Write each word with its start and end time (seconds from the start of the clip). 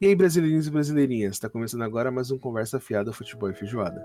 E 0.00 0.06
aí, 0.06 0.14
brasileirinhos 0.14 0.68
e 0.68 0.70
brasileirinhas, 0.70 1.32
está 1.32 1.48
começando 1.48 1.82
agora 1.82 2.08
mais 2.08 2.30
um 2.30 2.38
Conversa 2.38 2.78
Fiada 2.78 3.12
Futebol 3.12 3.50
e 3.50 3.52
Feijoada. 3.52 4.00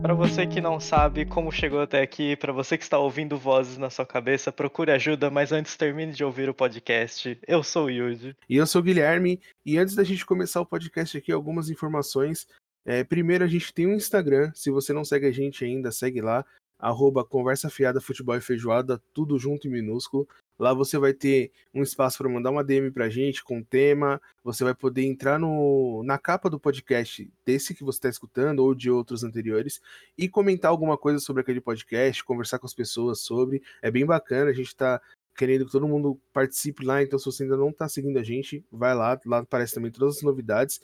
Para 0.00 0.14
você 0.14 0.46
que 0.46 0.60
não 0.60 0.78
sabe 0.78 1.26
como 1.26 1.50
chegou 1.50 1.80
até 1.80 2.02
aqui, 2.02 2.36
para 2.36 2.52
você 2.52 2.78
que 2.78 2.84
está 2.84 3.00
ouvindo 3.00 3.36
vozes 3.36 3.76
na 3.76 3.90
sua 3.90 4.06
cabeça, 4.06 4.52
procure 4.52 4.92
ajuda, 4.92 5.28
mas 5.28 5.50
antes 5.50 5.76
termine 5.76 6.12
de 6.12 6.22
ouvir 6.22 6.48
o 6.48 6.54
podcast. 6.54 7.36
Eu 7.44 7.64
sou 7.64 7.86
o 7.86 7.90
Yuji. 7.90 8.36
E 8.48 8.56
eu 8.56 8.68
sou 8.68 8.80
o 8.80 8.84
Guilherme, 8.84 9.40
e 9.66 9.76
antes 9.76 9.96
da 9.96 10.04
gente 10.04 10.24
começar 10.24 10.60
o 10.60 10.66
podcast 10.66 11.18
aqui, 11.18 11.32
algumas 11.32 11.68
informações. 11.68 12.46
É, 12.86 13.02
primeiro, 13.02 13.42
a 13.42 13.48
gente 13.48 13.74
tem 13.74 13.88
um 13.88 13.94
Instagram, 13.94 14.52
se 14.54 14.70
você 14.70 14.92
não 14.92 15.04
segue 15.04 15.26
a 15.26 15.32
gente 15.32 15.64
ainda, 15.64 15.90
segue 15.90 16.20
lá, 16.20 16.44
arroba 16.84 17.24
Conversa 17.24 17.70
Fiada 17.70 17.98
Futebol 17.98 18.36
e 18.36 18.42
Feijoada, 18.42 19.02
tudo 19.14 19.38
junto 19.38 19.66
em 19.66 19.70
minúsculo. 19.70 20.28
Lá 20.58 20.74
você 20.74 20.98
vai 20.98 21.14
ter 21.14 21.50
um 21.72 21.82
espaço 21.82 22.18
para 22.18 22.28
mandar 22.28 22.50
uma 22.50 22.62
DM 22.62 22.90
pra 22.90 23.08
gente 23.08 23.42
com 23.42 23.62
tema. 23.62 24.20
Você 24.44 24.62
vai 24.62 24.74
poder 24.74 25.02
entrar 25.02 25.38
no, 25.38 26.02
na 26.04 26.18
capa 26.18 26.50
do 26.50 26.60
podcast 26.60 27.26
desse 27.44 27.74
que 27.74 27.82
você 27.82 27.96
está 27.96 28.08
escutando 28.10 28.60
ou 28.60 28.74
de 28.74 28.90
outros 28.90 29.24
anteriores 29.24 29.80
e 30.16 30.28
comentar 30.28 30.70
alguma 30.70 30.98
coisa 30.98 31.18
sobre 31.18 31.40
aquele 31.40 31.60
podcast, 31.60 32.22
conversar 32.22 32.58
com 32.58 32.66
as 32.66 32.74
pessoas 32.74 33.20
sobre. 33.20 33.62
É 33.80 33.90
bem 33.90 34.04
bacana, 34.04 34.50
a 34.50 34.54
gente 34.54 34.68
está 34.68 35.00
querendo 35.34 35.64
que 35.64 35.72
todo 35.72 35.88
mundo 35.88 36.20
participe 36.34 36.84
lá. 36.84 37.02
Então, 37.02 37.18
se 37.18 37.24
você 37.24 37.44
ainda 37.44 37.56
não 37.56 37.70
está 37.70 37.88
seguindo 37.88 38.18
a 38.18 38.22
gente, 38.22 38.62
vai 38.70 38.94
lá. 38.94 39.18
Lá 39.24 39.38
aparece 39.38 39.74
também 39.74 39.90
todas 39.90 40.18
as 40.18 40.22
novidades. 40.22 40.80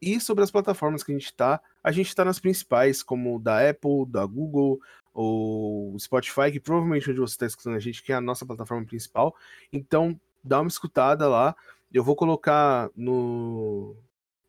E 0.00 0.18
sobre 0.18 0.42
as 0.42 0.50
plataformas 0.50 1.02
que 1.02 1.12
a 1.12 1.14
gente 1.14 1.26
está, 1.26 1.60
a 1.84 1.92
gente 1.92 2.08
está 2.08 2.24
nas 2.24 2.38
principais, 2.38 3.02
como 3.02 3.38
da 3.38 3.68
Apple, 3.68 4.06
da 4.08 4.24
Google, 4.24 4.80
o 5.14 5.96
Spotify, 5.98 6.50
que 6.52 6.60
provavelmente 6.60 7.10
onde 7.10 7.20
você 7.20 7.34
está 7.34 7.46
escutando 7.46 7.76
a 7.76 7.80
gente, 7.80 8.02
que 8.02 8.12
é 8.12 8.16
a 8.16 8.20
nossa 8.20 8.46
plataforma 8.46 8.84
principal. 8.86 9.34
Então, 9.72 10.18
dá 10.42 10.60
uma 10.60 10.68
escutada 10.68 11.28
lá. 11.28 11.54
Eu 11.92 12.04
vou 12.04 12.14
colocar 12.14 12.88
no, 12.96 13.96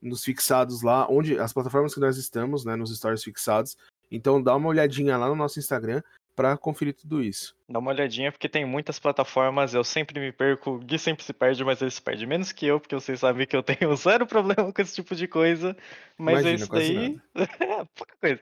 nos 0.02 0.24
fixados 0.24 0.82
lá, 0.82 1.08
onde 1.10 1.40
as 1.40 1.54
plataformas 1.54 1.94
que 1.94 2.00
nós 2.00 2.18
estamos, 2.18 2.64
né, 2.64 2.76
nos 2.76 2.96
stories 2.96 3.24
fixados. 3.24 3.78
Então, 4.12 4.42
dá 4.42 4.56
uma 4.56 4.70
olhadinha 4.70 5.18
lá 5.18 5.28
no 5.28 5.36
nosso 5.36 5.60
Instagram 5.60 6.02
para 6.36 6.58
conferir 6.58 6.94
tudo 6.94 7.22
isso. 7.22 7.56
Dá 7.68 7.80
uma 7.80 7.92
olhadinha, 7.92 8.32
porque 8.32 8.50
tem 8.50 8.66
muitas 8.66 9.00
plataformas, 9.00 9.74
eu 9.74 9.84
sempre 9.84 10.20
me 10.20 10.32
perco, 10.32 10.72
o 10.72 10.80
Gui 10.80 10.98
sempre 10.98 11.24
se 11.24 11.34
perde, 11.34 11.64
mas 11.64 11.82
ele 11.82 11.92
se 11.92 12.02
perde 12.02 12.26
menos 12.26 12.52
que 12.52 12.66
eu, 12.66 12.80
porque 12.80 12.96
vocês 12.96 13.20
sabem 13.20 13.46
que 13.46 13.56
eu 13.56 13.64
tenho 13.64 13.96
zero 13.96 14.26
problema 14.26 14.72
com 14.72 14.82
esse 14.82 14.96
tipo 14.96 15.16
de 15.16 15.28
coisa. 15.28 15.76
Mas 16.18 16.42
Imagina, 16.42 16.52
é 16.52 16.56
isso 16.56 16.72
daí. 16.72 17.20
Pouca 17.96 18.16
coisa. 18.20 18.42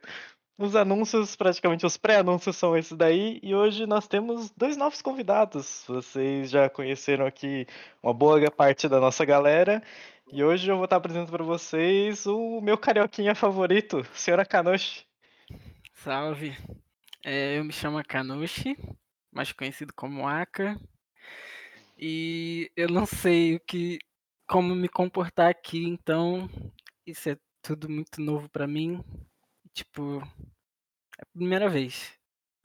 Os 0.62 0.76
anúncios, 0.76 1.38
praticamente 1.38 1.86
os 1.86 1.96
pré-anúncios 1.96 2.58
são 2.58 2.76
esses 2.76 2.92
daí, 2.92 3.40
e 3.42 3.56
hoje 3.56 3.86
nós 3.86 4.10
temos 4.10 4.52
dois 4.58 4.76
novos 4.76 5.02
convidados. 5.02 5.86
Vocês 5.88 6.50
já 6.50 6.70
conheceram 6.70 7.26
aqui 7.26 7.66
uma 8.04 8.14
boa 8.14 8.52
parte 8.52 8.90
da 8.90 9.00
nossa 9.00 9.24
galera, 9.24 9.82
e 10.30 10.44
hoje 10.44 10.70
eu 10.70 10.76
vou 10.76 10.84
estar 10.84 10.98
apresentando 10.98 11.32
para 11.32 11.46
vocês 11.46 12.26
o 12.26 12.60
meu 12.60 12.78
carioquinha 12.78 13.34
favorito, 13.34 14.06
senhora 14.14 14.44
Kanushi. 14.44 15.06
Salve! 15.94 16.58
É, 17.24 17.58
eu 17.58 17.64
me 17.64 17.72
chamo 17.72 18.04
Kanushi, 18.06 18.78
mais 19.32 19.54
conhecido 19.54 19.94
como 19.96 20.28
Aka, 20.28 20.78
e 21.98 22.70
eu 22.76 22.90
não 22.90 23.06
sei 23.06 23.56
o 23.56 23.62
que, 23.62 23.98
como 24.46 24.76
me 24.76 24.90
comportar 24.90 25.50
aqui, 25.50 25.86
então 25.86 26.50
isso 27.08 27.30
é 27.30 27.38
tudo 27.62 27.88
muito 27.88 28.20
novo 28.20 28.50
para 28.50 28.68
mim. 28.68 29.02
Tipo, 29.80 30.22
é 31.18 31.22
a 31.22 31.26
primeira 31.34 31.70
vez. 31.70 32.12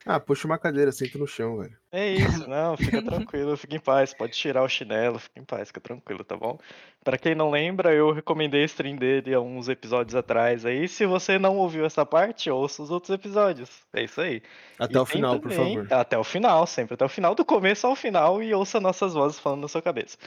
Ah, 0.04 0.18
puxa 0.18 0.48
uma 0.48 0.58
cadeira, 0.58 0.90
senta 0.90 1.16
no 1.16 1.28
chão, 1.28 1.58
velho. 1.58 1.78
É 1.92 2.12
isso, 2.12 2.46
não, 2.50 2.76
fica 2.76 3.00
tranquilo, 3.00 3.56
fica 3.56 3.76
em 3.76 3.80
paz, 3.80 4.12
pode 4.12 4.32
tirar 4.32 4.64
o 4.64 4.68
chinelo, 4.68 5.18
fica 5.18 5.40
em 5.40 5.44
paz, 5.44 5.68
fica 5.68 5.80
tranquilo, 5.80 6.24
tá 6.24 6.36
bom? 6.36 6.58
Para 7.04 7.16
quem 7.16 7.36
não 7.36 7.50
lembra, 7.50 7.94
eu 7.94 8.12
recomendei 8.12 8.62
a 8.62 8.66
stream 8.66 8.96
dele 8.96 9.32
há 9.32 9.40
uns 9.40 9.68
episódios 9.68 10.16
atrás 10.16 10.66
aí, 10.66 10.88
se 10.88 11.06
você 11.06 11.38
não 11.38 11.56
ouviu 11.56 11.86
essa 11.86 12.04
parte, 12.04 12.50
ouça 12.50 12.82
os 12.82 12.90
outros 12.90 13.10
episódios, 13.10 13.70
é 13.94 14.02
isso 14.02 14.20
aí. 14.20 14.42
Até 14.76 14.98
e 14.98 14.98
o 14.98 15.06
final, 15.06 15.38
também, 15.38 15.56
por 15.56 15.64
favor. 15.64 15.92
Até 15.92 16.18
o 16.18 16.24
final, 16.24 16.66
sempre 16.66 16.94
até 16.94 17.04
o 17.04 17.08
final, 17.08 17.34
do 17.34 17.44
começo 17.44 17.86
ao 17.86 17.94
final, 17.94 18.42
e 18.42 18.52
ouça 18.52 18.80
nossas 18.80 19.14
vozes 19.14 19.38
falando 19.38 19.62
na 19.62 19.68
sua 19.68 19.80
cabeça. 19.80 20.18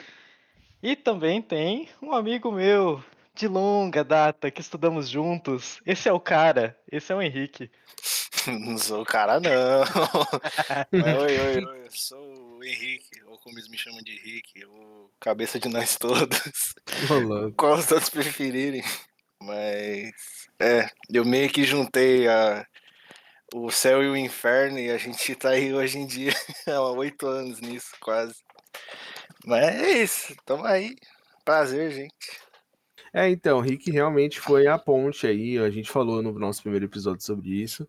E 0.82 0.96
também 0.96 1.42
tem 1.42 1.90
um 2.02 2.14
amigo 2.14 2.52
meu, 2.52 3.04
de 3.38 3.48
longa 3.48 4.04
data 4.04 4.50
que 4.50 4.62
estudamos 4.62 5.08
juntos. 5.08 5.80
Esse 5.86 6.10
é 6.10 6.14
o 6.14 6.20
cara, 6.20 6.78
esse 6.92 7.12
é 7.12 7.16
o 7.16 7.22
Henrique. 7.22 7.70
Não 8.48 8.78
sou 8.78 9.02
o 9.02 9.06
cara, 9.06 9.40
não. 9.40 9.52
oi, 11.20 11.40
oi, 11.40 11.66
oi, 11.66 11.86
eu 11.86 11.92
sou 11.92 12.58
o 12.58 12.64
Henrique, 12.64 13.22
ou 13.26 13.38
como 13.40 13.58
eles 13.58 13.70
me 13.70 13.78
chamam 13.78 14.02
de 14.02 14.14
Henrique, 14.14 14.66
o 14.66 15.10
cabeça 15.20 15.60
de 15.60 15.68
nós 15.68 15.98
todos. 15.98 16.74
Qual 17.58 17.76
os 17.76 17.92
outros 17.92 18.10
preferirem. 18.10 18.84
Mas, 19.42 20.14
é, 20.60 20.90
eu 21.10 21.26
meio 21.26 21.50
que 21.50 21.66
juntei 21.66 22.28
a, 22.30 22.66
o 23.54 23.70
céu 23.70 24.02
e 24.02 24.08
o 24.08 24.16
inferno 24.16 24.80
e 24.80 24.90
a 24.90 24.98
gente 24.98 25.36
tá 25.36 25.50
aí 25.50 25.74
hoje 25.74 25.98
em 25.98 26.06
dia 26.06 26.32
há 26.68 26.82
oito 26.92 27.28
anos 27.28 27.60
nisso, 27.60 27.92
quase. 28.00 28.36
Mas 29.46 29.66
é 29.66 29.92
isso, 30.04 30.36
tamo 30.46 30.64
aí. 30.64 30.96
Prazer, 31.44 31.92
gente. 31.92 32.47
É, 33.14 33.30
então, 33.30 33.60
Rick 33.60 33.90
realmente 33.92 34.40
foi 34.40 34.68
a 34.68 34.78
ponte 34.78 35.26
aí, 35.26 35.58
a 35.58 35.70
gente 35.70 35.90
falou 35.90 36.22
no 36.22 36.32
nosso 36.34 36.62
primeiro 36.62 36.86
episódio 36.86 37.24
sobre 37.24 37.50
isso, 37.50 37.88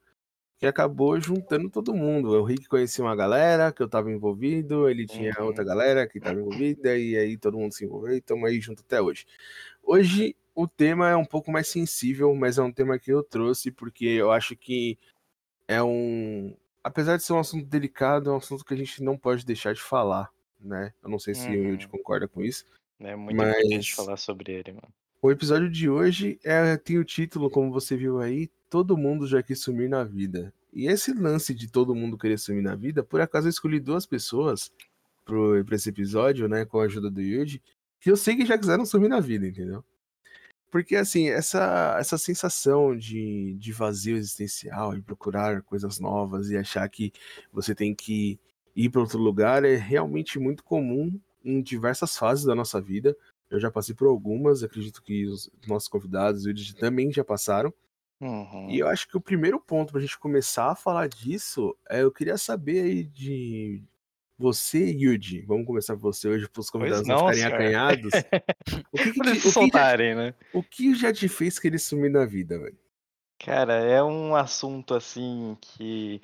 que 0.58 0.66
acabou 0.66 1.20
juntando 1.20 1.70
todo 1.70 1.94
mundo. 1.94 2.30
O 2.30 2.44
Rick 2.44 2.68
conhecia 2.68 3.04
uma 3.04 3.16
galera 3.16 3.72
que 3.72 3.82
eu 3.82 3.88
tava 3.88 4.10
envolvido, 4.10 4.88
ele 4.88 5.06
tinha 5.06 5.32
uhum. 5.38 5.46
outra 5.46 5.64
galera 5.64 6.06
que 6.06 6.20
tava 6.20 6.40
envolvida, 6.40 6.96
e 6.96 7.16
aí 7.16 7.36
todo 7.36 7.58
mundo 7.58 7.72
se 7.72 7.84
envolveu 7.84 8.14
e 8.14 8.18
estamos 8.18 8.48
aí 8.48 8.60
junto 8.60 8.82
até 8.82 9.00
hoje. 9.00 9.26
Hoje 9.82 10.36
o 10.54 10.66
tema 10.66 11.08
é 11.08 11.16
um 11.16 11.24
pouco 11.24 11.52
mais 11.52 11.68
sensível, 11.68 12.34
mas 12.34 12.58
é 12.58 12.62
um 12.62 12.72
tema 12.72 12.98
que 12.98 13.12
eu 13.12 13.22
trouxe 13.22 13.70
porque 13.70 14.06
eu 14.06 14.32
acho 14.32 14.56
que 14.56 14.98
é 15.68 15.82
um. 15.82 16.56
Apesar 16.82 17.16
de 17.16 17.22
ser 17.22 17.32
um 17.34 17.38
assunto 17.38 17.66
delicado, 17.66 18.30
é 18.30 18.32
um 18.32 18.38
assunto 18.38 18.64
que 18.64 18.74
a 18.74 18.76
gente 18.76 19.02
não 19.02 19.16
pode 19.16 19.46
deixar 19.46 19.74
de 19.74 19.80
falar, 19.80 20.32
né? 20.58 20.92
Eu 21.02 21.08
não 21.08 21.18
sei 21.18 21.34
se 21.34 21.46
uhum. 21.46 21.52
o 21.52 21.68
Yudi 21.70 21.86
concorda 21.86 22.26
com 22.26 22.42
isso. 22.42 22.64
É 22.98 23.14
muito 23.14 23.36
mas... 23.36 23.56
importante 23.56 23.94
falar 23.94 24.16
sobre 24.16 24.52
ele, 24.52 24.72
mano. 24.72 24.92
O 25.20 25.32
episódio 25.32 25.68
de 25.68 25.90
hoje 25.90 26.38
é, 26.44 26.76
tem 26.76 26.96
o 26.96 27.04
título, 27.04 27.50
como 27.50 27.72
você 27.72 27.96
viu 27.96 28.20
aí, 28.20 28.48
Todo 28.70 28.96
Mundo 28.96 29.26
Já 29.26 29.42
Quis 29.42 29.60
Sumir 29.60 29.88
na 29.88 30.04
Vida. 30.04 30.54
E 30.72 30.86
esse 30.86 31.12
lance 31.12 31.52
de 31.52 31.68
todo 31.68 31.92
mundo 31.92 32.16
querer 32.16 32.38
sumir 32.38 32.62
na 32.62 32.76
vida, 32.76 33.02
por 33.02 33.20
acaso 33.20 33.48
eu 33.48 33.50
escolhi 33.50 33.80
duas 33.80 34.06
pessoas 34.06 34.70
para 35.24 35.74
esse 35.74 35.88
episódio, 35.88 36.46
né, 36.48 36.64
com 36.64 36.78
a 36.78 36.84
ajuda 36.84 37.10
do 37.10 37.20
Yuji, 37.20 37.60
que 38.00 38.08
eu 38.08 38.16
sei 38.16 38.36
que 38.36 38.46
já 38.46 38.56
quiseram 38.56 38.86
sumir 38.86 39.08
na 39.08 39.18
vida, 39.18 39.44
entendeu? 39.48 39.84
Porque, 40.70 40.94
assim, 40.94 41.28
essa, 41.28 41.96
essa 41.98 42.16
sensação 42.16 42.96
de, 42.96 43.56
de 43.58 43.72
vazio 43.72 44.16
existencial, 44.16 44.94
de 44.94 45.02
procurar 45.02 45.62
coisas 45.62 45.98
novas 45.98 46.48
e 46.50 46.56
achar 46.56 46.88
que 46.88 47.12
você 47.52 47.74
tem 47.74 47.92
que 47.92 48.38
ir 48.76 48.88
para 48.88 49.00
outro 49.00 49.18
lugar 49.18 49.64
é 49.64 49.74
realmente 49.74 50.38
muito 50.38 50.62
comum 50.62 51.18
em 51.44 51.60
diversas 51.60 52.16
fases 52.16 52.44
da 52.44 52.54
nossa 52.54 52.80
vida. 52.80 53.16
Eu 53.50 53.58
já 53.58 53.70
passei 53.70 53.94
por 53.94 54.06
algumas, 54.06 54.62
acredito 54.62 55.02
que 55.02 55.26
os 55.26 55.50
nossos 55.66 55.88
convidados 55.88 56.46
eles 56.46 56.74
também 56.74 57.12
já 57.12 57.24
passaram. 57.24 57.72
Uhum. 58.20 58.68
E 58.68 58.78
eu 58.78 58.88
acho 58.88 59.08
que 59.08 59.16
o 59.16 59.20
primeiro 59.20 59.60
ponto 59.60 59.92
pra 59.92 60.00
gente 60.00 60.18
começar 60.18 60.72
a 60.72 60.74
falar 60.74 61.08
disso 61.08 61.76
é 61.88 62.02
eu 62.02 62.10
queria 62.10 62.36
saber 62.36 62.82
aí 62.82 63.04
de 63.04 63.82
você, 64.36 64.90
Yuji. 64.90 65.42
Vamos 65.42 65.66
começar 65.66 65.94
por 65.94 66.02
você 66.02 66.28
hoje 66.28 66.48
para 66.48 66.60
os 66.60 66.70
convidados 66.70 67.06
não, 67.06 67.26
não 67.26 67.32
ficarem 67.32 67.44
acanhados. 67.44 68.12
o 68.92 68.96
que, 68.96 69.12
que, 69.12 69.20
te, 69.20 69.40
soltarem, 69.40 70.14
já, 70.14 70.16
né? 70.16 70.34
O 70.52 70.62
que 70.62 70.94
já 70.94 71.12
te 71.12 71.28
fez 71.28 71.58
querer 71.58 71.78
sumir 71.78 72.10
na 72.10 72.24
vida, 72.24 72.58
velho? 72.58 72.78
Cara, 73.38 73.74
é 73.74 74.02
um 74.02 74.34
assunto 74.34 74.94
assim 74.94 75.56
que 75.60 76.20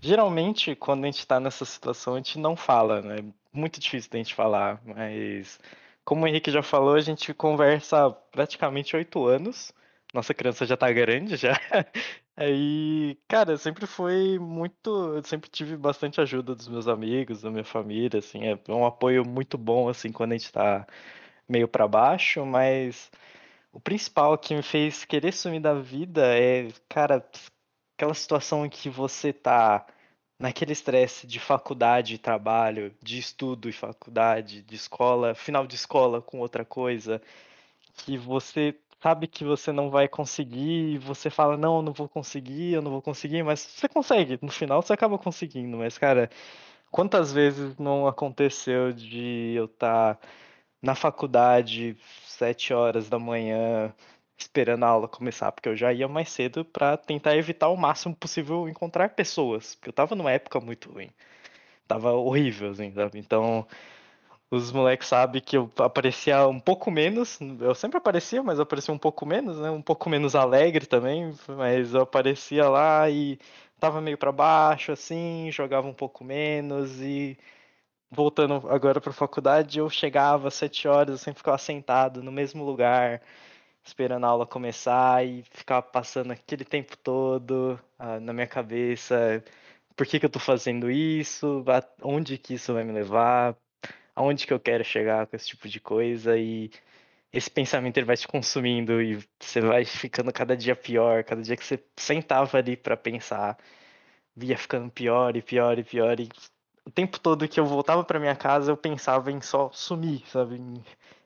geralmente 0.00 0.74
quando 0.74 1.04
a 1.04 1.06
gente 1.06 1.26
tá 1.26 1.38
nessa 1.40 1.64
situação 1.64 2.14
a 2.14 2.16
gente 2.18 2.38
não 2.38 2.56
fala, 2.56 3.00
né? 3.00 3.16
Muito 3.52 3.80
difícil 3.80 4.10
da 4.10 4.18
gente 4.18 4.34
falar, 4.34 4.80
mas 4.84 5.58
como 6.06 6.24
o 6.24 6.28
Henrique 6.28 6.52
já 6.52 6.62
falou, 6.62 6.94
a 6.94 7.00
gente 7.00 7.34
conversa 7.34 8.06
há 8.06 8.10
praticamente 8.12 8.96
oito 8.96 9.26
anos. 9.26 9.72
Nossa 10.14 10.32
criança 10.32 10.64
já 10.64 10.76
tá 10.76 10.90
grande 10.92 11.36
já. 11.36 11.52
Aí, 12.36 13.18
cara, 13.28 13.56
sempre 13.58 13.86
foi 13.86 14.38
muito. 14.38 15.14
Eu 15.16 15.22
sempre 15.24 15.50
tive 15.50 15.76
bastante 15.76 16.20
ajuda 16.20 16.54
dos 16.54 16.68
meus 16.68 16.86
amigos, 16.86 17.42
da 17.42 17.50
minha 17.50 17.64
família, 17.64 18.20
assim. 18.20 18.40
É 18.46 18.58
um 18.68 18.86
apoio 18.86 19.26
muito 19.26 19.58
bom, 19.58 19.88
assim, 19.88 20.12
quando 20.12 20.32
a 20.32 20.38
gente 20.38 20.52
tá 20.52 20.86
meio 21.48 21.68
para 21.68 21.88
baixo, 21.88 22.46
mas 22.46 23.10
o 23.72 23.80
principal 23.80 24.38
que 24.38 24.54
me 24.54 24.62
fez 24.62 25.04
querer 25.04 25.32
sumir 25.32 25.60
da 25.60 25.74
vida 25.74 26.22
é, 26.38 26.68
cara, 26.88 27.26
aquela 27.96 28.14
situação 28.14 28.66
em 28.66 28.70
que 28.70 28.88
você 28.90 29.32
tá 29.32 29.86
naquele 30.38 30.72
estresse 30.72 31.26
de 31.26 31.40
faculdade, 31.40 32.18
trabalho, 32.18 32.94
de 33.02 33.18
estudo 33.18 33.68
e 33.68 33.72
faculdade, 33.72 34.62
de 34.62 34.74
escola, 34.74 35.34
final 35.34 35.66
de 35.66 35.74
escola 35.76 36.20
com 36.22 36.40
outra 36.40 36.64
coisa, 36.64 37.20
que 37.94 38.18
você 38.18 38.74
sabe 39.02 39.26
que 39.26 39.44
você 39.44 39.72
não 39.72 39.90
vai 39.90 40.08
conseguir, 40.08 40.94
e 40.94 40.98
você 40.98 41.30
fala, 41.30 41.56
não, 41.56 41.76
eu 41.78 41.82
não 41.82 41.92
vou 41.92 42.08
conseguir, 42.08 42.72
eu 42.74 42.82
não 42.82 42.90
vou 42.90 43.02
conseguir, 43.02 43.42
mas 43.42 43.60
você 43.60 43.88
consegue, 43.88 44.38
no 44.42 44.50
final 44.50 44.82
você 44.82 44.92
acaba 44.92 45.18
conseguindo, 45.18 45.76
mas 45.76 45.98
cara, 45.98 46.30
quantas 46.90 47.32
vezes 47.32 47.76
não 47.78 48.06
aconteceu 48.06 48.92
de 48.92 49.54
eu 49.54 49.66
estar 49.66 50.16
tá 50.16 50.28
na 50.82 50.94
faculdade 50.94 51.96
sete 52.26 52.72
horas 52.74 53.08
da 53.08 53.18
manhã 53.18 53.94
esperando 54.36 54.84
a 54.84 54.88
aula 54.88 55.08
começar, 55.08 55.52
porque 55.52 55.68
eu 55.68 55.76
já 55.76 55.92
ia 55.92 56.08
mais 56.08 56.30
cedo 56.30 56.64
para 56.64 56.96
tentar 56.96 57.36
evitar 57.36 57.68
o 57.68 57.76
máximo 57.76 58.14
possível 58.14 58.68
encontrar 58.68 59.10
pessoas, 59.10 59.74
porque 59.74 59.88
eu 59.90 59.92
tava 59.92 60.14
numa 60.14 60.30
época 60.32 60.60
muito 60.60 60.90
ruim. 60.92 61.10
Tava 61.88 62.12
horrível, 62.12 62.70
assim, 62.72 62.92
sabe? 62.92 63.18
Então, 63.18 63.66
os 64.50 64.72
moleques 64.72 65.08
sabem 65.08 65.40
que 65.42 65.56
eu 65.56 65.70
aparecia 65.78 66.46
um 66.48 66.60
pouco 66.60 66.90
menos. 66.90 67.38
Eu 67.60 67.74
sempre 67.74 67.98
aparecia, 67.98 68.42
mas 68.42 68.58
eu 68.58 68.62
aparecia 68.64 68.94
um 68.94 68.98
pouco 68.98 69.26
menos, 69.26 69.58
né? 69.58 69.70
Um 69.70 69.82
pouco 69.82 70.08
menos 70.10 70.34
alegre 70.36 70.86
também. 70.86 71.34
Mas 71.48 71.94
eu 71.94 72.02
aparecia 72.02 72.68
lá 72.68 73.10
e 73.10 73.38
tava 73.80 74.00
meio 74.00 74.18
para 74.18 74.32
baixo, 74.32 74.92
assim, 74.92 75.50
jogava 75.52 75.86
um 75.88 75.94
pouco 75.94 76.24
menos. 76.24 77.00
E 77.00 77.38
voltando 78.10 78.54
agora 78.68 79.00
pra 79.00 79.12
faculdade, 79.12 79.78
eu 79.78 79.90
chegava 79.90 80.48
às 80.48 80.54
sete 80.54 80.88
horas, 80.88 81.10
eu 81.12 81.18
sempre 81.18 81.38
ficava 81.38 81.58
sentado 81.58 82.22
no 82.22 82.32
mesmo 82.32 82.64
lugar, 82.64 83.22
esperando 83.86 84.24
a 84.24 84.28
aula 84.28 84.46
começar 84.46 85.24
e 85.26 85.42
ficava 85.50 85.82
passando 85.82 86.32
aquele 86.32 86.64
tempo 86.64 86.96
todo 86.96 87.80
ah, 87.98 88.20
na 88.20 88.32
minha 88.32 88.46
cabeça. 88.46 89.42
Por 89.96 90.06
que, 90.06 90.20
que 90.20 90.26
eu 90.26 90.30
tô 90.30 90.38
fazendo 90.38 90.90
isso? 90.90 91.64
Onde 92.02 92.38
que 92.38 92.54
isso 92.54 92.74
vai 92.74 92.84
me 92.84 92.92
levar? 92.92 93.56
aonde 94.16 94.46
que 94.46 94.52
eu 94.52 94.58
quero 94.58 94.82
chegar 94.82 95.26
com 95.26 95.36
esse 95.36 95.48
tipo 95.48 95.68
de 95.68 95.78
coisa 95.78 96.36
e 96.38 96.70
esse 97.32 97.50
pensamento 97.50 97.98
ele 97.98 98.06
vai 98.06 98.16
te 98.16 98.26
consumindo 98.26 99.00
e 99.02 99.22
você 99.38 99.60
vai 99.60 99.84
ficando 99.84 100.32
cada 100.32 100.56
dia 100.56 100.74
pior, 100.74 101.22
cada 101.22 101.42
dia 101.42 101.56
que 101.56 101.64
você 101.64 101.84
sentava 101.96 102.56
ali 102.58 102.76
para 102.76 102.96
pensar, 102.96 103.58
via 104.34 104.56
ficando 104.56 104.90
pior 104.90 105.36
e 105.36 105.42
pior 105.42 105.78
e 105.78 105.84
pior 105.84 106.18
e 106.18 106.28
o 106.86 106.90
tempo 106.90 107.20
todo 107.20 107.48
que 107.48 107.60
eu 107.60 107.66
voltava 107.66 108.02
para 108.04 108.18
minha 108.18 108.36
casa 108.36 108.72
eu 108.72 108.76
pensava 108.76 109.30
em 109.30 109.40
só 109.40 109.70
sumir, 109.72 110.22
sabe, 110.28 110.58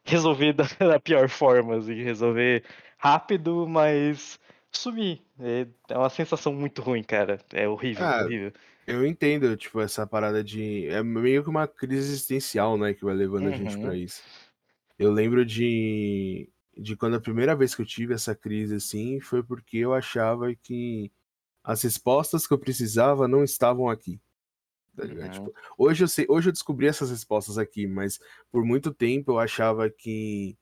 resolver 0.04 0.52
da, 0.52 0.64
da 0.78 1.00
pior 1.00 1.28
forma, 1.28 1.76
assim, 1.76 2.02
resolver 2.02 2.64
rápido, 2.98 3.66
mas 3.68 4.38
sumir. 4.70 5.22
É, 5.38 5.66
é 5.88 5.98
uma 5.98 6.10
sensação 6.10 6.52
muito 6.52 6.82
ruim, 6.82 7.02
cara. 7.02 7.40
É 7.52 7.68
horrível, 7.68 8.04
ah, 8.04 8.22
horrível. 8.24 8.52
Eu 8.86 9.06
entendo, 9.06 9.56
tipo, 9.56 9.80
essa 9.80 10.06
parada 10.06 10.42
de. 10.42 10.86
É 10.88 11.02
meio 11.02 11.42
que 11.42 11.50
uma 11.50 11.66
crise 11.66 12.12
existencial, 12.12 12.76
né, 12.76 12.94
que 12.94 13.04
vai 13.04 13.14
levando 13.14 13.48
a 13.48 13.52
gente 13.52 13.78
pra 13.78 13.90
uhum. 13.90 13.94
isso. 13.94 14.22
Eu 14.98 15.12
lembro 15.12 15.44
de. 15.44 16.48
De 16.76 16.96
quando 16.96 17.16
a 17.16 17.20
primeira 17.20 17.54
vez 17.54 17.74
que 17.74 17.82
eu 17.82 17.86
tive 17.86 18.14
essa 18.14 18.34
crise, 18.34 18.76
assim, 18.76 19.20
foi 19.20 19.42
porque 19.42 19.76
eu 19.76 19.92
achava 19.92 20.54
que 20.54 21.12
as 21.62 21.82
respostas 21.82 22.46
que 22.46 22.54
eu 22.54 22.58
precisava 22.58 23.28
não 23.28 23.44
estavam 23.44 23.88
aqui. 23.88 24.18
Tá 24.96 25.04
Uhum. 25.04 25.30
Tipo, 25.30 25.54
hoje 25.78 26.04
eu 26.04 26.08
sei, 26.08 26.26
hoje 26.28 26.48
eu 26.48 26.52
descobri 26.52 26.86
essas 26.86 27.10
respostas 27.10 27.58
aqui, 27.58 27.86
mas 27.86 28.18
por 28.50 28.64
muito 28.64 28.92
tempo 28.92 29.32
eu 29.32 29.38
achava 29.38 29.88
que 29.88 30.56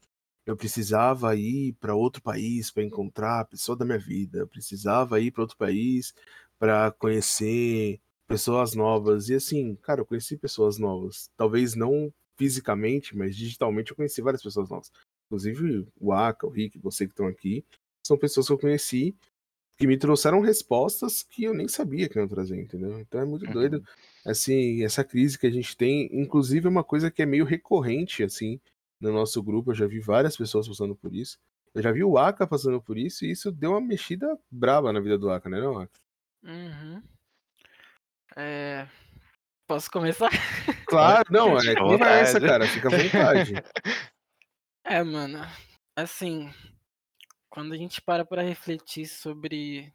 eu 0.46 0.56
precisava 0.56 1.34
ir 1.36 1.74
para 1.74 1.94
outro 1.94 2.22
país 2.22 2.70
para 2.70 2.82
encontrar 2.82 3.40
a 3.40 3.44
pessoa 3.44 3.76
da 3.76 3.84
minha 3.84 3.98
vida, 3.98 4.38
eu 4.38 4.48
precisava 4.48 5.20
ir 5.20 5.30
para 5.30 5.42
outro 5.42 5.56
país 5.56 6.14
para 6.58 6.90
conhecer 6.92 8.00
pessoas 8.26 8.74
novas. 8.74 9.28
E 9.28 9.34
assim, 9.34 9.76
cara, 9.76 10.00
eu 10.00 10.06
conheci 10.06 10.36
pessoas 10.36 10.78
novas. 10.78 11.30
Talvez 11.36 11.74
não 11.74 12.12
fisicamente, 12.36 13.16
mas 13.16 13.36
digitalmente 13.36 13.90
eu 13.90 13.96
conheci 13.96 14.22
várias 14.22 14.42
pessoas 14.42 14.70
novas. 14.70 14.90
Inclusive 15.26 15.86
o 16.00 16.12
Aka, 16.12 16.46
o 16.46 16.50
Rick, 16.50 16.78
você 16.78 17.06
que 17.06 17.12
estão 17.12 17.26
aqui, 17.26 17.64
são 18.06 18.16
pessoas 18.16 18.46
que 18.46 18.52
eu 18.52 18.58
conheci 18.58 19.14
que 19.76 19.86
me 19.86 19.96
trouxeram 19.96 20.40
respostas 20.40 21.22
que 21.22 21.44
eu 21.44 21.54
nem 21.54 21.68
sabia 21.68 22.08
que 22.08 22.18
iam 22.18 22.26
trazer, 22.26 22.60
entendeu? 22.60 22.98
Então 22.98 23.20
é 23.20 23.24
muito 23.24 23.46
uhum. 23.46 23.52
doido, 23.52 23.84
assim, 24.28 24.84
essa 24.84 25.02
crise 25.02 25.38
que 25.38 25.46
a 25.46 25.50
gente 25.50 25.76
tem, 25.76 26.08
inclusive 26.12 26.66
é 26.66 26.70
uma 26.70 26.84
coisa 26.84 27.10
que 27.10 27.22
é 27.22 27.26
meio 27.26 27.44
recorrente, 27.44 28.22
assim, 28.22 28.60
no 29.00 29.12
nosso 29.12 29.42
grupo, 29.42 29.70
eu 29.70 29.74
já 29.74 29.86
vi 29.86 30.00
várias 30.00 30.36
pessoas 30.36 30.68
passando 30.68 30.94
por 30.94 31.14
isso, 31.14 31.38
eu 31.74 31.82
já 31.82 31.92
vi 31.92 32.02
o 32.02 32.18
Aka 32.18 32.46
passando 32.46 32.80
por 32.80 32.98
isso, 32.98 33.24
e 33.24 33.30
isso 33.30 33.50
deu 33.50 33.70
uma 33.70 33.80
mexida 33.80 34.38
braba 34.50 34.92
na 34.92 35.00
vida 35.00 35.18
do 35.18 35.30
Aka, 35.30 35.48
né 35.48 35.60
não, 35.60 35.78
Aka? 35.78 36.00
Uhum. 36.42 37.02
É... 38.36 38.86
Posso 39.66 39.90
começar? 39.90 40.30
Claro, 40.88 41.28
não, 41.30 41.58
é 41.58 41.74
conversa, 41.74 42.40
cara, 42.40 42.66
fica 42.66 42.88
à 42.88 42.90
vontade. 42.90 43.52
É, 44.90 45.02
mano, 45.04 45.40
assim, 45.94 46.50
quando 47.50 47.74
a 47.74 47.76
gente 47.76 48.00
para 48.00 48.24
para 48.24 48.40
refletir 48.40 49.06
sobre 49.06 49.92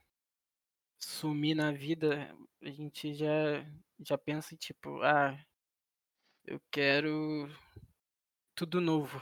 sumir 0.99 1.55
na 1.55 1.71
vida, 1.71 2.31
a 2.61 2.69
gente 2.69 3.13
já, 3.15 3.65
já 4.05 4.17
pensa, 4.17 4.55
tipo, 4.55 5.01
ah, 5.01 5.37
eu 6.45 6.59
quero 6.71 7.49
tudo 8.55 8.81
novo. 8.81 9.21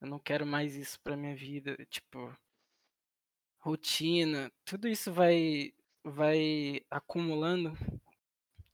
Eu 0.00 0.08
não 0.08 0.18
quero 0.18 0.46
mais 0.46 0.76
isso 0.76 1.00
pra 1.00 1.16
minha 1.16 1.34
vida, 1.34 1.76
tipo, 1.86 2.36
rotina, 3.58 4.50
tudo 4.64 4.88
isso 4.88 5.12
vai 5.12 5.72
vai 6.04 6.80
acumulando 6.90 7.76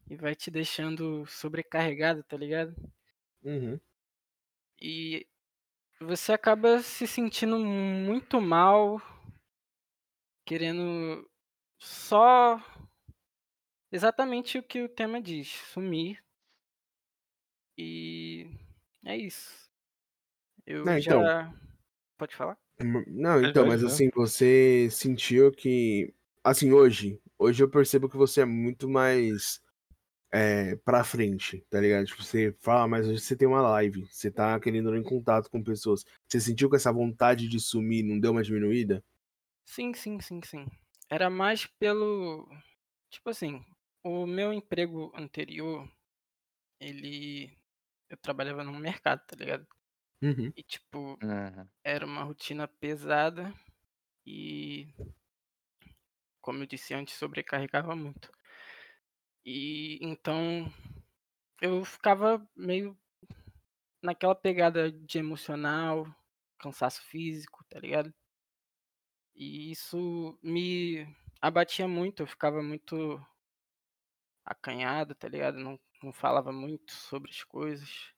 e 0.09 0.17
vai 0.17 0.35
te 0.35 0.51
deixando 0.51 1.27
sobrecarregado, 1.27 2.23
tá 2.23 2.37
ligado? 2.37 2.75
Uhum. 3.43 3.81
E 4.81 5.27
você 6.01 6.33
acaba 6.33 6.81
se 6.81 7.07
sentindo 7.07 7.59
muito 7.59 8.41
mal, 8.41 9.01
querendo 10.45 11.29
só 11.79 12.59
exatamente 13.95 14.59
o 14.59 14.63
que 14.63 14.83
o 14.83 14.89
tema 14.89 15.23
diz, 15.23 15.49
sumir. 15.73 16.23
E 17.79 18.51
é 19.05 19.17
isso. 19.17 19.71
Eu 20.67 20.85
Não, 20.85 21.01
já. 21.01 21.13
Então... 21.13 21.65
Pode 22.19 22.35
falar? 22.35 22.59
Não, 23.07 23.43
então, 23.43 23.67
mas 23.67 23.85
assim, 23.85 24.11
você 24.15 24.89
sentiu 24.91 25.53
que. 25.53 26.13
Assim, 26.43 26.73
hoje. 26.73 27.21
Hoje 27.39 27.63
eu 27.63 27.69
percebo 27.69 28.09
que 28.09 28.17
você 28.17 28.43
é 28.43 28.45
muito 28.45 28.89
mais 28.89 29.61
é, 30.33 30.77
pra 30.77 31.05
frente, 31.05 31.65
tá 31.69 31.81
ligado? 31.81 32.07
Tipo, 32.07 32.23
você 32.23 32.55
fala, 32.61 32.89
mas 32.89 33.07
hoje 33.07 33.21
você 33.21 33.37
tem 33.37 33.47
uma 33.47 33.61
live, 33.63 34.07
você 34.11 34.31
tá 34.31 34.59
querendo 34.59 34.95
ir 34.95 35.01
em 35.01 35.03
contato 35.03 35.51
com 35.51 35.63
pessoas. 35.63 36.05
Você 36.27 36.41
sentiu 36.41 36.71
que 36.71 36.77
essa 36.77 36.93
vontade 36.93 37.49
de 37.49 37.61
sumir 37.61 38.05
não 38.05 38.19
deu 38.19 38.33
uma 38.33 38.43
diminuída? 38.43 39.05
Sim, 39.65 39.93
sim, 39.95 40.21
sim, 40.21 40.41
sim. 40.45 40.67
Era 41.09 41.29
mais 41.29 41.67
pelo. 41.67 42.49
Tipo 43.11 43.31
assim, 43.31 43.65
o 44.05 44.27
meu 44.27 44.53
emprego 44.53 45.11
anterior, 45.17 45.91
ele. 46.79 47.59
Eu 48.09 48.19
trabalhava 48.19 48.63
no 48.63 48.73
mercado, 48.75 49.27
tá 49.27 49.35
ligado? 49.35 49.67
Uhum. 50.23 50.53
E, 50.55 50.63
tipo, 50.63 51.19
uhum. 51.23 51.69
era 51.83 52.05
uma 52.05 52.23
rotina 52.23 52.69
pesada 52.69 53.53
e. 54.27 54.95
Como 56.41 56.63
eu 56.63 56.67
disse 56.67 56.93
antes, 56.93 57.15
sobrecarregava 57.15 57.97
muito. 57.97 58.31
E 59.45 59.99
então 60.03 60.71
eu 61.61 61.85
ficava 61.85 62.47
meio 62.55 62.97
naquela 64.03 64.35
pegada 64.35 64.93
de 64.93 65.19
emocional, 65.19 66.07
cansaço 66.59 67.03
físico, 67.05 67.65
tá 67.71 67.79
ligado? 67.79 68.13
E 69.35 69.71
isso 69.71 70.39
me 70.43 71.07
abatia 71.41 71.89
muito, 71.89 72.23
eu 72.23 72.27
ficava 72.27 72.63
muito 72.63 73.21
acanhado, 74.45 75.15
tá 75.15 75.29
ligado? 75.29 75.59
Não, 75.59 75.79
não 76.03 76.13
falava 76.13 76.53
muito 76.53 76.93
sobre 76.93 77.31
as 77.31 77.43
coisas. 77.43 78.13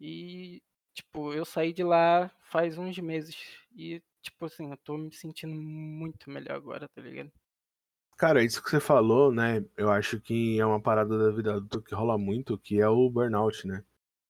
E, 0.00 0.62
tipo, 0.94 1.32
eu 1.32 1.44
saí 1.44 1.72
de 1.72 1.82
lá 1.82 2.30
faz 2.50 2.78
uns 2.78 2.98
meses. 2.98 3.36
E, 3.74 4.02
tipo 4.22 4.44
assim, 4.46 4.70
eu 4.70 4.76
tô 4.78 4.96
me 4.96 5.12
sentindo 5.12 5.54
muito 5.54 6.30
melhor 6.30 6.56
agora, 6.56 6.88
tá 6.88 7.00
ligado? 7.00 7.30
Cara, 8.16 8.42
isso 8.42 8.62
que 8.62 8.70
você 8.70 8.80
falou, 8.80 9.30
né? 9.30 9.62
Eu 9.76 9.90
acho 9.90 10.18
que 10.20 10.58
é 10.58 10.64
uma 10.64 10.80
parada 10.80 11.18
da 11.18 11.30
vida 11.30 11.54
adulta 11.54 11.82
que 11.82 11.94
rola 11.94 12.16
muito, 12.16 12.58
que 12.58 12.80
é 12.80 12.88
o 12.88 13.10
burnout, 13.10 13.66
né? 13.66 13.84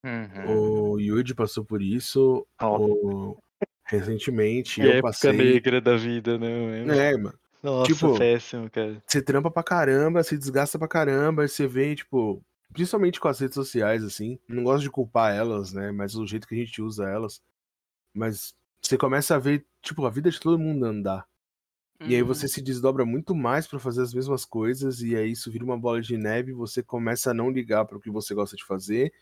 Uhum. 0.04 0.92
O 0.94 1.00
Yuji 1.00 1.34
passou 1.34 1.64
por 1.64 1.80
isso 1.80 2.46
oh. 2.60 2.76
o... 2.76 3.42
recentemente. 3.84 4.80
eu 4.82 4.90
época 4.90 5.02
passei... 5.02 5.32
negra 5.32 5.80
da 5.80 5.96
vida, 5.96 6.36
né? 6.36 7.10
É, 7.10 7.16
mano. 7.16 7.38
Nossa, 7.66 7.92
tipo, 7.92 8.16
péssimo, 8.16 8.70
cara. 8.70 9.02
Você 9.04 9.20
trampa 9.20 9.50
pra 9.50 9.60
caramba, 9.60 10.22
se 10.22 10.38
desgasta 10.38 10.78
pra 10.78 10.86
caramba, 10.86 11.48
você 11.48 11.66
vê, 11.66 11.96
tipo, 11.96 12.40
principalmente 12.72 13.18
com 13.18 13.26
as 13.26 13.40
redes 13.40 13.56
sociais, 13.56 14.04
assim. 14.04 14.38
Não 14.48 14.62
gosto 14.62 14.84
de 14.84 14.90
culpar 14.90 15.34
elas, 15.34 15.72
né? 15.72 15.90
Mas 15.90 16.14
o 16.14 16.24
jeito 16.24 16.46
que 16.46 16.54
a 16.54 16.58
gente 16.58 16.80
usa 16.80 17.08
elas. 17.08 17.42
Mas 18.14 18.54
você 18.80 18.96
começa 18.96 19.34
a 19.34 19.38
ver, 19.40 19.66
tipo, 19.82 20.06
a 20.06 20.10
vida 20.10 20.30
de 20.30 20.38
todo 20.38 20.60
mundo 20.60 20.84
andar. 20.84 21.26
E 22.00 22.14
aí 22.14 22.22
você 22.22 22.44
uhum. 22.44 22.52
se 22.52 22.62
desdobra 22.62 23.04
muito 23.04 23.34
mais 23.34 23.66
para 23.66 23.80
fazer 23.80 24.02
as 24.02 24.14
mesmas 24.14 24.44
coisas, 24.44 25.00
e 25.00 25.16
aí 25.16 25.32
isso 25.32 25.50
vira 25.50 25.64
uma 25.64 25.78
bola 25.78 26.00
de 26.00 26.16
neve, 26.16 26.52
você 26.52 26.84
começa 26.84 27.32
a 27.32 27.34
não 27.34 27.50
ligar 27.50 27.84
para 27.84 27.96
o 27.96 28.00
que 28.00 28.10
você 28.10 28.32
gosta 28.32 28.54
de 28.54 28.64
fazer, 28.64 29.12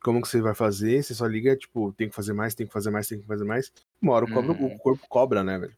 como 0.00 0.22
que 0.22 0.28
você 0.28 0.40
vai 0.40 0.54
fazer, 0.54 1.02
você 1.02 1.12
só 1.12 1.26
liga, 1.26 1.54
tipo, 1.54 1.92
tem 1.92 2.08
que 2.08 2.14
fazer 2.14 2.32
mais, 2.32 2.54
tem 2.54 2.66
que 2.66 2.72
fazer 2.72 2.90
mais, 2.90 3.08
tem 3.08 3.20
que 3.20 3.26
fazer 3.26 3.44
mais. 3.44 3.70
Uma 4.00 4.14
hora 4.14 4.24
o, 4.24 4.32
cobra, 4.32 4.52
o 4.52 4.62
uhum. 4.62 4.78
corpo 4.78 5.06
cobra, 5.08 5.44
né, 5.44 5.58
velho? 5.58 5.76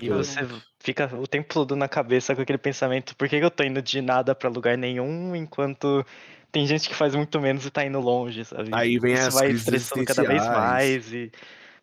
E 0.00 0.08
você 0.08 0.40
fica 0.80 1.14
o 1.16 1.26
tempo 1.26 1.52
todo 1.52 1.76
na 1.76 1.88
cabeça 1.88 2.34
com 2.34 2.42
aquele 2.42 2.58
pensamento, 2.58 3.16
por 3.16 3.28
que 3.28 3.36
eu 3.36 3.50
tô 3.50 3.62
indo 3.62 3.80
de 3.80 4.00
nada 4.00 4.34
para 4.34 4.48
lugar 4.48 4.76
nenhum, 4.76 5.34
enquanto 5.36 6.04
tem 6.50 6.66
gente 6.66 6.88
que 6.88 6.94
faz 6.94 7.14
muito 7.14 7.40
menos 7.40 7.64
e 7.64 7.70
tá 7.70 7.84
indo 7.84 8.00
longe, 8.00 8.44
sabe? 8.44 8.70
Aí 8.72 8.98
vem 8.98 9.14
Isso 9.14 9.28
as 9.28 9.34
vai 9.34 9.50
estressando 9.50 10.04
cada 10.04 10.24
vez 10.24 10.46
mais 10.46 11.12
e 11.12 11.30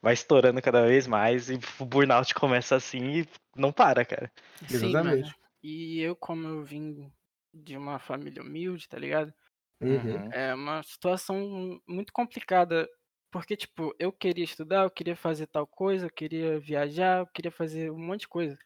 vai 0.01 0.13
estourando 0.13 0.62
cada 0.62 0.86
vez 0.86 1.08
mais 1.08 1.50
e 1.50 1.60
o 1.79 1.86
burnout 1.86 2.34
começa 2.34 2.75
assim 2.75 3.22
e 3.22 3.27
não 3.56 3.72
para, 3.72 4.06
cara. 4.06 4.32
Sim, 4.67 4.94
Exatamente. 4.94 5.22
Mano. 5.22 5.36
E 5.63 6.01
eu, 6.01 6.15
como 6.15 6.48
eu 6.48 6.63
vim 6.63 7.12
de 7.53 7.75
uma 7.75 8.00
família 8.00 8.41
humilde, 8.41 8.88
tá 8.88 8.98
ligado? 8.98 9.34
Uhum. 9.82 10.29
É 10.32 10.53
uma 10.53 10.82
situação 10.84 11.79
muito 11.88 12.12
complicada 12.13 12.88
porque, 13.31 13.57
tipo, 13.57 13.93
eu 14.00 14.12
queria 14.12 14.43
estudar, 14.43 14.84
eu 14.84 14.91
queria 14.91 15.15
fazer 15.15 15.48
tal 15.48 15.67
coisa, 15.67 16.05
eu 16.05 16.12
queria 16.12 16.60
viajar, 16.60 17.19
eu 17.19 17.27
queria 17.27 17.51
fazer 17.51 17.91
um 17.91 18.00
monte 18.00 18.22
de 18.22 18.27
coisa. 18.27 18.57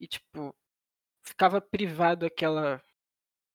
E, 0.00 0.06
tipo, 0.06 0.54
ficava 1.22 1.60
privado 1.60 2.26
aquela 2.26 2.82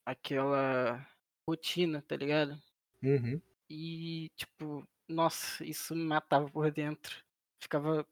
aquela 0.06 1.08
rotina, 1.48 2.02
tá 2.02 2.16
ligado? 2.16 2.58
Uhum. 3.04 3.42
E, 3.70 4.30
tipo, 4.36 4.88
nossa, 5.08 5.64
isso 5.64 5.96
me 5.96 6.04
matava 6.04 6.50
por 6.50 6.72
dentro. 6.72 7.24
Ficava 7.62 8.06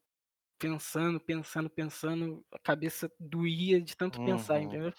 pensando, 0.60 1.20
pensando, 1.20 1.70
pensando, 1.70 2.46
a 2.52 2.60
cabeça 2.60 3.12
doía 3.20 3.82
de 3.82 3.96
tanto 3.96 4.20
uhum. 4.20 4.26
pensar, 4.26 4.62
entendeu? 4.62 4.94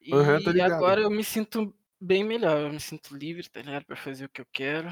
E 0.00 0.12
uhum, 0.12 0.62
agora 0.62 1.00
eu 1.00 1.10
me 1.10 1.24
sinto 1.24 1.74
bem 2.00 2.22
melhor, 2.22 2.60
eu 2.60 2.70
me 2.70 2.80
sinto 2.80 3.16
livre, 3.16 3.48
tá 3.48 3.62
ligado? 3.62 3.86
Pra 3.86 3.96
fazer 3.96 4.26
o 4.26 4.28
que 4.28 4.40
eu 4.40 4.46
quero. 4.52 4.88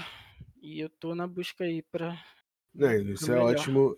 E 0.63 0.79
eu 0.79 0.89
tô 0.89 1.13
na 1.13 1.27
busca 1.27 1.65
aí 1.65 1.83
pra. 1.83 2.17
É, 2.79 2.97
isso 2.99 3.33
é 3.33 3.35
melhor. 3.35 3.51
ótimo. 3.51 3.97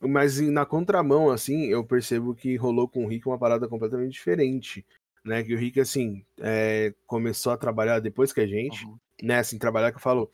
Mas 0.00 0.40
na 0.40 0.64
contramão, 0.64 1.28
assim, 1.28 1.64
eu 1.64 1.84
percebo 1.84 2.36
que 2.36 2.54
rolou 2.54 2.88
com 2.88 3.04
o 3.04 3.08
Rick 3.08 3.26
uma 3.26 3.38
parada 3.38 3.66
completamente 3.66 4.12
diferente. 4.12 4.86
Né? 5.24 5.42
Que 5.42 5.52
o 5.52 5.58
Rick, 5.58 5.80
assim, 5.80 6.24
é, 6.38 6.94
começou 7.04 7.52
a 7.52 7.56
trabalhar 7.56 7.98
depois 7.98 8.32
que 8.32 8.40
a 8.40 8.46
gente, 8.46 8.86
uhum. 8.86 8.96
né? 9.20 9.40
Assim, 9.40 9.58
trabalhar 9.58 9.90
que 9.90 9.96
eu 9.96 10.02
falo, 10.02 10.30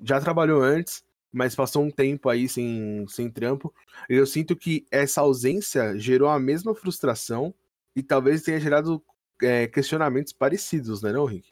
já 0.00 0.20
trabalhou 0.20 0.60
antes, 0.60 1.04
mas 1.32 1.54
passou 1.54 1.84
um 1.84 1.90
tempo 1.90 2.28
aí 2.28 2.48
sem, 2.48 3.06
sem 3.08 3.30
trampo. 3.30 3.72
Eu 4.08 4.26
sinto 4.26 4.56
que 4.56 4.84
essa 4.90 5.20
ausência 5.20 5.96
gerou 5.96 6.28
a 6.28 6.40
mesma 6.40 6.74
frustração 6.74 7.54
e 7.94 8.02
talvez 8.02 8.42
tenha 8.42 8.58
gerado 8.58 9.00
é, 9.40 9.68
questionamentos 9.68 10.32
parecidos, 10.32 11.00
né, 11.00 11.12
não, 11.12 11.24
Rick? 11.24 11.48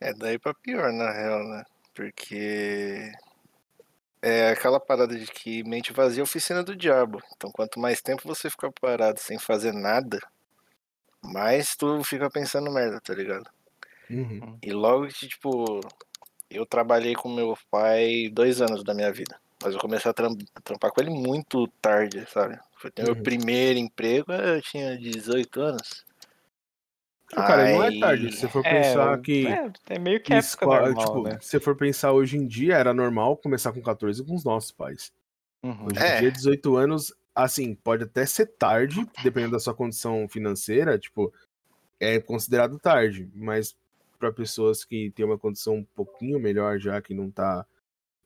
É 0.00 0.14
daí 0.14 0.38
pra 0.38 0.54
pior, 0.54 0.90
na 0.90 1.12
real, 1.12 1.44
né? 1.48 1.64
Porque 1.94 3.12
é 4.20 4.50
aquela 4.50 4.80
parada 4.80 5.14
de 5.16 5.26
que 5.26 5.62
mente 5.64 5.92
vazia 5.92 6.22
é 6.22 6.24
oficina 6.24 6.62
do 6.62 6.74
diabo. 6.74 7.22
Então, 7.36 7.50
quanto 7.52 7.78
mais 7.78 8.00
tempo 8.00 8.26
você 8.26 8.48
ficar 8.48 8.72
parado 8.72 9.20
sem 9.20 9.38
fazer 9.38 9.72
nada, 9.72 10.18
mais 11.22 11.76
tu 11.76 12.02
fica 12.02 12.30
pensando 12.30 12.72
merda, 12.72 13.00
tá 13.00 13.14
ligado? 13.14 13.48
Uhum. 14.10 14.58
E 14.62 14.72
logo 14.72 15.06
que, 15.08 15.28
tipo, 15.28 15.80
eu 16.50 16.64
trabalhei 16.64 17.14
com 17.14 17.28
meu 17.28 17.56
pai 17.70 18.30
dois 18.32 18.60
anos 18.60 18.82
da 18.82 18.94
minha 18.94 19.12
vida. 19.12 19.38
Mas 19.62 19.74
eu 19.74 19.80
comecei 19.80 20.10
a, 20.10 20.14
trampar 20.62 20.90
com 20.90 21.00
ele 21.00 21.10
muito 21.10 21.66
tarde, 21.80 22.26
sabe? 22.30 22.58
Foi 22.76 22.90
uhum. 22.98 23.04
meu 23.04 23.22
primeiro 23.22 23.78
emprego, 23.78 24.32
eu 24.32 24.60
tinha 24.62 24.98
18 24.98 25.60
anos. 25.60 26.04
Cara, 27.34 27.72
não 27.72 27.82
é 27.82 27.98
tarde. 27.98 28.32
Se 28.32 28.40
você 28.40 28.48
for 28.48 28.64
é, 28.64 28.82
pensar 28.82 29.20
que. 29.20 29.46
É, 29.46 29.72
é, 29.90 29.98
meio 29.98 30.20
que 30.20 30.32
época 30.32 30.46
escola, 30.46 30.86
normal, 30.86 31.06
tipo, 31.06 31.22
né? 31.22 31.38
Se 31.40 31.48
você 31.48 31.60
for 31.60 31.76
pensar 31.76 32.12
hoje 32.12 32.36
em 32.36 32.46
dia, 32.46 32.76
era 32.76 32.94
normal 32.94 33.36
começar 33.36 33.72
com 33.72 33.82
14 33.82 34.24
com 34.24 34.34
os 34.34 34.44
nossos 34.44 34.70
pais. 34.70 35.12
Uhum. 35.62 35.86
Hoje 35.86 35.98
em 35.98 36.02
é. 36.02 36.20
dia, 36.20 36.30
18 36.30 36.76
anos, 36.76 37.14
assim, 37.34 37.74
pode 37.74 38.04
até 38.04 38.24
ser 38.26 38.46
tarde, 38.46 39.06
dependendo 39.22 39.52
da 39.52 39.58
sua 39.60 39.74
condição 39.74 40.28
financeira, 40.28 40.98
tipo, 40.98 41.32
é 41.98 42.20
considerado 42.20 42.78
tarde, 42.78 43.28
mas 43.34 43.76
para 44.18 44.32
pessoas 44.32 44.84
que 44.84 45.10
têm 45.10 45.24
uma 45.24 45.38
condição 45.38 45.76
um 45.76 45.86
pouquinho 45.94 46.38
melhor 46.38 46.78
já, 46.78 47.00
que 47.00 47.14
não 47.14 47.30
tá. 47.30 47.66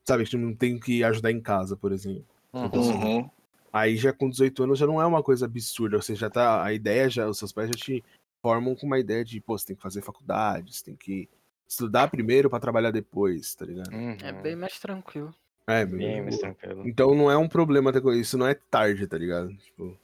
Sabe, 0.05 0.25
que 0.25 0.37
não 0.37 0.55
tem 0.55 0.79
que 0.79 1.03
ajudar 1.03 1.31
em 1.31 1.41
casa, 1.41 1.75
por 1.75 1.91
exemplo. 1.91 2.25
Então, 2.53 2.81
assim, 2.81 2.93
uhum. 2.93 3.29
aí 3.71 3.95
já 3.95 4.11
com 4.11 4.29
18 4.29 4.63
anos 4.63 4.79
já 4.79 4.87
não 4.87 4.99
é 5.01 5.05
uma 5.05 5.21
coisa 5.21 5.45
absurda. 5.45 6.01
Você 6.01 6.15
já 6.15 6.29
tá. 6.29 6.63
A 6.63 6.73
ideia 6.73 7.09
já. 7.09 7.27
Os 7.27 7.37
seus 7.37 7.51
pais 7.51 7.67
já 7.67 7.73
te 7.73 8.03
formam 8.41 8.75
com 8.75 8.85
uma 8.85 8.99
ideia 8.99 9.23
de, 9.23 9.39
pô, 9.39 9.57
você 9.57 9.67
tem 9.67 9.75
que 9.75 9.81
fazer 9.81 10.01
faculdade, 10.01 10.75
você 10.75 10.83
tem 10.83 10.95
que 10.95 11.29
estudar 11.67 12.09
primeiro 12.09 12.49
para 12.49 12.59
trabalhar 12.59 12.91
depois, 12.91 13.53
tá 13.55 13.65
ligado? 13.65 13.91
Uhum. 13.93 14.17
É 14.23 14.31
bem 14.31 14.55
mais 14.55 14.79
tranquilo. 14.79 15.33
É, 15.67 15.85
bem, 15.85 15.99
bem 15.99 16.21
mais 16.23 16.37
tranquilo. 16.39 16.87
Então 16.87 17.13
não 17.13 17.29
é 17.29 17.37
um 17.37 17.47
problema 17.47 17.93
ter 17.93 18.03
isso, 18.15 18.37
não 18.37 18.47
é 18.47 18.55
tarde, 18.55 19.05
tá 19.07 19.17
ligado? 19.17 19.55
Tipo... 19.55 19.97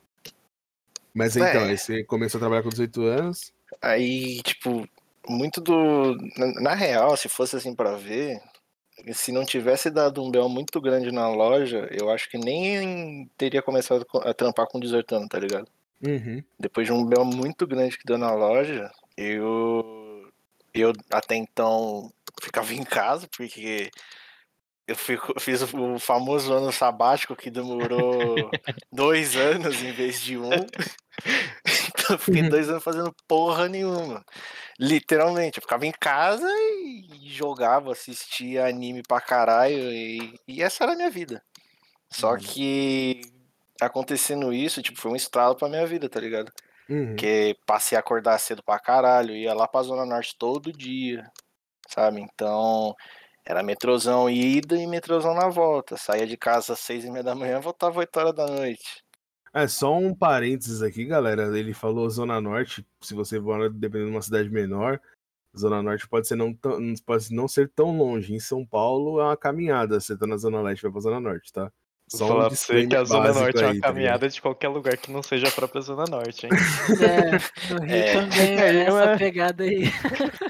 Mas 1.13 1.36
então, 1.36 1.62
é. 1.62 1.70
aí 1.70 1.77
você 1.77 2.04
começou 2.04 2.38
a 2.38 2.42
trabalhar 2.42 2.62
com 2.62 2.70
18 2.70 3.01
anos. 3.04 3.54
Aí, 3.82 4.42
tipo, 4.44 4.88
muito 5.27 5.62
do. 5.62 6.15
Na, 6.38 6.62
na 6.62 6.74
real, 6.74 7.15
se 7.15 7.30
fosse 7.30 7.56
assim 7.56 7.74
para 7.74 7.96
ver, 7.96 8.42
se 9.13 9.32
não 9.32 9.46
tivesse 9.46 9.89
dado 9.89 10.24
um 10.24 10.30
bel 10.30 10.50
muito 10.50 10.80
grande 10.82 11.12
na 11.12 11.30
loja, 11.30 11.88
eu 11.92 12.10
acho 12.10 12.30
que 12.30 12.38
nem 12.38 13.30
teria 13.38 13.62
começado 13.62 14.06
a 14.24 14.34
trampar 14.34 14.68
com 14.68 14.80
18 14.80 15.15
anos, 15.15 15.30
tá 15.30 15.39
ligado? 15.39 15.68
Uhum. 16.04 16.44
Depois 16.60 16.88
de 16.88 16.94
um 16.94 17.06
bel 17.06 17.25
muito 17.25 17.66
grande 17.66 17.98
que 17.98 18.06
deu 18.06 18.18
na 18.18 18.34
loja, 18.34 18.92
eu, 19.18 20.32
eu 20.74 20.94
até 21.12 21.36
então 21.36 22.12
ficava 22.42 22.74
em 22.74 22.84
casa, 22.84 23.28
porque 23.36 23.90
eu 24.88 24.96
fico, 24.96 25.40
fiz 25.40 25.62
o 25.62 26.00
famoso 26.00 26.54
ano 26.54 26.72
sabático 26.72 27.36
que 27.36 27.50
demorou 27.50 28.36
dois 28.92 29.36
anos 29.36 29.82
em 29.82 29.92
vez 29.92 30.22
de 30.22 30.38
um. 30.38 30.50
então 31.90 32.16
eu 32.16 32.20
fiquei 32.20 32.44
uhum. 32.44 32.50
dois 32.50 32.70
anos 32.70 32.84
fazendo 32.84 33.16
porra 33.28 33.68
nenhuma. 33.68 34.24
Literalmente, 34.80 35.58
eu 35.58 35.62
ficava 35.62 35.86
em 35.86 35.92
casa 35.92 36.48
e 36.48 37.30
jogava, 37.30 37.94
assistia 37.94 38.68
anime 38.68 39.02
pra 39.02 39.22
caralho, 39.22 39.92
e, 39.92 40.38
e 40.48 40.62
essa 40.62 40.84
era 40.84 40.94
a 40.94 40.96
minha 40.96 41.10
vida. 41.10 41.42
Só 42.12 42.34
uhum. 42.34 42.38
que 42.38 43.22
acontecendo 43.82 44.53
isso, 44.53 44.82
tipo, 44.82 45.00
foi 45.00 45.12
um 45.12 45.15
estralo 45.15 45.55
pra 45.55 45.70
minha 45.70 45.86
vida, 45.86 46.10
tá 46.10 46.20
ligado? 46.20 46.51
Uhum. 46.89 47.08
Porque 47.08 47.58
passei 47.65 47.98
a 47.98 48.00
acordar 48.00 48.38
cedo 48.39 48.63
pra 48.63 48.79
caralho, 48.79 49.36
ia 49.36 49.53
lá 49.53 49.67
pra 49.67 49.84
Zona 49.84 50.05
Norte 50.05 50.36
todo 50.38 50.72
dia, 50.72 51.29
sabe? 51.88 52.22
Então, 52.22 52.96
era 53.46 53.62
metrozão 53.63 54.29
ida 54.29 54.75
e 54.75 54.88
metrozão 54.88 55.34
na 55.34 55.48
volta. 55.50 55.98
Saía 55.98 56.25
de 56.25 56.38
casa 56.38 56.74
às 56.74 56.79
seis 56.79 57.05
e 57.05 57.12
meia 57.12 57.24
da 57.24 57.36
manhã, 57.36 57.60
voltava 57.60 57.91
às 57.94 57.98
oito 57.98 58.17
horas 58.17 58.36
da 58.36 58.48
noite. 58.48 59.03
É, 59.53 59.67
só 59.67 59.96
um 59.96 60.13
parênteses 60.13 60.82
aqui, 60.82 61.05
galera. 61.05 61.58
Ele 61.58 61.74
falou 61.74 62.10
Zona 62.10 62.41
Norte, 62.41 62.86
se 63.01 63.13
você 63.13 63.39
mora 63.39 63.70
dependendo 63.70 64.10
de 64.10 64.15
uma 64.15 64.22
cidade 64.22 64.50
menor, 64.50 65.00
Zona 65.58 65.82
Norte 65.82 66.08
pode, 66.10 66.27
ser 66.27 66.36
não, 66.36 66.53
tão, 66.53 66.77
pode 67.05 67.34
não 67.34 67.48
ser 67.48 67.70
tão 67.70 67.98
longe. 67.98 68.34
Em 68.34 68.39
São 68.39 68.65
Paulo 68.65 69.22
é 69.22 69.24
uma 69.24 69.38
caminhada. 69.38 70.00
Você 70.00 70.17
tá 70.17 70.27
na 70.27 70.38
Zona 70.38 70.62
Leste, 70.62 70.82
vai 70.84 70.91
pra 70.91 71.01
Zona 71.01 71.20
Norte, 71.20 71.53
tá? 71.53 71.72
Só 72.08 72.28
falar 72.28 72.46
um 72.46 72.48
pra 72.50 72.56
você 72.56 72.86
que 72.86 72.96
a 72.96 73.04
Zona 73.04 73.34
Norte 73.34 73.64
é 73.64 73.66
uma 73.66 73.76
tá 73.76 73.88
caminhada 73.88 74.30
de 74.30 74.40
qualquer 74.40 74.68
lugar 74.68 74.96
que 74.96 75.12
não 75.12 75.24
seja 75.24 75.48
a 75.48 75.52
própria 75.52 75.82
Zona 75.82 76.06
Norte, 76.08 76.46
hein? 76.46 76.52
É, 77.02 77.32
no 77.74 77.82
Rio 77.84 77.96
é. 77.96 78.14
também 78.14 78.60
é 78.60 78.84
essa 78.84 79.18
pegada 79.18 79.64
aí. 79.64 79.92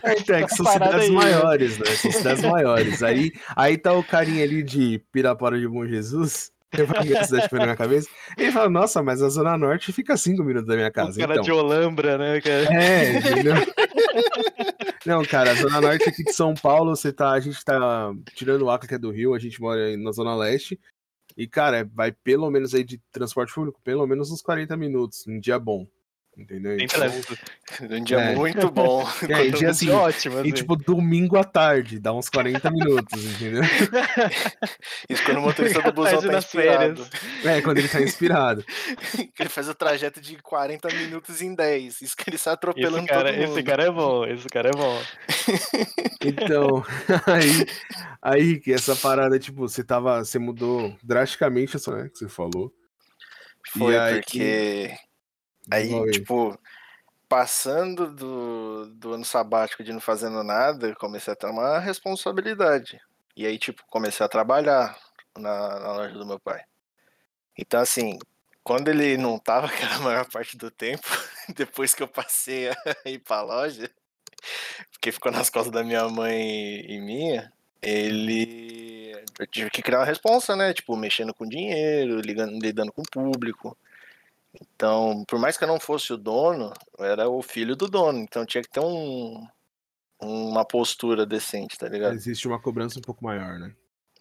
É, 0.03 0.19
então, 0.19 0.35
é 0.35 0.43
que 0.43 0.55
são 0.55 0.65
cidades 0.65 1.01
aí, 1.01 1.11
maiores, 1.11 1.77
né? 1.77 1.85
São 1.85 2.11
cidades 2.11 2.43
maiores. 2.43 3.01
Aí, 3.01 3.31
aí 3.55 3.77
tá 3.77 3.93
o 3.93 4.03
carinha 4.03 4.43
ali 4.43 4.61
de 4.63 5.01
Pirapora 5.13 5.57
de 5.57 5.67
Bom 5.67 5.85
Jesus. 5.85 6.51
Eu 6.77 6.87
falei 6.87 7.15
a 7.15 7.23
cidade 7.23 7.47
na 7.53 7.63
minha 7.63 7.75
cabeça. 7.75 8.09
Ele 8.37 8.51
fala, 8.51 8.69
nossa, 8.69 9.01
mas 9.01 9.21
a 9.21 9.29
Zona 9.29 9.57
Norte 9.57 9.93
fica 9.93 10.17
cinco 10.17 10.43
minutos 10.43 10.67
da 10.67 10.75
minha 10.75 10.91
casa. 10.91 11.17
O 11.17 11.21
cara 11.21 11.33
então. 11.33 11.43
de 11.43 11.51
Olambra, 11.51 12.17
né, 12.17 12.41
cara? 12.41 12.73
É, 12.73 13.17
entendeu? 13.17 13.55
Não, 15.05 15.23
cara, 15.23 15.51
a 15.51 15.53
Zona 15.53 15.79
Norte 15.79 16.09
aqui 16.09 16.23
de 16.23 16.33
São 16.33 16.55
Paulo, 16.55 16.95
você 16.95 17.13
tá, 17.13 17.29
a 17.31 17.39
gente 17.39 17.63
tá 17.63 18.11
tirando 18.33 18.63
o 18.63 18.69
Acre, 18.71 18.87
que 18.87 18.95
é 18.95 18.97
do 18.97 19.11
Rio, 19.11 19.35
a 19.35 19.39
gente 19.39 19.61
mora 19.61 19.95
na 19.95 20.11
Zona 20.11 20.35
Leste. 20.35 20.79
E, 21.37 21.47
cara, 21.47 21.89
vai 21.93 22.11
pelo 22.11 22.49
menos 22.49 22.73
aí 22.73 22.83
de 22.83 22.97
transporte 23.11 23.53
público, 23.53 23.81
pelo 23.83 24.05
menos 24.07 24.31
uns 24.31 24.41
40 24.41 24.77
minutos, 24.77 25.25
um 25.27 25.39
dia 25.39 25.59
bom. 25.59 25.87
Entendeu? 26.37 26.77
Então, 26.79 27.01
um 27.97 28.03
dia 28.03 28.17
é. 28.17 28.35
muito 28.35 28.69
bom. 28.69 29.05
É, 29.29 29.49
dia 29.49 29.69
assim, 29.69 29.89
ótimo. 29.89 30.39
Assim. 30.39 30.49
E 30.49 30.51
tipo, 30.51 30.75
domingo 30.75 31.37
à 31.37 31.43
tarde, 31.43 31.99
dá 31.99 32.13
uns 32.13 32.29
40 32.29 32.69
minutos, 32.69 33.23
entendeu? 33.23 33.63
Isso 35.09 35.23
quando 35.23 35.37
o 35.37 35.41
motorista 35.41 35.81
do 35.81 35.93
busão 35.93 36.21
tá 36.21 36.37
inspirado. 36.37 37.07
É, 37.43 37.61
quando 37.61 37.77
ele 37.79 37.87
tá 37.87 38.01
inspirado. 38.01 38.63
ele 39.39 39.49
faz 39.49 39.69
o 39.69 39.73
trajeto 39.73 40.21
de 40.21 40.35
40 40.37 40.87
minutos 40.93 41.41
em 41.41 41.55
10. 41.55 42.01
Isso 42.01 42.15
que 42.15 42.29
ele 42.29 42.37
sai 42.37 42.53
atropelando 42.53 42.99
esse 42.99 43.07
cara, 43.07 43.29
todo 43.29 43.39
mundo. 43.39 43.51
Esse 43.51 43.63
cara 43.63 43.83
é 43.83 43.91
bom, 43.91 44.25
esse 44.25 44.47
cara 44.47 44.69
é 44.69 44.73
bom. 44.73 45.01
Então, 46.23 46.85
aí, 47.25 47.65
aí 48.21 48.59
que 48.59 48.73
essa 48.73 48.95
parada, 48.95 49.39
tipo, 49.39 49.67
você 49.67 49.83
tava, 49.83 50.23
você 50.23 50.37
mudou 50.37 50.95
drasticamente 51.03 51.77
essa, 51.77 51.95
né, 51.95 52.09
que 52.09 52.19
você 52.19 52.29
falou. 52.29 52.71
Foi 53.77 53.97
aí, 53.97 54.21
porque 54.21 54.41
Aí, 54.41 55.04
tipo, 56.11 56.59
passando 57.27 58.07
do, 58.11 58.87
do 58.87 59.13
ano 59.13 59.25
sabático 59.25 59.83
de 59.83 59.91
não 59.91 59.99
fazendo 59.99 60.43
nada, 60.43 60.95
comecei 60.95 61.33
a 61.33 61.35
ter 61.35 61.47
uma 61.47 61.79
responsabilidade. 61.79 62.99
E 63.35 63.45
aí, 63.45 63.57
tipo, 63.57 63.83
comecei 63.89 64.25
a 64.25 64.29
trabalhar 64.29 64.97
na, 65.37 65.79
na 65.79 65.93
loja 65.93 66.13
do 66.17 66.25
meu 66.25 66.39
pai. 66.39 66.63
Então, 67.57 67.81
assim, 67.81 68.17
quando 68.63 68.89
ele 68.89 69.17
não 69.17 69.37
tava, 69.37 69.67
que 69.71 69.83
era 69.83 69.95
a 69.95 69.99
maior 69.99 70.25
parte 70.29 70.57
do 70.57 70.71
tempo, 70.71 71.07
depois 71.55 71.93
que 71.93 72.03
eu 72.03 72.07
passei 72.07 72.69
a 72.69 72.75
ir 73.05 73.19
pra 73.19 73.41
loja, 73.41 73.89
porque 74.91 75.11
ficou 75.11 75.31
nas 75.31 75.49
costas 75.49 75.71
da 75.71 75.83
minha 75.83 76.07
mãe 76.09 76.85
e 76.87 76.99
minha, 76.99 77.51
ele. 77.81 79.13
Eu 79.39 79.47
tive 79.47 79.69
que 79.69 79.81
criar 79.81 79.99
uma 79.99 80.05
responsa, 80.05 80.55
né? 80.55 80.73
Tipo, 80.73 80.95
mexendo 80.95 81.33
com 81.33 81.47
dinheiro, 81.47 82.21
ligando, 82.21 82.57
lidando 82.59 82.91
com 82.91 83.01
o 83.01 83.09
público. 83.11 83.77
Então, 84.61 85.23
por 85.27 85.39
mais 85.39 85.57
que 85.57 85.63
eu 85.63 85.67
não 85.67 85.79
fosse 85.79 86.13
o 86.13 86.17
dono, 86.17 86.73
eu 86.97 87.05
era 87.05 87.29
o 87.29 87.41
filho 87.41 87.75
do 87.75 87.87
dono. 87.87 88.19
Então 88.19 88.45
tinha 88.45 88.61
que 88.61 88.69
ter 88.69 88.79
um, 88.79 89.45
uma 90.21 90.65
postura 90.65 91.25
decente, 91.25 91.77
tá 91.77 91.87
ligado? 91.87 92.13
Existe 92.13 92.47
uma 92.47 92.59
cobrança 92.59 92.99
um 92.99 93.01
pouco 93.01 93.23
maior, 93.23 93.59
né? 93.59 93.73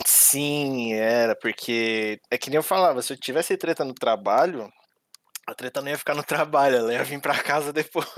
Sim, 0.05 0.95
era, 0.95 1.37
porque 1.37 2.21
é 2.31 2.37
que 2.37 2.50
nem 2.50 2.57
eu 2.57 2.62
falava, 2.62 3.00
se 3.00 3.12
eu 3.12 3.17
tivesse 3.17 3.57
treta 3.57 3.85
no 3.85 3.95
trabalho, 3.95 4.73
a 5.47 5.55
treta 5.55 5.81
não 5.81 5.88
ia 5.88 5.99
ficar 5.99 6.14
no 6.14 6.25
trabalho, 6.25 6.76
ela 6.76 6.93
ia 6.93 7.05
vir 7.05 7.21
pra 7.21 7.41
casa 7.41 7.73
depois. 7.73 8.09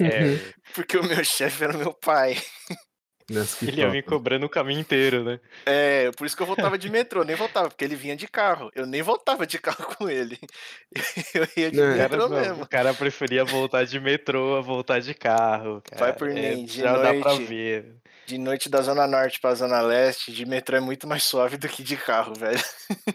É. 0.00 0.52
porque 0.74 0.98
o 0.98 1.04
meu 1.04 1.24
chefe 1.24 1.64
era 1.64 1.76
meu 1.76 1.94
pai. 1.94 2.36
Ele 3.30 3.80
ia 3.82 3.90
me 3.90 4.02
cobrando 4.02 4.46
o 4.46 4.48
caminho 4.48 4.80
inteiro, 4.80 5.22
né? 5.22 5.38
É, 5.66 6.10
por 6.12 6.26
isso 6.26 6.34
que 6.34 6.42
eu 6.42 6.46
voltava 6.46 6.78
de 6.78 6.88
metrô, 6.88 7.22
nem 7.24 7.36
voltava, 7.36 7.68
porque 7.68 7.84
ele 7.84 7.94
vinha 7.94 8.16
de 8.16 8.26
carro. 8.26 8.70
Eu 8.74 8.86
nem 8.86 9.02
voltava 9.02 9.46
de 9.46 9.58
carro 9.58 9.84
com 9.96 10.08
ele. 10.08 10.38
Eu 11.34 11.46
ia 11.56 11.70
de 11.70 11.76
não, 11.76 11.94
metrô 11.94 12.28
não, 12.28 12.40
mesmo. 12.40 12.62
O 12.62 12.68
cara 12.68 12.94
preferia 12.94 13.44
voltar 13.44 13.84
de 13.84 14.00
metrô 14.00 14.56
a 14.56 14.62
voltar 14.62 15.00
de 15.00 15.12
carro. 15.12 15.82
Cara. 15.82 16.00
Vai 16.00 16.12
por 16.14 16.30
é, 16.30 16.54
mim, 16.54 16.64
de 16.64 16.80
já 16.80 16.92
noite. 16.92 17.18
Dá 17.18 17.20
pra 17.20 17.34
ver. 17.34 17.96
De 18.26 18.38
noite 18.38 18.68
da 18.68 18.80
Zona 18.80 19.06
Norte 19.06 19.40
pra 19.40 19.54
Zona 19.54 19.80
Leste, 19.80 20.32
de 20.32 20.46
metrô 20.46 20.76
é 20.76 20.80
muito 20.80 21.06
mais 21.06 21.24
suave 21.24 21.56
do 21.56 21.68
que 21.68 21.82
de 21.82 21.96
carro, 21.96 22.34
velho. 22.34 22.62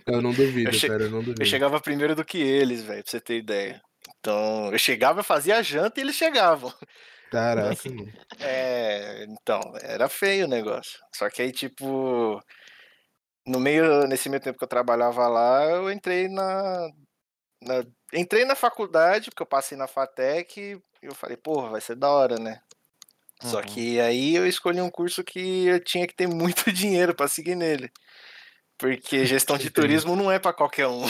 Eu 0.05 0.21
não 0.21 0.31
duvido, 0.31 0.71
eu 0.71 0.89
cara, 0.89 1.03
eu 1.03 1.09
não 1.09 1.19
duvido. 1.19 1.41
Eu 1.41 1.45
chegava 1.45 1.79
primeiro 1.79 2.15
do 2.15 2.25
que 2.25 2.37
eles, 2.37 2.83
velho, 2.83 3.03
pra 3.03 3.11
você 3.11 3.19
ter 3.19 3.37
ideia. 3.37 3.81
Então, 4.19 4.71
eu 4.71 4.79
chegava, 4.79 5.21
fazia 5.21 5.57
a 5.57 5.61
janta 5.61 5.99
e 5.99 6.03
eles 6.03 6.15
chegavam. 6.15 6.73
Caraca. 7.33 7.89
É, 8.39 9.25
então, 9.27 9.59
era 9.81 10.07
feio 10.07 10.45
o 10.45 10.47
negócio. 10.47 10.99
Só 11.11 11.27
que 11.31 11.41
aí, 11.41 11.51
tipo, 11.51 12.39
no 13.43 13.59
meio, 13.59 14.05
nesse 14.05 14.29
meio 14.29 14.39
tempo 14.39 14.59
que 14.59 14.63
eu 14.63 14.67
trabalhava 14.67 15.27
lá, 15.27 15.63
eu 15.65 15.91
entrei 15.91 16.27
na, 16.27 16.89
na 17.59 17.83
entrei 18.13 18.45
na 18.45 18.53
faculdade, 18.53 19.31
porque 19.31 19.41
eu 19.41 19.47
passei 19.47 19.75
na 19.75 19.87
FATEC 19.87 20.79
e 21.01 21.05
eu 21.05 21.15
falei, 21.15 21.35
porra, 21.35 21.71
vai 21.71 21.81
ser 21.81 21.95
da 21.95 22.07
hora, 22.07 22.37
né? 22.37 22.61
Uhum. 23.43 23.49
Só 23.49 23.63
que 23.63 23.99
aí 23.99 24.35
eu 24.35 24.45
escolhi 24.45 24.79
um 24.79 24.91
curso 24.91 25.23
que 25.23 25.65
eu 25.65 25.83
tinha 25.83 26.05
que 26.05 26.13
ter 26.15 26.27
muito 26.27 26.69
dinheiro 26.71 27.15
para 27.15 27.27
seguir 27.27 27.55
nele. 27.55 27.91
Porque 28.77 29.25
gestão 29.25 29.57
de 29.57 29.71
turismo 29.71 30.15
não 30.15 30.31
é 30.31 30.37
para 30.37 30.53
qualquer 30.53 30.87
um. 30.87 31.03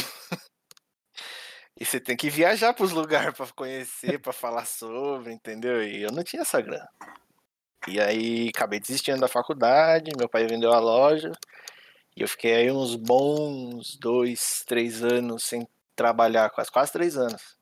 E 1.83 1.85
você 1.85 1.99
tem 1.99 2.15
que 2.15 2.29
viajar 2.29 2.73
para 2.73 2.85
os 2.85 2.93
lugares 2.93 3.35
para 3.35 3.45
conhecer, 3.47 4.17
para 4.17 4.31
falar 4.31 4.63
sobre, 4.63 5.33
entendeu? 5.33 5.83
E 5.83 6.01
eu 6.03 6.13
não 6.13 6.23
tinha 6.23 6.43
essa 6.43 6.61
grana. 6.61 6.87
E 7.89 7.99
aí 7.99 8.47
acabei 8.55 8.79
desistindo 8.79 9.19
da 9.19 9.27
faculdade, 9.27 10.15
meu 10.17 10.29
pai 10.29 10.47
vendeu 10.47 10.71
a 10.71 10.79
loja. 10.79 11.33
E 12.15 12.21
eu 12.21 12.27
fiquei 12.29 12.55
aí 12.55 12.71
uns 12.71 12.95
bons 12.95 13.97
dois, 13.97 14.63
três 14.65 15.03
anos 15.03 15.43
sem 15.43 15.67
trabalhar, 15.93 16.49
quase, 16.51 16.71
quase 16.71 16.93
três 16.93 17.17
anos. 17.17 17.57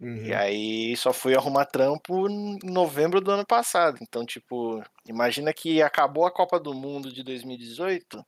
Uhum. 0.00 0.24
E 0.24 0.34
aí 0.34 0.96
só 0.96 1.12
fui 1.12 1.36
arrumar 1.36 1.66
trampo 1.66 2.26
em 2.30 2.58
novembro 2.64 3.20
do 3.20 3.32
ano 3.32 3.44
passado. 3.44 3.98
Então, 4.00 4.24
tipo, 4.24 4.82
imagina 5.06 5.52
que 5.52 5.82
acabou 5.82 6.24
a 6.24 6.32
Copa 6.32 6.58
do 6.58 6.72
Mundo 6.72 7.12
de 7.12 7.22
2018. 7.22 8.24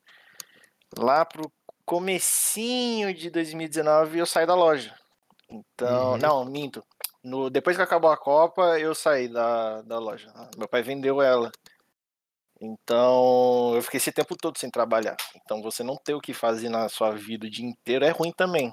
Lá 0.99 1.25
pro 1.25 1.50
comecinho 1.87 3.14
de 3.14 3.31
2019 3.31 4.19
eu 4.19 4.26
saí 4.26 4.47
da 4.47 4.54
loja. 4.54 4.95
Então, 5.51 6.13
uhum. 6.13 6.19
não, 6.19 6.45
minto. 6.45 6.85
No, 7.23 7.49
depois 7.49 7.77
que 7.77 7.83
acabou 7.83 8.11
a 8.11 8.17
Copa, 8.17 8.79
eu 8.79 8.95
saí 8.95 9.29
da, 9.29 9.83
da 9.83 9.99
loja. 9.99 10.33
Meu 10.59 10.69
pai 10.69 10.83
vendeu 10.83 11.23
ela. 11.23 11.51
Então, 12.61 13.73
eu 13.75 13.83
fiquei 13.83 13.99
esse 13.99 14.13
tempo 14.13 14.37
todo 14.37 14.59
sem 14.59 14.71
trabalhar. 14.71 15.17
Então, 15.37 15.63
você 15.63 15.83
não 15.83 15.97
ter 15.97 16.14
o 16.14 16.21
que 16.21 16.33
fazer 16.33 16.68
na 16.68 16.88
sua 16.88 17.12
vida 17.12 17.47
o 17.47 17.51
dia 17.51 17.66
inteiro 17.66 18.05
é 18.05 18.11
ruim 18.11 18.33
também. 18.33 18.71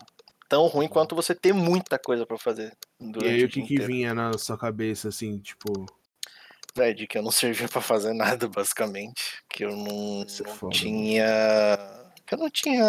Tão 0.47 0.67
ruim 0.67 0.85
uhum. 0.85 0.91
quanto 0.91 1.15
você 1.15 1.33
ter 1.33 1.53
muita 1.53 1.97
coisa 1.97 2.25
para 2.25 2.37
fazer. 2.37 2.75
E 2.99 3.25
aí, 3.25 3.43
o 3.43 3.49
que, 3.49 3.61
que 3.61 3.79
vinha 3.79 4.13
na 4.13 4.37
sua 4.37 4.57
cabeça, 4.57 5.07
assim, 5.09 5.39
tipo. 5.39 5.85
É, 6.77 6.93
de 6.93 7.07
que 7.07 7.17
eu 7.17 7.23
não 7.23 7.31
servia 7.31 7.67
para 7.67 7.81
fazer 7.81 8.13
nada, 8.13 8.47
basicamente. 8.47 9.41
Que 9.49 9.63
eu 9.63 9.75
não, 9.75 10.23
é 10.23 10.61
não 10.61 10.69
tinha. 10.69 11.77
Que 12.25 12.35
eu 12.35 12.37
não 12.37 12.49
tinha. 12.49 12.83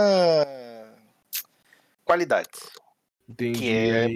Qualidades. 2.05 2.82
Entendi. 3.29 3.59
Que 3.59 3.71
é 3.71 4.09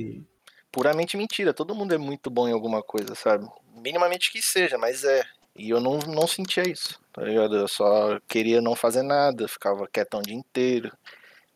puramente 0.70 1.16
mentira. 1.16 1.54
Todo 1.54 1.74
mundo 1.74 1.94
é 1.94 1.98
muito 1.98 2.30
bom 2.30 2.48
em 2.48 2.52
alguma 2.52 2.82
coisa, 2.82 3.14
sabe? 3.14 3.48
Minimamente 3.74 4.30
que 4.30 4.42
seja, 4.42 4.76
mas 4.76 5.04
é. 5.04 5.22
E 5.58 5.70
eu 5.70 5.80
não, 5.80 5.98
não 5.98 6.26
sentia 6.26 6.68
isso, 6.68 7.00
tá 7.12 7.22
ligado? 7.22 7.56
Eu 7.56 7.66
só 7.66 8.20
queria 8.28 8.60
não 8.60 8.76
fazer 8.76 9.02
nada, 9.02 9.48
ficava 9.48 9.88
quietão 9.88 10.20
o 10.20 10.22
dia 10.22 10.34
inteiro. 10.34 10.92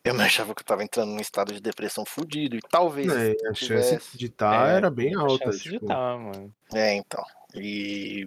Eu 0.03 0.15
me 0.15 0.23
achava 0.23 0.55
que 0.55 0.61
eu 0.61 0.65
tava 0.65 0.83
entrando 0.83 1.09
num 1.11 1.19
estado 1.19 1.53
de 1.53 1.61
depressão 1.61 2.03
fudido. 2.03 2.55
E 2.55 2.61
talvez. 2.61 3.11
É, 3.11 3.35
a 3.47 3.53
chance 3.53 4.17
de 4.17 4.25
estar 4.25 4.63
tá 4.63 4.71
é, 4.71 4.77
era 4.77 4.89
bem 4.89 5.13
alta. 5.13 5.49
A 5.49 5.51
chance 5.51 5.61
tipo... 5.61 5.79
de 5.81 5.85
tá, 5.85 6.17
mano. 6.17 6.53
É, 6.73 6.95
então. 6.95 7.23
E 7.53 8.25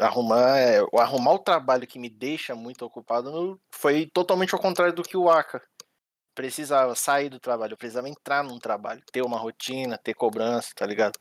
arrumar, 0.00 0.58
é, 0.58 0.80
arrumar 0.98 1.34
o 1.34 1.38
trabalho 1.38 1.86
que 1.86 1.98
me 1.98 2.08
deixa 2.08 2.54
muito 2.54 2.82
ocupado 2.84 3.60
foi 3.70 4.06
totalmente 4.06 4.54
ao 4.54 4.60
contrário 4.60 4.94
do 4.94 5.02
que 5.02 5.16
o 5.16 5.28
Aka 5.28 5.60
precisava 6.34 6.94
sair 6.94 7.28
do 7.28 7.38
trabalho, 7.38 7.72
eu 7.72 7.76
precisava 7.76 8.08
entrar 8.08 8.42
num 8.42 8.58
trabalho, 8.58 9.02
ter 9.12 9.22
uma 9.22 9.38
rotina, 9.38 9.98
ter 9.98 10.14
cobrança, 10.14 10.72
tá 10.74 10.86
ligado? 10.86 11.18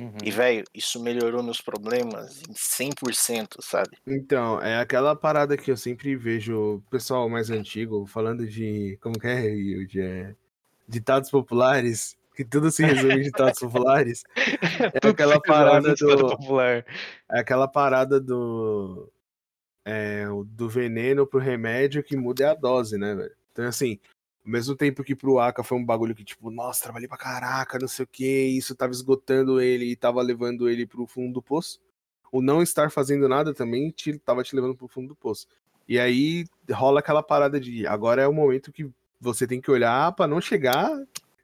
Uhum. 0.00 0.16
E, 0.22 0.30
velho, 0.30 0.64
isso 0.72 1.02
melhorou 1.02 1.42
meus 1.42 1.60
problemas 1.60 2.40
em 2.48 2.52
100%, 2.52 3.56
sabe? 3.60 3.96
Então, 4.06 4.60
é 4.62 4.78
aquela 4.78 5.16
parada 5.16 5.56
que 5.56 5.70
eu 5.70 5.76
sempre 5.76 6.14
vejo 6.14 6.76
o 6.76 6.82
pessoal 6.90 7.28
mais 7.28 7.50
antigo 7.50 8.06
falando 8.06 8.46
de. 8.46 8.96
Como 9.00 9.18
que 9.18 9.26
é, 9.26 9.40
de 9.42 10.00
é, 10.00 10.34
ditados 10.86 11.30
populares, 11.30 12.16
que 12.34 12.44
tudo 12.44 12.70
se 12.70 12.84
resume 12.84 13.14
em 13.14 13.22
ditados 13.22 13.58
populares. 13.58 14.22
É 15.02 15.08
aquela 15.08 15.40
parada 15.40 15.94
do. 15.94 16.28
Popular. 16.28 16.84
É 17.30 17.40
aquela 17.40 17.66
parada 17.66 18.20
do. 18.20 19.10
É, 19.84 20.26
do 20.46 20.68
veneno 20.68 21.26
pro 21.26 21.40
remédio 21.40 22.04
que 22.04 22.14
muda 22.14 22.44
é 22.44 22.48
a 22.48 22.54
dose, 22.54 22.98
né, 22.98 23.14
velho? 23.14 23.34
Então, 23.52 23.64
assim, 23.64 23.98
ao 24.44 24.50
mesmo 24.50 24.74
tempo 24.74 25.04
que 25.04 25.14
pro 25.14 25.38
Aka 25.38 25.62
foi 25.62 25.76
um 25.78 25.84
bagulho 25.84 26.14
que, 26.14 26.24
tipo, 26.24 26.50
nossa, 26.50 26.82
trabalhei 26.82 27.08
pra 27.08 27.16
caraca, 27.16 27.78
não 27.78 27.88
sei 27.88 28.04
o 28.04 28.08
que, 28.08 28.46
isso 28.46 28.74
tava 28.74 28.92
esgotando 28.92 29.60
ele 29.60 29.86
e 29.86 29.96
tava 29.96 30.22
levando 30.22 30.68
ele 30.68 30.86
pro 30.86 31.06
fundo 31.06 31.34
do 31.34 31.42
poço. 31.42 31.80
O 32.30 32.42
não 32.42 32.62
estar 32.62 32.90
fazendo 32.90 33.28
nada 33.28 33.54
também 33.54 33.90
te, 33.90 34.18
tava 34.18 34.42
te 34.42 34.54
levando 34.54 34.74
pro 34.76 34.88
fundo 34.88 35.08
do 35.08 35.16
poço. 35.16 35.46
E 35.88 35.98
aí 35.98 36.46
rola 36.70 37.00
aquela 37.00 37.22
parada 37.22 37.58
de 37.58 37.86
agora 37.86 38.22
é 38.22 38.28
o 38.28 38.32
momento 38.32 38.72
que 38.72 38.90
você 39.20 39.46
tem 39.46 39.60
que 39.60 39.70
olhar 39.70 40.12
para 40.12 40.26
não 40.26 40.40
chegar, 40.40 40.90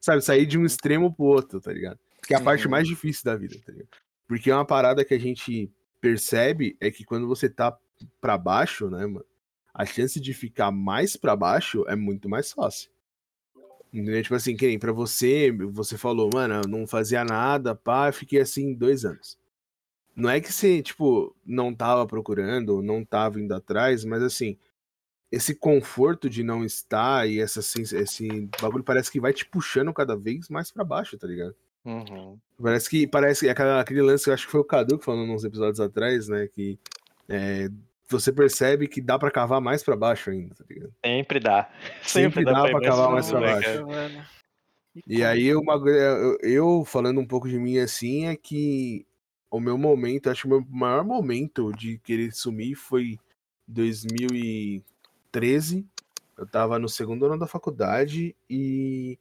sabe, 0.01 0.23
sair 0.23 0.47
de 0.47 0.59
um 0.59 0.65
extremo 0.67 1.13
pro 1.13 1.25
outro, 1.25 1.61
tá 1.61 1.73
ligado? 1.73 1.99
Que 2.27 2.35
é 2.35 2.37
a 2.37 2.41
parte 2.41 2.69
mais 2.69 2.87
difícil 2.87 3.25
da 3.25 3.37
vida, 3.37 3.57
tá 3.65 3.73
ligado? 3.73 3.89
Porque 4.27 4.51
é 4.51 4.55
uma 4.55 4.65
parada 4.65 5.05
que 5.05 5.15
a 5.15 5.19
gente 5.19 5.71
percebe 6.01 6.77
é 6.81 6.91
que 6.91 7.05
quando 7.05 7.27
você 7.27 7.49
tá 7.49 7.77
para 8.21 8.37
baixo, 8.37 8.91
né, 8.91 9.07
mano, 9.07 9.25
a 9.75 9.85
chance 9.85 10.21
de 10.21 10.33
ficar 10.33 10.71
mais 10.71 11.17
para 11.17 11.35
baixo 11.35 11.85
é 11.89 11.97
muito 11.97 12.29
mais 12.29 12.53
fácil. 12.53 12.89
Entendeu? 13.93 14.23
Tipo 14.23 14.37
assim, 14.37 14.57
que 14.57 14.67
nem 14.67 14.79
pra 14.79 14.93
você, 14.93 15.53
você 15.53 15.99
falou, 15.99 16.31
mano, 16.33 16.55
eu 16.55 16.69
não 16.69 16.87
fazia 16.87 17.25
nada, 17.25 17.75
pá, 17.75 18.11
fiquei 18.13 18.41
assim 18.41 18.73
dois 18.73 19.05
anos. 19.05 19.37
Não 20.17 20.31
é 20.31 20.41
que 20.41 20.53
você, 20.53 20.81
tipo, 20.81 21.35
não 21.45 21.75
tava 21.75 22.07
procurando, 22.07 22.81
não 22.81 23.05
tava 23.05 23.41
indo 23.41 23.53
atrás, 23.53 24.05
mas 24.05 24.23
assim, 24.23 24.57
esse 25.31 25.55
conforto 25.55 26.31
de 26.31 26.45
não 26.45 26.65
estar 26.65 27.29
e 27.29 27.41
essa, 27.41 27.59
esse 27.59 28.49
bagulho 28.61 28.85
parece 28.85 29.11
que 29.11 29.21
vai 29.21 29.33
te 29.33 29.45
puxando 29.45 29.93
cada 29.93 30.17
vez 30.17 30.49
mais 30.49 30.71
para 30.71 30.85
baixo, 30.85 31.19
tá 31.19 31.27
ligado? 31.27 31.55
Uhum. 31.85 32.39
Parece 32.61 32.89
que 32.89 33.07
parece 33.07 33.49
aquele 33.49 34.03
lance 34.03 34.25
que 34.25 34.31
eu 34.31 34.35
acho 34.35 34.47
que 34.47 34.53
foi 34.53 34.61
o 34.61 34.65
Cadu 34.65 34.99
que 34.99 35.05
falou 35.05 35.27
nos 35.27 35.45
episódios 35.45 35.81
atrás, 35.81 36.29
né? 36.29 36.47
Que 36.47 36.79
é, 37.29 37.69
você 38.15 38.33
percebe 38.33 38.89
que 38.89 39.01
dá 39.01 39.19
para 39.19 39.31
cavar 39.31 39.61
mais 39.61 39.83
para 39.83 39.97
baixo 39.97 40.31
ainda, 40.31 40.55
tá 40.55 40.65
ligado? 40.69 40.93
Sempre 41.05 41.41
dá. 41.41 41.71
Sempre, 42.03 42.43
Sempre 42.43 42.45
dá, 42.45 42.53
dá 42.53 42.71
para 42.71 42.81
cavar 42.81 43.11
mais 43.11 43.31
para 43.31 43.41
baixo. 43.41 43.85
E 45.07 45.25
aí 45.25 45.45
eu, 45.45 45.63
eu, 45.87 46.39
eu, 46.41 46.85
falando 46.85 47.21
um 47.21 47.27
pouco 47.27 47.49
de 47.49 47.59
mim 47.59 47.79
assim, 47.79 48.27
é 48.27 48.37
que 48.37 49.05
o 49.51 49.59
meu 49.61 49.77
momento, 49.77 50.31
acho 50.31 50.43
que 50.43 50.47
o 50.47 50.51
meu 50.51 50.65
maior 50.69 51.05
momento 51.05 51.73
de 51.73 51.99
querer 51.99 52.33
sumir 52.33 52.77
foi 52.77 53.19
2013. 53.67 55.85
Eu 56.37 56.47
tava 56.47 56.79
no 56.79 56.89
segundo 56.89 57.27
ano 57.27 57.39
da 57.39 57.47
faculdade 57.47 58.37
e 58.49 59.19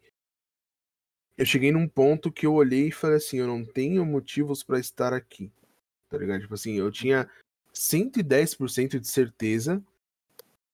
eu 1.37 1.45
cheguei 1.45 1.71
num 1.71 1.87
ponto 1.87 2.31
que 2.31 2.45
eu 2.45 2.53
olhei 2.53 2.89
e 2.89 2.91
falei 2.91 3.17
assim, 3.17 3.37
eu 3.37 3.47
não 3.47 3.65
tenho 3.65 4.05
motivos 4.05 4.63
para 4.63 4.79
estar 4.79 5.13
aqui. 5.13 5.51
Tá 6.09 6.17
ligado? 6.17 6.41
Tipo 6.41 6.53
assim, 6.53 6.73
eu 6.73 6.91
tinha 6.91 7.27
110% 7.73 8.99
de 8.99 9.07
certeza 9.07 9.83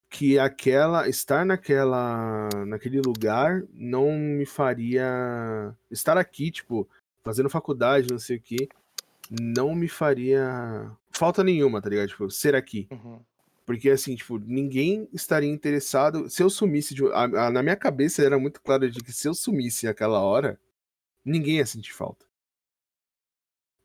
que 0.09 0.39
aquela 0.39 1.07
estar 1.07 1.45
naquela 1.45 2.49
naquele 2.65 2.99
lugar 2.99 3.63
não 3.71 4.12
me 4.12 4.45
faria 4.45 5.75
estar 5.91 6.17
aqui, 6.17 6.49
tipo, 6.49 6.89
fazendo 7.23 7.49
faculdade, 7.49 8.07
não 8.09 8.17
sei 8.17 8.38
o 8.38 8.41
que, 8.41 8.67
não 9.29 9.75
me 9.75 9.88
faria 9.88 10.91
falta 11.12 11.43
nenhuma, 11.43 11.81
tá 11.81 11.89
ligado? 11.89 12.09
Tipo, 12.09 12.29
ser 12.29 12.55
aqui. 12.55 12.88
Uhum. 12.91 13.19
Porque 13.65 13.91
assim, 13.91 14.15
tipo, 14.15 14.39
ninguém 14.39 15.07
estaria 15.13 15.49
interessado. 15.49 16.27
Se 16.27 16.41
eu 16.41 16.49
sumisse 16.49 16.95
de. 16.95 17.05
A, 17.13 17.23
a, 17.23 17.51
na 17.51 17.62
minha 17.62 17.75
cabeça 17.75 18.23
era 18.23 18.39
muito 18.39 18.59
claro 18.62 18.89
de 18.89 18.99
que 18.99 19.13
se 19.13 19.27
eu 19.27 19.33
sumisse 19.35 19.88
aquela 19.88 20.19
hora, 20.21 20.59
ninguém 21.23 21.57
ia 21.57 21.65
sentir 21.67 21.93
falta. 21.93 22.25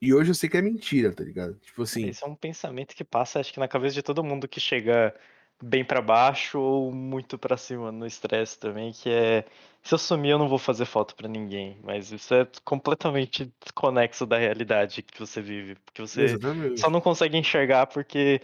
E 0.04 0.12
hoje 0.12 0.30
eu 0.30 0.34
sei 0.34 0.50
que 0.50 0.56
é 0.58 0.62
mentira, 0.62 1.12
tá 1.12 1.24
ligado? 1.24 1.54
Tipo 1.60 1.82
assim. 1.82 2.08
Esse 2.08 2.22
é 2.22 2.26
um 2.26 2.34
pensamento 2.34 2.94
que 2.94 3.02
passa, 3.02 3.40
acho 3.40 3.52
que 3.52 3.58
na 3.58 3.66
cabeça 3.66 3.94
de 3.94 4.02
todo 4.02 4.22
mundo 4.22 4.46
que 4.46 4.60
chega 4.60 5.14
bem 5.62 5.82
para 5.82 6.02
baixo 6.02 6.60
ou 6.60 6.92
muito 6.92 7.38
para 7.38 7.56
cima 7.56 7.90
no 7.90 8.06
estresse 8.06 8.58
também, 8.58 8.92
que 8.92 9.08
é 9.08 9.46
se 9.82 9.94
eu 9.94 9.98
sumir 9.98 10.30
eu 10.30 10.38
não 10.38 10.48
vou 10.48 10.58
fazer 10.58 10.84
falta 10.84 11.14
para 11.14 11.26
ninguém, 11.26 11.78
mas 11.82 12.12
isso 12.12 12.34
é 12.34 12.46
completamente 12.64 13.50
desconexo 13.62 14.26
da 14.26 14.36
realidade 14.36 15.02
que 15.02 15.18
você 15.18 15.40
vive, 15.40 15.76
porque 15.76 16.02
você 16.02 16.24
Exatamente. 16.24 16.80
só 16.80 16.90
não 16.90 17.00
consegue 17.00 17.38
enxergar 17.38 17.86
porque 17.86 18.42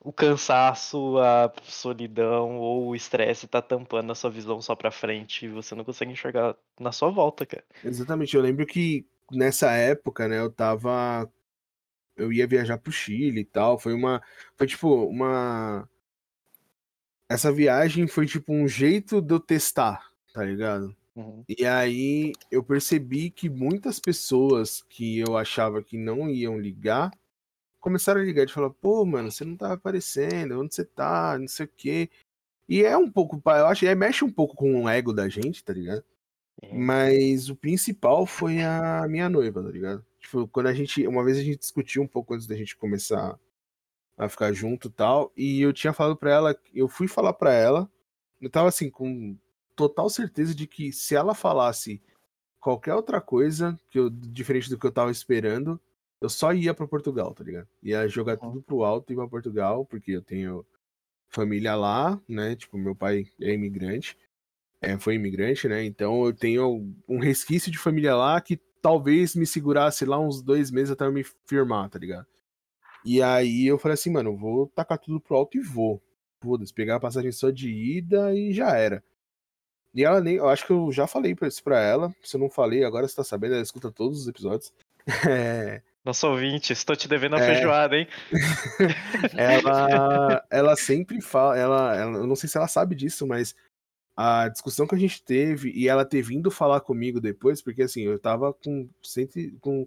o 0.00 0.12
cansaço, 0.12 1.18
a 1.18 1.50
solidão 1.62 2.58
ou 2.58 2.88
o 2.88 2.96
estresse 2.96 3.48
tá 3.48 3.62
tampando 3.62 4.10
a 4.12 4.14
sua 4.14 4.30
visão 4.30 4.60
só 4.60 4.74
para 4.74 4.90
frente 4.90 5.46
e 5.46 5.48
você 5.48 5.74
não 5.74 5.84
consegue 5.84 6.12
enxergar 6.12 6.54
na 6.78 6.92
sua 6.92 7.10
volta, 7.10 7.46
cara. 7.46 7.64
Exatamente, 7.82 8.36
eu 8.36 8.42
lembro 8.42 8.66
que 8.66 9.06
nessa 9.30 9.72
época, 9.72 10.28
né, 10.28 10.38
eu 10.38 10.50
tava 10.50 11.30
eu 12.16 12.32
ia 12.32 12.46
viajar 12.46 12.78
pro 12.78 12.92
Chile 12.92 13.40
e 13.40 13.44
tal, 13.44 13.78
foi 13.78 13.94
uma 13.94 14.22
foi 14.56 14.66
tipo 14.66 15.04
uma 15.06 15.88
essa 17.28 17.52
viagem 17.52 18.06
foi 18.06 18.26
tipo 18.26 18.52
um 18.52 18.66
jeito 18.66 19.20
de 19.20 19.34
eu 19.34 19.40
testar, 19.40 20.10
tá 20.32 20.44
ligado? 20.44 20.96
Uhum. 21.14 21.44
E 21.48 21.66
aí 21.66 22.32
eu 22.50 22.62
percebi 22.62 23.30
que 23.30 23.48
muitas 23.50 23.98
pessoas 23.98 24.82
que 24.88 25.18
eu 25.18 25.36
achava 25.36 25.82
que 25.82 25.98
não 25.98 26.28
iam 26.28 26.58
ligar 26.58 27.10
começaram 27.80 28.20
a 28.20 28.24
ligar 28.24 28.46
de 28.46 28.52
falar, 28.52 28.70
pô, 28.70 29.04
mano, 29.04 29.30
você 29.30 29.44
não 29.44 29.56
tá 29.56 29.72
aparecendo, 29.72 30.60
onde 30.60 30.74
você 30.74 30.84
tá, 30.84 31.38
não 31.38 31.48
sei 31.48 31.66
o 31.66 31.70
quê. 31.76 32.10
E 32.68 32.84
é 32.84 32.96
um 32.96 33.10
pouco, 33.10 33.40
eu 33.46 33.66
acho, 33.66 33.86
é, 33.86 33.94
mexe 33.94 34.24
um 34.24 34.30
pouco 34.30 34.54
com 34.56 34.84
o 34.84 34.88
ego 34.88 35.12
da 35.12 35.28
gente, 35.28 35.64
tá 35.64 35.72
ligado? 35.72 36.04
Uhum. 36.62 36.84
Mas 36.84 37.48
o 37.48 37.56
principal 37.56 38.26
foi 38.26 38.62
a 38.62 39.06
minha 39.08 39.28
noiva, 39.28 39.62
tá 39.62 39.70
ligado? 39.70 40.04
Tipo, 40.20 40.48
quando 40.48 40.66
a 40.66 40.74
gente, 40.74 41.06
uma 41.06 41.24
vez 41.24 41.38
a 41.38 41.42
gente 41.42 41.58
discutiu 41.58 42.02
um 42.02 42.06
pouco 42.06 42.34
antes 42.34 42.46
da 42.46 42.56
gente 42.56 42.76
começar 42.76 43.38
a 44.16 44.28
ficar 44.28 44.52
junto 44.52 44.88
e 44.88 44.90
tal. 44.90 45.32
E 45.36 45.60
eu 45.60 45.72
tinha 45.72 45.92
falado 45.92 46.16
para 46.16 46.30
ela, 46.30 46.60
eu 46.74 46.88
fui 46.88 47.06
falar 47.06 47.32
para 47.32 47.52
ela, 47.52 47.90
eu 48.40 48.50
tava 48.50 48.68
assim, 48.68 48.90
com 48.90 49.36
total 49.76 50.10
certeza 50.10 50.54
de 50.54 50.66
que 50.66 50.92
se 50.92 51.14
ela 51.14 51.34
falasse 51.34 52.02
qualquer 52.60 52.94
outra 52.94 53.20
coisa, 53.20 53.78
que 53.88 53.98
eu, 53.98 54.10
diferente 54.10 54.68
do 54.68 54.76
que 54.76 54.86
eu 54.86 54.92
tava 54.92 55.12
esperando, 55.12 55.80
eu 56.20 56.28
só 56.28 56.52
ia 56.52 56.74
para 56.74 56.88
Portugal, 56.88 57.32
tá 57.32 57.44
ligado? 57.44 57.68
Ia 57.80 58.08
jogar 58.08 58.38
uhum. 58.42 58.50
tudo 58.50 58.62
pro 58.62 58.82
alto 58.82 59.10
e 59.10 59.14
ir 59.14 59.16
pra 59.16 59.28
Portugal, 59.28 59.86
porque 59.86 60.10
eu 60.10 60.22
tenho 60.22 60.66
família 61.28 61.76
lá, 61.76 62.20
né? 62.28 62.56
Tipo, 62.56 62.76
meu 62.76 62.96
pai 62.96 63.26
é 63.40 63.52
imigrante, 63.52 64.18
é, 64.80 64.98
foi 64.98 65.14
imigrante, 65.14 65.68
né? 65.68 65.84
Então 65.84 66.24
eu 66.24 66.32
tenho 66.32 66.94
um 67.08 67.18
resquício 67.18 67.70
de 67.70 67.78
família 67.78 68.14
lá 68.14 68.40
que 68.40 68.56
talvez 68.80 69.34
me 69.34 69.46
segurasse 69.46 70.04
lá 70.04 70.18
uns 70.18 70.40
dois 70.40 70.70
meses 70.70 70.92
até 70.92 71.04
eu 71.04 71.12
me 71.12 71.24
firmar, 71.46 71.88
tá 71.88 71.98
ligado? 71.98 72.26
E 73.04 73.22
aí 73.22 73.66
eu 73.66 73.78
falei 73.78 73.94
assim, 73.94 74.10
mano, 74.10 74.36
vou 74.36 74.68
tacar 74.68 74.98
tudo 74.98 75.20
pro 75.20 75.36
alto 75.36 75.56
e 75.56 75.60
vou. 75.60 76.02
Foda-se, 76.42 76.72
pegar 76.72 76.96
a 76.96 77.00
passagem 77.00 77.32
só 77.32 77.50
de 77.50 77.70
ida 77.70 78.34
e 78.34 78.52
já 78.52 78.76
era. 78.76 79.02
E 79.94 80.04
ela 80.04 80.20
nem. 80.20 80.36
Eu 80.36 80.48
acho 80.48 80.66
que 80.66 80.72
eu 80.72 80.92
já 80.92 81.06
falei 81.06 81.34
isso 81.42 81.64
pra 81.64 81.80
ela. 81.80 82.14
Se 82.22 82.36
eu 82.36 82.40
não 82.40 82.50
falei, 82.50 82.84
agora 82.84 83.08
você 83.08 83.16
tá 83.16 83.24
sabendo, 83.24 83.54
ela 83.54 83.62
escuta 83.62 83.90
todos 83.90 84.22
os 84.22 84.28
episódios. 84.28 84.72
É... 85.28 85.82
Nosso 86.04 86.28
ouvinte, 86.28 86.72
estou 86.72 86.94
te 86.94 87.08
devendo 87.08 87.36
a 87.36 87.40
é... 87.40 87.46
feijoada, 87.46 87.96
hein? 87.96 88.06
ela, 89.36 90.44
ela 90.50 90.76
sempre 90.76 91.20
fala. 91.20 91.56
Ela, 91.58 91.96
ela, 91.96 92.18
eu 92.18 92.26
não 92.26 92.36
sei 92.36 92.48
se 92.48 92.56
ela 92.56 92.68
sabe 92.68 92.94
disso, 92.94 93.26
mas 93.26 93.54
a 94.20 94.48
discussão 94.48 94.84
que 94.84 94.96
a 94.96 94.98
gente 94.98 95.22
teve 95.22 95.70
e 95.70 95.86
ela 95.86 96.04
ter 96.04 96.22
vindo 96.22 96.50
falar 96.50 96.80
comigo 96.80 97.20
depois, 97.20 97.62
porque 97.62 97.82
assim, 97.82 98.02
eu 98.02 98.18
tava 98.18 98.52
com, 98.52 98.90
com 99.60 99.86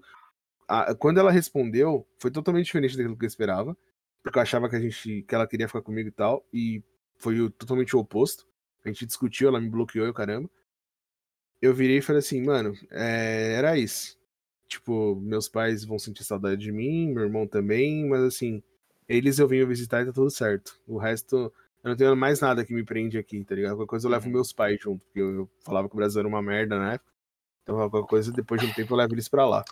a, 0.65 0.95
quando 0.95 1.19
ela 1.19 1.29
respondeu, 1.29 2.07
foi 2.17 2.31
totalmente 2.31 2.67
diferente 2.67 2.95
daquilo 2.95 3.17
que 3.17 3.25
eu 3.25 3.27
esperava. 3.27 3.75
Porque 4.23 4.37
eu 4.37 4.41
achava 4.41 4.69
que 4.69 4.75
a 4.77 4.79
gente. 4.79 5.23
que 5.23 5.35
ela 5.35 5.45
queria 5.45 5.67
ficar 5.67 5.81
comigo 5.81 6.07
e 6.07 6.13
tal. 6.13 6.47
E 6.53 6.81
foi 7.17 7.41
o, 7.41 7.49
totalmente 7.49 7.93
o 7.93 7.99
oposto. 7.99 8.47
A 8.85 8.87
gente 8.87 9.05
discutiu, 9.05 9.49
ela 9.49 9.59
me 9.59 9.69
bloqueou 9.69 10.07
e 10.07 10.13
caramba. 10.13 10.49
Eu 11.61 11.73
virei 11.73 11.97
e 11.97 12.01
falei 12.01 12.19
assim, 12.19 12.41
mano, 12.41 12.73
é, 12.89 13.55
era 13.57 13.77
isso. 13.77 14.17
Tipo, 14.65 15.17
meus 15.17 15.49
pais 15.49 15.83
vão 15.83 15.99
sentir 15.99 16.23
saudade 16.23 16.61
de 16.61 16.71
mim, 16.71 17.11
meu 17.11 17.23
irmão 17.23 17.45
também, 17.45 18.07
mas 18.07 18.21
assim, 18.23 18.63
eles 19.09 19.39
eu 19.39 19.47
venho 19.47 19.67
visitar 19.67 20.01
e 20.01 20.05
tá 20.05 20.13
tudo 20.13 20.31
certo. 20.31 20.79
O 20.87 20.97
resto, 20.97 21.53
eu 21.83 21.89
não 21.89 21.95
tenho 21.95 22.15
mais 22.15 22.39
nada 22.39 22.63
que 22.63 22.73
me 22.73 22.83
prende 22.83 23.17
aqui, 23.17 23.43
tá 23.43 23.55
ligado? 23.55 23.75
Qualquer 23.75 23.89
coisa 23.89 24.07
eu 24.07 24.11
levo 24.11 24.27
uhum. 24.27 24.33
meus 24.33 24.53
pais 24.53 24.79
junto, 24.79 25.03
porque 25.05 25.19
eu, 25.19 25.33
eu, 25.33 25.49
falava 25.65 25.89
que 25.89 25.95
o 25.95 25.97
Brasil 25.97 26.19
era 26.19 26.27
uma 26.27 26.41
merda 26.41 26.77
na 26.77 26.93
época. 26.93 27.11
Então 27.63 27.75
qualquer 27.75 28.07
coisa, 28.07 28.31
depois 28.31 28.61
de 28.61 28.67
um 28.67 28.73
tempo 28.73 28.93
eu 28.93 28.97
levo 28.97 29.13
eles 29.13 29.27
pra 29.27 29.47
lá. 29.47 29.63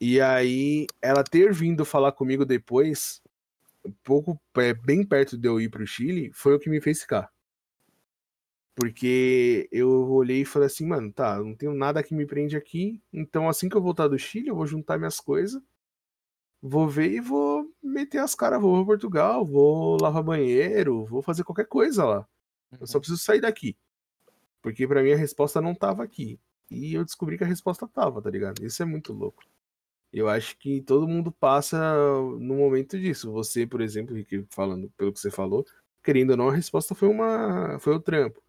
E 0.00 0.20
aí, 0.20 0.86
ela 1.00 1.22
ter 1.24 1.52
vindo 1.52 1.84
falar 1.84 2.12
comigo 2.12 2.44
depois, 2.44 3.22
um 3.84 3.92
pouco 4.04 4.40
é, 4.56 4.74
bem 4.74 5.04
perto 5.06 5.38
de 5.38 5.48
eu 5.48 5.60
ir 5.60 5.70
pro 5.70 5.86
Chile, 5.86 6.30
foi 6.34 6.54
o 6.54 6.58
que 6.58 6.68
me 6.68 6.80
fez 6.80 7.00
ficar. 7.02 7.30
Porque 8.74 9.68
eu 9.70 10.10
olhei 10.10 10.42
e 10.42 10.44
falei 10.44 10.66
assim, 10.66 10.86
mano, 10.86 11.12
tá, 11.12 11.38
não 11.38 11.54
tenho 11.54 11.74
nada 11.74 12.02
que 12.02 12.14
me 12.14 12.26
prende 12.26 12.56
aqui, 12.56 13.00
então 13.12 13.48
assim 13.48 13.68
que 13.68 13.76
eu 13.76 13.82
voltar 13.82 14.08
do 14.08 14.18
Chile, 14.18 14.48
eu 14.48 14.56
vou 14.56 14.66
juntar 14.66 14.98
minhas 14.98 15.20
coisas, 15.20 15.62
vou 16.62 16.88
ver 16.88 17.10
e 17.10 17.20
vou 17.20 17.68
meter 17.82 18.18
as 18.18 18.34
caras, 18.34 18.60
vou 18.60 18.76
pra 18.76 18.86
Portugal, 18.86 19.44
vou 19.44 20.00
lavar 20.00 20.22
banheiro, 20.22 21.04
vou 21.04 21.20
fazer 21.20 21.42
qualquer 21.42 21.66
coisa 21.66 22.04
lá. 22.04 22.28
Eu 22.80 22.86
só 22.86 22.98
uhum. 22.98 23.00
preciso 23.00 23.20
sair 23.20 23.40
daqui. 23.40 23.76
Porque 24.62 24.86
para 24.86 25.02
mim 25.02 25.12
a 25.12 25.16
resposta 25.16 25.60
não 25.60 25.74
tava 25.74 26.04
aqui. 26.04 26.38
E 26.70 26.94
eu 26.94 27.04
descobri 27.04 27.36
que 27.36 27.44
a 27.44 27.46
resposta 27.46 27.86
tava, 27.88 28.22
tá 28.22 28.30
ligado? 28.30 28.64
Isso 28.64 28.82
é 28.82 28.86
muito 28.86 29.12
louco. 29.12 29.42
Eu 30.12 30.28
acho 30.28 30.56
que 30.58 30.80
todo 30.82 31.08
mundo 31.08 31.32
passa 31.32 31.78
no 32.38 32.56
momento 32.56 32.98
disso. 32.98 33.32
Você, 33.32 33.66
por 33.66 33.80
exemplo, 33.80 34.14
Rick, 34.14 34.46
falando 34.50 34.90
pelo 34.96 35.12
que 35.12 35.20
você 35.20 35.30
falou, 35.30 35.66
querendo 36.02 36.30
ou 36.30 36.36
não, 36.36 36.48
a 36.48 36.54
resposta 36.54 36.94
foi 36.94 37.08
uma 37.08 37.78
foi 37.80 37.94
o 37.94 38.00
trampo. 38.00 38.42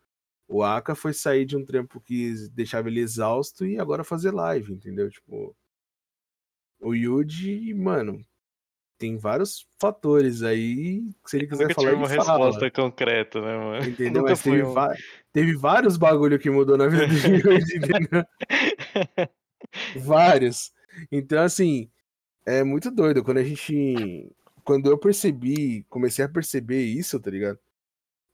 O 0.48 0.62
Aka 0.64 0.94
foi 0.94 1.14
sair 1.14 1.46
de 1.46 1.58
um 1.58 1.66
trampo 1.66 2.00
que 2.02 2.48
deixava 2.50 2.90
ele 2.90 3.00
exausto 3.00 3.66
e 3.66 3.80
agora 3.80 4.04
fazer 4.04 4.32
live, 4.32 4.74
entendeu? 4.74 5.10
Tipo, 5.10 5.56
o 6.84 6.94
Yuji, 6.94 7.74
mano, 7.74 8.24
tem 8.98 9.18
vários 9.18 9.68
fatores 9.80 10.44
aí 10.44 11.02
que 11.24 11.30
se 11.30 11.38
ele 11.38 11.48
quiser 11.48 11.64
Nunca 11.64 11.76
falar, 11.76 11.90
tive 11.90 12.02
uma 12.02 12.08
resposta 12.08 12.72
concreta, 12.72 13.42
né, 13.42 13.58
mano? 13.58 13.86
Entendeu? 13.90 14.24
Mas 14.24 14.42
teve, 14.42 14.64
um... 14.64 14.74
teve 15.32 15.56
vários 15.56 15.98
bagulho 15.98 16.40
que 16.40 16.50
mudou 16.50 16.78
na 16.78 16.88
vida 16.88 17.08
do 17.08 17.14
Yuji, 17.52 17.78
entendeu? 17.78 18.26
vários. 19.98 20.72
Então, 21.12 21.44
assim, 21.44 21.90
é 22.46 22.64
muito 22.64 22.92
doido. 22.92 23.24
Quando 23.24 23.40
a 23.40 23.44
gente. 23.44 24.32
Quando 24.64 24.90
eu 24.90 24.98
percebi, 24.98 25.86
comecei 25.90 26.24
a 26.24 26.30
perceber 26.30 26.84
isso, 26.84 27.20
tá 27.20 27.30
ligado? 27.30 27.60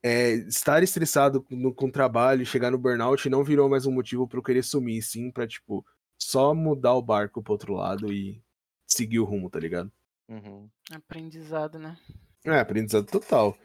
É, 0.03 0.33
estar 0.33 0.83
estressado 0.83 1.43
no, 1.49 1.73
com 1.73 1.87
o 1.87 1.91
trabalho, 1.91 2.45
chegar 2.45 2.69
no 2.69 2.77
burnout 2.77 3.27
não 3.27 3.43
virou 3.43 3.67
mais 3.67 3.85
um 3.85 3.91
motivo 3.91 4.27
para 4.27 4.37
eu 4.37 4.43
querer 4.43 4.63
sumir, 4.63 5.01
sim, 5.01 5.31
pra, 5.31 5.47
tipo, 5.47 5.83
só 6.19 6.53
mudar 6.53 6.93
o 6.93 7.01
barco 7.01 7.41
pro 7.41 7.53
outro 7.53 7.73
lado 7.73 8.11
e 8.11 8.41
seguir 8.85 9.19
o 9.19 9.25
rumo, 9.25 9.49
tá 9.49 9.59
ligado? 9.59 9.91
Uhum. 10.27 10.69
Aprendizado, 10.91 11.79
né? 11.79 11.97
É, 12.45 12.59
aprendizado 12.59 13.05
total. 13.05 13.57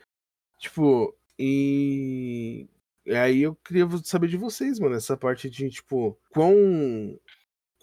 Tipo, 0.58 1.14
e... 1.38 2.66
e 3.04 3.14
aí 3.14 3.42
eu 3.42 3.54
queria 3.56 3.86
saber 4.02 4.28
de 4.28 4.36
vocês, 4.36 4.78
mano, 4.78 4.94
essa 4.94 5.16
parte 5.16 5.50
de, 5.50 5.68
tipo, 5.68 6.18
quão 6.30 7.18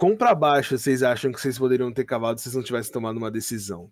Quão 0.02 0.18
pra 0.18 0.34
baixo 0.34 0.76
vocês 0.76 1.04
acham 1.04 1.32
que 1.32 1.40
vocês 1.40 1.60
poderiam 1.60 1.94
ter 1.94 2.06
cavado 2.06 2.40
se 2.40 2.46
vocês 2.46 2.56
não 2.56 2.64
tivessem 2.64 2.92
tomado 2.92 3.18
uma 3.18 3.30
decisão? 3.30 3.88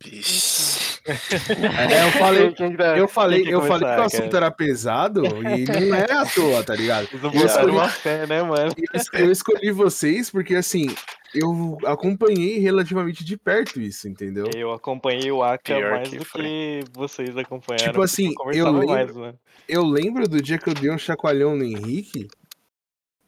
É, 1.10 2.08
eu 2.08 2.12
falei, 2.12 2.56
eu 2.98 3.08
falei, 3.08 3.44
eu 3.48 3.62
falei 3.62 3.96
que 3.96 4.02
o 4.02 4.04
assunto 4.04 4.38
era 4.38 4.52
pesado 4.52 5.24
e 5.26 5.66
não 5.90 5.96
é 5.96 6.12
à 6.12 6.26
toa, 6.26 6.64
tá 6.64 6.76
ligado? 6.76 7.08
Eu 7.12 7.46
escolhi, 7.46 7.72
uma 7.72 7.90
fé, 7.90 8.28
né, 8.28 8.44
mano? 8.44 8.74
Eu 9.14 9.32
escolhi 9.32 9.72
vocês 9.72 10.30
porque 10.30 10.56
assim, 10.56 10.88
eu 11.34 11.78
acompanhei 11.86 12.60
relativamente 12.60 13.24
de 13.24 13.38
perto 13.38 13.80
isso, 13.80 14.08
entendeu? 14.08 14.50
Eu 14.56 14.72
acompanhei 14.72 15.32
o 15.32 15.44
Aka 15.44 15.76
Pior 15.76 15.92
mais 15.92 16.10
que 16.10 16.18
do 16.18 16.26
foi. 16.26 16.42
que 16.42 16.84
vocês 16.94 17.38
acompanharam. 17.38 17.86
Tipo 17.92 18.02
assim, 18.02 18.34
eu 18.54 18.72
lembro, 18.72 18.88
mais, 18.88 19.16
né? 19.16 19.34
eu 19.68 19.84
lembro 19.84 20.28
do 20.28 20.42
dia 20.42 20.58
que 20.58 20.70
eu 20.70 20.74
dei 20.74 20.92
um 20.92 20.98
chacoalhão 20.98 21.56
no 21.56 21.64
Henrique 21.64 22.28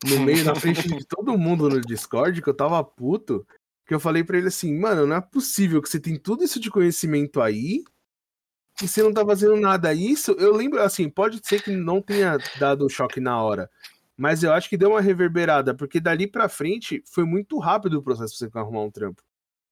no 0.07 0.19
meio, 0.19 0.43
na 0.43 0.55
frente 0.55 0.87
de 0.87 1.05
todo 1.05 1.37
mundo 1.37 1.69
no 1.69 1.79
Discord, 1.79 2.41
que 2.41 2.49
eu 2.49 2.55
tava 2.55 2.83
puto, 2.83 3.45
que 3.91 3.95
eu 3.95 3.99
falei 3.99 4.23
para 4.23 4.37
ele 4.37 4.47
assim, 4.47 4.73
mano, 4.73 5.05
não 5.05 5.17
é 5.17 5.19
possível 5.19 5.81
que 5.81 5.89
você 5.89 5.99
tem 5.99 6.17
tudo 6.17 6.45
isso 6.45 6.61
de 6.61 6.71
conhecimento 6.71 7.41
aí 7.41 7.83
e 8.81 8.87
você 8.87 9.03
não 9.03 9.13
tá 9.13 9.25
fazendo 9.25 9.57
nada. 9.57 9.93
Isso, 9.93 10.31
eu 10.39 10.55
lembro, 10.55 10.81
assim, 10.81 11.09
pode 11.09 11.41
ser 11.45 11.61
que 11.61 11.75
não 11.75 12.01
tenha 12.01 12.37
dado 12.57 12.89
choque 12.89 13.19
na 13.19 13.43
hora, 13.43 13.69
mas 14.15 14.43
eu 14.43 14.53
acho 14.53 14.69
que 14.69 14.77
deu 14.77 14.91
uma 14.91 15.01
reverberada, 15.01 15.75
porque 15.75 15.99
dali 15.99 16.25
pra 16.25 16.47
frente 16.47 17.03
foi 17.05 17.25
muito 17.25 17.59
rápido 17.59 17.95
o 17.95 18.01
processo 18.01 18.39
pra 18.39 18.47
você 18.47 18.57
arrumar 18.59 18.83
um 18.83 18.89
trampo. 18.89 19.21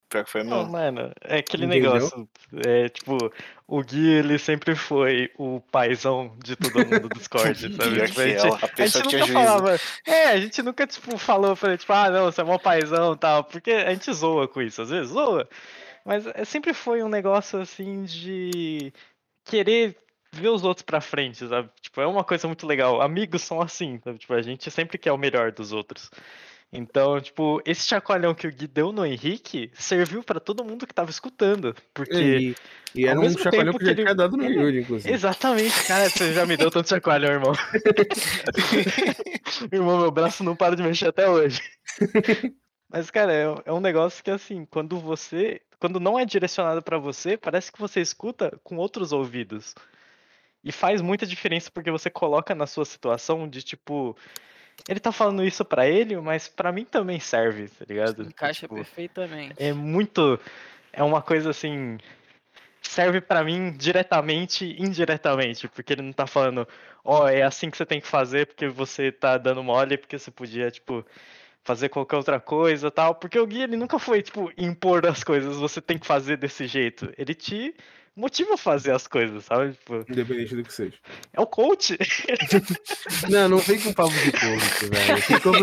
Pior 0.10 0.26
que 0.26 0.32
foi 0.32 0.44
mesmo. 0.44 0.58
Não, 0.58 0.70
mano, 0.70 1.12
é 1.22 1.38
aquele 1.38 1.66
Entendeu? 1.66 1.94
negócio. 1.94 2.30
É, 2.66 2.90
tipo, 2.90 3.32
o 3.68 3.84
Gui, 3.84 4.10
ele 4.10 4.40
sempre 4.40 4.76
foi 4.76 5.32
o 5.38 5.62
paizão 5.72 6.36
de 6.44 6.56
todo 6.56 6.80
mundo 6.80 7.08
do 7.08 7.10
Discord, 7.10 7.54
sabe? 7.62 7.74
Tipo, 7.74 7.84
a, 7.84 8.28
gente, 8.28 8.40
a, 8.40 8.84
a 8.84 8.88
gente 8.88 9.04
nunca 9.04 9.28
falava. 9.28 9.80
É, 10.08 10.26
a 10.26 10.40
gente 10.40 10.62
nunca, 10.64 10.88
tipo, 10.88 11.18
falou 11.20 11.56
pra 11.56 11.78
tipo, 11.78 11.94
ah, 11.94 12.10
não, 12.10 12.26
você 12.26 12.42
é 12.42 12.44
mó 12.44 12.58
paizão 12.58 13.14
e 13.14 13.18
tal. 13.18 13.44
Porque 13.44 13.72
a 13.72 13.94
gente 13.94 14.12
zoa 14.12 14.48
com 14.48 14.62
isso, 14.64 14.82
às 14.82 14.90
vezes 14.90 15.12
zoa. 15.12 15.48
Mas 16.04 16.26
é, 16.26 16.44
sempre 16.44 16.74
foi 16.74 17.04
um 17.04 17.10
negócio 17.10 17.60
assim 17.60 18.04
de 18.04 18.92
querer 19.46 19.96
ver 20.32 20.50
os 20.50 20.64
outros 20.64 20.84
pra 20.84 21.02
frente, 21.02 21.48
sabe? 21.48 21.70
Tipo, 21.82 22.02
é 22.02 22.08
uma 22.08 22.24
coisa 22.24 22.48
muito 22.48 22.66
legal. 22.66 23.00
Amigos 23.00 23.44
são 23.44 23.62
assim, 23.62 24.00
sabe? 24.04 24.18
Tipo, 24.18 24.34
a 24.34 24.42
gente 24.42 24.72
sempre 24.72 24.98
quer 24.98 25.12
o 25.12 25.18
melhor 25.18 25.52
dos 25.52 25.72
outros. 25.72 26.10
Então, 26.72 27.20
tipo, 27.20 27.60
esse 27.66 27.88
chacoalhão 27.88 28.36
que 28.36 28.46
o 28.46 28.52
Gui 28.52 28.68
deu 28.68 28.92
no 28.92 29.04
Henrique 29.04 29.72
serviu 29.74 30.24
para 30.24 30.40
todo 30.40 30.64
mundo 30.64 30.86
que 30.86 30.94
tava 30.94 31.10
escutando. 31.10 31.76
Porque. 31.94 32.16
E, 32.16 32.56
e 32.94 33.08
era 33.08 33.20
um 33.20 33.28
chacoalhão 33.30 33.74
que, 33.74 33.80
que 33.80 33.86
já 33.86 33.92
ele... 33.92 34.04
tinha 34.04 34.14
dado 34.14 34.38
no 34.38 34.46
Yuri, 34.46 34.82
inclusive. 34.82 35.12
Exatamente, 35.12 35.88
cara, 35.88 36.08
você 36.08 36.32
já 36.32 36.46
me 36.46 36.56
deu 36.56 36.70
tanto 36.70 36.90
chacoalhão, 36.90 37.32
irmão. 37.32 37.54
irmão, 39.72 40.00
meu 40.00 40.12
braço 40.12 40.44
não 40.44 40.56
para 40.56 40.76
de 40.76 40.84
mexer 40.84 41.08
até 41.08 41.28
hoje. 41.28 41.60
Mas, 42.88 43.10
cara, 43.10 43.34
é, 43.34 43.46
é 43.66 43.74
um 43.74 43.80
negócio 43.80 44.24
que, 44.24 44.32
assim, 44.32 44.66
quando 44.66 45.00
você. 45.00 45.62
Quando 45.80 46.00
não 46.00 46.20
é 46.20 46.26
direcionado 46.26 46.84
para 46.84 47.00
você, 47.00 47.38
parece 47.38 47.72
que 47.72 47.80
você 47.80 48.02
escuta 48.02 48.60
com 48.64 48.78
outros 48.78 49.12
ouvidos. 49.12 49.74
E 50.64 50.72
faz 50.72 51.02
muita 51.02 51.26
diferença 51.26 51.72
porque 51.72 51.90
você 51.90 52.10
coloca 52.10 52.54
na 52.54 52.68
sua 52.68 52.84
situação 52.84 53.48
de 53.48 53.64
tipo 53.64 54.16
ele 54.88 55.00
tá 55.00 55.12
falando 55.12 55.44
isso 55.44 55.66
para 55.66 55.88
ele, 55.88 56.16
mas 56.18 56.48
para 56.48 56.72
mim 56.72 56.86
também 56.86 57.20
serve, 57.20 57.68
tá 57.68 57.86
ligado? 57.88 58.24
Encaixa 58.24 58.62
tipo, 58.62 58.76
perfeitamente. 58.76 59.56
É 59.58 59.74
muito. 59.74 60.40
É 60.94 61.04
uma 61.04 61.22
coisa 61.22 61.50
assim. 61.50 61.98
Serve 62.82 63.22
para 63.22 63.44
mim 63.44 63.72
diretamente 63.72 64.66
e 64.66 64.82
indiretamente, 64.82 65.68
porque 65.68 65.94
ele 65.94 66.02
não 66.02 66.14
tá 66.14 66.26
falando, 66.26 66.68
ó, 67.04 67.24
oh, 67.24 67.28
é 67.28 67.44
assim 67.44 67.70
que 67.70 67.78
você 67.78 67.86
tem 67.86 68.00
que 68.00 68.08
fazer 68.08 68.48
porque 68.48 68.68
você 68.68 69.12
tá 69.12 69.38
dando 69.38 69.64
mole, 69.64 69.98
porque 69.98 70.18
você 70.18 70.32
podia, 70.32 70.72
tipo, 70.72 71.06
fazer 71.64 71.90
qualquer 71.90 72.16
outra 72.16 72.40
coisa 72.40 72.90
tal. 72.90 73.16
Porque 73.16 73.38
o 73.38 73.46
Gui, 73.46 73.62
ele 73.62 73.78
nunca 73.78 74.00
foi, 74.00 74.22
tipo, 74.22 74.52
impor 74.58 75.06
as 75.06 75.24
coisas, 75.24 75.58
você 75.58 75.82
tem 75.82 76.00
que 76.00 76.08
fazer 76.08 76.38
desse 76.38 76.66
jeito. 76.66 77.14
Ele 77.18 77.36
te 77.36 77.76
motiva 78.16 78.54
a 78.54 78.58
fazer 78.58 78.92
as 78.92 79.08
coisas, 79.08 79.46
sabe? 79.46 79.74
Tipo, 79.74 80.06
Independente 80.10 80.56
do 80.56 80.64
que 80.64 80.74
seja. 80.74 80.98
É 81.34 81.40
o 81.40 81.48
coach. 81.48 81.98
não, 83.30 83.50
não 83.50 83.58
vem 83.60 83.80
com 83.80 83.94
papo 83.94 84.12
de 84.12 84.32
coach, 84.32 84.86
velho. 84.90 85.22
Ficou, 85.22 85.54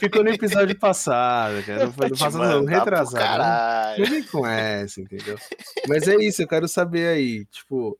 ficou, 0.00 0.24
no 0.24 0.30
episódio 0.30 0.78
passado, 0.78 1.64
cara. 1.64 1.86
Não, 1.86 2.08
não 2.08 2.16
faça 2.16 2.38
não, 2.38 2.64
retrasado. 2.64 4.00
Não 4.00 4.06
vem 4.06 4.22
com 4.24 4.46
essa, 4.46 5.00
entendeu? 5.00 5.38
Mas 5.88 6.06
é 6.08 6.16
isso, 6.16 6.42
eu 6.42 6.48
quero 6.48 6.68
saber 6.68 7.08
aí, 7.08 7.44
tipo, 7.46 7.98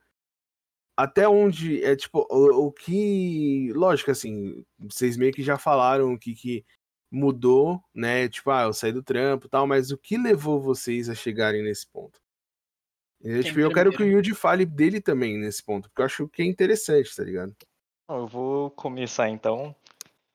até 0.96 1.28
onde 1.28 1.82
é 1.82 1.96
tipo 1.96 2.26
o, 2.30 2.66
o 2.66 2.72
que. 2.72 3.72
Lógico, 3.74 4.10
assim, 4.10 4.64
vocês 4.78 5.16
meio 5.16 5.32
que 5.32 5.42
já 5.42 5.58
falaram 5.58 6.12
o 6.12 6.18
que, 6.18 6.34
que 6.34 6.64
mudou, 7.10 7.82
né? 7.94 8.28
Tipo, 8.28 8.50
ah, 8.50 8.62
eu 8.62 8.72
saí 8.72 8.92
do 8.92 9.02
trampo 9.02 9.46
e 9.46 9.50
tal, 9.50 9.66
mas 9.66 9.90
o 9.90 9.98
que 9.98 10.16
levou 10.16 10.60
vocês 10.60 11.08
a 11.08 11.14
chegarem 11.14 11.62
nesse 11.62 11.86
ponto? 11.86 12.21
Eu, 13.22 13.42
tipo, 13.42 13.60
eu 13.60 13.72
quero 13.72 13.92
que 13.92 14.02
o 14.02 14.06
Yuji 14.06 14.34
fale 14.34 14.66
dele 14.66 15.00
também 15.00 15.38
nesse 15.38 15.62
ponto, 15.62 15.88
porque 15.88 16.02
eu 16.02 16.06
acho 16.06 16.28
que 16.28 16.42
é 16.42 16.44
interessante, 16.44 17.14
tá 17.14 17.22
ligado? 17.22 17.54
Eu 18.08 18.26
vou 18.26 18.70
começar 18.70 19.28
então 19.28 19.74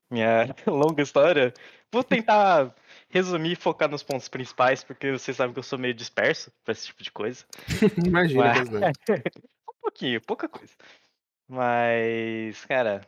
minha 0.10 0.56
longa 0.66 1.02
história. 1.02 1.54
Vou 1.92 2.04
tentar 2.04 2.74
resumir 3.10 3.54
e 3.54 3.56
focar 3.56 3.90
nos 3.90 4.04
pontos 4.04 4.28
principais, 4.28 4.84
porque 4.84 5.12
vocês 5.12 5.36
sabem 5.38 5.54
que 5.54 5.60
eu 5.60 5.64
sou 5.64 5.80
meio 5.80 5.94
disperso 5.94 6.52
pra 6.64 6.72
esse 6.72 6.88
tipo 6.88 7.04
de 7.04 7.12
coisa. 7.12 7.46
Imagina, 8.06 8.54
Mas... 8.80 8.98
um 9.70 9.82
pouquinho, 9.82 10.22
pouca 10.22 10.50
coisa. 10.50 10.74
Mas, 11.48 12.66
cara, 12.66 13.02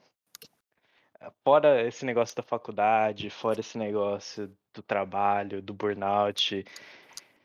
fora 1.44 1.86
esse 1.86 2.06
negócio 2.06 2.36
da 2.36 2.44
faculdade, 2.44 3.30
fora 3.30 3.60
esse 3.60 3.78
negócio 3.78 4.50
do 4.74 4.82
trabalho, 4.82 5.62
do 5.62 5.74
burnout, 5.74 6.66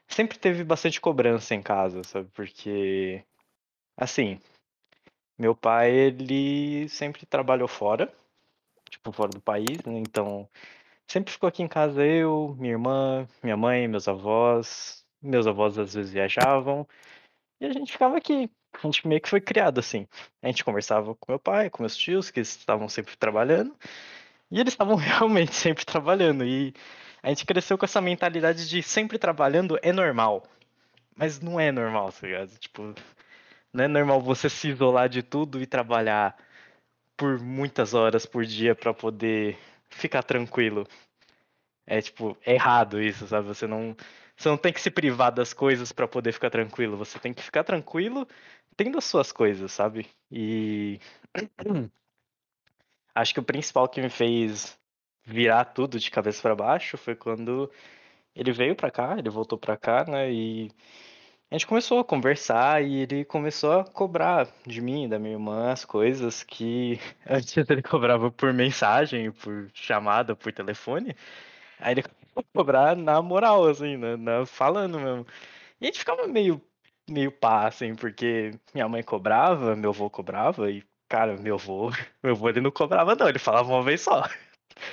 sempre 0.08 0.38
teve 0.38 0.64
bastante 0.64 1.00
cobrança 1.00 1.54
em 1.54 1.62
casa, 1.62 2.02
sabe? 2.04 2.28
Porque, 2.34 3.24
assim, 3.96 4.40
meu 5.38 5.54
pai, 5.54 5.90
ele 5.90 6.88
sempre 6.88 7.26
trabalhou 7.26 7.68
fora, 7.68 8.12
tipo, 8.88 9.12
fora 9.12 9.30
do 9.30 9.40
país, 9.40 9.82
né? 9.84 9.98
Então, 9.98 10.48
sempre 11.06 11.32
ficou 11.32 11.48
aqui 11.48 11.62
em 11.62 11.68
casa 11.68 12.04
eu, 12.04 12.54
minha 12.58 12.72
irmã, 12.74 13.28
minha 13.42 13.56
mãe, 13.56 13.88
meus 13.88 14.08
avós. 14.08 15.04
Meus 15.22 15.46
avós 15.46 15.78
às 15.78 15.94
vezes 15.94 16.12
viajavam. 16.12 16.86
E 17.60 17.66
a 17.66 17.72
gente 17.72 17.92
ficava 17.92 18.16
aqui. 18.18 18.50
A 18.74 18.86
gente 18.86 19.06
meio 19.08 19.20
que 19.20 19.28
foi 19.28 19.40
criado 19.40 19.78
assim. 19.78 20.06
A 20.42 20.48
gente 20.48 20.64
conversava 20.64 21.14
com 21.14 21.32
meu 21.32 21.38
pai, 21.38 21.70
com 21.70 21.82
meus 21.82 21.96
tios, 21.96 22.30
que 22.30 22.40
estavam 22.40 22.88
sempre 22.88 23.16
trabalhando. 23.16 23.74
E 24.50 24.60
eles 24.60 24.74
estavam 24.74 24.96
realmente 24.96 25.54
sempre 25.54 25.84
trabalhando. 25.84 26.44
E 26.44 26.74
a 27.24 27.28
gente 27.30 27.46
cresceu 27.46 27.78
com 27.78 27.86
essa 27.86 28.02
mentalidade 28.02 28.68
de 28.68 28.82
sempre 28.82 29.18
trabalhando 29.18 29.78
é 29.80 29.94
normal. 29.94 30.46
Mas 31.16 31.40
não 31.40 31.58
é 31.58 31.72
normal, 31.72 32.12
tá 32.12 32.26
ligado? 32.26 32.58
Tipo, 32.58 32.94
não 33.72 33.84
é 33.84 33.88
normal 33.88 34.20
você 34.20 34.50
se 34.50 34.68
isolar 34.68 35.08
de 35.08 35.22
tudo 35.22 35.62
e 35.62 35.66
trabalhar 35.66 36.36
por 37.16 37.40
muitas 37.40 37.94
horas 37.94 38.26
por 38.26 38.44
dia 38.44 38.74
para 38.74 38.92
poder 38.92 39.58
ficar 39.88 40.22
tranquilo. 40.22 40.86
É 41.86 42.02
tipo, 42.02 42.36
é 42.44 42.54
errado 42.54 43.00
isso, 43.00 43.26
sabe? 43.26 43.48
Você 43.48 43.66
não, 43.66 43.96
você 44.36 44.50
não 44.50 44.58
tem 44.58 44.72
que 44.72 44.80
se 44.80 44.90
privar 44.90 45.32
das 45.32 45.54
coisas 45.54 45.92
para 45.92 46.06
poder 46.06 46.32
ficar 46.32 46.50
tranquilo. 46.50 46.98
Você 46.98 47.18
tem 47.18 47.32
que 47.32 47.42
ficar 47.42 47.64
tranquilo 47.64 48.28
tendo 48.76 48.98
as 48.98 49.04
suas 49.04 49.32
coisas, 49.32 49.72
sabe? 49.72 50.06
E 50.30 51.00
acho 53.14 53.32
que 53.32 53.40
o 53.40 53.44
principal 53.44 53.88
que 53.88 54.02
me 54.02 54.10
fez 54.10 54.78
virar 55.24 55.64
tudo 55.66 55.98
de 55.98 56.10
cabeça 56.10 56.42
para 56.42 56.54
baixo 56.54 56.96
foi 56.98 57.14
quando 57.14 57.70
ele 58.34 58.52
veio 58.52 58.76
para 58.76 58.90
cá, 58.90 59.16
ele 59.18 59.30
voltou 59.30 59.58
para 59.58 59.76
cá, 59.76 60.04
né? 60.06 60.32
E 60.32 60.70
a 61.50 61.54
gente 61.56 61.66
começou 61.66 62.00
a 62.00 62.04
conversar 62.04 62.82
e 62.84 63.02
ele 63.02 63.24
começou 63.24 63.80
a 63.80 63.84
cobrar 63.84 64.48
de 64.66 64.80
mim 64.80 65.08
da 65.08 65.18
minha 65.18 65.34
irmã 65.34 65.70
as 65.72 65.84
coisas 65.84 66.42
que 66.42 66.98
antes 67.28 67.56
ele 67.56 67.82
cobrava 67.82 68.30
por 68.30 68.52
mensagem, 68.52 69.30
por 69.32 69.70
chamada, 69.72 70.34
por 70.36 70.52
telefone. 70.52 71.14
Aí 71.78 71.94
ele 71.94 72.02
começou 72.02 72.40
a 72.40 72.58
cobrar 72.58 72.96
na 72.96 73.22
moral, 73.22 73.66
assim, 73.68 73.96
né? 73.96 74.16
Na, 74.16 74.46
falando 74.46 74.98
mesmo. 75.00 75.26
E 75.80 75.84
a 75.86 75.86
gente 75.86 76.00
ficava 76.00 76.26
meio, 76.26 76.60
meio 77.08 77.32
pá, 77.32 77.66
assim, 77.68 77.94
porque 77.94 78.52
minha 78.74 78.88
mãe 78.88 79.02
cobrava, 79.02 79.76
meu 79.76 79.90
avô 79.90 80.10
cobrava, 80.10 80.70
e, 80.70 80.84
cara, 81.08 81.36
meu 81.38 81.54
avô, 81.56 81.90
meu 82.22 82.32
avô 82.34 82.48
ele 82.48 82.60
não 82.60 82.70
cobrava, 82.70 83.14
não, 83.16 83.28
ele 83.28 83.38
falava 83.38 83.68
uma 83.72 83.82
vez 83.82 84.00
só. 84.02 84.24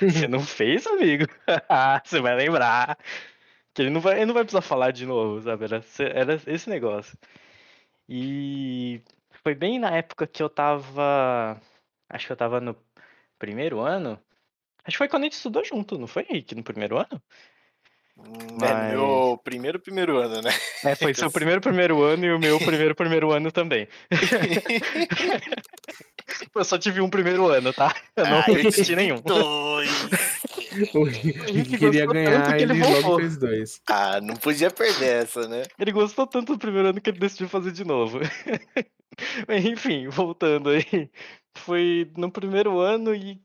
Você 0.00 0.28
não 0.28 0.40
fez, 0.40 0.86
amigo? 0.86 1.26
Você 2.04 2.20
vai 2.20 2.34
lembrar. 2.36 2.98
Que 3.74 3.82
ele 3.82 3.90
não 3.90 4.00
vai, 4.00 4.16
ele 4.16 4.26
não 4.26 4.34
vai 4.34 4.44
precisar 4.44 4.62
falar 4.62 4.90
de 4.92 5.06
novo, 5.06 5.40
sabe? 5.42 5.64
Era, 5.64 5.84
era 5.98 6.34
esse 6.46 6.68
negócio. 6.68 7.18
E 8.08 9.02
foi 9.42 9.54
bem 9.54 9.78
na 9.78 9.90
época 9.96 10.26
que 10.26 10.42
eu 10.42 10.50
tava. 10.50 11.60
Acho 12.08 12.26
que 12.26 12.32
eu 12.32 12.36
tava 12.36 12.60
no 12.60 12.76
primeiro 13.38 13.80
ano. 13.80 14.22
Acho 14.84 14.96
que 14.96 14.98
foi 14.98 15.08
quando 15.08 15.24
a 15.24 15.26
gente 15.26 15.34
estudou 15.34 15.64
junto, 15.64 15.98
não 15.98 16.06
foi, 16.06 16.24
Henrique, 16.28 16.54
no 16.54 16.64
primeiro 16.64 16.98
ano? 16.98 17.22
Mas... 18.60 18.70
É, 18.70 18.90
meu 18.90 19.40
primeiro 19.42 19.80
primeiro 19.80 20.18
ano, 20.18 20.42
né? 20.42 20.50
É, 20.84 20.94
foi 20.94 21.14
seu 21.14 21.30
primeiro 21.30 21.60
primeiro 21.60 22.02
ano 22.02 22.24
e 22.24 22.32
o 22.32 22.38
meu 22.38 22.58
primeiro 22.58 22.94
primeiro 22.94 23.32
ano 23.32 23.50
também. 23.50 23.88
eu 26.54 26.64
só 26.64 26.78
tive 26.78 27.00
um 27.00 27.10
primeiro 27.10 27.48
ano, 27.48 27.72
tá? 27.72 27.94
Eu 28.16 28.26
não 28.26 28.68
assisti 28.68 28.94
nenhum. 28.94 29.20
Dois. 29.20 29.90
o 30.94 31.08
Henrique 31.08 31.78
queria 31.78 32.06
ganhar, 32.06 32.60
ele, 32.60 32.72
ele 32.72 32.82
logo 32.82 33.16
fez 33.16 33.36
dois. 33.36 33.80
Ah, 33.88 34.20
não 34.20 34.36
podia 34.36 34.70
perder 34.70 35.22
essa, 35.22 35.48
né? 35.48 35.62
Ele 35.78 35.92
gostou 35.92 36.26
tanto 36.26 36.52
do 36.52 36.58
primeiro 36.58 36.88
ano 36.88 37.00
que 37.00 37.10
ele 37.10 37.18
decidiu 37.18 37.48
fazer 37.48 37.72
de 37.72 37.84
novo. 37.84 38.20
Enfim, 39.48 40.08
voltando 40.08 40.70
aí. 40.70 41.10
Foi 41.54 42.10
no 42.16 42.30
primeiro 42.30 42.78
ano 42.78 43.14
e 43.14 43.40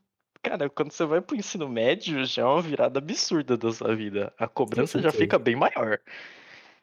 Cara, 0.48 0.70
quando 0.70 0.92
você 0.92 1.06
vai 1.06 1.20
pro 1.20 1.36
ensino 1.36 1.68
médio, 1.68 2.24
já 2.26 2.44
é 2.44 2.46
uma 2.46 2.62
virada 2.62 3.00
absurda 3.00 3.58
da 3.58 3.70
sua 3.70 3.94
vida. 3.94 4.32
A 4.40 4.48
cobrança 4.48 5.02
já 5.02 5.12
fica 5.12 5.38
bem 5.38 5.58
maior. 5.58 6.00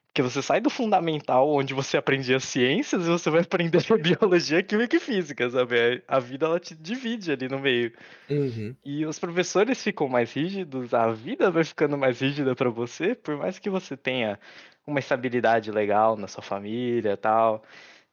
Porque 0.09 0.23
você 0.23 0.43
sai 0.43 0.61
do 0.61 0.69
fundamental, 0.69 1.51
onde 1.51 1.73
você 1.73 1.97
aprendia 1.97 2.39
ciências, 2.39 3.07
e 3.07 3.09
você 3.09 3.31
vai 3.31 3.41
aprender 3.41 3.81
biologia, 3.99 4.63
química 4.63 4.97
e 4.97 5.01
física, 5.01 5.49
sabe? 5.49 6.03
A 6.07 6.21
vida, 6.21 6.45
ela 6.45 6.61
te 6.61 6.75
divide 6.75 7.33
ali 7.33 7.49
no 7.49 7.59
meio. 7.59 7.91
Uhum. 8.29 8.77
E 8.85 9.07
os 9.07 9.19
professores 9.19 9.83
ficam 9.83 10.09
mais 10.09 10.31
rígidos, 10.33 10.93
a 10.93 11.11
vida 11.11 11.51
vai 11.51 11.65
ficando 11.65 11.97
mais 11.97 12.21
rígida 12.21 12.55
para 12.55 12.69
você, 12.69 13.15
por 13.15 13.37
mais 13.37 13.59
que 13.59 13.71
você 13.71 13.97
tenha 13.97 14.39
uma 14.87 14.99
estabilidade 14.99 15.73
legal 15.73 16.17
na 16.17 16.29
sua 16.29 16.43
família 16.43 17.15
e 17.15 17.17
tal. 17.17 17.65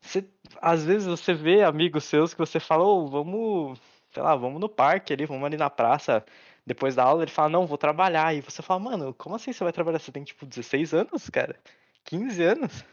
você, 0.01 0.23
às 0.61 0.85
vezes 0.85 1.07
você 1.07 1.33
vê 1.33 1.61
amigos 1.61 2.05
seus 2.05 2.33
que 2.33 2.39
você 2.39 2.59
fala, 2.59 2.83
ô, 2.83 3.03
oh, 3.03 3.07
vamos, 3.09 3.79
sei 4.13 4.23
lá, 4.23 4.35
vamos 4.35 4.59
no 4.59 4.69
parque 4.69 5.13
ali, 5.13 5.25
vamos 5.25 5.45
ali 5.45 5.57
na 5.57 5.69
praça 5.69 6.23
depois 6.65 6.95
da 6.95 7.03
aula, 7.03 7.23
ele 7.23 7.31
fala, 7.31 7.49
não, 7.49 7.65
vou 7.65 7.77
trabalhar. 7.77 8.33
E 8.35 8.41
você 8.41 8.61
fala, 8.61 8.79
mano, 8.79 9.13
como 9.13 9.35
assim 9.35 9.51
você 9.51 9.63
vai 9.63 9.73
trabalhar? 9.73 9.99
Você 9.99 10.11
tem 10.11 10.23
tipo 10.23 10.45
16 10.45 10.93
anos, 10.93 11.29
cara? 11.29 11.59
15 12.05 12.43
anos? 12.43 12.85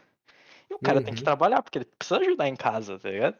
E 0.69 0.73
o 0.73 0.79
cara 0.79 0.99
uhum. 0.99 1.05
tem 1.05 1.13
que 1.13 1.21
uhum. 1.21 1.25
trabalhar, 1.25 1.61
porque 1.61 1.79
ele 1.79 1.85
precisa 1.85 2.19
ajudar 2.19 2.47
em 2.47 2.55
casa, 2.55 2.99
tá 2.99 3.09
ligado? 3.09 3.37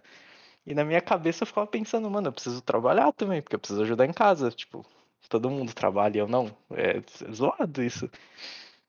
E 0.66 0.74
na 0.74 0.84
minha 0.84 1.02
cabeça 1.02 1.44
eu 1.44 1.48
ficava 1.48 1.68
pensando, 1.68 2.10
mano, 2.10 2.28
eu 2.28 2.34
preciso 2.34 2.62
trabalhar 2.62 3.12
também, 3.14 3.42
porque 3.42 3.56
eu 3.56 3.60
preciso 3.60 3.82
ajudar 3.84 4.06
em 4.06 4.14
casa. 4.14 4.52
Tipo, 4.52 4.86
todo 5.28 5.50
mundo 5.50 5.74
trabalha 5.74 6.18
e 6.18 6.20
eu 6.20 6.28
não. 6.28 6.56
É, 6.72 6.98
é 6.98 7.32
zoado 7.32 7.84
isso. 7.84 8.10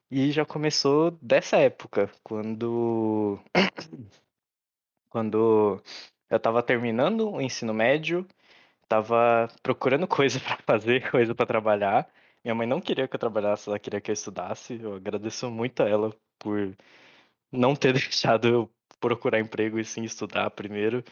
E 0.09 0.31
já 0.31 0.45
começou 0.45 1.11
dessa 1.21 1.57
época, 1.57 2.09
quando. 2.23 3.39
quando 5.09 5.81
eu 6.29 6.39
tava 6.39 6.63
terminando 6.63 7.29
o 7.31 7.41
ensino 7.41 7.73
médio, 7.73 8.27
tava 8.91 9.47
procurando 9.63 10.05
coisa 10.05 10.37
para 10.41 10.57
fazer, 10.65 11.09
coisa 11.09 11.33
para 11.33 11.45
trabalhar. 11.45 12.09
Minha 12.43 12.55
mãe 12.55 12.67
não 12.67 12.81
queria 12.81 13.07
que 13.07 13.15
eu 13.15 13.19
trabalhasse, 13.19 13.69
ela 13.69 13.79
queria 13.79 14.01
que 14.01 14.11
eu 14.11 14.13
estudasse. 14.13 14.79
Eu 14.81 14.95
agradeço 14.95 15.49
muito 15.49 15.81
a 15.81 15.87
ela 15.89 16.13
por 16.39 16.75
não 17.51 17.75
ter 17.75 17.93
deixado 17.95 18.47
eu 18.47 18.71
procurar 18.99 19.39
emprego 19.39 19.79
e 19.79 19.85
sim 19.85 20.03
estudar 20.03 20.49
primeiro, 20.51 21.03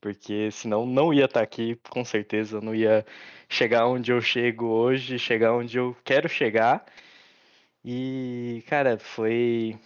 porque 0.00 0.50
senão 0.52 0.86
não 0.86 1.14
ia 1.14 1.26
estar 1.26 1.40
tá 1.40 1.44
aqui, 1.44 1.76
com 1.90 2.04
certeza, 2.04 2.60
não 2.60 2.74
ia 2.74 3.06
chegar 3.48 3.86
onde 3.86 4.12
eu 4.12 4.20
chego 4.20 4.66
hoje, 4.66 5.18
chegar 5.18 5.54
onde 5.54 5.78
eu 5.78 5.96
quero 6.04 6.28
chegar. 6.28 6.84
E, 7.84 8.64
cara, 8.68 8.98
foi. 8.98 9.78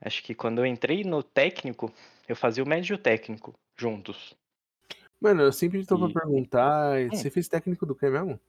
Acho 0.00 0.22
que 0.22 0.34
quando 0.34 0.58
eu 0.60 0.66
entrei 0.66 1.04
no 1.04 1.22
técnico, 1.22 1.92
eu 2.28 2.36
fazia 2.36 2.64
o 2.64 2.68
médio 2.68 2.98
técnico 2.98 3.54
juntos. 3.78 4.36
Mano, 5.20 5.42
eu 5.42 5.52
sempre 5.52 5.80
estou 5.80 5.98
e... 5.98 6.12
pra 6.12 6.22
perguntar, 6.22 6.98
hum. 6.98 7.10
você 7.10 7.30
fez 7.30 7.48
técnico 7.48 7.86
do 7.86 7.94
que 7.94 8.08
mesmo? 8.08 8.40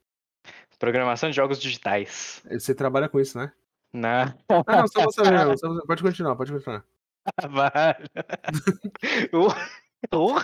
Programação 0.80 1.30
de 1.30 1.36
jogos 1.36 1.60
digitais. 1.60 2.44
Você 2.52 2.76
trabalha 2.76 3.10
com 3.10 3.20
isso, 3.20 3.38
né? 3.38 3.52
Não. 3.92 4.34
Ah, 4.50 4.82
não, 4.82 4.88
só 4.88 5.04
você 5.06 5.24
mesmo. 5.24 5.86
Pode 5.86 6.04
continuar, 6.04 6.36
pode 6.36 6.52
continuar. 6.52 6.84
Tal, 10.10 10.36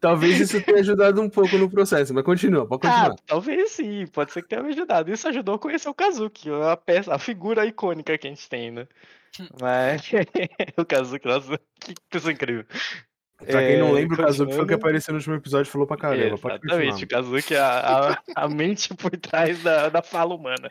talvez 0.00 0.40
isso 0.40 0.60
tenha 0.62 0.78
ajudado 0.78 1.20
um 1.20 1.28
pouco 1.28 1.56
no 1.58 1.70
processo, 1.70 2.14
mas 2.14 2.24
continua, 2.24 2.66
pode 2.66 2.86
ah, 2.86 2.90
continuar. 2.90 3.12
Ah, 3.12 3.22
talvez 3.26 3.72
sim, 3.72 4.06
pode 4.06 4.32
ser 4.32 4.42
que 4.42 4.48
tenha 4.48 4.62
me 4.62 4.70
ajudado. 4.70 5.12
Isso 5.12 5.28
ajudou 5.28 5.54
a 5.54 5.58
conhecer 5.58 5.88
o 5.88 5.94
Kazuki, 5.94 6.48
a 6.50 6.76
peça, 6.76 7.14
a 7.14 7.18
figura 7.18 7.66
icônica 7.66 8.16
que 8.16 8.26
a 8.26 8.30
gente 8.30 8.48
tem, 8.48 8.70
né? 8.70 8.88
Mas 9.60 10.10
o 10.76 10.84
Kazuki, 10.84 11.28
nossa, 11.28 11.60
que 11.78 11.94
pessoa 12.08 12.32
incrível. 12.32 12.64
Pra 13.46 13.60
quem 13.60 13.78
não 13.78 13.92
lembra, 13.92 14.22
o 14.22 14.26
Kazuki 14.26 14.52
foi 14.52 14.64
o 14.64 14.66
que 14.66 14.74
apareceu 14.74 15.12
no 15.12 15.18
último 15.18 15.34
episódio 15.34 15.68
e 15.68 15.72
falou 15.72 15.86
pra 15.86 15.96
caramba. 15.96 16.34
Exatamente, 16.34 17.04
o 17.04 17.08
Kazuki 17.08 17.54
é 17.54 17.58
a, 17.58 18.10
a, 18.10 18.22
a, 18.44 18.48
mente 18.48 18.94
por 18.94 19.10
trás 19.16 19.62
da, 19.62 19.88
da 19.88 20.02
fala 20.02 20.34
humana. 20.34 20.70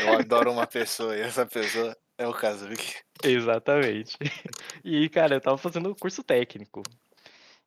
Eu 0.00 0.18
adoro 0.18 0.52
uma 0.52 0.66
pessoa 0.66 1.16
e 1.16 1.20
essa 1.20 1.46
pessoa 1.46 1.96
é 2.18 2.26
o 2.26 2.32
Kazuki. 2.32 2.96
Exatamente. 3.22 4.16
E, 4.84 5.08
cara, 5.08 5.36
eu 5.36 5.40
tava 5.40 5.56
fazendo 5.56 5.94
curso 5.94 6.22
técnico. 6.24 6.82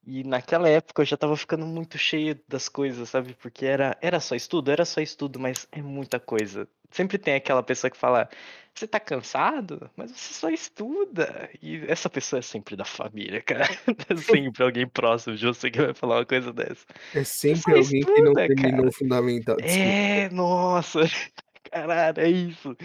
E 0.05 0.23
naquela 0.23 0.69
época 0.69 1.01
eu 1.01 1.05
já 1.05 1.17
tava 1.17 1.35
ficando 1.35 1.65
muito 1.65 1.97
cheio 1.97 2.39
das 2.47 2.69
coisas, 2.69 3.09
sabe? 3.09 3.33
Porque 3.41 3.65
era, 3.65 3.97
era 4.01 4.19
só 4.19 4.35
estudo, 4.35 4.69
era 4.69 4.85
só 4.85 5.01
estudo, 5.01 5.39
mas 5.39 5.67
é 5.71 5.81
muita 5.81 6.19
coisa. 6.19 6.67
Sempre 6.91 7.17
tem 7.17 7.33
aquela 7.33 7.63
pessoa 7.63 7.89
que 7.89 7.97
fala, 7.97 8.29
você 8.75 8.87
tá 8.87 8.99
cansado? 8.99 9.89
Mas 9.95 10.11
você 10.11 10.33
só 10.33 10.49
estuda. 10.49 11.49
E 11.61 11.83
essa 11.87 12.09
pessoa 12.09 12.39
é 12.39 12.41
sempre 12.41 12.75
da 12.75 12.83
família, 12.83 13.41
cara. 13.41 13.63
É 14.09 14.15
sempre 14.17 14.63
alguém 14.63 14.87
próximo 14.87 15.35
de 15.35 15.45
você 15.45 15.71
que 15.71 15.81
vai 15.81 15.93
falar 15.93 16.17
uma 16.17 16.25
coisa 16.25 16.51
dessa. 16.51 16.85
É 17.13 17.23
sempre 17.23 17.73
alguém 17.73 17.99
estuda, 17.99 18.15
que 18.15 18.21
não 18.21 18.33
terminou 18.33 18.87
o 18.87 18.91
fundamental. 18.91 19.55
Desculpa. 19.55 19.89
É, 19.89 20.29
nossa. 20.29 20.99
Caralho, 21.71 22.19
é 22.19 22.29
isso. 22.29 22.75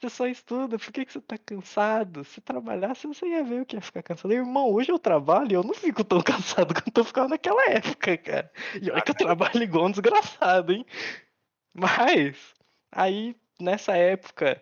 Você 0.00 0.10
só 0.10 0.26
estuda, 0.26 0.76
por 0.76 0.92
que, 0.92 1.04
que 1.04 1.12
você 1.12 1.20
tá 1.20 1.38
cansado? 1.38 2.24
Se 2.24 2.40
trabalhasse, 2.40 3.06
você 3.06 3.24
ia 3.24 3.44
ver 3.44 3.62
o 3.62 3.66
que 3.66 3.76
ia 3.76 3.80
ficar 3.80 4.02
cansado. 4.02 4.32
Irmão, 4.32 4.72
hoje 4.72 4.90
eu 4.90 4.98
trabalho 4.98 5.52
e 5.52 5.54
eu 5.54 5.62
não 5.62 5.74
fico 5.74 6.02
tão 6.02 6.18
cansado 6.22 6.74
quanto 6.74 6.98
eu 6.98 7.04
ficava 7.04 7.28
naquela 7.28 7.64
época, 7.70 8.18
cara. 8.18 8.50
E 8.82 8.90
olha 8.90 9.00
que 9.00 9.12
eu 9.12 9.14
trabalho 9.14 9.62
igual 9.62 9.86
um 9.86 9.90
desgraçado, 9.92 10.72
hein? 10.72 10.84
Mas, 11.72 12.36
aí, 12.90 13.36
nessa 13.60 13.96
época, 13.96 14.60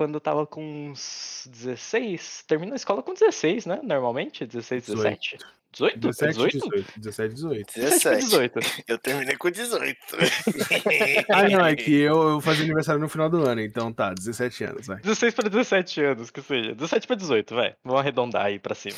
quando 0.00 0.14
eu 0.14 0.20
tava 0.22 0.46
com 0.46 0.88
uns 0.88 1.46
16, 1.50 2.44
termina 2.48 2.72
a 2.72 2.76
escola 2.76 3.02
com 3.02 3.12
16, 3.12 3.66
né? 3.66 3.80
Normalmente, 3.82 4.46
16, 4.46 4.86
17. 4.86 5.36
18? 5.72 5.98
17, 5.98 6.32
18? 6.32 7.00
17, 7.00 7.34
18. 7.34 7.74
17, 7.74 8.24
18. 8.24 8.60
Eu 8.88 8.96
terminei 8.96 9.36
com 9.36 9.50
18. 9.50 9.98
ah, 11.28 11.48
não, 11.50 11.66
é 11.66 11.76
que 11.76 12.00
eu, 12.00 12.30
eu 12.30 12.40
fazia 12.40 12.64
aniversário 12.64 12.98
no 12.98 13.10
final 13.10 13.28
do 13.28 13.46
ano, 13.46 13.60
então 13.60 13.92
tá, 13.92 14.14
17 14.14 14.64
anos, 14.64 14.86
vai. 14.86 15.02
16 15.02 15.34
para 15.34 15.50
17 15.50 16.00
anos, 16.02 16.30
que 16.30 16.40
seja. 16.40 16.74
17 16.74 17.06
para 17.06 17.16
18, 17.16 17.54
vai. 17.54 17.76
Vamos 17.84 18.00
arredondar 18.00 18.46
aí 18.46 18.58
pra 18.58 18.74
cima. 18.74 18.96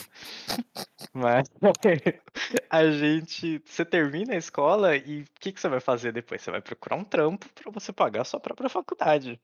Mas 1.12 1.48
a 2.70 2.90
gente. 2.92 3.60
Você 3.66 3.84
termina 3.84 4.34
a 4.34 4.38
escola 4.38 4.94
e 4.94 5.22
o 5.22 5.26
que, 5.40 5.50
que 5.50 5.60
você 5.60 5.68
vai 5.68 5.80
fazer 5.80 6.12
depois? 6.12 6.40
Você 6.40 6.52
vai 6.52 6.60
procurar 6.60 6.94
um 6.94 7.02
trampo 7.02 7.48
para 7.56 7.72
você 7.72 7.92
pagar 7.92 8.20
a 8.20 8.24
sua 8.24 8.38
própria 8.38 8.68
faculdade. 8.68 9.40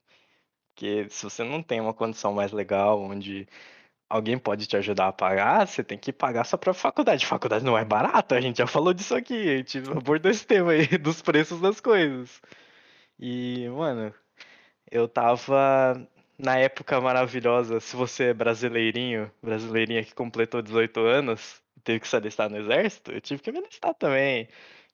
Porque 0.79 1.07
se 1.09 1.23
você 1.25 1.43
não 1.43 1.61
tem 1.61 1.81
uma 1.81 1.93
condição 1.93 2.33
mais 2.33 2.53
legal, 2.53 3.01
onde 3.01 3.45
alguém 4.09 4.37
pode 4.39 4.65
te 4.65 4.77
ajudar 4.77 5.09
a 5.09 5.13
pagar, 5.13 5.67
você 5.67 5.83
tem 5.83 5.97
que 5.97 6.13
pagar 6.13 6.45
sua 6.45 6.57
própria 6.57 6.81
faculdade. 6.81 7.25
Faculdade 7.25 7.65
não 7.65 7.77
é 7.77 7.83
barata, 7.83 8.35
a 8.35 8.41
gente 8.41 8.59
já 8.59 8.67
falou 8.67 8.93
disso 8.93 9.13
aqui, 9.13 9.49
a 9.49 9.57
gente 9.57 9.79
abordou 9.91 10.31
esse 10.31 10.47
tema 10.47 10.71
aí 10.71 10.87
dos 10.97 11.21
preços 11.21 11.59
das 11.59 11.81
coisas. 11.81 12.41
E, 13.19 13.67
mano, 13.69 14.13
eu 14.91 15.07
tava 15.09 16.07
na 16.37 16.57
época 16.57 17.01
maravilhosa, 17.01 17.79
se 17.81 17.95
você 17.95 18.25
é 18.25 18.33
brasileirinho, 18.33 19.31
brasileirinha 19.43 20.03
que 20.05 20.15
completou 20.15 20.61
18 20.61 20.99
anos, 21.01 21.61
teve 21.83 21.99
que 21.99 22.07
se 22.07 22.15
alistar 22.15 22.49
no 22.49 22.57
exército, 22.57 23.11
eu 23.11 23.21
tive 23.21 23.41
que 23.41 23.51
me 23.51 23.59
alistar 23.59 23.93
também. 23.95 24.47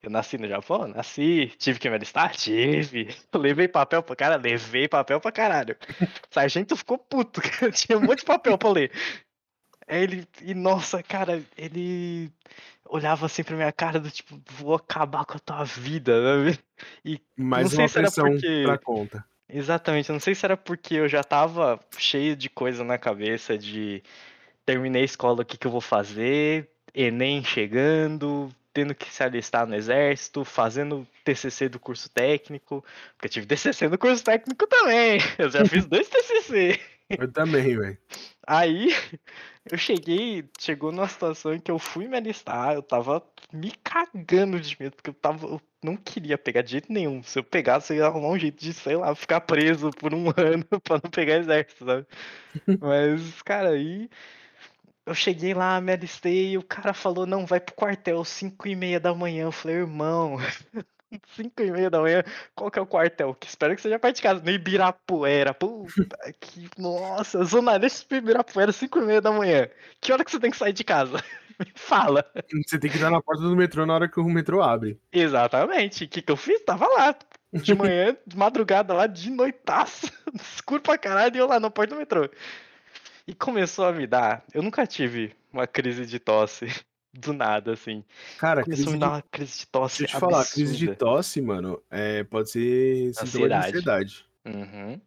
Eu 0.06 0.10
nasci 0.12 0.38
no 0.38 0.46
Japão? 0.46 0.86
Nasci. 0.86 1.52
Tive 1.58 1.80
que 1.80 1.90
me 1.90 1.96
alistar? 1.96 2.30
Tive. 2.36 3.12
levei 3.34 3.66
papel 3.66 4.04
pra 4.04 4.14
cara? 4.14 4.36
Levei 4.36 4.86
papel 4.86 5.20
pra 5.20 5.32
caralho. 5.32 5.76
Sargento 6.30 6.76
ficou 6.76 6.96
puto, 6.96 7.40
tinha 7.74 7.98
um 7.98 8.02
monte 8.02 8.20
de 8.20 8.24
papel 8.24 8.56
pra 8.56 8.70
ler. 8.70 8.92
Aí 9.88 10.04
ele. 10.04 10.28
E 10.42 10.54
nossa, 10.54 11.02
cara, 11.02 11.42
ele 11.58 12.30
olhava 12.88 13.26
assim 13.26 13.42
pra 13.42 13.56
minha 13.56 13.72
cara 13.72 13.98
do 13.98 14.08
tipo, 14.08 14.40
vou 14.52 14.76
acabar 14.76 15.24
com 15.24 15.36
a 15.38 15.40
tua 15.40 15.64
vida, 15.64 16.44
né? 16.44 16.56
E 17.04 17.20
Mais 17.36 17.72
não 17.72 17.88
sei 17.88 17.88
se 17.88 18.20
era 18.20 18.30
porque... 18.30 18.62
pra 18.64 18.78
conta. 18.78 19.24
Exatamente, 19.48 20.12
não 20.12 20.20
sei 20.20 20.36
se 20.36 20.46
era 20.46 20.56
porque 20.56 20.94
eu 20.94 21.08
já 21.08 21.24
tava 21.24 21.80
cheio 21.98 22.36
de 22.36 22.48
coisa 22.48 22.84
na 22.84 22.96
cabeça 22.96 23.58
de 23.58 24.04
terminei 24.64 25.02
a 25.02 25.04
escola, 25.04 25.42
o 25.42 25.44
que, 25.44 25.56
que 25.56 25.66
eu 25.66 25.70
vou 25.70 25.80
fazer, 25.80 26.68
Enem 26.94 27.42
chegando, 27.42 28.52
tendo 28.76 28.94
que 28.94 29.10
se 29.10 29.22
alistar 29.22 29.66
no 29.66 29.74
exército, 29.74 30.44
fazendo 30.44 31.08
TCC 31.24 31.66
do 31.66 31.80
curso 31.80 32.10
técnico, 32.10 32.84
porque 33.14 33.26
eu 33.26 33.30
tive 33.30 33.46
TCC 33.46 33.88
no 33.88 33.96
curso 33.96 34.22
técnico 34.22 34.66
também. 34.66 35.18
Eu 35.38 35.48
já 35.48 35.64
fiz 35.64 35.86
dois 35.88 36.06
TCC. 36.06 36.78
Eu 37.08 37.32
também, 37.32 37.74
velho. 37.74 37.96
Aí 38.46 38.88
eu 39.64 39.78
cheguei, 39.78 40.44
chegou 40.60 40.92
numa 40.92 41.08
situação 41.08 41.54
em 41.54 41.58
que 41.58 41.70
eu 41.70 41.78
fui 41.78 42.06
me 42.06 42.18
alistar, 42.18 42.74
eu 42.74 42.82
tava 42.82 43.22
me 43.50 43.72
cagando 43.82 44.60
de 44.60 44.76
medo, 44.78 44.94
porque 44.94 45.08
eu 45.08 45.14
tava, 45.14 45.46
eu 45.46 45.60
não 45.82 45.96
queria 45.96 46.36
pegar 46.36 46.60
de 46.60 46.72
jeito 46.72 46.92
nenhum. 46.92 47.22
Se 47.22 47.38
eu 47.38 47.44
pegasse, 47.44 47.94
eu 47.94 47.96
ia 47.96 48.06
arrumar 48.06 48.28
um 48.28 48.38
jeito 48.38 48.60
de, 48.60 48.74
sei 48.74 48.96
lá, 48.96 49.14
ficar 49.14 49.40
preso 49.40 49.90
por 49.92 50.12
um 50.12 50.26
ano 50.36 50.66
pra 50.84 51.00
não 51.02 51.10
pegar 51.10 51.38
exército, 51.38 51.86
sabe? 51.86 52.06
Mas, 52.78 53.40
cara, 53.40 53.70
aí 53.70 54.10
eu 55.06 55.14
cheguei 55.14 55.54
lá, 55.54 55.80
me 55.80 55.92
alistei, 55.92 56.50
e 56.50 56.58
o 56.58 56.62
cara 56.62 56.92
falou, 56.92 57.26
não, 57.26 57.46
vai 57.46 57.60
pro 57.60 57.74
quartel, 57.74 58.24
5 58.24 58.66
e 58.66 58.74
meia 58.74 58.98
da 58.98 59.14
manhã. 59.14 59.44
Eu 59.44 59.52
falei, 59.52 59.76
irmão, 59.76 60.36
5 61.36 61.62
e 61.62 61.70
meia 61.70 61.88
da 61.88 62.00
manhã, 62.00 62.24
qual 62.56 62.70
que 62.70 62.78
é 62.78 62.82
o 62.82 62.86
quartel? 62.86 63.32
Que 63.34 63.46
espero 63.46 63.76
que 63.76 63.82
seja 63.82 64.00
perto 64.00 64.16
de 64.16 64.22
casa, 64.22 64.42
no 64.42 64.50
Ibirapuera. 64.50 65.54
Puta 65.54 66.16
que. 66.40 66.68
Nossa, 66.76 67.44
Zona 67.44 67.76
Leste 67.76 68.04
pro 68.04 68.18
Ibirapuera, 68.18 68.72
5 68.72 68.98
e 68.98 69.02
meia 69.02 69.20
da 69.20 69.30
manhã. 69.30 69.68
Que 70.00 70.12
hora 70.12 70.24
que 70.24 70.30
você 70.30 70.40
tem 70.40 70.50
que 70.50 70.56
sair 70.56 70.72
de 70.72 70.82
casa? 70.82 71.22
Me 71.58 71.72
fala. 71.74 72.22
Você 72.66 72.78
tem 72.78 72.90
que 72.90 72.96
estar 72.96 73.10
na 73.10 73.22
porta 73.22 73.42
do 73.42 73.56
metrô 73.56 73.86
na 73.86 73.94
hora 73.94 74.08
que 74.08 74.20
o 74.20 74.24
metrô 74.24 74.60
abre. 74.60 75.00
Exatamente. 75.10 76.04
O 76.04 76.08
que, 76.08 76.20
que 76.20 76.30
eu 76.30 76.36
fiz? 76.36 76.62
Tava 76.62 76.86
lá. 76.86 77.16
De 77.50 77.74
manhã, 77.74 78.14
de 78.26 78.36
madrugada 78.36 78.92
lá, 78.92 79.06
de 79.06 79.30
noitaço, 79.30 80.12
escuro 80.34 80.82
pra 80.82 80.98
caralho, 80.98 81.34
e 81.34 81.38
eu 81.38 81.46
lá 81.46 81.58
na 81.58 81.70
porta 81.70 81.94
do 81.94 81.98
metrô. 81.98 82.28
E 83.26 83.34
começou 83.34 83.86
a 83.86 83.92
me 83.92 84.06
dar. 84.06 84.44
Eu 84.54 84.62
nunca 84.62 84.86
tive 84.86 85.32
uma 85.52 85.66
crise 85.66 86.06
de 86.06 86.18
tosse 86.18 86.66
do 87.12 87.32
nada, 87.32 87.72
assim. 87.72 88.04
Cara, 88.38 88.62
começou 88.62 88.88
a 88.88 88.92
me 88.92 88.98
dar 88.98 89.10
uma 89.10 89.22
crise 89.22 89.58
de 89.58 89.66
tosse. 89.66 89.98
Deixa 89.98 90.16
eu 90.16 90.20
te 90.20 90.20
falar, 90.20 90.44
crise 90.44 90.76
de 90.76 90.94
tosse, 90.94 91.40
mano, 91.40 91.82
é, 91.90 92.24
pode 92.24 92.50
ser 92.50 93.12
sintoma 93.14 93.48
de 93.48 93.54
ansiedade. 93.54 94.26
Uhum. 94.44 95.00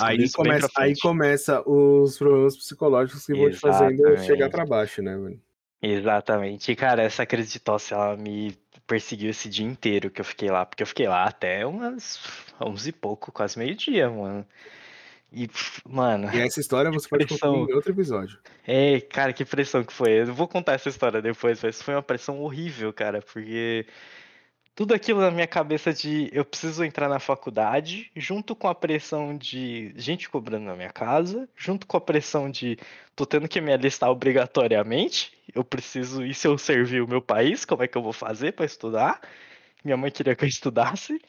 Aí 0.00 0.30
começa, 0.32 0.70
aí 0.76 0.98
começa 0.98 1.68
os 1.68 2.16
problemas 2.16 2.56
psicológicos 2.56 3.26
que 3.26 3.34
vão 3.34 3.50
te 3.50 3.58
fazendo 3.58 4.18
chegar 4.24 4.48
pra 4.48 4.64
baixo, 4.64 5.02
né, 5.02 5.14
mano? 5.14 5.40
Exatamente. 5.82 6.72
E, 6.72 6.76
cara, 6.76 7.02
essa 7.02 7.26
crise 7.26 7.52
de 7.52 7.60
tosse, 7.60 7.92
ela 7.92 8.16
me 8.16 8.56
perseguiu 8.86 9.30
esse 9.30 9.48
dia 9.48 9.66
inteiro 9.66 10.10
que 10.10 10.20
eu 10.20 10.24
fiquei 10.24 10.50
lá. 10.50 10.64
Porque 10.64 10.82
eu 10.82 10.86
fiquei 10.86 11.06
lá 11.06 11.24
até 11.24 11.66
umas 11.66 12.18
11 12.60 12.88
e 12.88 12.92
pouco, 12.92 13.30
quase 13.30 13.58
meio-dia, 13.58 14.08
mano. 14.08 14.46
E, 15.36 15.50
mano. 15.86 16.34
E 16.34 16.40
essa 16.40 16.60
história 16.60 16.90
você 16.90 17.06
pode 17.06 17.26
contar 17.26 17.48
em 17.48 17.74
outro 17.74 17.92
episódio. 17.92 18.38
É, 18.66 18.98
cara, 19.02 19.34
que 19.34 19.44
pressão 19.44 19.84
que 19.84 19.92
foi. 19.92 20.22
Eu 20.22 20.32
vou 20.34 20.48
contar 20.48 20.72
essa 20.72 20.88
história 20.88 21.20
depois, 21.20 21.62
mas 21.62 21.82
foi 21.82 21.94
uma 21.94 22.02
pressão 22.02 22.40
horrível, 22.40 22.90
cara, 22.90 23.20
porque 23.20 23.86
tudo 24.74 24.94
aquilo 24.94 25.20
na 25.20 25.30
minha 25.30 25.46
cabeça 25.46 25.92
de 25.92 26.30
eu 26.32 26.42
preciso 26.42 26.82
entrar 26.82 27.06
na 27.10 27.18
faculdade, 27.18 28.10
junto 28.16 28.56
com 28.56 28.66
a 28.66 28.74
pressão 28.74 29.36
de 29.36 29.92
gente 29.94 30.30
cobrando 30.30 30.64
na 30.64 30.74
minha 30.74 30.90
casa, 30.90 31.46
junto 31.54 31.86
com 31.86 31.98
a 31.98 32.00
pressão 32.00 32.50
de 32.50 32.78
tô 33.14 33.26
tendo 33.26 33.46
que 33.46 33.60
me 33.60 33.74
alistar 33.74 34.10
obrigatoriamente, 34.10 35.36
eu 35.54 35.62
preciso, 35.62 36.24
e 36.24 36.32
se 36.32 36.48
eu 36.48 36.56
servir 36.56 37.02
o 37.02 37.08
meu 37.08 37.20
país, 37.20 37.66
como 37.66 37.82
é 37.82 37.88
que 37.88 37.98
eu 37.98 38.02
vou 38.02 38.12
fazer 38.12 38.52
para 38.52 38.64
estudar? 38.64 39.20
Minha 39.84 39.98
mãe 39.98 40.10
queria 40.10 40.34
que 40.34 40.44
eu 40.44 40.48
estudasse, 40.48 41.20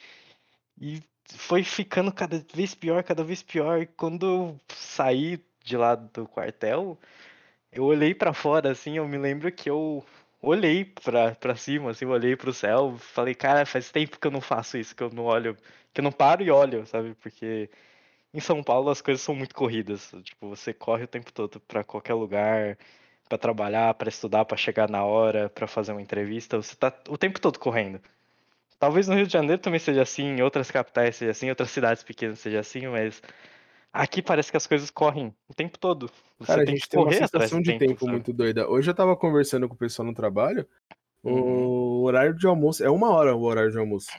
e 0.79 1.01
foi 1.35 1.63
ficando 1.63 2.11
cada 2.11 2.43
vez 2.53 2.75
pior, 2.75 3.03
cada 3.03 3.23
vez 3.23 3.43
pior. 3.43 3.85
Quando 3.97 4.25
eu 4.25 4.61
saí 4.69 5.39
de 5.63 5.77
lá 5.77 5.95
do 5.95 6.27
quartel, 6.27 6.97
eu 7.71 7.83
olhei 7.85 8.13
para 8.15 8.33
fora, 8.33 8.71
assim, 8.71 8.97
eu 8.97 9.07
me 9.07 9.17
lembro 9.17 9.51
que 9.51 9.69
eu 9.69 10.05
olhei 10.41 10.85
pra 11.39 11.55
cima, 11.55 11.91
assim, 11.91 12.05
olhei 12.05 12.35
pro 12.35 12.53
céu, 12.53 12.97
falei, 12.99 13.35
cara, 13.35 13.65
faz 13.65 13.91
tempo 13.91 14.19
que 14.19 14.27
eu 14.27 14.31
não 14.31 14.41
faço 14.41 14.77
isso, 14.77 14.95
que 14.95 15.03
eu 15.03 15.09
não 15.11 15.25
olho, 15.25 15.57
que 15.93 16.01
eu 16.01 16.03
não 16.03 16.11
paro 16.11 16.43
e 16.43 16.51
olho, 16.51 16.85
sabe? 16.87 17.15
Porque 17.15 17.69
em 18.33 18.39
São 18.39 18.63
Paulo 18.63 18.89
as 18.89 19.01
coisas 19.01 19.21
são 19.21 19.35
muito 19.35 19.55
corridas. 19.55 20.11
Tipo, 20.23 20.49
você 20.49 20.73
corre 20.73 21.03
o 21.05 21.07
tempo 21.07 21.31
todo 21.33 21.59
para 21.61 21.83
qualquer 21.83 22.13
lugar, 22.13 22.77
para 23.27 23.37
trabalhar, 23.37 23.93
para 23.95 24.09
estudar, 24.09 24.45
para 24.45 24.57
chegar 24.57 24.89
na 24.89 25.03
hora, 25.05 25.49
para 25.49 25.67
fazer 25.67 25.91
uma 25.91 26.01
entrevista, 26.01 26.57
você 26.57 26.75
tá 26.75 26.93
o 27.09 27.17
tempo 27.17 27.39
todo 27.41 27.59
correndo. 27.59 28.01
Talvez 28.79 29.07
no 29.07 29.15
Rio 29.15 29.25
de 29.25 29.33
Janeiro 29.33 29.61
também 29.61 29.79
seja 29.79 30.01
assim, 30.01 30.23
em 30.23 30.41
outras 30.41 30.69
capitais 30.69 31.15
seja 31.15 31.31
assim, 31.31 31.47
em 31.47 31.49
outras 31.49 31.71
cidades 31.71 32.03
pequenas 32.03 32.39
seja 32.39 32.59
assim, 32.59 32.87
mas 32.87 33.21
Aqui 33.97 34.21
parece 34.21 34.51
que 34.51 34.57
as 34.57 34.67
coisas 34.67 34.91
correm 34.91 35.33
o 35.47 35.53
tempo 35.55 35.79
todo. 35.79 36.11
Você 36.37 36.47
Cara, 36.47 36.63
tem 36.65 36.73
a 36.73 36.77
gente 36.77 36.87
tem 36.87 36.99
uma 36.99 37.11
sensação 37.11 37.59
de 37.59 37.71
tempo, 37.71 37.93
tempo 37.93 38.07
muito 38.07 38.31
doida. 38.31 38.69
Hoje 38.69 38.89
eu 38.91 38.93
tava 38.93 39.15
conversando 39.15 39.67
com 39.67 39.73
o 39.73 39.77
pessoal 39.77 40.05
no 40.05 40.13
trabalho. 40.13 40.67
Uhum. 41.23 41.33
O 41.33 42.03
horário 42.03 42.35
de 42.35 42.45
almoço 42.45 42.83
é 42.83 42.89
uma 42.91 43.09
hora 43.09 43.35
o 43.35 43.41
horário 43.41 43.71
de 43.71 43.77
almoço. 43.79 44.11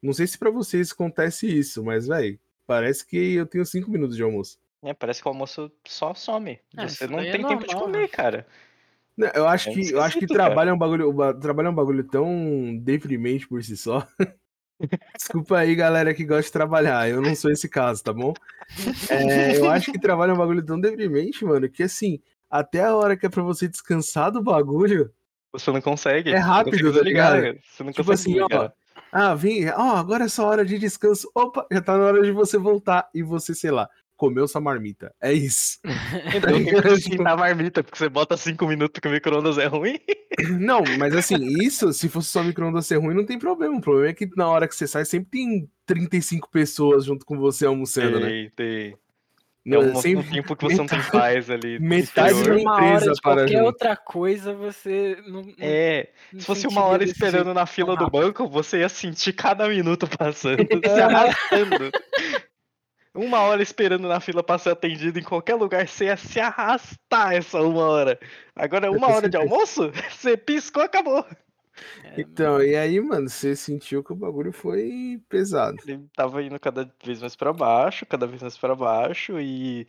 Não 0.00 0.12
sei 0.12 0.24
se 0.26 0.38
para 0.38 0.50
vocês 0.50 0.92
acontece 0.92 1.46
isso, 1.48 1.82
mas 1.82 2.06
velho, 2.06 2.38
parece 2.64 3.04
que 3.04 3.34
eu 3.34 3.44
tenho 3.44 3.66
cinco 3.66 3.90
minutos 3.90 4.16
de 4.16 4.22
almoço. 4.22 4.56
É, 4.84 4.94
parece 4.94 5.20
que 5.20 5.26
o 5.26 5.30
almoço 5.32 5.68
só 5.84 6.14
some. 6.14 6.60
É, 6.76 6.86
Você 6.86 7.08
não 7.08 7.18
tem 7.18 7.28
é 7.28 7.32
tempo 7.32 7.66
de 7.66 7.74
comer, 7.74 8.08
cara. 8.08 8.46
Não, 9.18 9.28
eu 9.34 9.48
acho 9.48 9.70
é 9.70 9.72
que 9.72 9.90
eu 9.90 10.00
acho 10.00 10.16
que 10.20 10.28
trabalho 10.28 10.70
é 10.70 10.72
um 10.72 10.78
bagulho, 10.78 11.12
trabalho 11.40 11.66
é 11.66 11.70
um 11.70 11.74
bagulho 11.74 12.04
tão 12.04 12.78
deprimente 12.80 13.48
por 13.48 13.64
si 13.64 13.76
só. 13.76 14.06
Desculpa 15.18 15.58
aí, 15.58 15.74
galera 15.74 16.14
que 16.14 16.24
gosta 16.24 16.44
de 16.44 16.52
trabalhar. 16.52 17.10
Eu 17.10 17.20
não 17.20 17.34
sou 17.34 17.50
esse 17.50 17.68
caso, 17.68 18.04
tá 18.04 18.12
bom? 18.12 18.32
É, 19.10 19.58
eu 19.58 19.68
acho 19.68 19.90
que 19.90 19.98
trabalho 19.98 20.30
é 20.30 20.34
um 20.34 20.38
bagulho 20.38 20.64
tão 20.64 20.80
deprimente, 20.80 21.44
mano, 21.44 21.68
que 21.68 21.82
assim, 21.82 22.20
até 22.48 22.84
a 22.84 22.94
hora 22.94 23.16
que 23.16 23.26
é 23.26 23.28
pra 23.28 23.42
você 23.42 23.66
descansar 23.66 24.30
do 24.30 24.40
bagulho. 24.40 25.12
Você 25.52 25.72
não 25.72 25.80
consegue. 25.80 26.30
É 26.30 26.38
rápido, 26.38 26.92
tá 26.92 27.02
ligado? 27.02 27.58
Você 27.64 27.82
não 27.82 27.90
tipo 27.90 28.12
assim, 28.12 28.38
ó. 28.38 28.70
Ah, 29.10 29.34
vim, 29.34 29.66
ó, 29.66 29.96
agora 29.96 30.26
é 30.26 30.28
só 30.28 30.46
hora 30.46 30.64
de 30.64 30.78
descanso. 30.78 31.28
Opa, 31.34 31.66
já 31.72 31.80
tá 31.80 31.98
na 31.98 32.04
hora 32.04 32.22
de 32.22 32.30
você 32.30 32.56
voltar 32.56 33.08
e 33.12 33.20
você, 33.20 33.52
sei 33.52 33.72
lá, 33.72 33.88
comeu 34.18 34.48
sua 34.48 34.60
marmita. 34.60 35.14
É 35.22 35.32
isso. 35.32 35.78
Então, 36.34 36.92
esquentar 36.94 37.32
a 37.32 37.36
marmita, 37.36 37.82
porque 37.82 37.96
você 37.96 38.08
bota 38.08 38.36
5 38.36 38.66
minutos 38.66 39.00
que 39.00 39.08
o 39.08 39.10
micro-ondas 39.10 39.56
é 39.56 39.66
ruim. 39.66 39.98
Não, 40.60 40.82
mas 40.98 41.14
assim, 41.14 41.36
isso, 41.62 41.92
se 41.92 42.08
fosse 42.08 42.28
só 42.28 42.42
micro-ondas 42.42 42.86
ser 42.86 42.96
ruim, 42.96 43.14
não 43.14 43.24
tem 43.24 43.38
problema. 43.38 43.76
O 43.76 43.80
problema 43.80 44.10
é 44.10 44.14
que 44.14 44.28
na 44.36 44.48
hora 44.48 44.68
que 44.68 44.74
você 44.74 44.86
sai, 44.86 45.04
sempre 45.04 45.30
tem 45.30 45.70
35 45.86 46.50
pessoas 46.50 47.04
junto 47.04 47.24
com 47.24 47.38
você 47.38 47.66
almoçando, 47.66 48.20
tem, 48.20 48.44
né? 48.44 48.50
Tem, 48.54 48.96
não, 49.64 49.82
é 49.82 49.86
um 49.86 49.96
sempre... 49.96 50.30
tempo 50.30 50.56
que 50.56 50.64
você 50.64 50.76
não 50.76 50.86
tem 50.86 51.02
paz 51.10 51.50
ali. 51.50 51.78
Metade 51.78 52.42
da 52.42 52.60
empresa 52.60 53.12
de 53.12 53.20
para 53.20 53.36
qualquer 53.36 53.62
outra 53.62 53.96
coisa, 53.96 54.54
você 54.54 55.18
não. 55.26 55.52
É, 55.58 56.08
não 56.32 56.40
se 56.40 56.46
fosse 56.46 56.66
uma 56.66 56.84
hora 56.84 57.04
esperando 57.04 57.52
na 57.52 57.66
fila 57.66 57.96
do 57.96 58.08
banco, 58.08 58.48
você 58.48 58.78
ia 58.78 58.88
sentir 58.88 59.32
cada 59.32 59.68
minuto 59.68 60.06
passando, 60.06 60.66
se 60.66 61.00
arrastando 61.00 61.90
uma 63.14 63.40
hora 63.40 63.62
esperando 63.62 64.06
na 64.08 64.20
fila 64.20 64.42
para 64.42 64.58
ser 64.58 64.70
atendido 64.70 65.18
em 65.18 65.22
qualquer 65.22 65.54
lugar, 65.54 65.86
você 65.86 66.06
ia 66.06 66.16
se 66.16 66.38
arrastar 66.40 67.34
essa 67.34 67.60
uma 67.60 67.84
hora. 67.84 68.20
Agora, 68.54 68.90
uma 68.90 69.08
hora 69.08 69.28
de 69.28 69.36
almoço, 69.36 69.90
você 70.10 70.36
piscou, 70.36 70.82
acabou. 70.82 71.24
É, 72.04 72.20
então, 72.20 72.62
e 72.62 72.76
aí, 72.76 73.00
mano, 73.00 73.28
você 73.28 73.54
sentiu 73.54 74.02
que 74.02 74.12
o 74.12 74.16
bagulho 74.16 74.52
foi 74.52 75.20
pesado. 75.28 75.76
Ele 75.86 76.06
tava 76.14 76.42
indo 76.42 76.58
cada 76.58 76.92
vez 77.04 77.20
mais 77.20 77.36
para 77.36 77.52
baixo, 77.52 78.06
cada 78.06 78.26
vez 78.26 78.42
mais 78.42 78.56
para 78.56 78.74
baixo, 78.74 79.40
e 79.40 79.86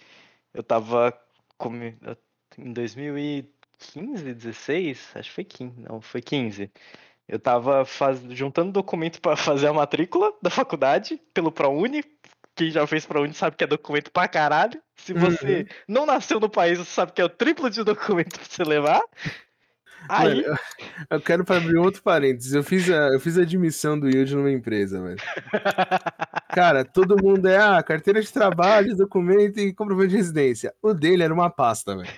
eu 0.53 0.63
tava 0.63 1.17
com... 1.57 1.73
em 2.57 2.73
2015, 2.73 4.33
16, 4.33 5.11
acho 5.15 5.29
que 5.29 5.35
foi 5.35 5.43
15, 5.43 5.81
não, 5.81 6.01
foi 6.01 6.21
15. 6.21 6.71
Eu 7.27 7.39
tava 7.39 7.85
faz... 7.85 8.21
juntando 8.31 8.71
documento 8.71 9.21
para 9.21 9.35
fazer 9.37 9.67
a 9.67 9.73
matrícula 9.73 10.33
da 10.41 10.49
faculdade 10.49 11.19
pelo 11.33 11.51
ProUni, 11.51 12.03
quem 12.59 12.69
já 12.69 12.85
fez 12.85 13.05
pra 13.05 13.21
onde 13.21 13.37
sabe 13.37 13.55
que 13.55 13.63
é 13.63 13.67
documento 13.67 14.11
pra 14.11 14.27
caralho. 14.27 14.77
Se 14.97 15.13
você 15.13 15.59
uhum. 15.59 15.65
não 15.87 16.05
nasceu 16.05 16.41
no 16.41 16.49
país, 16.49 16.77
você 16.77 16.91
sabe 16.91 17.13
que 17.13 17.21
é 17.21 17.25
o 17.25 17.29
triplo 17.29 17.69
de 17.69 17.81
documento 17.85 18.37
pra 18.37 18.43
você 18.49 18.63
levar. 18.65 19.01
Aí... 20.09 20.41
Mano, 20.41 20.59
eu 21.09 21.21
quero 21.21 21.45
abrir 21.47 21.77
outro 21.77 22.01
parênteses. 22.01 22.53
Eu 22.53 22.61
fiz 22.61 22.89
a, 22.89 23.13
eu 23.13 23.19
fiz 23.21 23.37
a 23.37 23.43
admissão 23.43 23.97
do 23.97 24.09
Yield 24.09 24.35
numa 24.35 24.51
empresa, 24.51 25.01
velho. 25.01 25.17
Cara, 26.53 26.83
todo 26.83 27.21
mundo 27.23 27.47
é 27.47 27.57
ah, 27.57 27.81
carteira 27.81 28.21
de 28.21 28.31
trabalho, 28.31 28.95
documento 28.95 29.57
e 29.57 29.73
comprovante 29.73 30.09
de 30.09 30.17
residência. 30.17 30.73
O 30.81 30.93
dele 30.93 31.23
era 31.23 31.33
uma 31.33 31.49
pasta, 31.49 31.95
velho. 31.95 32.09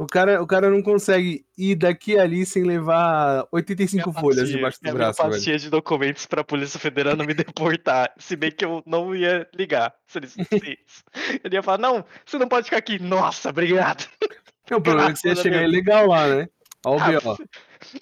O 0.00 0.06
cara, 0.06 0.42
o 0.42 0.46
cara 0.46 0.70
não 0.70 0.82
consegue 0.82 1.44
ir 1.58 1.74
daqui 1.74 2.18
ali 2.18 2.46
sem 2.46 2.64
levar 2.64 3.46
85 3.52 4.08
minha 4.08 4.18
folhas 4.18 4.38
pastia, 4.38 4.56
debaixo 4.56 4.78
do 4.82 4.92
braço. 4.94 5.22
Minha 5.22 5.30
pastinha 5.30 5.58
de 5.58 5.68
documentos 5.68 6.24
para 6.24 6.40
a 6.40 6.44
Polícia 6.44 6.80
Federal 6.80 7.14
não 7.14 7.26
me 7.26 7.34
deportar. 7.44 8.10
Se 8.16 8.34
bem 8.34 8.50
que 8.50 8.64
eu 8.64 8.82
não 8.86 9.14
ia 9.14 9.46
ligar. 9.54 9.94
Se 10.06 10.16
ele, 10.16 10.28
ele 11.44 11.54
ia 11.54 11.62
falar: 11.62 11.76
não, 11.76 12.02
você 12.24 12.38
não 12.38 12.48
pode 12.48 12.64
ficar 12.64 12.78
aqui. 12.78 12.98
Nossa, 12.98 13.50
obrigado. 13.50 14.08
O 14.72 14.80
problema 14.80 15.10
é 15.10 15.12
que 15.12 15.18
você 15.18 15.28
ia 15.30 15.34
chegar 15.34 15.64
ilegal 15.64 16.06
lá, 16.06 16.28
né? 16.28 16.48
Olha 16.86 17.18
o 17.18 17.32
ah, 17.32 17.36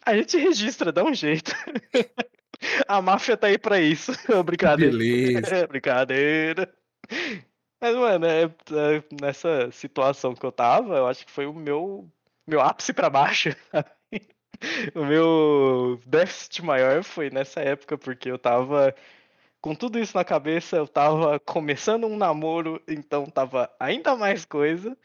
A 0.05 0.15
gente 0.15 0.37
registra, 0.37 0.93
dá 0.93 1.03
um 1.03 1.15
jeito. 1.15 1.51
A 2.87 3.01
máfia 3.01 3.39
tá 3.39 3.47
aí 3.47 3.57
pra 3.57 3.81
isso. 3.81 4.13
Brincadeira. 4.45 4.93
Beleza. 4.93 5.67
Brincadeira. 5.67 6.71
Mas, 7.81 7.95
mano, 7.95 8.27
é, 8.27 8.45
é, 8.45 9.05
nessa 9.21 9.71
situação 9.71 10.35
que 10.35 10.45
eu 10.45 10.51
tava, 10.53 10.97
eu 10.97 11.07
acho 11.07 11.25
que 11.25 11.31
foi 11.33 11.47
o 11.47 11.55
meu, 11.55 12.11
meu 12.47 12.61
ápice 12.61 12.93
para 12.93 13.09
baixo. 13.09 13.51
o 14.95 15.05
meu 15.05 16.01
déficit 16.07 16.63
maior 16.63 17.03
foi 17.05 17.31
nessa 17.31 17.61
época, 17.61 17.97
porque 17.97 18.31
eu 18.31 18.39
tava 18.39 18.95
com 19.61 19.75
tudo 19.75 19.99
isso 19.99 20.17
na 20.17 20.25
cabeça, 20.25 20.77
eu 20.77 20.89
tava 20.89 21.39
começando 21.41 22.07
um 22.07 22.17
namoro, 22.17 22.83
então 22.89 23.27
tava 23.27 23.71
ainda 23.81 24.17
mais 24.17 24.45
coisa. 24.45 24.97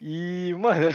E, 0.00 0.54
mano, 0.58 0.90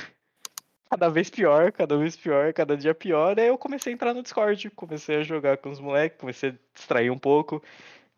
cada 0.89 1.09
vez 1.09 1.29
pior, 1.29 1.71
cada 1.71 1.97
vez 1.97 2.17
pior, 2.17 2.53
cada 2.53 2.77
dia 2.77 2.93
pior. 2.95 3.39
Aí 3.39 3.47
eu 3.47 3.57
comecei 3.57 3.93
a 3.93 3.95
entrar 3.95 4.13
no 4.13 4.23
Discord, 4.23 4.69
comecei 4.71 5.17
a 5.17 5.23
jogar 5.23 5.57
com 5.57 5.69
os 5.71 5.79
moleques, 5.79 6.19
comecei 6.19 6.49
a 6.51 6.55
distrair 6.75 7.09
um 7.11 7.17
pouco. 7.19 7.63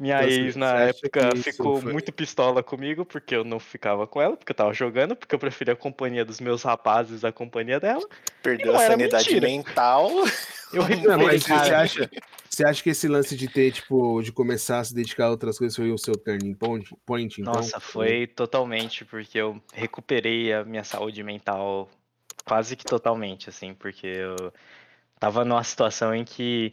Minha 0.04 0.22
então, 0.22 0.46
ex, 0.46 0.56
na 0.58 0.80
época, 0.82 1.30
ficou 1.38 1.80
foi... 1.80 1.94
muito 1.94 2.12
pistola 2.12 2.62
comigo, 2.62 3.06
porque 3.06 3.34
eu 3.34 3.46
não 3.46 3.58
ficava 3.58 4.06
com 4.06 4.22
ela, 4.22 4.36
porque 4.36 4.52
eu 4.52 4.56
tava 4.56 4.74
jogando, 4.74 5.16
porque 5.16 5.34
eu 5.34 5.40
preferia 5.40 5.74
a 5.74 5.78
companhia 5.78 6.26
dos 6.26 6.42
meus 6.42 6.62
rapazes 6.62 7.24
à 7.24 7.32
companhia 7.32 7.80
dela. 7.80 8.06
Perdeu 8.42 8.76
a 8.76 8.80
sanidade 8.80 9.34
mentira. 9.34 9.48
mental. 9.48 10.12
Eu 10.74 10.84
não, 11.08 11.18
mas 11.20 11.44
você 11.44 11.54
acha, 11.54 12.12
você 12.50 12.66
acha 12.66 12.84
que 12.84 12.90
esse 12.90 13.08
lance 13.08 13.34
de 13.38 13.48
ter, 13.48 13.72
tipo, 13.72 14.22
de 14.22 14.34
começar 14.34 14.80
a 14.80 14.84
se 14.84 14.94
dedicar 14.94 15.28
a 15.28 15.30
outras 15.30 15.58
coisas 15.58 15.74
foi 15.74 15.90
o 15.90 15.98
seu 15.98 16.16
turning 16.18 16.54
point, 16.54 16.94
point 17.06 17.40
então? 17.40 17.54
Nossa, 17.54 17.80
foi 17.80 18.28
totalmente, 18.28 19.06
porque 19.06 19.38
eu 19.38 19.64
recuperei 19.74 20.52
a 20.52 20.66
minha 20.66 20.84
saúde 20.84 21.24
mental 21.24 21.90
quase 22.44 22.76
que 22.76 22.84
totalmente, 22.84 23.48
assim, 23.48 23.74
porque 23.74 24.08
eu 24.08 24.52
tava 25.18 25.46
numa 25.46 25.64
situação 25.64 26.14
em 26.14 26.26
que 26.26 26.72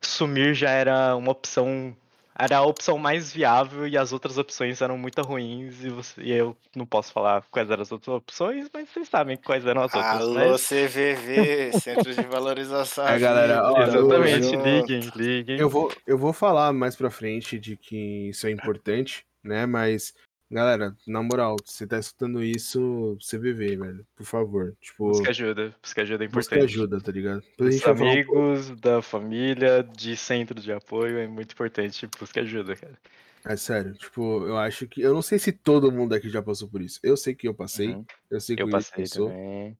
sumir 0.00 0.54
já 0.54 0.70
era 0.70 1.14
uma 1.14 1.32
opção 1.32 1.94
era 2.40 2.56
a 2.56 2.62
opção 2.62 2.96
mais 2.96 3.32
viável 3.32 3.86
e 3.86 3.98
as 3.98 4.12
outras 4.12 4.38
opções 4.38 4.80
eram 4.80 4.96
muito 4.96 5.20
ruins 5.20 5.84
e, 5.84 5.90
você, 5.90 6.22
e 6.22 6.32
eu 6.32 6.56
não 6.74 6.86
posso 6.86 7.12
falar 7.12 7.44
quais 7.50 7.70
eram 7.70 7.82
as 7.82 7.92
outras 7.92 8.16
opções, 8.16 8.68
mas 8.72 8.88
vocês 8.88 9.08
sabem 9.08 9.36
quais 9.36 9.66
eram 9.66 9.82
as 9.82 9.94
outras. 9.94 10.14
Alô, 10.14 10.34
mas... 10.34 10.66
CVV, 10.66 11.72
Centro 11.78 12.14
de 12.14 12.22
Valorização. 12.22 13.06
É, 13.06 13.18
galera, 13.18 13.70
ó, 13.70 13.82
exatamente, 13.82 14.54
eu, 14.54 14.62
liguem, 14.62 15.00
liguem. 15.14 15.58
Eu 15.58 15.68
vou, 15.68 15.92
eu 16.06 16.16
vou 16.16 16.32
falar 16.32 16.72
mais 16.72 16.96
pra 16.96 17.10
frente 17.10 17.58
de 17.58 17.76
que 17.76 18.30
isso 18.30 18.46
é 18.46 18.50
importante, 18.50 19.24
né? 19.44 19.66
Mas 19.66 20.14
Galera, 20.50 20.96
na 21.06 21.22
moral, 21.22 21.56
você 21.64 21.86
tá 21.86 21.96
escutando 21.98 22.42
isso, 22.42 23.16
CVV, 23.20 23.76
velho. 23.76 24.06
Por 24.16 24.26
favor. 24.26 24.76
Tipo. 24.80 25.08
Busca 25.08 25.30
ajuda. 25.30 25.74
Busca 25.80 26.02
ajuda 26.02 26.24
é 26.24 26.26
importante. 26.26 26.50
Busca 26.50 26.64
ajuda, 26.64 27.00
tá 27.00 27.12
ligado? 27.12 27.42
Dos 27.56 27.86
amigos, 27.86 28.70
um 28.70 28.74
da 28.74 29.00
família, 29.00 29.84
de 29.84 30.16
centro 30.16 30.60
de 30.60 30.72
apoio, 30.72 31.18
é 31.18 31.28
muito 31.28 31.52
importante. 31.52 32.08
Busca 32.18 32.40
ajuda, 32.40 32.74
cara. 32.74 32.98
É 33.44 33.56
sério, 33.56 33.94
tipo, 33.94 34.44
eu 34.44 34.58
acho 34.58 34.86
que. 34.88 35.00
Eu 35.00 35.14
não 35.14 35.22
sei 35.22 35.38
se 35.38 35.52
todo 35.52 35.92
mundo 35.92 36.14
aqui 36.14 36.28
já 36.28 36.42
passou 36.42 36.68
por 36.68 36.82
isso. 36.82 36.98
Eu 37.02 37.16
sei 37.16 37.34
que 37.34 37.46
eu 37.46 37.54
passei. 37.54 37.94
Uhum. 37.94 38.04
Eu 38.28 38.40
sei 38.40 38.56
que 38.56 38.62
eu 38.62 38.68
passei 38.68 39.04
passou. 39.04 39.28
Também. 39.28 39.78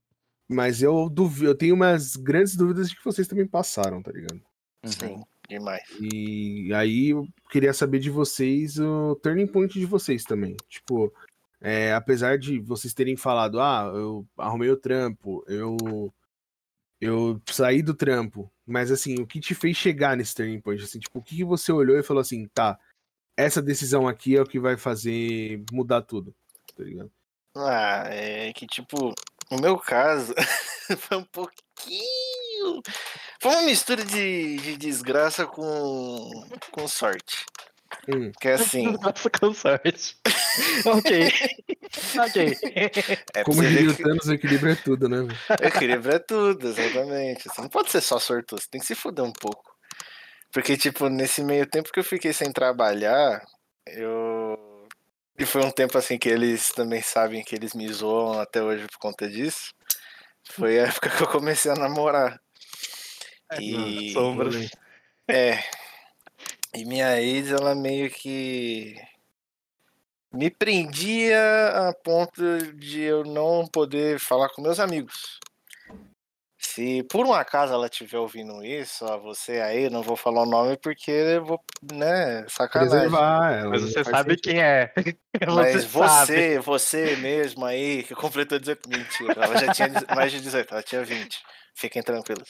Mas 0.49 0.83
eu 0.83 1.09
duvido, 1.11 1.51
eu 1.51 1.55
tenho 1.55 1.75
umas 1.75 2.17
grandes 2.17 2.57
dúvidas 2.57 2.89
de 2.89 2.97
que 2.97 3.05
vocês 3.05 3.29
também 3.29 3.47
passaram, 3.47 4.03
tá 4.03 4.11
ligado? 4.13 4.41
Uhum. 4.85 4.91
Sim, 4.91 5.23
demais. 5.51 5.83
E 6.01 6.73
aí 6.73 7.11
eu 7.11 7.29
queria 7.51 7.73
saber 7.75 7.99
de 7.99 8.09
vocês 8.09 8.79
o 8.79 9.17
turning 9.17 9.47
point 9.47 9.79
de 9.79 9.85
vocês 9.85 10.25
também. 10.25 10.57
Tipo, 10.69 11.13
é, 11.61 11.93
apesar 11.93 12.39
de 12.39 12.59
vocês 12.61 12.95
terem 12.95 13.17
falado, 13.17 13.61
ah, 13.61 13.91
eu 13.95 14.27
arrumei 14.39 14.71
o 14.71 14.77
trampo, 14.77 15.45
eu 15.47 15.77
eu 17.01 17.41
saí 17.51 17.83
do 17.83 17.95
trampo, 17.95 18.53
mas 18.67 18.91
assim, 18.91 19.21
o 19.21 19.27
que 19.27 19.41
te 19.41 19.55
fez 19.55 19.77
chegar 19.77 20.17
nesse 20.17 20.35
turning 20.35 20.61
point? 20.61 20.83
Assim, 20.83 20.99
tipo, 20.99 21.19
o 21.19 21.23
que, 21.23 21.37
que 21.37 21.45
você 21.45 21.73
olhou 21.73 21.99
e 21.99 22.03
falou 22.03 22.21
assim, 22.21 22.47
tá, 22.49 22.79
essa 23.37 23.63
decisão 23.63 24.07
aqui 24.07 24.37
é 24.37 24.43
o 24.43 24.47
que 24.47 24.61
vai 24.61 24.77
fazer 24.77 25.65
mudar 25.73 26.03
tudo, 26.03 26.35
tá 26.77 26.85
ligado? 26.85 27.11
Ah, 27.57 28.05
é 28.09 28.53
que 28.53 28.67
tipo, 28.67 29.15
no 29.51 29.61
meu 29.61 29.79
caso, 29.79 30.35
foi 30.99 31.17
um 31.17 31.25
pouquinho. 31.25 32.83
Foi 33.41 33.53
uma 33.53 33.63
mistura 33.63 34.05
de, 34.05 34.57
de 34.59 34.77
desgraça 34.77 35.47
com, 35.47 36.31
com 36.71 36.87
sorte. 36.87 37.45
Hum. 38.09 38.31
Que 38.41 38.49
é 38.49 38.53
assim. 38.55 38.91
Desgraça 38.93 39.31
com 39.31 39.55
sorte. 39.55 40.17
ok. 40.87 41.33
ok. 42.19 42.57
É 43.35 43.43
Como 43.43 43.63
diria 43.63 43.91
o 43.91 43.97
Thanos, 43.97 44.27
o 44.27 44.35
equilíbrio 44.35 44.73
é 44.73 44.77
tudo, 44.77 45.09
né? 45.09 45.19
O 45.23 45.67
equilíbrio 45.67 46.15
é 46.15 46.19
tudo, 46.19 46.69
exatamente. 46.69 47.49
Você 47.49 47.61
não 47.61 47.69
pode 47.69 47.91
ser 47.91 48.01
só 48.01 48.19
sortudo, 48.19 48.61
você 48.61 48.69
tem 48.71 48.81
que 48.81 48.87
se 48.87 48.95
fuder 48.95 49.25
um 49.25 49.33
pouco. 49.33 49.75
Porque, 50.53 50.77
tipo, 50.77 51.09
nesse 51.09 51.43
meio 51.43 51.67
tempo 51.67 51.91
que 51.93 51.99
eu 51.99 52.05
fiquei 52.05 52.33
sem 52.33 52.53
trabalhar, 52.53 53.45
eu 53.87 54.57
e 55.41 55.47
foi 55.47 55.65
um 55.65 55.71
tempo 55.71 55.97
assim 55.97 56.19
que 56.19 56.29
eles 56.29 56.69
também 56.69 57.01
sabem 57.01 57.43
que 57.43 57.55
eles 57.55 57.73
me 57.73 57.91
zoam 57.91 58.39
até 58.39 58.63
hoje 58.63 58.87
por 58.87 58.99
conta 58.99 59.27
disso. 59.27 59.73
Foi 60.51 60.79
a 60.79 60.87
época 60.87 61.09
que 61.09 61.23
eu 61.23 61.29
comecei 61.29 61.71
a 61.73 61.75
namorar. 61.75 62.39
É, 63.51 63.63
e. 63.63 64.13
Sombras. 64.13 64.71
É. 65.29 65.59
E 66.75 66.85
minha 66.85 67.21
ex, 67.21 67.51
ela 67.51 67.75
meio 67.75 68.11
que 68.11 68.97
me 70.33 70.51
prendia 70.51 71.89
a 71.89 71.93
ponto 71.93 72.43
de 72.77 73.03
eu 73.03 73.25
não 73.25 73.67
poder 73.67 74.21
falar 74.21 74.49
com 74.51 74.63
meus 74.63 74.79
amigos. 74.79 75.41
Se 76.63 77.03
por 77.05 77.27
um 77.27 77.33
acaso 77.33 77.73
ela 77.73 77.87
estiver 77.87 78.19
ouvindo 78.19 78.63
isso, 78.63 79.05
ó, 79.05 79.19
você 79.19 79.61
aí, 79.61 79.89
não 79.89 80.03
vou 80.03 80.15
falar 80.15 80.43
o 80.43 80.47
nome 80.47 80.77
porque 80.77 81.11
eu 81.11 81.45
vou, 81.45 81.61
né, 81.91 82.45
sacanagem. 82.49 82.91
Preservar 82.91 83.53
ela. 83.53 83.71
Mas 83.71 83.83
você 83.83 84.05
sabe 84.05 84.31
sentido. 84.35 84.43
quem 84.43 84.63
é. 84.63 84.93
Mas 85.49 85.85
você, 85.87 86.59
você 86.59 87.17
mesmo 87.17 87.65
aí, 87.65 88.03
que 88.05 88.15
completou 88.15 88.59
18, 88.59 88.89
mentira, 88.89 89.43
ela 89.43 89.57
já 89.57 89.73
tinha 89.73 89.89
mais 90.15 90.31
de 90.31 90.41
18, 90.41 90.71
ela 90.71 90.83
tinha 90.83 91.03
20. 91.03 91.43
Fiquem 91.75 92.03
tranquilos. 92.03 92.49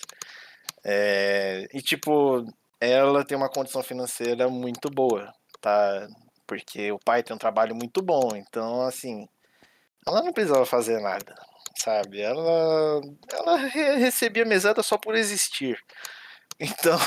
É, 0.85 1.69
e 1.73 1.83
tipo, 1.83 2.45
ela 2.81 3.25
tem 3.25 3.37
uma 3.37 3.49
condição 3.51 3.83
financeira 3.83 4.49
muito 4.49 4.91
boa, 4.91 5.33
tá? 5.61 6.09
Porque 6.47 6.91
o 6.93 6.99
pai 6.99 7.23
tem 7.23 7.35
um 7.35 7.39
trabalho 7.39 7.75
muito 7.75 8.03
bom, 8.03 8.31
então 8.35 8.83
assim, 8.83 9.29
ela 10.07 10.23
não 10.23 10.33
precisava 10.33 10.67
fazer 10.67 11.01
nada 11.01 11.35
sabe? 11.77 12.21
Ela, 12.21 13.01
ela 13.33 13.57
recebia 13.57 14.45
mesada 14.45 14.83
só 14.83 14.99
por 14.99 15.15
existir. 15.15 15.79
Então, 16.63 16.99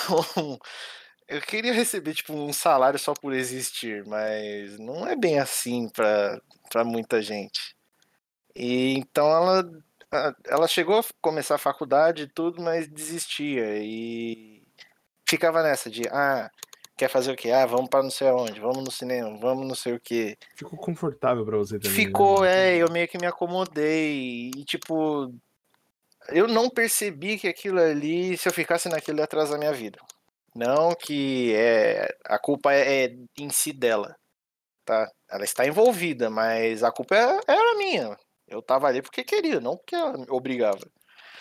eu 1.27 1.39
queria 1.39 1.71
receber 1.71 2.15
tipo 2.15 2.33
um 2.33 2.51
salário 2.51 2.97
só 2.97 3.13
por 3.13 3.33
existir, 3.33 4.03
mas 4.07 4.79
não 4.79 5.07
é 5.07 5.15
bem 5.15 5.37
assim 5.37 5.87
para 5.89 6.83
muita 6.83 7.21
gente. 7.21 7.75
E 8.55 8.95
então 8.97 9.27
ela 9.27 9.63
ela 10.45 10.67
chegou 10.67 10.99
a 10.99 11.05
começar 11.21 11.55
a 11.55 11.59
faculdade 11.59 12.23
e 12.23 12.27
tudo, 12.27 12.61
mas 12.61 12.87
desistia 12.87 13.77
e 13.77 14.63
ficava 15.27 15.63
nessa 15.63 15.89
de 15.89 16.03
ah, 16.09 16.49
quer 16.97 17.09
fazer 17.09 17.31
o 17.31 17.35
quê? 17.35 17.51
Ah, 17.51 17.65
vamos 17.65 17.89
para 17.89 18.03
não 18.03 18.11
sei 18.11 18.27
aonde, 18.27 18.59
vamos 18.59 18.83
no 18.83 18.91
cinema, 18.91 19.37
vamos 19.39 19.67
não 19.67 19.75
sei 19.75 19.93
o 19.93 19.99
quê. 19.99 20.37
Ficou 20.55 20.77
confortável 20.77 21.45
para 21.45 21.57
você 21.57 21.79
também. 21.79 21.95
Ficou, 21.95 22.41
né? 22.41 22.75
é, 22.75 22.77
eu 22.77 22.91
meio 22.91 23.07
que 23.07 23.17
me 23.17 23.25
acomodei 23.25 24.51
e 24.55 24.63
tipo, 24.63 25.33
eu 26.29 26.47
não 26.47 26.69
percebi 26.69 27.37
que 27.37 27.47
aquilo 27.47 27.79
ali, 27.79 28.37
se 28.37 28.47
eu 28.47 28.53
ficasse 28.53 28.87
naquilo 28.89 29.19
ia 29.19 29.23
atrasar 29.25 29.57
minha 29.57 29.73
vida. 29.73 29.99
Não 30.55 30.93
que 30.93 31.53
é 31.55 32.15
a 32.25 32.37
culpa 32.37 32.71
é, 32.73 33.05
é 33.05 33.15
em 33.39 33.49
si 33.49 33.73
dela, 33.73 34.15
tá? 34.85 35.09
Ela 35.27 35.43
está 35.43 35.65
envolvida, 35.65 36.29
mas 36.29 36.83
a 36.83 36.91
culpa 36.91 37.15
é, 37.15 37.39
era 37.47 37.77
minha. 37.77 38.15
Eu 38.53 38.61
tava 38.61 38.87
ali 38.87 39.01
porque 39.01 39.23
queria, 39.23 39.59
não 39.59 39.75
porque 39.75 39.95
obrigava. 40.29 40.85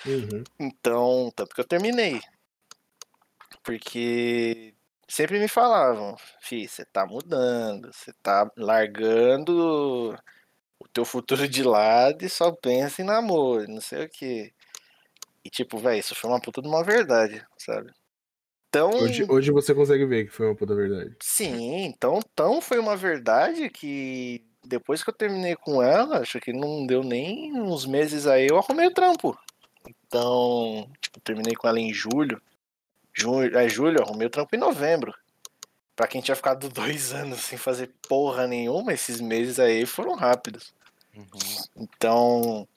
Uhum. 0.06 0.42
Então, 0.58 1.30
tanto 1.36 1.54
que 1.54 1.60
eu 1.60 1.66
terminei. 1.66 2.20
Porque 3.62 4.74
sempre 5.06 5.38
me 5.38 5.46
falavam, 5.46 6.16
fi, 6.40 6.66
você 6.66 6.84
tá 6.86 7.06
mudando, 7.06 7.92
você 7.92 8.12
tá 8.22 8.50
largando 8.56 10.16
o 10.80 10.88
teu 10.88 11.04
futuro 11.04 11.46
de 11.46 11.62
lado 11.62 12.24
e 12.24 12.28
só 12.30 12.50
pensa 12.50 13.02
em 13.02 13.04
namoro, 13.04 13.68
não 13.68 13.80
sei 13.80 14.06
o 14.06 14.08
que. 14.08 14.52
E 15.44 15.50
tipo, 15.50 15.78
velho, 15.78 16.00
isso 16.00 16.14
foi 16.14 16.30
uma 16.30 16.40
puta 16.40 16.62
de 16.62 16.68
uma 16.68 16.82
verdade, 16.82 17.44
sabe? 17.58 17.92
Então, 18.68 18.90
hoje, 18.90 19.26
hoje 19.28 19.52
você 19.52 19.74
consegue 19.74 20.06
ver 20.06 20.24
que 20.24 20.32
foi 20.32 20.46
uma 20.46 20.56
puta 20.56 20.74
verdade. 20.74 21.14
Sim, 21.22 21.84
então 21.84 22.20
tão 22.34 22.60
foi 22.60 22.78
uma 22.78 22.96
verdade 22.96 23.68
que 23.68 24.44
depois 24.64 25.02
que 25.02 25.10
eu 25.10 25.14
terminei 25.14 25.56
com 25.56 25.82
ela, 25.82 26.18
acho 26.18 26.40
que 26.40 26.52
não 26.52 26.86
deu 26.86 27.02
nem 27.02 27.52
uns 27.60 27.84
meses 27.84 28.26
aí, 28.26 28.46
eu 28.48 28.58
arrumei 28.58 28.86
o 28.86 28.94
trampo. 28.94 29.38
Então, 29.88 30.88
tipo, 31.00 31.20
terminei 31.20 31.54
com 31.54 31.68
ela 31.68 31.80
em 31.80 31.92
julho. 31.92 32.40
Junho, 33.12 33.56
é 33.56 33.68
julho, 33.68 34.02
arrumei 34.02 34.26
o 34.26 34.30
trampo 34.30 34.54
em 34.54 34.58
novembro. 34.58 35.14
Pra 35.94 36.06
quem 36.06 36.20
tinha 36.20 36.36
ficado 36.36 36.68
dois 36.70 37.12
anos 37.12 37.40
sem 37.40 37.58
fazer 37.58 37.90
porra 38.08 38.46
nenhuma, 38.46 38.92
esses 38.92 39.20
meses 39.20 39.58
aí 39.58 39.84
foram 39.84 40.14
rápidos. 40.14 40.72
Uhum. 41.14 41.26
Então, 41.76 42.68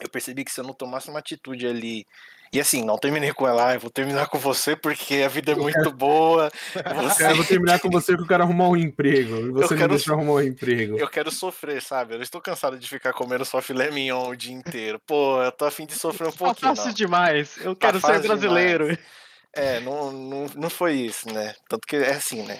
eu 0.00 0.08
percebi 0.08 0.44
que 0.44 0.50
se 0.50 0.60
eu 0.60 0.64
não 0.64 0.74
tomasse 0.74 1.08
uma 1.08 1.20
atitude 1.20 1.66
ali. 1.66 2.06
E 2.52 2.60
assim, 2.60 2.84
não 2.84 2.98
terminei 2.98 3.32
com 3.32 3.48
ela, 3.48 3.68
ah, 3.68 3.74
eu 3.74 3.80
vou 3.80 3.90
terminar 3.90 4.26
com 4.26 4.38
você 4.38 4.76
porque 4.76 5.22
a 5.24 5.28
vida 5.28 5.52
é 5.52 5.54
muito 5.54 5.90
boa. 5.96 6.50
Você... 6.96 7.24
Eu 7.24 7.36
vou 7.36 7.44
terminar 7.46 7.80
com 7.80 7.88
você 7.88 8.12
porque 8.12 8.24
eu 8.24 8.28
quero 8.28 8.42
arrumar 8.42 8.68
um 8.68 8.76
emprego. 8.76 9.36
E 9.36 9.50
você 9.50 9.64
eu 9.64 9.68
quero... 9.68 9.80
não 9.80 9.88
deixa 9.88 10.12
arrumar 10.12 10.32
um 10.32 10.42
emprego. 10.42 10.98
Eu 10.98 11.08
quero 11.08 11.30
sofrer, 11.30 11.80
sabe? 11.80 12.12
Eu 12.12 12.18
não 12.18 12.22
estou 12.22 12.42
cansado 12.42 12.78
de 12.78 12.86
ficar 12.86 13.14
comendo 13.14 13.44
só 13.46 13.62
filé 13.62 13.90
mignon 13.90 14.28
o 14.28 14.36
dia 14.36 14.52
inteiro. 14.52 15.00
Pô, 15.06 15.42
eu 15.42 15.50
tô 15.50 15.64
afim 15.64 15.86
de 15.86 15.94
sofrer 15.94 16.28
um 16.28 16.32
tá 16.32 16.36
pouquinho. 16.36 16.74
Tá 16.74 16.76
fácil 16.76 16.92
demais. 16.92 17.56
Eu 17.56 17.74
tá 17.74 17.86
quero 17.86 18.00
ser 18.02 18.20
brasileiro. 18.20 18.84
Demais. 18.84 19.22
É, 19.54 19.80
não, 19.80 20.10
não, 20.10 20.46
não 20.54 20.70
foi 20.70 20.94
isso, 20.94 21.32
né? 21.32 21.54
Tanto 21.68 21.86
que 21.86 21.96
é 21.96 22.12
assim, 22.12 22.42
né? 22.42 22.58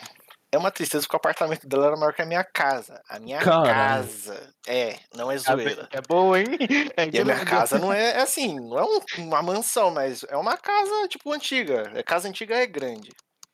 É 0.52 0.58
uma 0.58 0.70
tristeza 0.70 1.04
porque 1.04 1.16
o 1.16 1.18
apartamento 1.18 1.66
dela 1.66 1.86
era 1.86 1.96
maior 1.96 2.12
que 2.12 2.20
a 2.20 2.26
minha 2.26 2.44
casa. 2.44 3.02
A 3.08 3.18
minha 3.18 3.38
Caramba. 3.38 3.68
casa. 3.68 4.54
É, 4.68 4.98
não 5.14 5.32
é 5.32 5.38
zoeira. 5.38 5.88
É 5.90 6.00
boa, 6.02 6.38
hein? 6.38 6.46
É 6.94 7.08
e 7.10 7.18
a 7.18 7.24
minha 7.24 7.44
casa 7.44 7.78
não 7.78 7.90
é, 7.90 8.10
é 8.10 8.20
assim, 8.20 8.60
não 8.60 8.78
é 8.78 8.84
um, 8.84 9.00
uma 9.24 9.42
mansão, 9.42 9.90
mas 9.90 10.22
é 10.28 10.36
uma 10.36 10.58
casa, 10.58 11.08
tipo, 11.08 11.32
antiga. 11.32 11.90
A 11.98 12.02
casa 12.02 12.28
antiga 12.28 12.54
é 12.54 12.66
grande. 12.66 13.10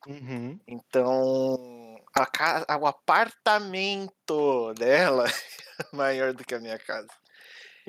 Uhum. 0.09 0.59
Então, 0.67 2.01
a 2.17 2.27
casa, 2.27 2.67
o 2.81 2.87
apartamento 2.87 4.75
dela 4.75 5.25
é 5.81 5.97
maior 5.97 6.33
do 6.33 6.45
que 6.45 6.55
a 6.55 6.61
minha 6.61 6.79
casa 6.81 7.09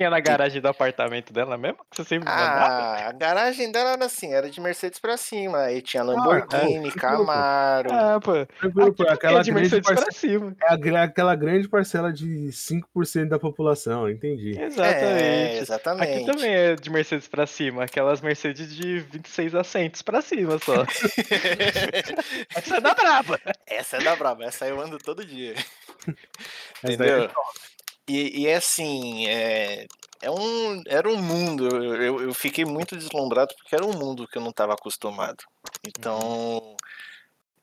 tinha 0.00 0.08
na 0.08 0.20
garagem 0.20 0.62
do 0.62 0.68
apartamento 0.68 1.32
dela 1.32 1.58
mesmo? 1.58 1.78
Que 1.90 1.96
você 1.96 2.04
sempre 2.04 2.28
ah, 2.28 3.08
a 3.08 3.12
garagem 3.12 3.70
dela 3.70 3.90
era 3.90 4.06
assim, 4.06 4.32
era 4.32 4.48
de 4.48 4.60
Mercedes 4.60 4.98
pra 4.98 5.16
cima. 5.16 5.58
Aí 5.58 5.82
tinha 5.82 6.02
ah, 6.02 6.06
Lamborghini, 6.06 6.88
ah, 6.88 6.88
é, 6.88 6.98
Camaro. 6.98 7.92
Ah, 7.92 8.20
pô. 8.20 8.46
Tranquilo, 8.46 8.94
pô. 8.94 9.02
Aquela 9.04 9.40
é 9.40 9.42
de 9.42 9.52
Mercedes 9.52 9.86
parce... 9.86 10.02
pra 10.02 10.12
cima. 10.12 10.56
É 10.62 11.02
aquela 11.02 11.34
grande 11.34 11.68
parcela 11.68 12.12
de 12.12 12.48
5% 12.50 13.28
da 13.28 13.38
população, 13.38 14.08
entendi. 14.08 14.58
Exatamente. 14.58 15.22
É, 15.22 15.58
exatamente. 15.58 16.12
Aqui 16.12 16.26
também 16.26 16.54
é 16.54 16.74
de 16.74 16.90
Mercedes 16.90 17.28
pra 17.28 17.46
cima. 17.46 17.84
Aquelas 17.84 18.20
Mercedes 18.20 18.74
de 18.74 19.00
26 19.00 19.54
assentos 19.54 20.02
pra 20.02 20.22
cima 20.22 20.58
só. 20.58 20.84
Essa 22.56 22.76
é 22.76 22.80
da 22.80 22.94
braba. 22.94 23.40
Essa 23.66 23.96
é 23.98 24.00
da 24.02 24.16
braba. 24.16 24.44
Essa 24.44 24.66
eu 24.66 24.80
ando 24.80 24.98
todo 24.98 25.24
dia. 25.24 25.54
Entendeu? 26.82 27.30
E, 28.10 28.40
e 28.40 28.46
é 28.48 28.56
assim, 28.56 29.26
é, 29.28 29.86
é 30.20 30.30
um, 30.30 30.82
era 30.86 31.08
um 31.08 31.16
mundo, 31.22 31.66
eu, 31.68 32.20
eu 32.22 32.34
fiquei 32.34 32.64
muito 32.64 32.96
deslumbrado 32.96 33.54
porque 33.56 33.74
era 33.74 33.86
um 33.86 33.92
mundo 33.92 34.26
que 34.26 34.36
eu 34.38 34.42
não 34.42 34.50
estava 34.50 34.74
acostumado. 34.74 35.44
Então, 35.86 36.76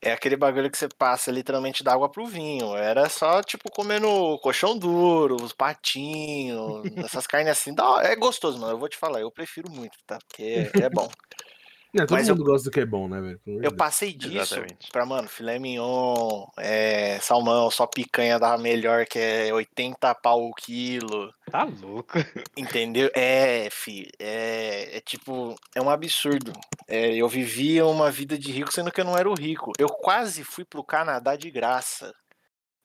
É 0.00 0.12
aquele 0.12 0.36
bagulho 0.36 0.70
que 0.70 0.78
você 0.78 0.88
passa 0.88 1.30
literalmente 1.32 1.82
da 1.82 1.92
água 1.92 2.08
pro 2.08 2.26
vinho. 2.26 2.76
Era 2.76 3.08
só, 3.08 3.42
tipo, 3.42 3.70
comendo 3.70 4.38
colchão 4.40 4.78
duro, 4.78 5.36
os 5.42 5.52
patinhos, 5.52 6.84
essas 7.04 7.26
carnes 7.26 7.50
assim. 7.52 7.74
É 8.02 8.14
gostoso, 8.16 8.58
mano. 8.60 8.74
Eu 8.74 8.78
vou 8.78 8.88
te 8.88 8.96
falar, 8.96 9.20
eu 9.20 9.30
prefiro 9.30 9.70
muito, 9.70 9.98
tá? 10.06 10.18
Porque 10.28 10.70
é 10.74 10.88
bom. 10.88 11.08
É, 11.94 12.00
todo 12.00 12.12
Mas 12.12 12.28
mundo 12.28 12.42
eu, 12.42 12.44
gosta 12.44 12.68
do 12.68 12.72
que 12.72 12.80
é 12.80 12.86
bom, 12.86 13.08
né, 13.08 13.20
velho? 13.20 13.40
Eu 13.62 13.74
passei 13.74 14.12
disso 14.12 14.54
Exatamente. 14.54 14.90
pra, 14.92 15.06
mano, 15.06 15.26
filé 15.26 15.58
mignon, 15.58 16.46
é, 16.58 17.18
salmão, 17.20 17.70
só 17.70 17.86
picanha 17.86 18.38
dava 18.38 18.60
melhor, 18.60 19.06
que 19.06 19.18
é 19.18 19.52
80 19.52 20.14
pau 20.16 20.48
o 20.48 20.52
quilo. 20.52 21.32
Tá 21.50 21.64
louco. 21.64 22.12
Entendeu? 22.56 23.10
É, 23.14 23.68
fi, 23.70 24.06
é, 24.18 24.98
é 24.98 25.00
tipo, 25.00 25.54
é 25.74 25.80
um 25.80 25.88
absurdo. 25.88 26.52
É, 26.86 27.14
eu 27.14 27.28
vivia 27.28 27.86
uma 27.86 28.10
vida 28.10 28.36
de 28.36 28.52
rico, 28.52 28.72
sendo 28.72 28.92
que 28.92 29.00
eu 29.00 29.04
não 29.04 29.16
era 29.16 29.28
o 29.28 29.34
rico. 29.34 29.72
Eu 29.78 29.88
quase 29.88 30.44
fui 30.44 30.64
pro 30.66 30.84
Canadá 30.84 31.36
de 31.36 31.50
graça. 31.50 32.12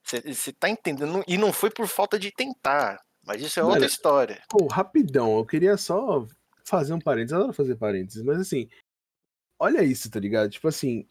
Você 0.06 0.54
tá 0.54 0.70
entendendo? 0.70 1.24
E 1.28 1.38
não 1.38 1.52
foi 1.52 1.70
por 1.70 1.88
falta 1.88 2.18
de 2.18 2.32
tentar. 2.32 3.00
Mas 3.26 3.42
isso 3.42 3.60
é 3.60 3.64
outra 3.64 3.86
história. 3.86 4.42
Pô, 4.50 4.68
rapidão, 4.68 5.38
eu 5.38 5.46
queria 5.46 5.78
só 5.78 6.26
fazer 6.66 6.94
um 6.94 7.00
parênteses. 7.00 7.32
Eu 7.32 7.38
adoro 7.40 7.54
fazer 7.54 7.76
parênteses, 7.76 8.22
mas 8.24 8.40
assim, 8.40 8.68
olha 9.64 9.82
isso, 9.82 10.10
tá 10.12 10.20
ligado? 10.20 10.50
Tipo 10.50 10.68
assim, 10.68 11.08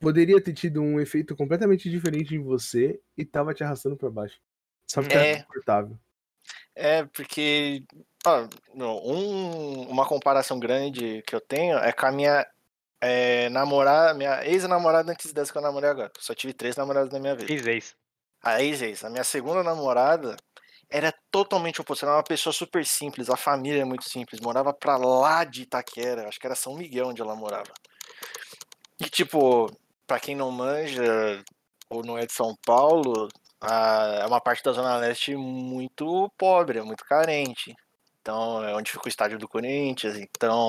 poderia 0.00 0.42
ter 0.42 0.52
tido 0.52 0.82
um 0.82 1.00
efeito 1.00 1.36
completamente 1.36 1.88
diferente 1.88 2.34
em 2.34 2.42
você 2.42 3.00
e 3.16 3.24
tava 3.24 3.54
te 3.54 3.62
arrastando 3.62 3.96
para 3.96 4.10
baixo. 4.10 4.40
Só 4.90 5.00
porque 5.00 5.16
é 5.16 5.42
confortável. 5.42 5.96
É, 6.74 7.04
porque 7.04 7.84
ó, 8.26 8.48
um, 8.74 9.82
uma 9.88 10.06
comparação 10.06 10.58
grande 10.58 11.22
que 11.26 11.34
eu 11.34 11.40
tenho 11.40 11.78
é 11.78 11.92
com 11.92 12.06
a 12.06 12.12
minha 12.12 12.46
é, 13.00 13.48
namorada, 13.50 14.14
minha 14.14 14.44
ex-namorada 14.44 15.12
antes 15.12 15.32
dessa 15.32 15.52
que 15.52 15.58
eu 15.58 15.62
namorei 15.62 15.90
agora. 15.90 16.10
Só 16.18 16.34
tive 16.34 16.52
três 16.52 16.76
namoradas 16.76 17.12
na 17.12 17.20
minha 17.20 17.36
vida. 17.36 17.52
Ex-ex. 17.52 17.94
A 18.42 18.60
ex-ex. 18.60 19.04
A 19.04 19.10
minha 19.10 19.24
segunda 19.24 19.62
namorada 19.62 20.36
era 20.90 21.14
totalmente 21.30 21.80
oposto. 21.80 22.04
Era 22.04 22.16
uma 22.16 22.24
pessoa 22.24 22.52
super 22.52 22.84
simples, 22.84 23.30
a 23.30 23.36
família 23.36 23.82
é 23.82 23.84
muito 23.84 24.08
simples. 24.08 24.40
Morava 24.40 24.72
pra 24.72 24.96
lá 24.96 25.44
de 25.44 25.62
Itaquera, 25.62 26.28
acho 26.28 26.40
que 26.40 26.46
era 26.46 26.56
São 26.56 26.76
Miguel 26.76 27.08
onde 27.08 27.22
ela 27.22 27.36
morava. 27.36 27.72
E, 29.04 29.10
tipo, 29.10 29.68
para 30.06 30.20
quem 30.20 30.36
não 30.36 30.50
manja 30.52 31.42
ou 31.90 32.04
não 32.04 32.16
é 32.16 32.24
de 32.24 32.32
São 32.32 32.56
Paulo, 32.64 33.28
a, 33.60 34.20
é 34.22 34.26
uma 34.26 34.40
parte 34.40 34.62
da 34.62 34.72
Zona 34.72 34.96
Leste 34.96 35.34
muito 35.34 36.30
pobre, 36.38 36.78
é 36.78 36.82
muito 36.82 37.04
carente. 37.04 37.74
Então, 38.20 38.62
é 38.62 38.72
onde 38.76 38.92
fica 38.92 39.04
o 39.04 39.08
estádio 39.08 39.36
do 39.36 39.48
Corinthians. 39.48 40.16
Então, 40.16 40.68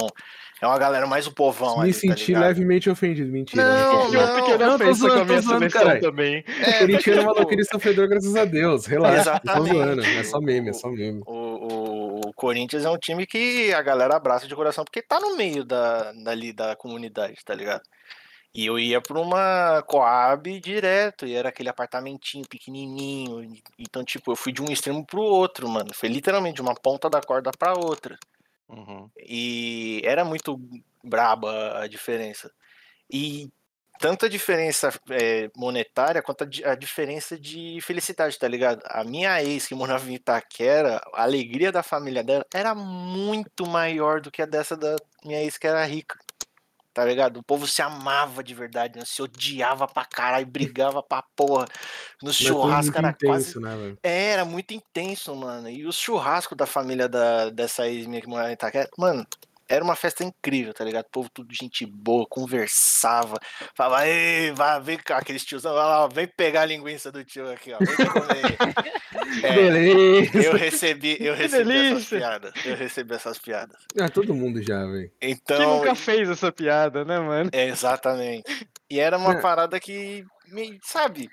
é 0.60 0.66
uma 0.66 0.80
galera 0.80 1.06
mais 1.06 1.28
o 1.28 1.32
povão 1.32 1.78
Me 1.78 1.84
ali, 1.84 1.94
tá 1.94 2.00
senti 2.00 2.34
tá 2.34 2.40
levemente 2.40 2.90
ofendido, 2.90 3.32
mentira. 3.32 3.64
Não, 3.64 4.12
não, 4.12 4.12
não, 4.12 4.40
porque 4.40 4.58
não, 4.58 6.00
também. 6.02 6.44
É, 6.48 6.70
o 6.70 6.80
Corinthians 6.80 7.18
é 7.18 7.22
uma 7.22 7.46
tipo... 7.46 7.66
sofredor, 7.66 8.08
graças 8.08 8.36
a 8.36 8.46
Deus. 8.46 8.88
Relaxa, 8.88 9.20
Exatamente. 9.20 9.70
tô 9.70 9.74
zoando. 9.76 10.04
É 10.04 10.24
só 10.24 10.42
meme, 10.42 10.70
é 10.70 10.74
só 10.74 10.90
meme. 10.90 11.22
O, 11.28 11.32
o, 11.32 12.20
o, 12.22 12.34
Corinthians 12.34 12.86
é 12.86 12.90
um 12.90 12.98
time 12.98 13.28
que 13.28 13.72
a 13.72 13.84
galera 13.84 14.16
abraça 14.16 14.48
de 14.48 14.56
coração, 14.56 14.84
porque 14.84 15.04
tá 15.04 15.20
no 15.20 15.38
meio 15.38 15.64
da, 15.64 16.12
dali 16.24 16.52
da 16.54 16.76
comunidade, 16.76 17.36
tá 17.46 17.54
ligado? 17.54 17.84
E 18.56 18.68
eu 18.68 18.78
ia 18.78 19.01
para 19.01 19.20
uma 19.20 19.82
Coab 19.88 20.60
direto, 20.60 21.26
e 21.26 21.34
era 21.34 21.49
aquele 21.49 21.70
apartamentinho 21.70 22.47
pequenininho. 22.47 23.60
Então, 23.80 24.04
tipo, 24.04 24.32
eu 24.32 24.36
fui 24.36 24.51
de 24.54 24.62
um 24.62 24.72
extremo 24.72 25.04
pro 25.06 25.22
outro, 25.22 25.68
mano. 25.68 25.91
Foi 25.93 26.08
literalmente 26.08 26.56
de 26.58 26.62
uma 26.62 26.76
ponta 26.76 27.10
da 27.10 27.20
corda 27.20 27.51
para 27.51 27.74
outra. 27.74 28.18
Uhum. 28.70 29.10
E 29.18 30.01
era 30.06 30.24
muito 30.24 30.60
braba 31.04 31.80
a 31.80 31.88
diferença. 31.88 32.51
E 33.10 33.51
tanto 33.99 34.26
a 34.26 34.30
diferença 34.30 34.89
é, 35.10 35.49
monetária 35.56 36.22
quanto 36.22 36.43
a, 36.43 36.72
a, 36.72 36.76
diferença 36.76 37.39
de 37.39 37.80
felicidade, 37.82 38.38
tá 38.38 38.47
ligado? 38.47 38.82
A 38.86 39.04
minha 39.04 39.41
ex 39.43 39.68
que 39.68 39.76
morava 39.76 40.10
em 40.10 40.16
Itaquera, 40.16 41.01
a 41.14 41.24
alegria 41.24 41.72
da 41.72 41.82
família 41.82 42.24
dela 42.24 42.45
era 42.54 42.76
muito 42.76 43.66
maior 43.66 44.22
do 44.22 44.32
que 44.32 44.41
a 44.41 44.45
dessa 44.45 44.78
da 44.78 44.95
minha 45.26 45.41
ex 45.41 45.58
que 45.58 45.68
era 45.68 45.84
rica 45.86 46.23
tá 46.94 47.04
ligado? 47.04 47.38
O 47.38 47.44
povo 47.44 47.68
se 47.68 47.82
amava 47.82 48.44
de 48.44 48.54
verdade, 48.54 49.00
né? 49.00 49.06
se 49.06 49.22
odiava 49.22 49.88
pra 49.88 50.06
caralho, 50.06 50.46
brigava 50.46 51.02
pra 51.02 51.24
porra. 51.36 51.66
No 52.22 52.32
churrasco 52.32 52.98
era 52.98 53.10
intenso, 53.10 53.60
quase. 53.60 53.60
Né, 53.60 53.98
é, 54.04 54.26
era 54.32 54.46
muito 54.46 54.74
intenso, 54.74 55.36
mano. 55.36 55.70
E 55.70 55.86
o 55.86 55.91
churrasco 55.91 56.56
da 56.56 56.66
família 56.66 57.10
da, 57.10 57.50
dessa 57.50 57.88
ex 57.88 58.06
minha 58.06 58.22
que 58.22 58.28
morava 58.28 58.52
em 58.52 58.54
Itaquera, 58.54 58.89
mano, 58.98 59.26
era 59.68 59.84
uma 59.84 59.96
festa 59.96 60.24
incrível, 60.24 60.74
tá 60.74 60.84
ligado? 60.84 61.06
O 61.06 61.10
povo 61.10 61.30
tudo 61.34 61.54
gente 61.54 61.86
boa, 61.86 62.28
conversava, 62.28 63.39
falava, 63.74 64.08
ei, 64.08 64.52
vai, 64.52 64.80
vem 64.82 64.98
cá, 64.98 65.18
aqueles 65.18 65.46
tiozão, 65.46 65.74
vai 65.74 65.84
lá, 65.84 66.08
vem 66.08 66.28
pegar 66.28 66.62
a 66.62 66.66
linguiça 66.66 67.12
do 67.12 67.24
tio 67.24 67.50
aqui, 67.52 67.74
ó, 67.74 67.80
vem 67.80 67.96
comer. 68.08 68.58
é, 69.44 69.56
Beleza. 69.56 70.38
Eu 70.42 70.54
recebi, 70.54 71.18
eu 71.20 71.36
recebi 71.36 71.74
essas 71.74 72.06
piadas, 72.06 72.54
eu 72.66 72.76
recebi 72.76 73.14
essas 73.14 73.40
piadas. 73.40 73.78
Ah, 74.00 74.10
todo 74.10 74.34
mundo 74.34 74.62
já, 74.62 74.86
velho. 74.86 75.12
Então... 75.22 75.58
Quem 75.58 75.68
nunca 75.68 75.96
fez 75.96 76.30
essa 76.30 76.52
piada, 76.52 77.04
né, 77.06 77.20
mano? 77.20 77.50
É, 77.54 77.66
exatamente. 77.66 78.68
E 78.90 79.00
era 79.00 79.18
uma 79.18 79.34
é. 79.34 79.42
parada 79.42 79.80
que, 79.80 80.24
me, 80.48 80.80
sabe, 80.84 81.30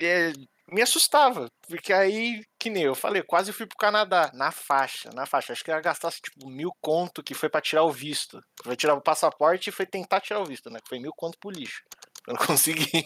é, 0.00 0.32
me 0.72 0.80
assustava, 0.80 1.50
porque 1.68 1.92
aí, 1.92 2.42
que 2.58 2.70
nem 2.70 2.84
eu 2.84 2.94
falei, 2.94 3.22
quase 3.22 3.52
fui 3.52 3.66
pro 3.66 3.76
Canadá, 3.76 4.30
na 4.32 4.50
faixa, 4.50 5.10
na 5.14 5.26
faixa. 5.26 5.52
Acho 5.52 5.62
que 5.62 5.70
ia 5.70 5.80
gastar 5.80 6.10
tipo 6.12 6.48
mil 6.48 6.72
conto 6.80 7.22
que 7.22 7.34
foi 7.34 7.48
para 7.48 7.60
tirar 7.60 7.84
o 7.84 7.92
visto. 7.92 8.42
Foi 8.64 8.74
tirar 8.74 8.94
o 8.94 9.02
passaporte 9.02 9.68
e 9.68 9.72
foi 9.72 9.84
tentar 9.84 10.20
tirar 10.20 10.40
o 10.40 10.46
visto, 10.46 10.70
né? 10.70 10.80
Que 10.82 10.88
foi 10.88 10.98
mil 10.98 11.12
conto 11.14 11.38
pro 11.38 11.50
lixo. 11.50 11.82
Eu 12.26 12.34
não 12.34 12.46
consegui. 12.46 13.04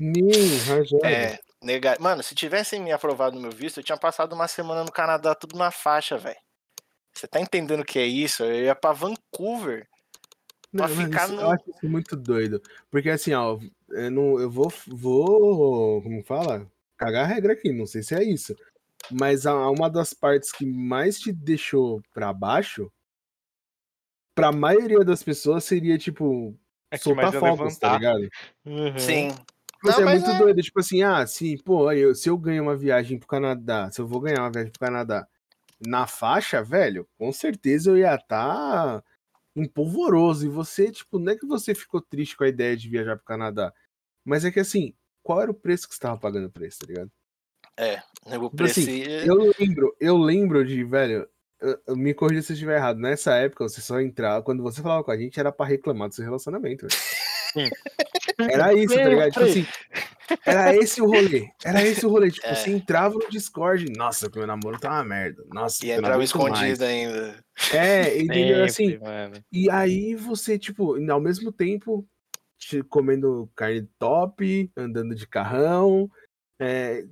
Mil, 0.00 0.28
É, 1.04 1.38
negar. 1.64 1.98
Mano, 2.00 2.22
se 2.22 2.34
tivessem 2.34 2.80
me 2.80 2.92
aprovado 2.92 3.36
no 3.36 3.42
meu 3.42 3.50
visto, 3.50 3.80
eu 3.80 3.84
tinha 3.84 3.98
passado 3.98 4.32
uma 4.32 4.48
semana 4.48 4.84
no 4.84 4.92
Canadá 4.92 5.34
tudo 5.34 5.56
na 5.56 5.70
faixa, 5.70 6.18
velho. 6.18 6.38
Você 7.12 7.26
tá 7.26 7.40
entendendo 7.40 7.80
o 7.80 7.84
que 7.84 7.98
é 7.98 8.06
isso? 8.06 8.44
Eu 8.44 8.64
ia 8.64 8.74
pra 8.74 8.92
Vancouver. 8.92 9.88
Não, 10.72 10.88
ficar 10.88 11.26
isso, 11.26 11.36
no... 11.36 11.42
Eu 11.42 11.50
acho 11.50 11.70
isso 11.70 11.88
muito 11.88 12.16
doido. 12.16 12.60
Porque 12.90 13.08
assim, 13.08 13.32
ó, 13.32 13.58
eu, 13.90 14.10
não, 14.10 14.40
eu 14.40 14.50
vou, 14.50 14.72
vou. 14.88 16.02
Como 16.02 16.24
fala? 16.24 16.68
cagar 16.96 17.24
a 17.24 17.26
regra 17.26 17.52
aqui, 17.52 17.72
não 17.72 17.86
sei 17.86 18.02
se 18.02 18.14
é 18.14 18.22
isso. 18.22 18.54
Mas 19.10 19.46
a, 19.46 19.70
uma 19.70 19.90
das 19.90 20.14
partes 20.14 20.50
que 20.50 20.64
mais 20.64 21.18
te 21.18 21.32
deixou 21.32 22.02
para 22.12 22.32
baixo, 22.32 22.90
pra 24.34 24.50
maioria 24.50 25.04
das 25.04 25.22
pessoas 25.22 25.64
seria 25.64 25.98
tipo 25.98 26.58
é 26.90 26.96
soltar 26.96 27.32
fogos, 27.32 27.76
tá 27.78 27.96
ligado? 27.96 28.28
Uhum. 28.64 28.98
Sim. 28.98 29.28
Tipo, 29.84 30.00
é 30.00 30.04
muito 30.04 30.30
é... 30.30 30.38
doido, 30.38 30.62
tipo 30.62 30.80
assim, 30.80 31.02
ah, 31.02 31.26
sim, 31.26 31.58
pô, 31.58 31.92
eu, 31.92 32.14
se 32.14 32.28
eu 32.28 32.38
ganho 32.38 32.62
uma 32.62 32.76
viagem 32.76 33.18
pro 33.18 33.28
Canadá, 33.28 33.90
se 33.90 34.00
eu 34.00 34.06
vou 34.06 34.20
ganhar 34.20 34.40
uma 34.40 34.50
viagem 34.50 34.72
pro 34.72 34.80
Canadá 34.80 35.28
na 35.78 36.06
faixa, 36.06 36.62
velho, 36.62 37.06
com 37.18 37.30
certeza 37.32 37.90
eu 37.90 37.98
ia 37.98 38.14
estar 38.14 38.26
tá 38.26 39.04
empolvoroso. 39.54 40.46
E 40.46 40.48
você, 40.48 40.90
tipo, 40.90 41.18
não 41.18 41.32
é 41.32 41.36
que 41.36 41.46
você 41.46 41.74
ficou 41.74 42.00
triste 42.00 42.36
com 42.36 42.44
a 42.44 42.48
ideia 42.48 42.76
de 42.76 42.88
viajar 42.88 43.16
pro 43.16 43.26
Canadá, 43.26 43.72
mas 44.24 44.44
é 44.44 44.50
que 44.50 44.60
assim, 44.60 44.94
qual 45.22 45.42
era 45.42 45.50
o 45.50 45.54
preço 45.54 45.88
que 45.88 45.94
você 45.94 46.00
tava 46.00 46.18
pagando 46.18 46.46
o 46.46 46.50
preço, 46.50 46.78
tá 46.78 46.86
ligado? 46.86 47.10
É, 47.76 48.02
o 48.26 48.30
tipo 48.30 48.50
preço. 48.50 48.80
Assim, 48.80 49.02
eu 49.02 49.52
lembro, 49.58 49.96
eu 50.00 50.16
lembro 50.16 50.64
de, 50.64 50.82
velho, 50.84 51.28
eu, 51.60 51.78
eu 51.88 51.96
me 51.96 52.14
corrija 52.14 52.42
se 52.42 52.52
eu 52.52 52.54
estiver 52.54 52.76
errado. 52.76 52.98
Nessa 52.98 53.34
época, 53.34 53.68
você 53.68 53.80
só 53.80 54.00
entrava, 54.00 54.42
quando 54.42 54.62
você 54.62 54.80
falava 54.80 55.04
com 55.04 55.10
a 55.10 55.16
gente, 55.18 55.38
era 55.38 55.52
pra 55.52 55.66
reclamar 55.66 56.08
do 56.08 56.14
seu 56.14 56.24
relacionamento, 56.24 56.86
velho. 56.86 57.00
Era 58.38 58.74
isso, 58.74 58.94
tá 58.94 59.08
ligado? 59.08 59.30
Tipo 59.30 59.44
assim, 59.44 59.66
era 60.44 60.74
esse 60.76 61.00
o 61.02 61.06
rolê. 61.06 61.48
Era 61.64 61.82
esse 61.82 62.04
o 62.06 62.08
rolê. 62.08 62.30
Tipo, 62.30 62.46
é. 62.46 62.54
você 62.54 62.70
entrava 62.70 63.14
no 63.14 63.28
Discord, 63.28 63.92
nossa, 63.96 64.30
meu 64.34 64.46
namoro 64.46 64.78
tá 64.78 64.90
uma 64.90 65.04
merda. 65.04 65.44
Nossa, 65.52 65.84
e 65.84 65.90
entrava 65.90 66.24
escondido 66.24 66.58
mais. 66.58 66.80
ainda. 66.80 67.44
É, 67.72 68.20
entendeu? 68.20 68.64
Assim, 68.64 68.98
mano. 68.98 69.36
e 69.52 69.70
aí 69.70 70.14
você, 70.14 70.58
tipo, 70.58 70.96
ao 71.10 71.20
mesmo 71.20 71.52
tempo, 71.52 72.06
comendo 72.88 73.50
carne 73.54 73.88
top, 73.98 74.70
andando 74.76 75.14
de 75.14 75.26
carrão, 75.26 76.10
é, 76.58 77.04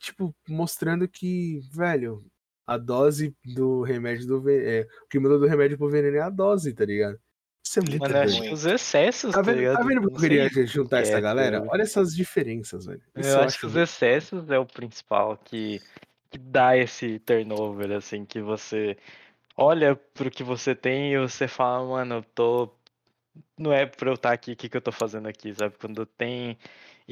tipo, 0.00 0.34
mostrando 0.48 1.08
que, 1.08 1.60
velho, 1.72 2.24
a 2.66 2.76
dose 2.76 3.34
do 3.44 3.82
remédio 3.82 4.26
do 4.26 4.50
é, 4.50 4.86
o 5.04 5.08
que 5.08 5.18
muda 5.18 5.38
do 5.38 5.46
remédio 5.46 5.78
pro 5.78 5.90
veneno 5.90 6.16
é 6.16 6.20
a 6.20 6.30
dose, 6.30 6.72
tá 6.72 6.84
ligado? 6.84 7.18
Isso 7.72 7.80
é 7.80 7.82
muito 7.82 8.02
Mano, 8.02 8.18
acho 8.18 8.42
que 8.42 8.52
os 8.52 8.66
excessos, 8.66 9.32
tá 9.32 9.40
vendo, 9.40 9.72
tá, 9.72 9.78
tá 9.78 9.84
vendo 9.86 10.02
porque 10.02 10.14
eu 10.14 10.20
queria 10.20 10.66
juntar 10.66 11.00
essa 11.00 11.16
é, 11.16 11.20
galera? 11.22 11.64
Olha 11.66 11.80
essas 11.80 12.14
diferenças, 12.14 12.84
velho. 12.84 13.00
Isso 13.16 13.30
eu, 13.30 13.38
eu 13.38 13.42
acho 13.44 13.60
que 13.60 13.66
os 13.66 13.76
excessos 13.76 14.50
é 14.50 14.58
o 14.58 14.66
principal 14.66 15.38
que, 15.38 15.80
que 16.30 16.36
dá 16.36 16.76
esse 16.76 17.18
turnover, 17.20 17.92
assim, 17.92 18.26
que 18.26 18.42
você 18.42 18.98
olha 19.56 19.96
pro 19.96 20.30
que 20.30 20.44
você 20.44 20.74
tem 20.74 21.14
e 21.14 21.18
você 21.18 21.48
fala, 21.48 21.88
mano, 21.88 22.16
eu 22.16 22.22
tô 22.34 22.70
não 23.56 23.72
é 23.72 23.86
pra 23.86 24.10
eu 24.10 24.14
estar 24.14 24.32
aqui, 24.32 24.52
o 24.52 24.56
que, 24.56 24.68
que 24.68 24.76
eu 24.76 24.82
tô 24.82 24.92
fazendo 24.92 25.26
aqui, 25.26 25.54
sabe? 25.54 25.74
Quando 25.80 26.04
tem. 26.04 26.58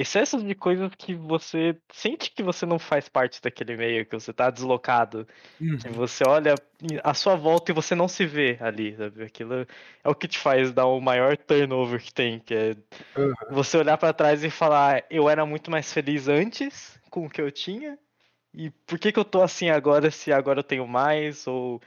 Excessos 0.01 0.43
de 0.43 0.55
coisas 0.55 0.91
que 0.97 1.15
você 1.15 1.77
sente 1.93 2.31
que 2.31 2.43
você 2.43 2.65
não 2.65 2.79
faz 2.79 3.09
parte 3.09 3.41
daquele 3.43 3.77
meio, 3.77 4.07
que 4.07 4.19
você 4.19 4.33
tá 4.33 4.49
deslocado, 4.49 5.27
uhum. 5.61 5.77
que 5.77 5.89
você 5.91 6.25
olha 6.27 6.55
à 7.05 7.13
sua 7.13 7.37
volta 7.37 7.71
e 7.71 7.75
você 7.75 7.95
não 7.95 8.09
se 8.09 8.25
vê 8.25 8.57
ali, 8.61 8.97
sabe? 8.97 9.23
Aquilo 9.23 9.67
é 10.03 10.09
o 10.09 10.15
que 10.15 10.27
te 10.27 10.39
faz 10.39 10.73
dar 10.73 10.87
o 10.87 11.01
maior 11.01 11.37
turnover 11.37 12.01
que 12.01 12.15
tem, 12.15 12.39
que 12.41 12.55
é 12.55 12.77
uhum. 13.17 13.35
você 13.51 13.77
olhar 13.77 13.99
para 13.99 14.15
trás 14.15 14.43
e 14.43 14.49
falar, 14.49 15.05
eu 15.11 15.29
era 15.29 15.45
muito 15.45 15.71
mais 15.71 15.93
feliz 15.93 16.29
antes 16.29 16.99
com 17.11 17.27
o 17.27 17.31
que 17.31 17.43
eu 17.43 17.51
tinha, 17.51 17.99
e 18.55 18.71
por 18.71 18.99
que 18.99 19.13
que 19.13 19.19
eu 19.19 19.25
tô 19.25 19.43
assim 19.43 19.69
agora 19.69 20.11
se 20.11 20.33
agora 20.33 20.61
eu 20.61 20.65
tenho 20.65 20.87
mais, 20.87 21.47
ou 21.47 21.81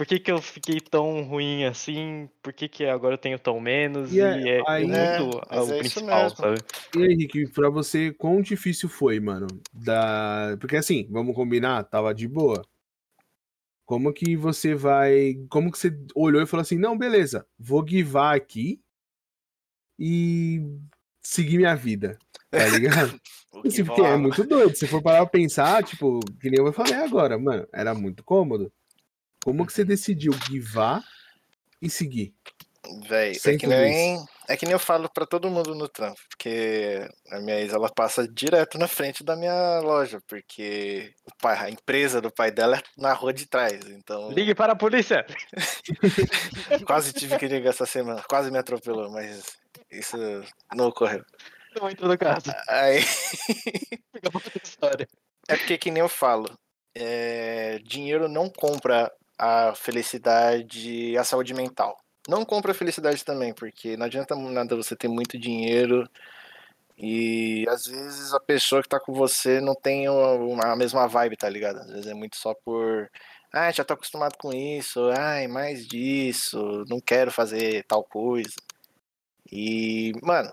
por 0.00 0.06
que, 0.06 0.18
que 0.18 0.32
eu 0.32 0.40
fiquei 0.40 0.80
tão 0.80 1.22
ruim 1.24 1.64
assim? 1.64 2.26
Por 2.40 2.54
que, 2.54 2.70
que 2.70 2.86
agora 2.86 3.16
eu 3.16 3.18
tenho 3.18 3.38
tão 3.38 3.60
menos? 3.60 4.10
E, 4.10 4.18
é, 4.18 4.56
é 4.56 4.62
aí, 4.66 4.86
muito 4.86 5.46
é, 5.50 5.60
o 5.60 5.74
é 5.74 5.78
principal, 5.78 6.30
sabe? 6.30 6.58
E 6.96 7.02
aí, 7.02 7.12
Henrique, 7.12 7.46
pra 7.50 7.68
você, 7.68 8.10
quão 8.10 8.40
difícil 8.40 8.88
foi, 8.88 9.20
mano? 9.20 9.46
Da... 9.74 10.56
Porque 10.58 10.78
assim, 10.78 11.06
vamos 11.10 11.34
combinar, 11.34 11.84
tava 11.84 12.14
de 12.14 12.26
boa. 12.26 12.64
Como 13.84 14.10
que 14.10 14.34
você 14.36 14.74
vai. 14.74 15.34
Como 15.50 15.70
que 15.70 15.76
você 15.76 15.94
olhou 16.14 16.40
e 16.40 16.46
falou 16.46 16.62
assim: 16.62 16.78
não, 16.78 16.96
beleza, 16.96 17.46
vou 17.58 17.82
guivar 17.82 18.34
aqui 18.34 18.80
e 19.98 20.62
seguir 21.22 21.58
minha 21.58 21.76
vida. 21.76 22.18
Tá 22.50 22.66
ligado? 22.68 23.20
assim, 23.66 23.84
porque 23.84 24.00
é 24.00 24.16
muito 24.16 24.44
doido. 24.44 24.74
Se 24.74 24.86
for 24.86 25.02
parar 25.02 25.26
pra 25.26 25.38
pensar, 25.38 25.84
tipo, 25.84 26.20
que 26.40 26.48
nem 26.48 26.58
eu 26.58 26.72
falei 26.72 26.94
agora, 26.94 27.38
mano, 27.38 27.68
era 27.70 27.94
muito 27.94 28.24
cômodo. 28.24 28.72
Como 29.42 29.66
que 29.66 29.72
você 29.72 29.84
decidiu 29.84 30.32
guivar 30.48 31.02
e 31.80 31.88
seguir? 31.88 32.34
Véi, 33.06 33.38
é 33.44 33.56
que, 33.56 33.66
nem, 33.66 34.24
é 34.48 34.56
que 34.56 34.64
nem 34.64 34.72
eu 34.72 34.78
falo 34.78 35.08
para 35.08 35.26
todo 35.26 35.50
mundo 35.50 35.74
no 35.74 35.86
trampo, 35.86 36.18
porque 36.30 37.06
a 37.30 37.38
minha 37.38 37.60
ex 37.60 37.72
ela 37.72 37.90
passa 37.90 38.26
direto 38.26 38.78
na 38.78 38.88
frente 38.88 39.22
da 39.22 39.36
minha 39.36 39.80
loja, 39.80 40.20
porque 40.26 41.12
o 41.24 41.30
pai, 41.40 41.58
a 41.58 41.70
empresa 41.70 42.20
do 42.20 42.32
pai 42.32 42.50
dela 42.50 42.78
é 42.78 42.82
na 42.96 43.12
rua 43.12 43.34
de 43.34 43.46
trás, 43.46 43.86
então... 43.86 44.30
Ligue 44.30 44.54
para 44.54 44.72
a 44.72 44.76
polícia! 44.76 45.24
quase 46.86 47.12
tive 47.12 47.38
que 47.38 47.46
ligar 47.46 47.70
essa 47.70 47.86
semana, 47.86 48.24
quase 48.28 48.50
me 48.50 48.58
atropelou, 48.58 49.10
mas 49.10 49.58
isso 49.90 50.16
não 50.74 50.88
ocorreu. 50.88 51.24
Não 51.78 51.90
entrou 51.90 52.08
no 52.08 52.18
caso. 52.18 52.50
Aí... 52.68 52.98
é 55.48 55.56
porque 55.56 55.78
que 55.78 55.90
nem 55.90 56.00
eu 56.00 56.08
falo, 56.08 56.50
é... 56.94 57.78
dinheiro 57.84 58.26
não 58.26 58.48
compra 58.48 59.12
a 59.40 59.74
felicidade, 59.74 61.16
a 61.16 61.24
saúde 61.24 61.54
mental. 61.54 61.96
Não 62.28 62.44
compra 62.44 62.72
a 62.72 62.74
felicidade 62.74 63.24
também, 63.24 63.54
porque 63.54 63.96
não 63.96 64.06
adianta 64.06 64.36
nada 64.36 64.76
você 64.76 64.94
ter 64.94 65.08
muito 65.08 65.38
dinheiro 65.38 66.08
e 67.02 67.64
às 67.68 67.86
vezes 67.86 68.34
a 68.34 68.40
pessoa 68.40 68.82
que 68.82 68.88
tá 68.88 69.00
com 69.00 69.14
você 69.14 69.58
não 69.60 69.74
tem 69.74 70.06
a 70.06 70.76
mesma 70.76 71.08
vibe, 71.08 71.36
tá 71.36 71.48
ligado? 71.48 71.78
Às 71.78 71.86
vezes 71.90 72.06
é 72.06 72.14
muito 72.14 72.36
só 72.36 72.54
por. 72.62 73.10
Ah, 73.52 73.72
já 73.72 73.82
tô 73.84 73.94
acostumado 73.94 74.36
com 74.38 74.52
isso. 74.52 75.00
Ai, 75.16 75.48
mais 75.48 75.86
disso. 75.86 76.84
Não 76.88 77.00
quero 77.00 77.30
fazer 77.32 77.84
tal 77.88 78.04
coisa. 78.04 78.54
E, 79.50 80.12
mano, 80.22 80.52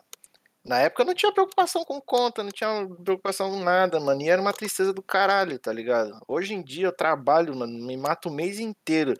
na 0.67 0.79
época 0.79 1.03
eu 1.03 1.07
não 1.07 1.13
tinha 1.13 1.31
preocupação 1.31 1.85
com 1.85 2.01
conta, 2.01 2.43
não 2.43 2.51
tinha 2.51 2.85
preocupação 3.03 3.49
com 3.49 3.63
nada, 3.63 3.99
mano. 3.99 4.21
E 4.21 4.29
era 4.29 4.41
uma 4.41 4.51
tristeza 4.51 4.91
do 4.93 5.01
caralho, 5.01 5.57
tá 5.57 5.71
ligado? 5.71 6.19
Hoje 6.27 6.53
em 6.53 6.61
dia 6.61 6.87
eu 6.87 6.91
trabalho, 6.91 7.55
mano, 7.55 7.73
me 7.85 7.95
mato 7.95 8.27
o 8.29 8.33
mês 8.33 8.59
inteiro 8.59 9.13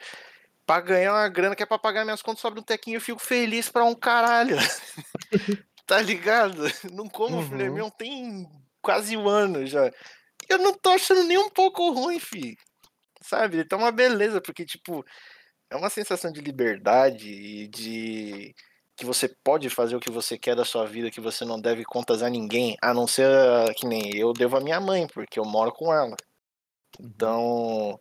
pra 0.66 0.82
ganhar 0.82 1.14
uma 1.14 1.30
grana 1.30 1.56
que 1.56 1.64
é 1.64 1.66
pra 1.66 1.80
pagar 1.80 2.04
minhas 2.04 2.22
contas 2.22 2.42
sobre 2.42 2.60
um 2.60 2.64
tequinho. 2.64 2.98
Eu 2.98 3.02
fico 3.02 3.20
feliz 3.20 3.70
pra 3.70 3.86
um 3.86 3.96
caralho. 3.96 4.58
tá 5.88 6.02
ligado? 6.02 6.64
Não 6.92 7.08
como 7.08 7.38
uhum. 7.38 7.48
filé 7.48 7.70
meu 7.70 7.90
tem 7.90 8.46
quase 8.82 9.16
um 9.16 9.28
ano 9.30 9.66
já. 9.66 9.90
Eu 10.50 10.58
não 10.58 10.74
tô 10.74 10.90
achando 10.90 11.24
nem 11.24 11.38
um 11.38 11.50
pouco 11.50 11.92
ruim, 11.92 12.20
fi. 12.20 12.58
Sabe? 13.22 13.64
Tá 13.64 13.78
uma 13.78 13.92
beleza, 13.92 14.42
porque, 14.42 14.66
tipo, 14.66 15.04
é 15.70 15.76
uma 15.78 15.90
sensação 15.90 16.32
de 16.32 16.42
liberdade 16.42 17.30
e 17.30 17.68
de 17.68 18.54
que 18.98 19.06
você 19.06 19.30
pode 19.44 19.70
fazer 19.70 19.96
o 19.96 20.00
que 20.00 20.12
você 20.12 20.38
quer 20.38 20.56
da 20.56 20.66
sua 20.66 20.86
vida, 20.86 21.12
que 21.12 21.22
você 21.22 21.46
não 21.46 21.62
deve 21.62 21.86
contas 21.86 22.24
a 22.24 22.30
ninguém, 22.30 22.76
a 22.82 22.94
não 22.96 23.06
ser 23.06 23.30
que 23.76 23.86
nem 23.86 24.18
eu 24.18 24.34
devo 24.34 24.58
a 24.58 24.60
minha 24.60 24.82
mãe, 24.82 25.08
porque 25.08 25.40
eu 25.40 25.46
moro 25.46 25.72
com 25.72 25.94
ela. 25.94 26.16
Uhum. 27.00 27.12
Então, 27.16 28.00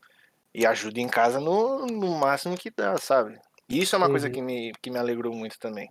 e 0.55 0.65
ajuda 0.65 0.99
em 0.99 1.07
casa 1.07 1.39
no, 1.39 1.85
no 1.85 2.17
máximo 2.17 2.57
que 2.57 2.71
dá, 2.71 2.97
sabe? 2.97 3.39
E 3.69 3.83
isso 3.83 3.95
é 3.95 3.99
uma 3.99 4.07
uhum. 4.07 4.13
coisa 4.13 4.31
que 4.31 4.41
me, 4.41 4.73
que 4.81 4.91
me 4.91 4.99
alegrou 4.99 5.35
muito 5.35 5.59
também. 5.59 5.91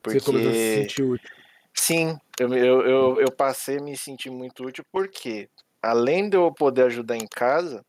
Porque... 0.00 0.20
Você 0.20 0.26
começou 0.26 0.50
a 0.50 0.54
se 0.54 0.74
sentir 0.76 1.02
útil. 1.02 1.30
Sim, 1.74 2.16
eu, 2.38 2.54
eu, 2.54 2.82
eu, 2.82 3.20
eu 3.20 3.32
passei 3.32 3.78
a 3.78 3.82
me 3.82 3.96
sentir 3.96 4.30
muito 4.30 4.64
útil 4.64 4.84
porque, 4.92 5.48
além 5.82 6.28
de 6.28 6.36
eu 6.36 6.52
poder 6.52 6.84
ajudar 6.84 7.16
em 7.16 7.26
casa, 7.26 7.84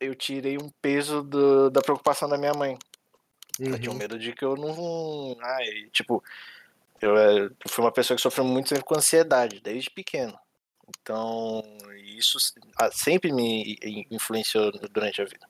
eu 0.00 0.14
tirei 0.16 0.56
um 0.56 0.70
peso 0.80 1.22
do, 1.22 1.70
da 1.70 1.80
preocupação 1.80 2.28
da 2.28 2.36
minha 2.36 2.54
mãe. 2.54 2.76
Uhum. 3.62 3.72
Eu 3.72 3.78
tinha 3.78 3.94
medo 3.94 4.18
de 4.18 4.32
que 4.32 4.44
eu 4.44 4.56
não. 4.56 5.36
Ai, 5.40 5.88
tipo, 5.92 6.22
eu, 7.00 7.16
eu 7.16 7.50
fui 7.68 7.84
uma 7.84 7.92
pessoa 7.92 8.16
que 8.16 8.22
sofreu 8.22 8.44
muito 8.44 8.74
com 8.84 8.96
ansiedade, 8.96 9.60
desde 9.60 9.90
pequeno. 9.90 10.38
Então, 11.00 11.62
isso 12.16 12.38
sempre 12.92 13.32
me 13.32 13.78
influenciou 14.10 14.72
durante 14.90 15.22
a 15.22 15.24
vida. 15.24 15.46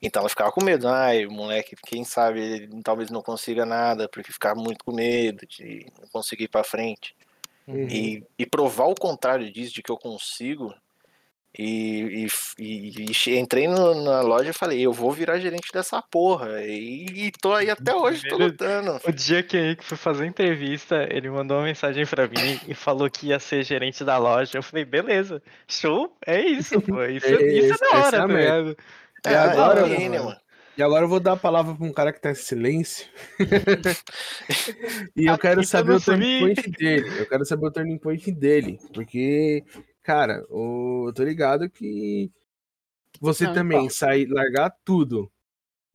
Então 0.00 0.20
ela 0.20 0.28
ficava 0.28 0.50
com 0.50 0.64
medo, 0.64 0.88
ai, 0.88 1.26
moleque, 1.26 1.76
quem 1.86 2.02
sabe, 2.02 2.40
ele 2.40 2.82
talvez 2.82 3.08
não 3.08 3.22
consiga 3.22 3.64
nada, 3.64 4.08
porque 4.08 4.32
ficava 4.32 4.60
muito 4.60 4.84
com 4.84 4.92
medo 4.92 5.46
de 5.46 5.86
não 6.00 6.08
conseguir 6.08 6.44
ir 6.44 6.48
pra 6.48 6.64
frente. 6.64 7.14
Uhum. 7.68 7.86
E, 7.88 8.26
e 8.36 8.44
provar 8.44 8.86
o 8.86 8.96
contrário 8.96 9.50
disso, 9.52 9.72
de 9.72 9.80
que 9.80 9.92
eu 9.92 9.96
consigo, 9.96 10.74
e, 11.58 12.26
e, 12.58 13.06
e, 13.28 13.38
entrei 13.38 13.68
no, 13.68 14.02
na 14.02 14.22
loja 14.22 14.50
e 14.50 14.54
falei, 14.54 14.80
eu 14.80 14.92
vou 14.92 15.12
virar 15.12 15.38
gerente 15.38 15.70
dessa 15.72 16.00
porra. 16.00 16.62
E, 16.62 17.26
e 17.26 17.30
tô 17.32 17.52
aí 17.52 17.68
até 17.68 17.94
hoje, 17.94 18.26
tô 18.26 18.38
lutando. 18.38 18.98
O 19.06 19.12
dia 19.12 19.42
que 19.42 19.56
o 19.56 19.60
Henrique 19.60 19.84
foi 19.84 19.98
fazer 19.98 20.24
entrevista, 20.24 21.06
ele 21.10 21.28
mandou 21.28 21.58
uma 21.58 21.66
mensagem 21.66 22.06
pra 22.06 22.26
mim 22.26 22.58
e 22.66 22.74
falou 22.74 23.10
que 23.10 23.28
ia 23.28 23.38
ser 23.38 23.62
gerente 23.64 24.02
da 24.02 24.16
loja. 24.16 24.56
Eu 24.56 24.62
falei, 24.62 24.84
beleza, 24.84 25.42
show, 25.68 26.16
é 26.26 26.40
isso, 26.40 26.80
pô. 26.80 27.02
Isso, 27.12 27.26
é, 27.26 27.46
isso 27.52 27.74
é 27.74 27.78
da 27.78 27.98
hora, 27.98 28.18
tá 28.18 28.26
ligado? 28.26 28.76
É, 29.24 29.34
agora, 29.34 29.80
é, 29.80 30.08
mano, 30.08 30.36
e 30.76 30.82
agora 30.82 31.04
eu 31.04 31.08
vou 31.08 31.20
dar 31.20 31.32
a 31.32 31.36
palavra 31.36 31.74
pra 31.74 31.86
um 31.86 31.92
cara 31.92 32.12
que 32.12 32.20
tá 32.20 32.30
em 32.30 32.34
silêncio. 32.34 33.06
e 35.14 35.26
eu 35.26 35.36
quero 35.36 35.62
saber 35.64 35.92
o 35.92 36.00
turning 36.00 36.40
point 36.40 36.70
dele. 36.70 37.20
Eu 37.20 37.28
quero 37.28 37.44
saber 37.44 37.66
o 37.66 37.70
turning 37.70 37.98
point 37.98 38.32
dele. 38.32 38.78
Porque 38.94 39.64
cara, 40.02 40.44
eu 40.50 41.12
tô 41.14 41.24
ligado 41.24 41.68
que 41.70 42.30
você 43.20 43.52
também 43.52 43.88
sair, 43.88 44.26
largar 44.26 44.70
tudo 44.84 45.30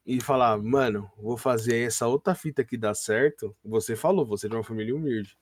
e 0.05 0.21
falar, 0.21 0.57
mano, 0.57 1.11
vou 1.17 1.37
fazer 1.37 1.85
essa 1.85 2.07
outra 2.07 2.33
fita 2.33 2.63
que 2.63 2.77
dá 2.77 2.93
certo. 2.93 3.55
Você 3.63 3.95
falou, 3.95 4.25
você 4.25 4.47
é 4.47 4.49
de 4.49 4.55
uma 4.55 4.63
família 4.63 4.95
humilde, 4.95 5.37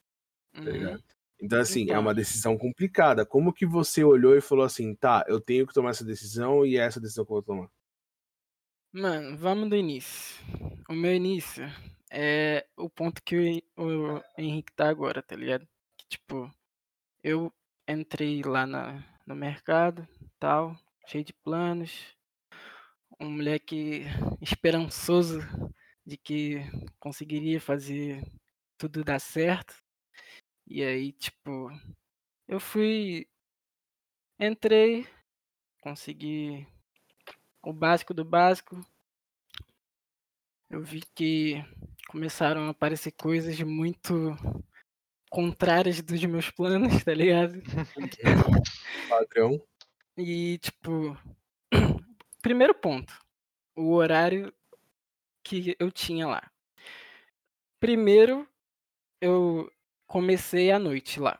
tá 0.52 0.62
uhum. 0.62 0.70
ligado? 0.70 1.04
Então, 1.40 1.60
assim, 1.60 1.82
então. 1.82 1.96
é 1.96 1.98
uma 1.98 2.14
decisão 2.14 2.56
complicada. 2.56 3.24
Como 3.24 3.52
que 3.52 3.66
você 3.66 4.02
olhou 4.02 4.36
e 4.36 4.40
falou 4.40 4.64
assim, 4.64 4.94
tá, 4.94 5.24
eu 5.28 5.40
tenho 5.40 5.66
que 5.66 5.74
tomar 5.74 5.90
essa 5.90 6.04
decisão 6.04 6.64
e 6.64 6.76
é 6.76 6.80
essa 6.80 7.00
decisão 7.00 7.24
que 7.24 7.30
eu 7.30 7.36
vou 7.36 7.42
tomar? 7.42 7.70
Mano, 8.92 9.36
vamos 9.36 9.68
do 9.68 9.76
início. 9.76 10.42
O 10.88 10.94
meu 10.94 11.14
início 11.14 11.64
é 12.10 12.66
o 12.76 12.88
ponto 12.88 13.22
que 13.22 13.62
o, 13.76 13.82
o 13.82 14.22
Henrique 14.38 14.72
tá 14.72 14.88
agora, 14.88 15.22
tá 15.22 15.36
ligado? 15.36 15.68
Que, 15.98 16.08
tipo, 16.08 16.50
eu 17.22 17.52
entrei 17.88 18.42
lá 18.42 18.66
na, 18.66 19.04
no 19.26 19.34
mercado, 19.34 20.06
tal, 20.38 20.76
cheio 21.06 21.24
de 21.24 21.32
planos. 21.32 22.16
Um 23.20 23.30
moleque 23.30 24.04
esperançoso 24.42 25.40
de 26.04 26.16
que 26.16 26.60
conseguiria 26.98 27.60
fazer 27.60 28.22
tudo 28.76 29.04
dar 29.04 29.20
certo. 29.20 29.74
E 30.66 30.82
aí, 30.82 31.12
tipo, 31.12 31.70
eu 32.48 32.60
fui. 32.60 33.28
Entrei, 34.38 35.06
consegui 35.80 36.66
o 37.62 37.72
básico 37.72 38.12
do 38.12 38.24
básico. 38.24 38.78
Eu 40.68 40.82
vi 40.82 41.00
que 41.14 41.64
começaram 42.08 42.66
a 42.66 42.70
aparecer 42.70 43.12
coisas 43.12 43.58
muito 43.60 44.12
contrárias 45.30 46.00
dos 46.02 46.24
meus 46.24 46.50
planos, 46.50 47.04
tá 47.04 47.14
ligado? 47.14 47.60
Padrão. 49.08 49.62
E, 50.16 50.58
tipo, 50.58 51.16
primeiro 52.40 52.74
ponto, 52.74 53.12
o 53.76 53.92
horário 53.92 54.52
que 55.42 55.76
eu 55.78 55.90
tinha 55.92 56.26
lá. 56.26 56.50
Primeiro, 57.78 58.48
eu 59.20 59.70
comecei 60.06 60.70
à 60.70 60.78
noite 60.78 61.20
lá. 61.20 61.38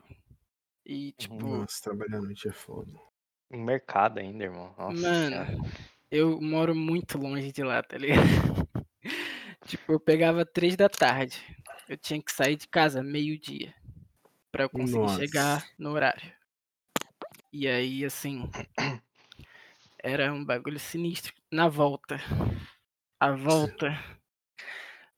E, 0.85 1.11
tipo. 1.13 1.35
Nossa, 1.35 1.83
trabalhar 1.83 2.19
à 2.19 2.21
noite 2.21 2.47
é 2.47 2.51
foda. 2.51 2.91
Um 3.51 3.63
mercado 3.63 4.19
ainda, 4.19 4.43
irmão. 4.43 4.73
Nossa, 4.77 5.01
mano, 5.01 5.35
cara. 5.35 5.57
eu 6.11 6.39
moro 6.39 6.75
muito 6.75 7.17
longe 7.17 7.51
de 7.51 7.63
lá, 7.63 7.81
tá 7.81 7.97
ligado? 7.97 8.21
tipo, 9.65 9.93
eu 9.93 9.99
pegava 9.99 10.45
três 10.45 10.75
da 10.75 10.87
tarde. 10.87 11.41
Eu 11.87 11.97
tinha 11.97 12.21
que 12.21 12.31
sair 12.31 12.55
de 12.55 12.67
casa 12.67 13.01
meio-dia 13.01 13.73
para 14.51 14.65
eu 14.65 14.69
conseguir 14.69 14.99
Nossa. 14.99 15.19
chegar 15.19 15.65
no 15.77 15.91
horário. 15.91 16.33
E 17.51 17.67
aí, 17.67 18.03
assim, 18.03 18.49
era 19.97 20.33
um 20.33 20.43
bagulho 20.43 20.79
sinistro. 20.79 21.33
Na 21.51 21.69
volta, 21.69 22.19
a 23.19 23.31
volta, 23.31 23.97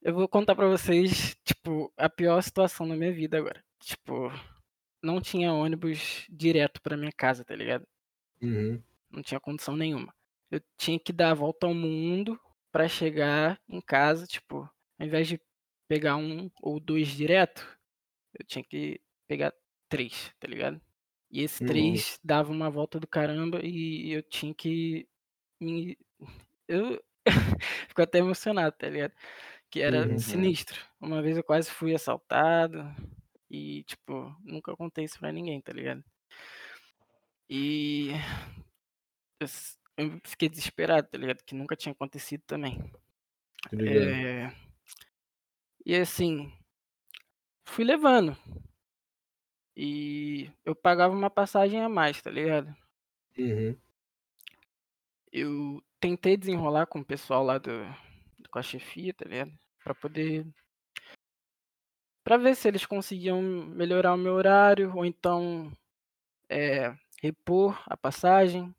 eu 0.01 0.13
vou 0.13 0.28
contar 0.28 0.55
para 0.55 0.67
vocês, 0.67 1.36
tipo, 1.43 1.91
a 1.97 2.07
pior 2.07 2.41
situação 2.41 2.88
da 2.88 2.95
minha 2.95 3.11
vida 3.11 3.38
agora. 3.38 3.63
Tipo, 3.80 4.32
não 5.01 5.20
tinha 5.20 5.51
ônibus 5.51 6.26
direto 6.30 6.82
para 6.82 6.95
minha 6.95 7.11
casa, 7.11 7.43
tá 7.43 7.55
ligado? 7.55 7.88
Uhum. 8.41 8.82
Não 9.09 9.22
tinha 9.24 9.39
condição 9.39 9.76
nenhuma. 9.76 10.13
Eu 10.51 10.61
tinha 10.78 10.99
que 10.99 11.11
dar 11.11 11.32
a 11.32 11.36
volta 11.36 11.65
ao 11.65 11.74
mundo 11.74 12.39
para 12.72 12.88
chegar 12.88 13.59
em 13.67 13.82
casa, 13.82 14.28
tipo, 14.28 14.70
ao 14.99 15.07
invés 15.07 15.28
de 15.28 15.41
pegar 15.89 16.15
um 16.15 16.49
ou 16.61 16.79
dois 16.79 17.07
direto, 17.09 17.67
eu 18.37 18.45
tinha 18.45 18.63
que 18.63 19.01
pegar 19.27 19.51
três, 19.89 20.31
tá 20.39 20.47
ligado? 20.47 20.79
E 21.31 21.43
esses 21.43 21.59
uhum. 21.59 21.67
três 21.67 22.19
davam 22.23 22.55
uma 22.55 22.69
volta 22.69 22.99
do 22.99 23.07
caramba 23.07 23.59
e 23.63 24.11
eu 24.11 24.23
tinha 24.23 24.53
que 24.53 25.07
me. 25.59 25.97
Eu 26.71 27.03
fico 27.89 28.01
até 28.03 28.19
emocionado, 28.19 28.75
tá 28.77 28.87
ligado? 28.87 29.11
Que 29.71 29.81
era 29.81 30.07
uhum. 30.07 30.19
sinistro. 30.19 30.79
Uma 31.01 31.19
vez 31.19 31.35
eu 31.35 31.43
quase 31.43 31.71
fui 31.71 31.95
assaltado 31.95 32.77
e, 33.49 33.83
tipo, 33.85 34.35
nunca 34.43 34.75
contei 34.75 35.05
isso 35.05 35.17
pra 35.17 35.31
ninguém, 35.31 35.59
tá 35.59 35.73
ligado? 35.73 36.03
E 37.49 38.11
eu, 39.39 39.47
eu 39.97 40.21
fiquei 40.23 40.47
desesperado, 40.47 41.07
tá 41.07 41.17
ligado? 41.17 41.43
Que 41.43 41.55
nunca 41.55 41.75
tinha 41.75 41.91
acontecido 41.91 42.43
também. 42.45 42.77
É... 43.73 44.68
E 45.86 45.95
assim, 45.95 46.51
fui 47.65 47.84
levando. 47.84 48.36
E 49.75 50.51
eu 50.65 50.75
pagava 50.75 51.13
uma 51.13 51.30
passagem 51.30 51.82
a 51.82 51.88
mais, 51.88 52.21
tá 52.21 52.30
ligado? 52.30 52.75
Uhum. 53.38 53.77
Eu 55.32 55.84
tentei 55.99 56.36
desenrolar 56.36 56.86
com 56.86 56.99
o 56.99 57.05
pessoal 57.05 57.43
lá 57.43 57.57
do, 57.57 57.71
com 58.51 58.59
a 58.59 58.63
chefia, 58.63 59.13
tá 59.13 59.25
ligado? 59.25 59.51
Pra 59.84 59.95
poder. 59.95 60.45
Pra 62.23 62.38
ver 62.38 62.55
se 62.55 62.67
eles 62.67 62.86
conseguiam 62.86 63.41
melhorar 63.41 64.13
o 64.13 64.17
meu 64.17 64.34
horário, 64.34 64.93
ou 64.95 65.05
então 65.05 65.71
é, 66.49 66.93
repor 67.21 67.82
a 67.86 67.95
passagem. 67.95 68.75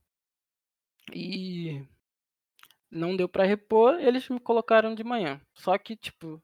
E 1.15 1.83
não 2.91 3.17
deu 3.17 3.29
para 3.29 3.45
repor, 3.45 3.95
eles 4.01 4.29
me 4.29 4.39
colocaram 4.39 4.95
de 4.95 5.03
manhã. 5.03 5.41
Só 5.55 5.77
que, 5.79 5.97
tipo, 5.97 6.43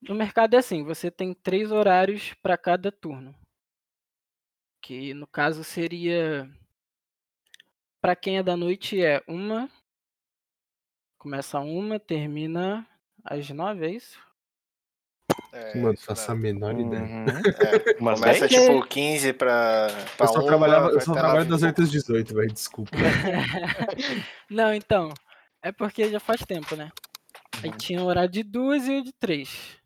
no 0.00 0.14
mercado 0.14 0.54
é 0.54 0.58
assim, 0.58 0.84
você 0.84 1.10
tem 1.10 1.34
três 1.34 1.70
horários 1.70 2.34
para 2.42 2.56
cada 2.56 2.90
turno 2.92 3.34
que 4.86 5.12
no 5.14 5.26
caso 5.26 5.64
seria 5.64 6.48
para 8.00 8.14
quem 8.14 8.38
é 8.38 8.42
da 8.42 8.56
noite 8.56 9.02
é 9.02 9.20
uma 9.26 9.68
começa 11.18 11.58
uma, 11.58 11.98
termina 11.98 12.86
às 13.24 13.50
nove, 13.50 13.84
é 13.84 13.90
isso? 13.90 14.16
É, 15.52 15.76
Mano, 15.76 15.98
faço 15.98 16.30
a 16.30 16.36
menor 16.36 16.78
ideia. 16.78 17.02
Uhum. 17.02 17.26
É, 17.26 17.94
começa 17.98 18.46
tipo 18.46 18.86
15 18.86 19.32
pra, 19.32 19.88
pra 20.16 20.26
eu 20.26 20.32
só 20.32 20.38
uma, 20.38 20.46
trabalhava, 20.46 20.90
eu 20.90 21.00
só 21.00 21.12
trabalho 21.14 21.48
das 21.48 21.64
8 21.64 21.82
às 21.82 21.90
18, 21.90 22.32
velho, 22.32 22.52
desculpa. 22.52 22.92
Não, 24.48 24.72
então, 24.72 25.12
é 25.60 25.72
porque 25.72 26.08
já 26.08 26.20
faz 26.20 26.42
tempo, 26.44 26.76
né? 26.76 26.92
Aí 27.60 27.70
uhum. 27.70 27.76
tinha 27.76 28.02
o 28.02 28.06
horário 28.06 28.30
de 28.30 28.44
duas 28.44 28.86
e 28.86 28.98
o 28.98 29.02
de 29.02 29.12
três. 29.12 29.80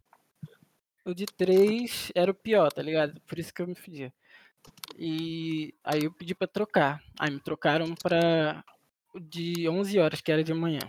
O 1.11 1.15
de 1.15 1.27
três 1.27 2.13
era 2.15 2.31
o 2.31 2.35
pior, 2.35 2.71
tá 2.73 2.81
ligado? 2.81 3.21
Por 3.23 3.37
isso 3.37 3.53
que 3.53 3.61
eu 3.61 3.67
me 3.67 3.75
fudia. 3.75 4.15
E 4.97 5.75
aí 5.83 6.05
eu 6.05 6.13
pedi 6.13 6.37
para 6.37 6.47
trocar. 6.47 7.03
Aí 7.19 7.33
me 7.33 7.41
trocaram 7.41 7.97
para 7.97 8.65
de 9.21 9.69
11 9.69 9.99
horas, 9.99 10.21
que 10.21 10.31
era 10.31 10.45
de 10.45 10.55
manhã. 10.55 10.81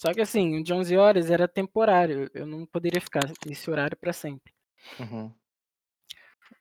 Só 0.00 0.14
que 0.14 0.22
assim, 0.22 0.58
o 0.58 0.64
de 0.64 0.72
11 0.72 0.96
horas 0.96 1.30
era 1.30 1.46
temporário. 1.46 2.30
Eu 2.32 2.46
não 2.46 2.64
poderia 2.64 3.00
ficar 3.00 3.30
nesse 3.46 3.70
horário 3.70 3.96
para 3.96 4.12
sempre. 4.14 4.54
Uhum. 4.98 5.30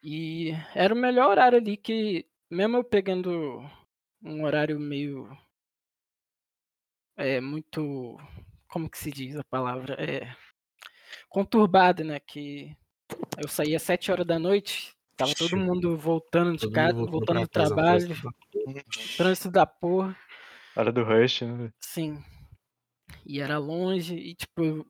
E 0.03 0.51
era 0.75 0.93
o 0.93 0.97
melhor 0.97 1.29
horário 1.29 1.59
ali 1.59 1.77
que, 1.77 2.27
mesmo 2.49 2.75
eu 2.75 2.83
pegando 2.83 3.61
um 4.21 4.43
horário 4.43 4.77
meio. 4.77 5.29
É 7.15 7.39
muito. 7.39 8.17
Como 8.67 8.89
que 8.89 8.97
se 8.97 9.11
diz 9.11 9.37
a 9.37 9.43
palavra? 9.45 9.95
É. 9.97 10.50
Conturbado, 11.31 12.03
né? 12.03 12.19
Que 12.19 12.77
eu 13.41 13.47
saía 13.47 13.77
às 13.77 13.83
7 13.83 14.11
horas 14.11 14.27
da 14.27 14.37
noite, 14.37 14.93
Tava 15.15 15.33
todo 15.35 15.55
mundo 15.55 15.95
voltando 15.95 16.53
de 16.53 16.61
todo 16.61 16.73
casa, 16.73 16.93
voltando, 16.93 17.11
voltando 17.11 17.41
do 17.41 17.47
trabalho. 17.47 18.07
Trânsito 19.15 19.51
da 19.51 19.65
porra. 19.65 20.17
Hora 20.75 20.91
do 20.91 21.03
rush, 21.03 21.41
né? 21.41 21.71
Sim. 21.79 22.23
E 23.25 23.39
era 23.39 23.57
longe 23.57 24.15
e, 24.15 24.33
tipo, 24.33 24.85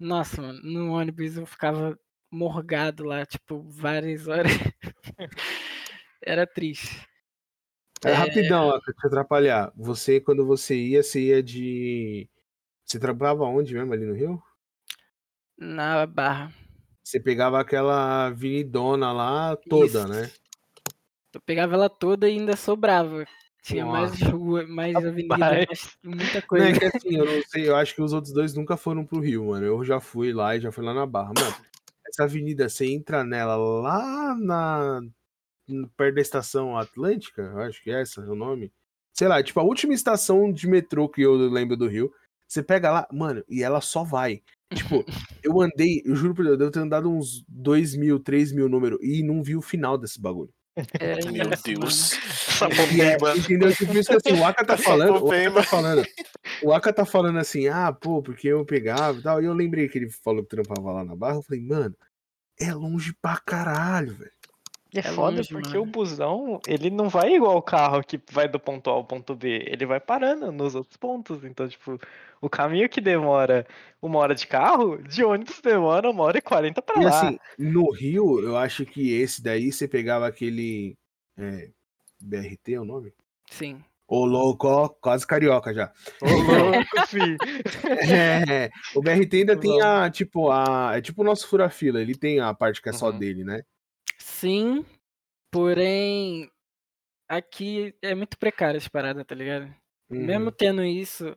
nossa, 0.00 0.40
mano, 0.40 0.60
no 0.62 0.92
ônibus 0.92 1.36
eu 1.36 1.44
ficava 1.46 1.98
morgado 2.30 3.04
lá, 3.04 3.26
tipo, 3.26 3.62
várias 3.68 4.26
horas. 4.26 4.52
era 6.22 6.46
triste. 6.46 7.06
É, 8.04 8.10
é... 8.10 8.14
Rapidão, 8.14 8.80
pra 8.80 8.94
te 8.94 9.06
atrapalhar. 9.06 9.72
Você, 9.76 10.20
quando 10.20 10.46
você 10.46 10.74
ia, 10.74 11.02
você 11.02 11.20
ia 11.20 11.42
de. 11.42 12.28
Você 12.84 12.98
trabalhava 12.98 13.44
onde 13.44 13.74
mesmo 13.74 13.92
ali 13.92 14.06
no 14.06 14.14
Rio? 14.14 14.42
Na 15.58 16.06
Barra. 16.06 16.52
Você 17.02 17.20
pegava 17.20 17.60
aquela 17.60 18.26
avenidona 18.26 19.12
lá 19.12 19.56
toda, 19.56 20.00
Isso. 20.00 20.08
né? 20.08 20.30
Eu 21.32 21.40
pegava 21.40 21.74
ela 21.74 21.88
toda 21.88 22.28
e 22.28 22.32
ainda 22.32 22.56
sobrava. 22.56 23.24
Tinha 23.62 23.84
Nossa. 23.84 23.98
mais 23.98 24.20
rua, 24.22 24.66
mais 24.66 24.94
avenida, 24.96 25.36
mais, 25.36 25.98
muita 26.02 26.40
coisa. 26.42 26.64
Não, 26.64 26.74
é 26.74 26.78
que 26.78 26.84
assim, 26.84 27.16
eu 27.16 27.24
não 27.24 27.42
sei, 27.48 27.68
eu 27.68 27.76
acho 27.76 27.94
que 27.94 28.02
os 28.02 28.12
outros 28.12 28.32
dois 28.32 28.54
nunca 28.54 28.76
foram 28.76 29.04
pro 29.04 29.20
Rio, 29.20 29.46
mano. 29.46 29.66
Eu 29.66 29.84
já 29.84 30.00
fui 30.00 30.32
lá 30.32 30.56
e 30.56 30.60
já 30.60 30.70
fui 30.70 30.84
lá 30.84 30.94
na 30.94 31.04
Barra. 31.04 31.32
Mano, 31.36 31.56
essa 32.06 32.24
avenida, 32.24 32.68
você 32.68 32.86
entra 32.86 33.24
nela 33.24 33.56
lá 33.56 34.36
na. 34.36 35.00
perto 35.96 36.14
da 36.14 36.20
estação 36.20 36.76
Atlântica, 36.78 37.42
eu 37.42 37.58
acho 37.60 37.82
que 37.82 37.90
é 37.90 38.02
essa 38.02 38.20
é 38.20 38.28
o 38.28 38.34
nome. 38.34 38.72
Sei 39.12 39.26
lá, 39.26 39.42
tipo, 39.42 39.58
a 39.60 39.64
última 39.64 39.94
estação 39.94 40.52
de 40.52 40.68
metrô 40.68 41.08
que 41.08 41.22
eu 41.22 41.34
lembro 41.34 41.76
do 41.76 41.88
Rio. 41.88 42.12
Você 42.48 42.62
pega 42.62 42.92
lá, 42.92 43.08
mano, 43.12 43.44
e 43.48 43.62
ela 43.62 43.80
só 43.80 44.04
vai. 44.04 44.42
Tipo, 44.74 45.04
eu 45.42 45.60
andei, 45.60 46.02
eu 46.04 46.16
juro 46.16 46.34
por 46.34 46.44
Deus, 46.44 46.54
eu 46.54 46.58
devo 46.58 46.70
ter 46.70 46.80
andado 46.80 47.10
uns 47.10 47.44
2 47.48 47.96
mil, 47.96 48.18
3 48.18 48.52
mil 48.52 48.68
números 48.68 48.98
e 49.00 49.22
não 49.22 49.42
vi 49.42 49.56
o 49.56 49.62
final 49.62 49.96
desse 49.96 50.20
bagulho. 50.20 50.52
É, 51.00 51.16
Meu 51.30 51.50
Deus. 51.64 52.12
É, 52.58 53.36
entendeu? 53.36 53.70
Tipo, 53.74 53.98
isso 53.98 54.08
que 54.08 54.16
assim, 54.16 54.40
o 54.40 54.44
Aka 54.44 54.64
tá 54.64 54.78
falando. 54.78 55.22
O 55.22 55.30
Aka 55.30 55.50
tá 55.52 55.62
falando, 55.62 56.06
o 56.62 56.72
Aka 56.72 56.92
tá 56.92 57.04
falando 57.04 57.38
assim, 57.38 57.68
ah, 57.68 57.92
pô, 57.92 58.22
porque 58.22 58.48
eu 58.48 58.64
pegava 58.64 59.18
e 59.18 59.22
tal. 59.22 59.42
E 59.42 59.44
eu 59.44 59.52
lembrei 59.52 59.86
que 59.90 59.98
ele 59.98 60.08
falou 60.08 60.42
que 60.42 60.48
trampava 60.48 60.90
lá 60.90 61.04
na 61.04 61.14
barra. 61.14 61.36
Eu 61.36 61.42
falei, 61.42 61.60
mano, 61.60 61.94
é 62.58 62.72
longe 62.72 63.14
pra 63.20 63.36
caralho, 63.44 64.14
velho. 64.14 64.32
E 64.92 64.98
é, 64.98 65.00
é 65.00 65.02
foda 65.02 65.38
longe, 65.38 65.48
porque 65.48 65.68
mano. 65.70 65.82
o 65.82 65.86
busão, 65.86 66.60
ele 66.66 66.90
não 66.90 67.08
vai 67.08 67.34
igual 67.34 67.56
o 67.56 67.62
carro 67.62 68.02
que 68.02 68.20
vai 68.30 68.48
do 68.48 68.58
ponto 68.58 68.88
A 68.88 68.92
ao 68.92 69.04
ponto 69.04 69.34
B. 69.34 69.64
Ele 69.66 69.84
vai 69.84 69.98
parando 69.98 70.52
nos 70.52 70.74
outros 70.74 70.96
pontos. 70.96 71.44
Então, 71.44 71.68
tipo, 71.68 71.98
o 72.40 72.48
caminho 72.48 72.88
que 72.88 73.00
demora 73.00 73.66
uma 74.00 74.18
hora 74.18 74.34
de 74.34 74.46
carro, 74.46 74.98
de 75.02 75.24
ônibus 75.24 75.60
demora 75.60 76.08
uma 76.10 76.22
hora 76.22 76.38
e 76.38 76.42
quarenta 76.42 76.80
pra 76.80 77.00
e 77.00 77.04
lá. 77.04 77.10
assim, 77.10 77.38
no 77.58 77.90
Rio, 77.90 78.40
eu 78.40 78.56
acho 78.56 78.86
que 78.86 79.12
esse 79.12 79.42
daí 79.42 79.72
você 79.72 79.88
pegava 79.88 80.26
aquele. 80.26 80.96
É, 81.36 81.68
BRT 82.20 82.74
é 82.74 82.80
o 82.80 82.84
nome? 82.84 83.12
Sim. 83.50 83.82
Ô 84.08 84.24
louco, 84.24 84.88
quase 85.00 85.26
carioca 85.26 85.74
já. 85.74 85.92
Ô 86.22 86.26
louco, 86.26 87.06
filho. 87.08 87.36
é, 88.08 88.70
o 88.94 89.02
BRT 89.02 89.38
ainda 89.38 89.56
tem 89.56 89.82
a, 89.82 90.08
tipo, 90.08 90.48
a. 90.50 90.92
É 90.94 91.00
tipo 91.00 91.22
o 91.22 91.24
nosso 91.24 91.48
fura-fila, 91.48 92.00
ele 92.00 92.14
tem 92.14 92.38
a 92.38 92.54
parte 92.54 92.80
que 92.80 92.88
é 92.88 92.92
só 92.92 93.10
uhum. 93.10 93.18
dele, 93.18 93.42
né? 93.42 93.62
Sim, 94.38 94.84
porém 95.50 96.50
aqui 97.26 97.94
é 98.02 98.14
muito 98.14 98.38
precário 98.38 98.76
essa 98.76 98.90
parada, 98.90 99.24
tá 99.24 99.34
ligado? 99.34 99.74
Uhum. 100.10 100.26
Mesmo 100.26 100.52
tendo 100.52 100.84
isso, 100.84 101.34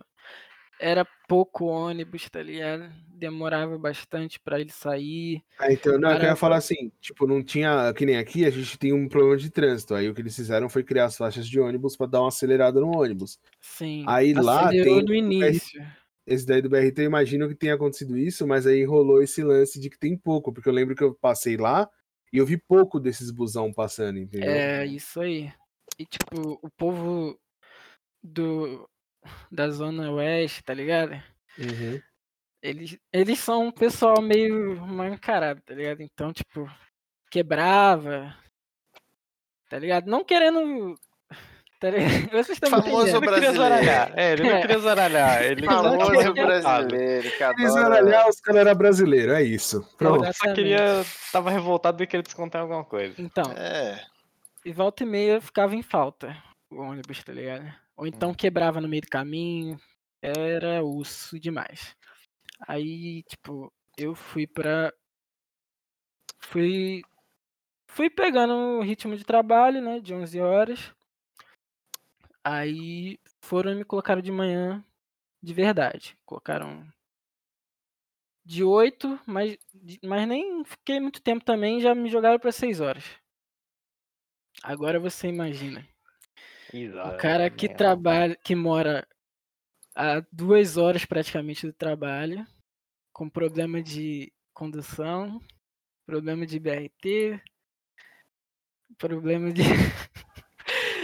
era 0.82 1.08
pouco 1.26 1.66
ônibus, 1.66 2.30
tá 2.30 2.44
ligado? 2.44 2.92
Demorava 3.08 3.78
bastante 3.78 4.38
para 4.38 4.60
ele 4.60 4.70
sair. 4.70 5.42
Ah, 5.58 5.72
então, 5.72 5.98
não, 5.98 6.12
eu 6.12 6.24
ia 6.24 6.36
falar 6.36 6.58
assim, 6.58 6.92
tipo, 7.00 7.26
não 7.26 7.42
tinha, 7.42 7.94
que 7.94 8.06
nem 8.06 8.18
aqui, 8.18 8.46
a 8.46 8.50
gente 8.50 8.78
tem 8.78 8.92
um 8.92 9.08
problema 9.08 9.38
de 9.38 9.50
trânsito. 9.50 9.96
Aí 9.96 10.10
o 10.10 10.14
que 10.14 10.22
eles 10.22 10.36
fizeram 10.36 10.68
foi 10.68 10.84
criar 10.84 11.06
as 11.06 11.16
faixas 11.16 11.48
de 11.48 11.58
ônibus 11.58 11.96
para 11.96 12.08
dar 12.08 12.20
uma 12.20 12.28
acelerada 12.28 12.82
no 12.82 12.98
ônibus. 12.98 13.40
Sim. 13.62 14.04
Aí 14.10 14.34
lá 14.34 14.70
tem 14.70 15.04
no 15.04 15.16
início. 15.16 15.82
Esse 16.28 16.46
daí 16.46 16.62
do 16.62 16.70
BRT, 16.70 17.00
eu 17.00 17.06
imagino 17.06 17.48
que 17.48 17.56
tenha 17.56 17.76
acontecido 17.76 18.18
isso, 18.18 18.46
mas 18.46 18.68
aí 18.68 18.84
rolou 18.84 19.24
esse 19.24 19.42
lance 19.42 19.80
de 19.80 19.90
que 19.90 19.98
tem 19.98 20.18
pouco, 20.18 20.52
porque 20.52 20.68
eu 20.68 20.74
lembro 20.74 20.96
que 20.96 21.04
eu 21.04 21.16
passei 21.16 21.58
lá, 21.58 21.90
e 22.32 22.38
eu 22.38 22.46
vi 22.46 22.58
pouco 22.58 23.00
desses 23.00 23.32
busão 23.32 23.74
passando, 23.74 24.20
entendeu? 24.20 24.50
É, 24.50 24.86
isso 24.86 25.20
aí. 25.20 25.52
E 25.98 26.06
tipo, 26.06 26.60
o 26.62 26.70
povo 26.78 27.40
do 28.24 28.88
da 29.52 29.70
zona 29.70 30.12
oeste, 30.12 30.64
tá 30.64 30.74
ligado? 30.74 31.12
Uhum. 31.58 32.02
Eles, 32.62 32.98
eles 33.12 33.40
são 33.40 33.68
um 33.68 33.72
pessoal 33.72 34.22
meio 34.22 34.76
mal 34.86 35.08
encarado, 35.08 35.62
tá 35.62 35.74
ligado? 35.74 36.02
Então, 36.02 36.34
tipo, 36.34 36.70
quebrava. 37.32 38.36
Tá 39.70 39.80
ligado? 39.80 40.08
Não 40.08 40.24
querendo. 40.24 40.96
Tá? 41.80 41.88
Vocês 42.32 42.50
estão 42.50 42.70
Famoso 42.70 43.08
Ele 43.08 43.14
não 43.26 43.34
queria 43.34 43.52
zaralhar. 43.54 44.14
É, 44.18 44.32
ele 44.34 44.44
não 44.44 44.50
É. 44.50 44.62
queria 44.62 44.80
zaralhar. 44.80 45.44
Ele 45.44 45.66
Famoso 45.66 46.12
queria 46.12 46.34
brasileiro 46.34 47.32
que 47.32 47.44
Eles 47.44 47.76
adora... 47.76 48.04
olhar, 48.04 48.28
os 48.30 48.42
caras 48.42 48.62
eram 48.62 48.76
brasileiros, 48.76 49.36
é 49.36 49.44
isso. 49.44 49.82
Pronto. 49.98 50.26
Ele 50.26 50.34
só 50.34 50.54
queria. 50.54 51.06
Tava 51.32 51.50
revoltado 51.50 52.04
e 52.04 52.08
queria 52.08 52.22
descontar 52.24 52.62
alguma 52.62 52.84
coisa. 52.84 53.16
Então, 53.18 53.46
É, 53.56 54.04
e 54.66 54.74
volta 54.74 55.04
e 55.04 55.06
meia 55.06 55.40
ficava 55.40 55.74
em 55.76 55.82
falta 55.82 56.36
o 56.70 56.82
ônibus, 56.82 57.24
tá 57.24 57.32
ligado? 57.32 57.74
Ou 57.96 58.06
então 58.06 58.34
quebrava 58.34 58.82
no 58.82 58.88
meio 58.90 59.02
do 59.02 59.08
caminho. 59.08 59.80
Era 60.22 60.84
urso 60.84 61.40
demais. 61.40 61.96
Aí, 62.68 63.24
tipo, 63.24 63.72
eu 63.98 64.14
fui 64.14 64.46
pra. 64.46 64.92
Fui. 66.40 67.02
Fui 67.88 68.10
pegando 68.10 68.54
o 68.54 68.82
ritmo 68.82 69.16
de 69.16 69.24
trabalho, 69.24 69.82
né? 69.82 70.00
De 70.00 70.14
11 70.14 70.40
horas. 70.42 70.92
Aí 72.44 73.20
foram 73.42 73.72
e 73.72 73.76
me 73.76 73.86
colocaram 73.86 74.22
de 74.22 74.32
manhã 74.32 74.84
de 75.42 75.54
verdade. 75.54 76.18
Colocaram 76.26 76.88
de 78.46 78.64
8, 78.64 79.20
mas, 79.26 79.58
mas 80.04 80.28
nem 80.28 80.64
fiquei 80.64 81.00
muito 81.00 81.22
tempo 81.22 81.46
também, 81.46 81.80
já 81.80 81.94
me 81.94 82.10
jogaram 82.10 82.40
pra 82.40 82.52
6 82.52 82.80
horas. 82.80 83.04
Agora 84.64 85.00
você 85.00 85.28
imagina. 85.28 85.88
O 87.06 87.18
cara 87.18 87.50
que 87.50 87.70
trabalha, 87.70 88.36
que 88.36 88.56
mora 88.56 89.08
a 89.96 90.22
duas 90.32 90.78
horas 90.78 91.06
praticamente 91.06 91.66
do 91.66 91.74
trabalho, 91.74 92.46
com 93.14 93.30
problema 93.30 93.82
de 93.82 94.32
condução, 94.54 95.40
problema 96.06 96.46
de 96.46 96.60
BRT, 96.60 97.42
problema 98.98 99.52
de. 99.52 99.62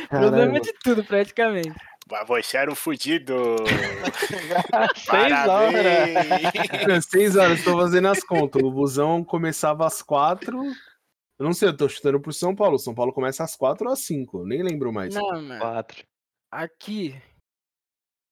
problema 0.07 0.59
de 0.59 0.73
tudo 0.83 1.03
praticamente. 1.03 1.73
mas 2.09 2.27
você 2.27 2.57
era 2.57 2.71
um 2.71 2.75
fudido. 2.75 3.35
Seis 4.95 5.47
horas. 5.47 7.05
Seis 7.05 7.35
horas, 7.35 7.59
estou 7.59 7.77
fazendo 7.79 8.07
as 8.07 8.23
contas. 8.23 8.61
O 8.61 8.71
busão 8.71 9.23
começava 9.23 9.85
às 9.85 10.01
quatro. 10.01 10.61
Eu 11.37 11.45
não 11.45 11.53
sei, 11.53 11.69
eu 11.69 11.75
tô 11.75 11.89
chutando 11.89 12.19
pro 12.19 12.31
São 12.31 12.55
Paulo. 12.55 12.79
São 12.79 12.93
Paulo 12.93 13.11
começa 13.11 13.43
às 13.43 13.55
quatro 13.55 13.87
ou 13.87 13.93
às 13.93 13.99
cinco, 13.99 14.45
nem 14.45 14.63
lembro 14.63 14.93
mais. 14.93 15.13
Não, 15.13 15.27
mano. 15.27 15.59
Quatro. 15.59 16.05
Aqui 16.49 17.21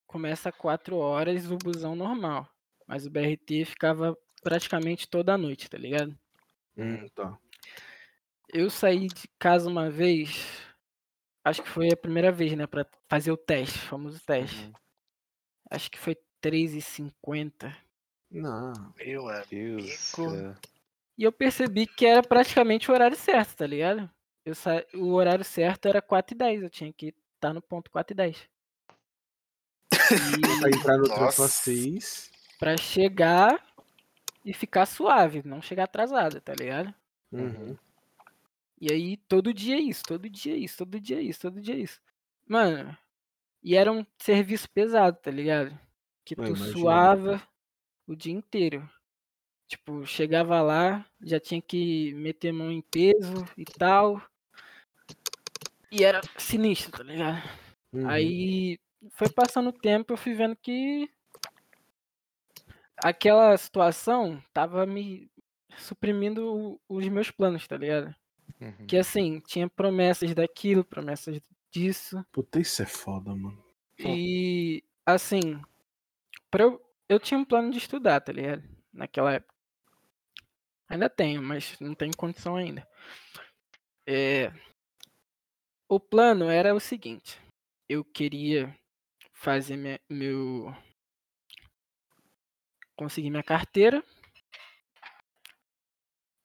começa 0.08 0.52
4 0.52 0.96
horas 0.96 1.50
o 1.50 1.58
busão 1.58 1.96
normal. 1.96 2.48
Mas 2.88 3.06
o 3.06 3.10
BRT 3.10 3.66
ficava 3.66 4.16
praticamente 4.44 5.10
toda 5.10 5.34
a 5.34 5.38
noite, 5.38 5.68
tá 5.68 5.78
ligado? 5.78 6.16
Hum, 6.78 7.08
tá. 7.16 7.38
Eu 8.54 8.70
saí 8.70 9.08
de 9.08 9.28
casa 9.40 9.68
uma 9.68 9.90
vez, 9.90 10.62
acho 11.44 11.62
que 11.62 11.70
foi 11.70 11.92
a 11.92 11.98
primeira 11.98 12.32
vez, 12.32 12.56
né, 12.56 12.66
pra 12.66 12.86
fazer 13.10 13.32
o 13.32 13.38
teste, 13.38 13.78
o 13.78 13.82
famoso 13.82 14.20
teste. 14.26 14.66
Uhum. 14.66 14.74
Acho 15.70 15.92
que 15.92 16.00
foi 16.00 16.18
3h50. 16.42 17.76
Não. 18.32 18.74
Meu 18.98 19.26
Deus. 19.50 20.14
amigo. 20.18 20.56
E 21.18 21.24
eu 21.24 21.32
percebi 21.32 21.86
que 21.86 22.06
era 22.06 22.24
praticamente 22.24 22.90
o 22.90 22.94
horário 22.94 23.16
certo, 23.16 23.56
tá 23.56 23.68
ligado? 23.68 24.10
Eu 24.46 24.56
sa... 24.56 24.84
O 24.94 25.14
horário 25.14 25.46
certo 25.46 25.88
era 25.88 26.02
4h10, 26.02 26.64
eu 26.64 26.70
tinha 26.70 26.92
que 26.92 27.14
estar 27.36 27.54
no 27.54 27.62
ponto 27.62 27.92
4h10. 27.92 28.38
Pra 30.60 30.70
entrar 30.70 30.98
no 30.98 31.04
trampo 31.04 31.22
Nossa. 31.22 31.46
às 31.46 31.54
seis. 31.54 32.32
Pra 32.60 32.76
chegar 32.78 33.64
e 34.44 34.54
ficar 34.54 34.86
suave, 34.86 35.44
não 35.46 35.62
chegar 35.62 35.84
atrasado, 35.84 36.42
tá 36.42 36.54
ligado? 36.54 36.94
Uhum. 37.32 37.78
E 38.84 38.92
aí, 38.92 39.16
todo 39.16 39.54
dia 39.54 39.78
é 39.78 39.80
isso, 39.80 40.04
todo 40.04 40.30
dia 40.30 40.56
é 40.56 40.58
isso, 40.58 40.80
todo 40.80 41.00
dia 41.00 41.18
é 41.18 41.22
isso, 41.22 41.40
todo 41.40 41.62
dia 41.62 41.74
é 41.74 41.78
isso. 41.78 42.02
Mano, 42.46 42.98
e 43.64 43.78
era 43.78 43.90
um 43.90 44.06
serviço 44.18 44.70
pesado, 44.70 45.18
tá 45.22 45.32
ligado? 45.32 45.80
Que 46.26 46.36
tu 46.36 46.48
imagino. 46.48 46.74
suava 46.74 47.48
o 48.06 48.14
dia 48.14 48.34
inteiro. 48.34 48.86
Tipo, 49.70 50.06
chegava 50.06 50.62
lá, 50.62 51.06
já 51.22 51.40
tinha 51.40 51.62
que 51.62 52.14
meter 52.16 52.52
mão 52.52 52.70
em 52.70 52.82
peso 52.82 53.48
e 53.58 53.64
tal. 53.64 54.22
E 55.90 56.04
era 56.04 56.20
sinistro, 56.38 56.92
tá 56.92 57.04
ligado? 57.04 57.42
Uhum. 57.94 58.10
Aí 58.10 58.78
foi 59.12 59.30
passando 59.30 59.70
o 59.70 59.80
tempo, 59.80 60.12
eu 60.12 60.18
fui 60.18 60.34
vendo 60.34 60.58
que 60.58 61.10
aquela 62.98 63.56
situação 63.56 64.44
tava 64.54 64.86
me 64.86 65.32
suprimindo 65.78 66.78
os 66.90 67.08
meus 67.08 67.32
planos, 67.32 67.66
tá 67.66 67.78
ligado? 67.78 68.14
Uhum. 68.60 68.88
Que 68.88 68.98
assim, 68.98 69.40
tinha 69.42 69.70
promessas 69.70 70.34
daquilo, 70.34 70.84
promessas 70.84 71.40
disso. 71.72 72.26
Puta, 72.32 72.60
isso 72.60 72.82
é 72.82 72.86
foda, 72.86 73.36
mano. 73.36 73.64
E 74.00 74.84
assim, 75.06 75.62
pra 76.50 76.64
eu, 76.64 76.82
eu 77.10 77.20
tinha 77.20 77.40
um 77.40 77.46
plano 77.46 77.72
de 77.72 77.78
estudar, 77.78 78.22
tá 78.22 78.32
ligado? 78.32 78.64
Naquela 78.92 79.34
época. 79.34 79.54
Ainda 80.88 81.10
tenho, 81.10 81.42
mas 81.42 81.80
não 81.80 81.96
tenho 81.96 82.16
condição 82.16 82.56
ainda. 82.56 82.88
É, 84.06 84.52
o 85.88 86.00
plano 86.00 86.50
era 86.50 86.74
o 86.74 86.80
seguinte: 86.80 87.40
eu 87.88 88.04
queria 88.04 88.76
fazer 89.34 89.78
me- 89.78 90.00
meu. 90.10 90.76
conseguir 92.96 93.30
minha 93.30 93.44
carteira 93.44 94.04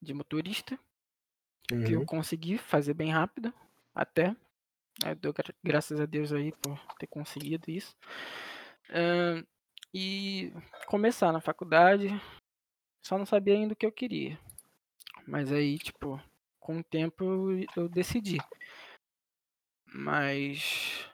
de 0.01 0.15
motorista 0.15 0.79
que 1.69 1.93
eu 1.93 2.01
Uhum. 2.01 2.07
consegui 2.07 2.57
fazer 2.59 2.95
bem 2.95 3.11
rápido, 3.13 3.53
até. 3.95 4.35
Eu 5.07 5.15
dou 5.15 5.33
gra- 5.33 5.55
graças 5.63 6.01
a 6.01 6.07
Deus 6.07 6.33
aí 6.33 6.51
por 6.53 6.79
ter 6.99 7.07
conseguido 7.07 7.71
isso. 7.71 7.97
Ahn, 8.91 9.45
e 9.95 10.53
começar 10.87 11.31
na 11.33 11.41
faculdade, 11.41 12.09
só 13.03 13.17
não 13.19 13.27
sabia 13.27 13.55
ainda 13.55 13.75
o 13.75 13.77
que 13.77 13.87
eu 13.87 13.93
queria. 13.93 14.39
Mas 15.27 15.53
aí, 15.53 15.79
tipo, 15.79 16.21
com 16.59 16.79
o 16.79 16.85
tempo 16.85 17.23
eu, 17.25 17.67
eu 17.77 17.89
decidi. 17.89 18.39
Mas. 19.87 21.07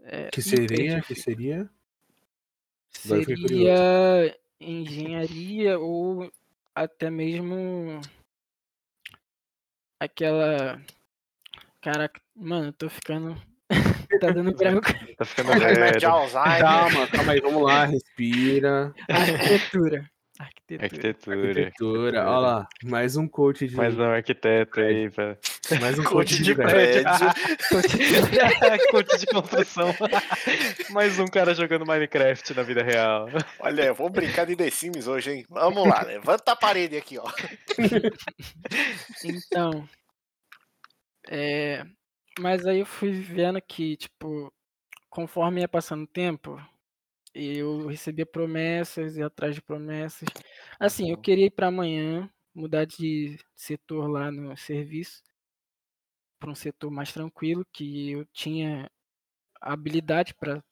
é, 0.00 0.28
Que 0.30 0.42
seria? 0.42 1.00
Que 1.02 1.14
seria? 1.14 1.70
Seria 2.90 4.36
engenharia 4.58 5.78
ou 5.78 6.32
até 6.74 7.10
mesmo 7.10 8.00
aquela. 10.00 10.80
Caraca, 11.80 12.20
mano, 12.34 12.66
eu 12.68 12.72
tô 12.72 12.88
ficando. 12.88 13.36
tá 14.20 14.30
dando 14.30 14.54
branco. 14.54 14.86
Tá 15.16 15.24
ficando 15.24 15.52
velho. 15.58 16.00
Calma, 16.00 17.06
calma 17.08 17.32
aí, 17.32 17.40
vamos 17.40 17.62
lá, 17.62 17.84
respira. 17.84 18.94
Arquitetura. 19.08 20.10
Arquitetura. 20.38 20.84
Arquitetura. 20.84 21.48
Arquitetura, 21.48 22.20
olha 22.28 22.38
lá, 22.38 22.68
mais 22.84 23.16
um 23.16 23.26
coach 23.26 23.66
de. 23.66 23.74
Mais 23.74 23.98
um 23.98 24.02
arquiteto 24.02 24.80
aí, 24.80 25.10
pra... 25.10 25.36
mais 25.80 25.98
um 25.98 26.04
Coach 26.04 26.42
de 26.42 26.54
prédio. 26.54 27.02
prédio. 27.02 28.88
Coach 28.90 29.18
de 29.18 29.26
construção. 29.26 29.94
Mais 30.90 31.18
um 31.18 31.26
cara 31.26 31.54
jogando 31.54 31.86
Minecraft 31.86 32.54
na 32.54 32.62
vida 32.62 32.82
real. 32.82 33.28
Olha, 33.58 33.82
eu 33.82 33.94
vou 33.94 34.08
brincar 34.08 34.46
de 34.46 34.54
The 34.54 34.70
Sims 34.70 35.08
hoje, 35.08 35.32
hein? 35.32 35.46
Vamos 35.50 35.88
lá, 35.88 36.02
levanta 36.02 36.52
a 36.52 36.56
parede 36.56 36.96
aqui, 36.96 37.18
ó. 37.18 37.24
Então. 39.24 39.88
É, 41.28 41.84
mas 42.38 42.64
aí 42.64 42.78
eu 42.78 42.86
fui 42.86 43.12
vendo 43.12 43.60
que, 43.60 43.96
tipo, 43.96 44.52
conforme 45.10 45.62
ia 45.62 45.68
passando 45.68 46.04
o 46.04 46.08
tempo, 46.08 46.60
eu 47.36 47.86
recebia 47.86 48.26
promessas 48.26 49.16
e 49.16 49.22
atrás 49.22 49.54
de 49.54 49.62
promessas. 49.62 50.28
Assim, 50.80 51.10
eu 51.10 51.18
queria 51.18 51.46
ir 51.46 51.50
para 51.50 51.68
amanhã, 51.68 52.30
mudar 52.54 52.84
de 52.86 53.38
setor 53.54 54.08
lá 54.08 54.30
no 54.30 54.56
serviço, 54.56 55.22
para 56.38 56.50
um 56.50 56.54
setor 56.54 56.90
mais 56.90 57.12
tranquilo, 57.12 57.66
que 57.72 58.12
eu 58.12 58.24
tinha 58.26 58.90
habilidade 59.60 60.34
para 60.34 60.62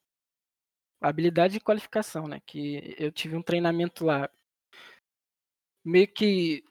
habilidade 1.00 1.56
e 1.56 1.60
qualificação, 1.60 2.26
né? 2.26 2.40
Que 2.46 2.94
eu 2.98 3.12
tive 3.12 3.36
um 3.36 3.42
treinamento 3.42 4.04
lá 4.04 4.30
meio 5.84 6.08
que 6.08 6.64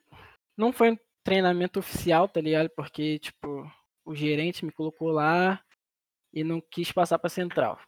não 0.57 0.73
foi 0.73 0.91
um 0.91 0.97
treinamento 1.23 1.79
oficial, 1.79 2.27
tá 2.27 2.41
ligado? 2.41 2.69
Porque, 2.75 3.19
tipo, 3.19 3.71
o 4.05 4.15
gerente 4.15 4.65
me 4.65 4.71
colocou 4.71 5.11
lá 5.11 5.63
e 6.33 6.43
não 6.43 6.61
quis 6.61 6.91
passar 6.91 7.19
pra 7.19 7.29
central, 7.29 7.79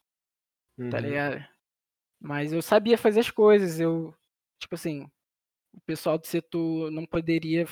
tá 0.90 1.00
Uhum. 1.00 1.02
ligado? 1.02 1.55
Mas 2.20 2.54
eu 2.54 2.62
sabia 2.62 2.98
fazer 2.98 3.20
as 3.20 3.30
coisas, 3.30 3.80
eu, 3.80 4.14
tipo 4.60 4.76
assim, 4.76 5.10
o 5.74 5.82
pessoal 5.82 6.18
do 6.18 6.26
setor 6.26 6.90
não 6.92 7.06
poderia 7.06 7.68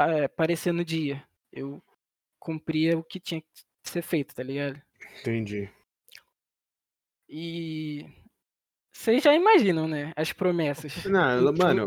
eh, 0.00 0.24
aparecer 0.24 0.72
no 0.72 0.84
dia. 0.84 1.22
Eu 1.52 1.82
cumpria 2.38 2.96
o 2.96 3.04
que 3.04 3.20
tinha 3.20 3.40
que 3.40 3.48
ser 3.82 4.02
feito, 4.02 4.34
tá 4.34 4.42
ligado? 4.42 4.80
Entendi. 5.20 5.68
E 7.28 8.06
vocês 8.92 9.22
já 9.22 9.34
imaginam, 9.34 9.86
né? 9.86 10.12
As 10.16 10.32
promessas. 10.32 11.04
Não, 11.04 11.52
mano, 11.56 11.86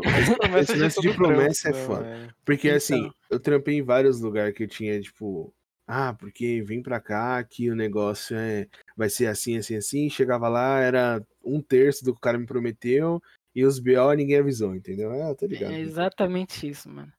esse 0.60 0.74
lance 0.74 1.00
de 1.00 1.12
promessa 1.14 1.70
é 1.70 1.72
foda. 1.72 2.34
Porque 2.44 2.68
então. 2.68 2.76
assim, 2.76 3.10
eu 3.30 3.38
trampei 3.38 3.76
em 3.76 3.82
vários 3.82 4.20
lugares 4.20 4.54
que 4.54 4.64
eu 4.64 4.68
tinha, 4.68 5.00
tipo, 5.00 5.54
ah, 5.86 6.14
porque 6.14 6.62
vem 6.62 6.82
pra 6.82 7.00
cá 7.00 7.42
que 7.44 7.70
o 7.70 7.76
negócio 7.76 8.36
é 8.36 8.66
vai 8.96 9.10
ser 9.10 9.26
assim, 9.26 9.56
assim, 9.56 9.76
assim. 9.76 10.08
Chegava 10.08 10.48
lá, 10.48 10.80
era 10.80 11.24
um 11.44 11.60
terço 11.60 12.04
do 12.04 12.12
que 12.12 12.18
o 12.18 12.20
cara 12.20 12.38
me 12.38 12.46
prometeu, 12.46 13.22
e 13.54 13.64
os 13.64 13.78
BO 13.78 14.12
ninguém 14.16 14.38
avisou, 14.38 14.74
entendeu? 14.74 15.12
É, 15.12 15.34
tô 15.34 15.46
ligado. 15.46 15.72
É 15.72 15.80
exatamente 15.80 16.68
isso, 16.68 16.88
mano. 16.88 17.12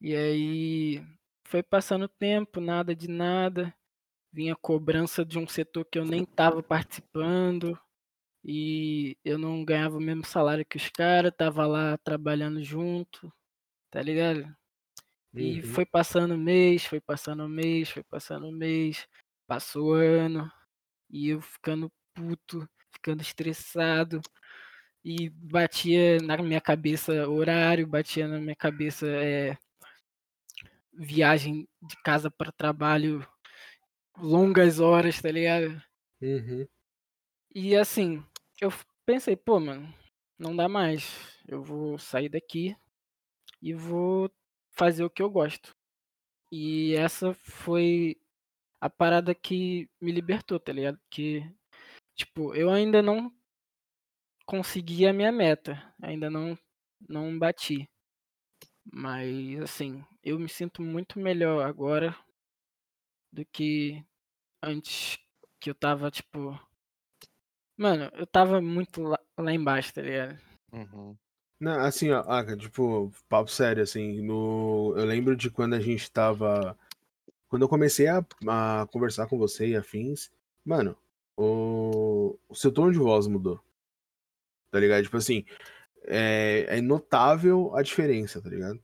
E 0.00 0.14
aí 0.14 1.02
foi 1.44 1.62
passando 1.62 2.04
o 2.04 2.08
tempo, 2.08 2.60
nada 2.60 2.94
de 2.94 3.08
nada. 3.08 3.74
Vinha 4.32 4.54
cobrança 4.54 5.24
de 5.24 5.38
um 5.38 5.46
setor 5.48 5.84
que 5.84 5.98
eu 5.98 6.04
nem 6.04 6.24
tava 6.24 6.62
participando. 6.62 7.76
E 8.44 9.16
eu 9.24 9.36
não 9.36 9.64
ganhava 9.64 9.98
o 9.98 10.00
mesmo 10.00 10.24
salário 10.24 10.64
que 10.64 10.76
os 10.76 10.88
caras, 10.88 11.32
tava 11.36 11.66
lá 11.66 11.98
trabalhando 11.98 12.62
junto, 12.62 13.30
tá 13.90 14.00
ligado? 14.00 14.46
E 15.34 15.60
uhum. 15.60 15.62
foi 15.62 15.86
passando 15.86 16.36
mês, 16.36 16.84
foi 16.84 17.00
passando 17.00 17.48
mês, 17.48 17.88
foi 17.90 18.02
passando 18.02 18.50
mês, 18.50 19.06
passou 19.46 19.94
ano, 19.94 20.50
e 21.08 21.28
eu 21.28 21.40
ficando 21.40 21.90
puto, 22.12 22.68
ficando 22.92 23.22
estressado, 23.22 24.20
e 25.04 25.30
batia 25.30 26.18
na 26.18 26.36
minha 26.38 26.60
cabeça 26.60 27.28
horário, 27.28 27.86
batia 27.86 28.26
na 28.26 28.38
minha 28.38 28.56
cabeça 28.56 29.06
é, 29.06 29.56
viagem 30.92 31.68
de 31.80 31.96
casa 32.02 32.30
para 32.30 32.52
trabalho, 32.52 33.26
longas 34.18 34.80
horas, 34.80 35.20
tá 35.20 35.30
ligado? 35.30 35.80
Uhum. 36.20 36.66
E 37.54 37.76
assim, 37.76 38.22
eu 38.60 38.72
pensei, 39.06 39.36
pô, 39.36 39.58
mano, 39.58 39.92
não 40.38 40.54
dá 40.54 40.68
mais. 40.68 41.10
Eu 41.48 41.62
vou 41.62 41.98
sair 41.98 42.28
daqui 42.28 42.76
e 43.62 43.72
vou 43.72 44.30
fazer 44.80 45.04
o 45.04 45.10
que 45.10 45.20
eu 45.20 45.28
gosto. 45.28 45.76
E 46.50 46.94
essa 46.94 47.34
foi 47.34 48.16
a 48.80 48.88
parada 48.88 49.34
que 49.34 49.90
me 50.00 50.10
libertou, 50.10 50.58
tá 50.58 50.72
ligado? 50.72 50.98
Que, 51.10 51.42
tipo, 52.16 52.54
eu 52.54 52.70
ainda 52.70 53.02
não 53.02 53.30
consegui 54.46 55.06
a 55.06 55.12
minha 55.12 55.30
meta, 55.30 55.94
ainda 56.00 56.30
não, 56.30 56.58
não 57.06 57.38
bati. 57.38 57.86
Mas, 58.90 59.60
assim, 59.60 60.02
eu 60.24 60.38
me 60.38 60.48
sinto 60.48 60.80
muito 60.80 61.18
melhor 61.18 61.62
agora 61.66 62.16
do 63.30 63.44
que 63.44 64.02
antes 64.62 65.18
que 65.60 65.68
eu 65.68 65.74
tava, 65.74 66.10
tipo. 66.10 66.58
Mano, 67.76 68.10
eu 68.14 68.26
tava 68.26 68.62
muito 68.62 69.02
lá, 69.02 69.20
lá 69.38 69.52
embaixo, 69.52 69.92
tá 69.92 70.00
ligado? 70.00 70.40
Uhum. 70.72 71.16
Não, 71.60 71.78
assim, 71.80 72.10
ó, 72.10 72.24
ah, 72.26 72.56
tipo, 72.56 73.12
papo 73.28 73.50
sério, 73.50 73.82
assim, 73.82 74.22
no... 74.22 74.94
eu 74.96 75.04
lembro 75.04 75.36
de 75.36 75.50
quando 75.50 75.74
a 75.74 75.80
gente 75.80 76.10
tava. 76.10 76.76
Quando 77.48 77.62
eu 77.62 77.68
comecei 77.68 78.06
a, 78.08 78.24
a 78.48 78.86
conversar 78.90 79.26
com 79.28 79.38
você 79.38 79.68
e 79.68 79.76
afins, 79.76 80.30
mano, 80.64 80.96
o... 81.36 82.38
o 82.48 82.54
seu 82.54 82.72
tom 82.72 82.90
de 82.90 82.98
voz 82.98 83.26
mudou. 83.26 83.60
Tá 84.70 84.80
ligado? 84.80 85.02
Tipo 85.04 85.16
assim, 85.18 85.44
é, 86.04 86.66
é 86.78 86.80
notável 86.80 87.74
a 87.76 87.82
diferença, 87.82 88.40
tá 88.42 88.48
ligado? 88.50 88.80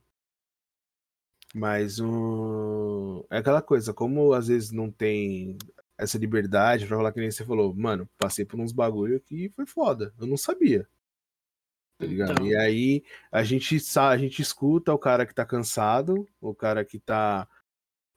Mas 1.55 1.99
o. 1.99 3.25
É 3.31 3.37
aquela 3.37 3.61
coisa, 3.61 3.93
como 3.93 4.33
às 4.33 4.47
vezes 4.47 4.71
não 4.71 4.91
tem 4.91 5.57
essa 5.97 6.17
liberdade 6.17 6.85
pra 6.85 6.97
falar 6.97 7.11
que 7.11 7.19
nem 7.19 7.31
você 7.31 7.45
falou, 7.45 7.73
mano, 7.73 8.07
passei 8.17 8.45
por 8.45 8.59
uns 8.59 8.71
bagulho 8.71 9.19
que 9.21 9.49
foi 9.55 9.65
foda. 9.65 10.13
Eu 10.19 10.27
não 10.27 10.37
sabia. 10.37 10.87
Tá 11.97 12.05
ligado? 12.05 12.31
Então... 12.31 12.45
E 12.45 12.55
aí 12.55 13.03
a 13.31 13.43
gente 13.43 13.77
a 13.97 14.17
gente 14.17 14.41
escuta 14.41 14.93
o 14.93 14.99
cara 14.99 15.25
que 15.25 15.33
tá 15.33 15.45
cansado, 15.45 16.27
o 16.39 16.53
cara 16.53 16.85
que 16.85 16.99
tá 16.99 17.47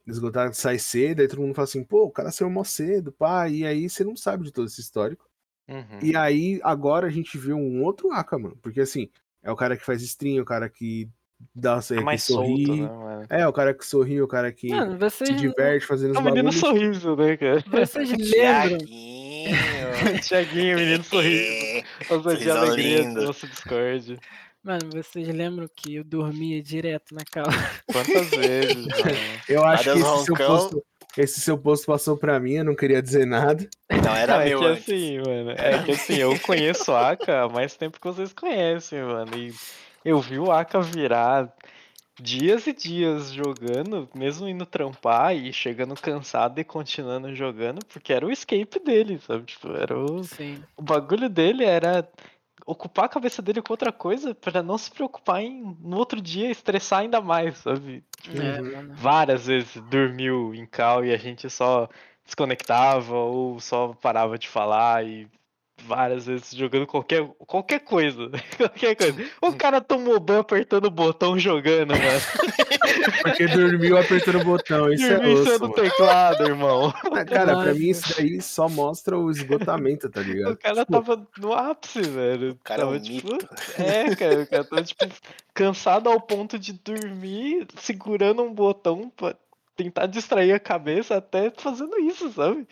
esgotado 0.06 0.54
sai 0.54 0.78
cedo, 0.78 1.20
aí 1.20 1.28
todo 1.28 1.40
mundo 1.40 1.54
fala 1.54 1.64
assim, 1.64 1.84
pô, 1.84 2.04
o 2.04 2.10
cara 2.10 2.30
saiu 2.30 2.50
mó 2.50 2.64
cedo, 2.64 3.12
pá, 3.12 3.48
e 3.48 3.64
aí 3.64 3.88
você 3.88 4.04
não 4.04 4.16
sabe 4.16 4.44
de 4.44 4.52
todo 4.52 4.66
esse 4.66 4.80
histórico. 4.80 5.28
Uhum. 5.68 5.98
E 6.02 6.16
aí 6.16 6.60
agora 6.62 7.06
a 7.06 7.10
gente 7.10 7.38
vê 7.38 7.52
um 7.52 7.82
outro 7.84 8.10
Aka, 8.12 8.38
mano, 8.38 8.58
porque 8.60 8.80
assim, 8.80 9.08
é 9.42 9.50
o 9.50 9.56
cara 9.56 9.76
que 9.76 9.84
faz 9.84 10.02
stream, 10.02 10.38
é 10.38 10.42
o 10.42 10.44
cara 10.44 10.68
que 10.68 11.08
dá 11.54 11.80
é 11.90 12.00
mais 12.00 12.24
sorri. 12.24 12.66
Solto, 12.66 12.86
né, 12.86 13.26
é, 13.30 13.46
o 13.46 13.52
cara 13.52 13.72
que 13.72 13.86
sorri, 13.86 14.20
o 14.20 14.28
cara 14.28 14.52
que 14.52 14.68
mano, 14.68 14.98
vocês... 14.98 15.28
se 15.28 15.36
diverte 15.36 15.86
fazendo 15.86 16.12
os 16.12 16.18
é 16.18 16.22
menino 16.22 16.52
sorriso, 16.52 17.16
né, 17.16 17.36
cara? 17.36 17.64
Vocês 17.70 18.10
lembram? 18.10 18.78
Tiaguinho, 20.26 20.76
menino 20.78 21.04
sorriso. 21.04 21.84
Ousa 22.10 22.36
de 22.36 22.50
alegria 22.50 23.04
do 23.04 23.22
nosso 23.22 23.46
Discord. 23.46 24.18
Mano, 24.62 24.90
vocês 24.92 25.26
lembram 25.28 25.66
que 25.74 25.96
eu 25.96 26.04
dormia 26.04 26.62
direto 26.62 27.14
na 27.14 27.24
cala? 27.24 27.48
Quantas 27.90 28.28
vezes, 28.30 28.86
mano? 28.86 29.16
Eu 29.48 29.64
acho 29.64 29.84
que 29.84 29.98
esse 29.98 30.24
seu, 30.24 30.34
posto, 30.34 30.84
esse 31.16 31.40
seu 31.40 31.58
posto 31.58 31.86
passou 31.86 32.16
pra 32.16 32.38
mim, 32.38 32.52
eu 32.52 32.64
não 32.64 32.76
queria 32.76 33.00
dizer 33.00 33.26
nada. 33.26 33.66
Não, 33.90 34.14
era 34.14 34.34
não, 34.34 34.40
é 34.42 34.44
meu. 34.44 34.62
É 34.62 34.76
que 34.76 34.80
assim, 34.80 35.18
mano. 35.18 35.50
É 35.52 35.82
que 35.82 35.92
assim, 35.92 36.16
eu 36.16 36.38
conheço 36.40 36.92
o 36.92 36.96
Aka 36.96 37.44
há 37.44 37.48
mais 37.48 37.74
tempo 37.74 37.98
que 37.98 38.06
vocês 38.06 38.34
conhecem, 38.34 39.02
mano. 39.02 39.30
E 39.34 39.54
eu 40.04 40.20
vi 40.20 40.38
o 40.38 40.52
Aka 40.52 40.80
virar 40.80 41.50
dias 42.18 42.66
e 42.66 42.72
dias 42.72 43.32
jogando, 43.32 44.08
mesmo 44.14 44.48
indo 44.48 44.66
trampar 44.66 45.36
e 45.36 45.52
chegando 45.52 45.94
cansado 45.94 46.60
e 46.60 46.64
continuando 46.64 47.34
jogando, 47.34 47.84
porque 47.86 48.12
era 48.12 48.26
o 48.26 48.30
escape 48.30 48.78
dele, 48.78 49.18
sabe? 49.18 49.44
Tipo, 49.44 49.68
era 49.72 49.98
o. 49.98 50.24
Sim. 50.24 50.62
O 50.76 50.82
bagulho 50.82 51.28
dele 51.28 51.64
era 51.64 52.08
ocupar 52.66 53.06
a 53.06 53.08
cabeça 53.08 53.42
dele 53.42 53.62
com 53.62 53.72
outra 53.72 53.92
coisa 53.92 54.34
para 54.34 54.62
não 54.62 54.78
se 54.78 54.90
preocupar 54.90 55.42
em 55.42 55.76
no 55.80 55.96
outro 55.96 56.20
dia 56.20 56.50
estressar 56.50 57.00
ainda 57.00 57.20
mais, 57.20 57.58
sabe? 57.58 58.04
Tipo, 58.20 58.40
é, 58.40 58.82
várias 58.94 59.46
vezes 59.46 59.82
dormiu 59.90 60.54
em 60.54 60.66
cal 60.66 61.04
e 61.04 61.12
a 61.12 61.16
gente 61.16 61.48
só 61.48 61.88
desconectava 62.24 63.16
ou 63.16 63.58
só 63.58 63.94
parava 64.00 64.38
de 64.38 64.48
falar 64.48 65.04
e 65.04 65.26
várias 65.86 66.26
vezes 66.26 66.50
jogando 66.52 66.86
qualquer, 66.86 67.26
qualquer 67.46 67.80
coisa. 67.80 68.30
qualquer 68.56 68.94
coisa. 68.94 69.30
O 69.40 69.52
cara 69.52 69.80
tomou 69.80 70.18
ban 70.20 70.40
apertando 70.40 70.86
o 70.86 70.90
botão 70.90 71.38
jogando, 71.38 71.90
mano. 71.90 72.20
Porque 73.22 73.46
dormiu 73.46 73.98
apertando 73.98 74.40
o 74.40 74.44
botão. 74.44 74.92
Isso 74.92 75.08
Dormiu 75.08 75.38
é 75.38 75.40
osso, 75.40 75.58
no 75.58 75.72
teclado, 75.72 76.44
irmão. 76.44 76.92
Ah, 77.12 77.24
cara, 77.24 77.62
pra 77.62 77.74
mim 77.74 77.88
isso 77.88 78.14
daí 78.16 78.40
só 78.40 78.68
mostra 78.68 79.18
o 79.18 79.30
esgotamento, 79.30 80.08
tá 80.08 80.20
ligado? 80.20 80.52
O 80.52 80.56
cara 80.56 80.84
tipo... 80.84 80.92
tava 80.92 81.26
no 81.38 81.52
ápice, 81.52 82.02
velho. 82.02 82.52
O 82.52 82.58
cara 82.64 82.82
tava, 82.82 82.96
é 82.96 82.98
um 82.98 83.02
tipo... 83.02 83.38
É, 83.78 84.14
cara, 84.16 84.42
o 84.42 84.46
cara 84.46 84.64
tava, 84.64 84.82
tipo, 84.82 85.06
cansado 85.54 86.08
ao 86.08 86.20
ponto 86.20 86.58
de 86.58 86.72
dormir 86.72 87.66
segurando 87.78 88.42
um 88.42 88.52
botão 88.52 89.10
pra 89.16 89.34
tentar 89.76 90.06
distrair 90.06 90.52
a 90.52 90.60
cabeça 90.60 91.16
até 91.16 91.50
fazendo 91.56 91.98
isso, 92.00 92.30
sabe? 92.32 92.66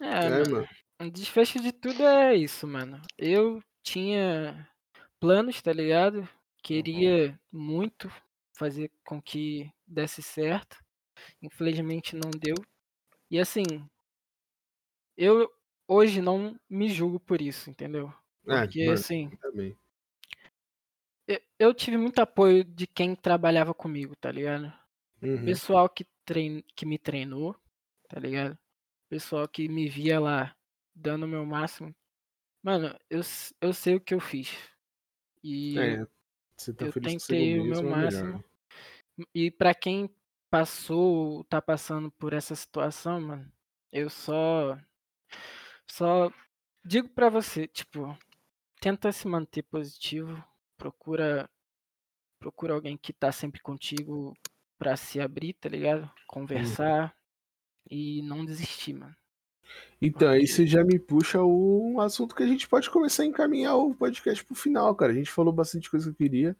É, 0.00 0.26
é 0.26 0.48
mano. 0.48 0.68
Desfecho 1.12 1.60
de 1.60 1.72
tudo 1.72 2.02
é 2.02 2.34
isso, 2.34 2.66
mano. 2.66 3.00
Eu 3.16 3.62
tinha 3.82 4.68
planos, 5.20 5.62
tá 5.62 5.72
ligado? 5.72 6.20
Uhum. 6.20 6.28
Queria 6.62 7.40
muito 7.52 8.10
fazer 8.56 8.90
com 9.04 9.22
que 9.22 9.70
desse 9.86 10.22
certo. 10.22 10.76
Infelizmente 11.40 12.16
não 12.16 12.30
deu. 12.30 12.56
E 13.30 13.38
assim, 13.38 13.62
eu 15.16 15.48
hoje 15.86 16.20
não 16.20 16.58
me 16.68 16.88
julgo 16.88 17.20
por 17.20 17.40
isso, 17.40 17.70
entendeu? 17.70 18.12
É, 18.46 18.62
Porque 18.62 18.80
mano, 18.80 18.92
assim, 18.92 19.30
também. 19.40 19.78
eu 21.58 21.72
tive 21.72 21.96
muito 21.96 22.18
apoio 22.18 22.64
de 22.64 22.86
quem 22.86 23.14
trabalhava 23.14 23.72
comigo, 23.72 24.16
tá 24.16 24.32
ligado? 24.32 24.72
Uhum. 25.22 25.44
Pessoal 25.44 25.88
que, 25.88 26.04
trein... 26.24 26.62
que 26.74 26.84
me 26.84 26.98
treinou, 26.98 27.54
tá 28.08 28.18
ligado? 28.18 28.58
Pessoal 29.08 29.48
que 29.48 29.68
me 29.68 29.88
via 29.88 30.18
lá 30.18 30.54
dando 30.98 31.24
o 31.24 31.28
meu 31.28 31.44
máximo. 31.44 31.94
Mano, 32.62 32.94
eu, 33.08 33.20
eu 33.60 33.72
sei 33.72 33.96
o 33.96 34.00
que 34.00 34.14
eu 34.14 34.20
fiz. 34.20 34.50
E 35.42 35.78
é, 35.78 36.06
você 36.56 36.74
tá 36.74 36.86
eu 36.86 36.92
tentei 36.92 37.58
o 37.60 37.64
meu 37.64 37.80
é 37.80 37.82
máximo. 37.82 38.44
E 39.34 39.50
para 39.50 39.74
quem 39.74 40.10
passou, 40.50 41.44
tá 41.44 41.60
passando 41.60 42.10
por 42.12 42.32
essa 42.32 42.54
situação, 42.54 43.20
mano, 43.20 43.52
eu 43.92 44.08
só 44.10 44.78
só 45.90 46.32
digo 46.84 47.08
para 47.08 47.28
você, 47.28 47.66
tipo, 47.66 48.16
tenta 48.80 49.12
se 49.12 49.26
manter 49.26 49.62
positivo, 49.62 50.42
procura 50.76 51.48
procura 52.38 52.74
alguém 52.74 52.96
que 52.96 53.12
tá 53.12 53.32
sempre 53.32 53.60
contigo 53.60 54.32
para 54.78 54.96
se 54.96 55.20
abrir, 55.20 55.54
tá 55.54 55.68
ligado? 55.68 56.02
Uhum. 56.02 56.10
Conversar 56.26 57.04
uhum. 57.04 57.10
e 57.90 58.22
não 58.22 58.44
desistir, 58.44 58.94
mano. 58.94 59.16
Então, 60.00 60.36
isso 60.36 60.64
já 60.66 60.84
me 60.84 60.98
puxa 60.98 61.42
um 61.42 62.00
assunto 62.00 62.34
que 62.34 62.42
a 62.42 62.46
gente 62.46 62.68
pode 62.68 62.88
começar 62.88 63.24
a 63.24 63.26
encaminhar 63.26 63.76
o 63.76 63.94
podcast 63.94 64.44
pro 64.44 64.54
final, 64.54 64.94
cara. 64.94 65.12
A 65.12 65.14
gente 65.14 65.30
falou 65.30 65.52
bastante 65.52 65.90
coisa 65.90 66.06
que 66.06 66.10
eu 66.10 66.16
queria. 66.16 66.56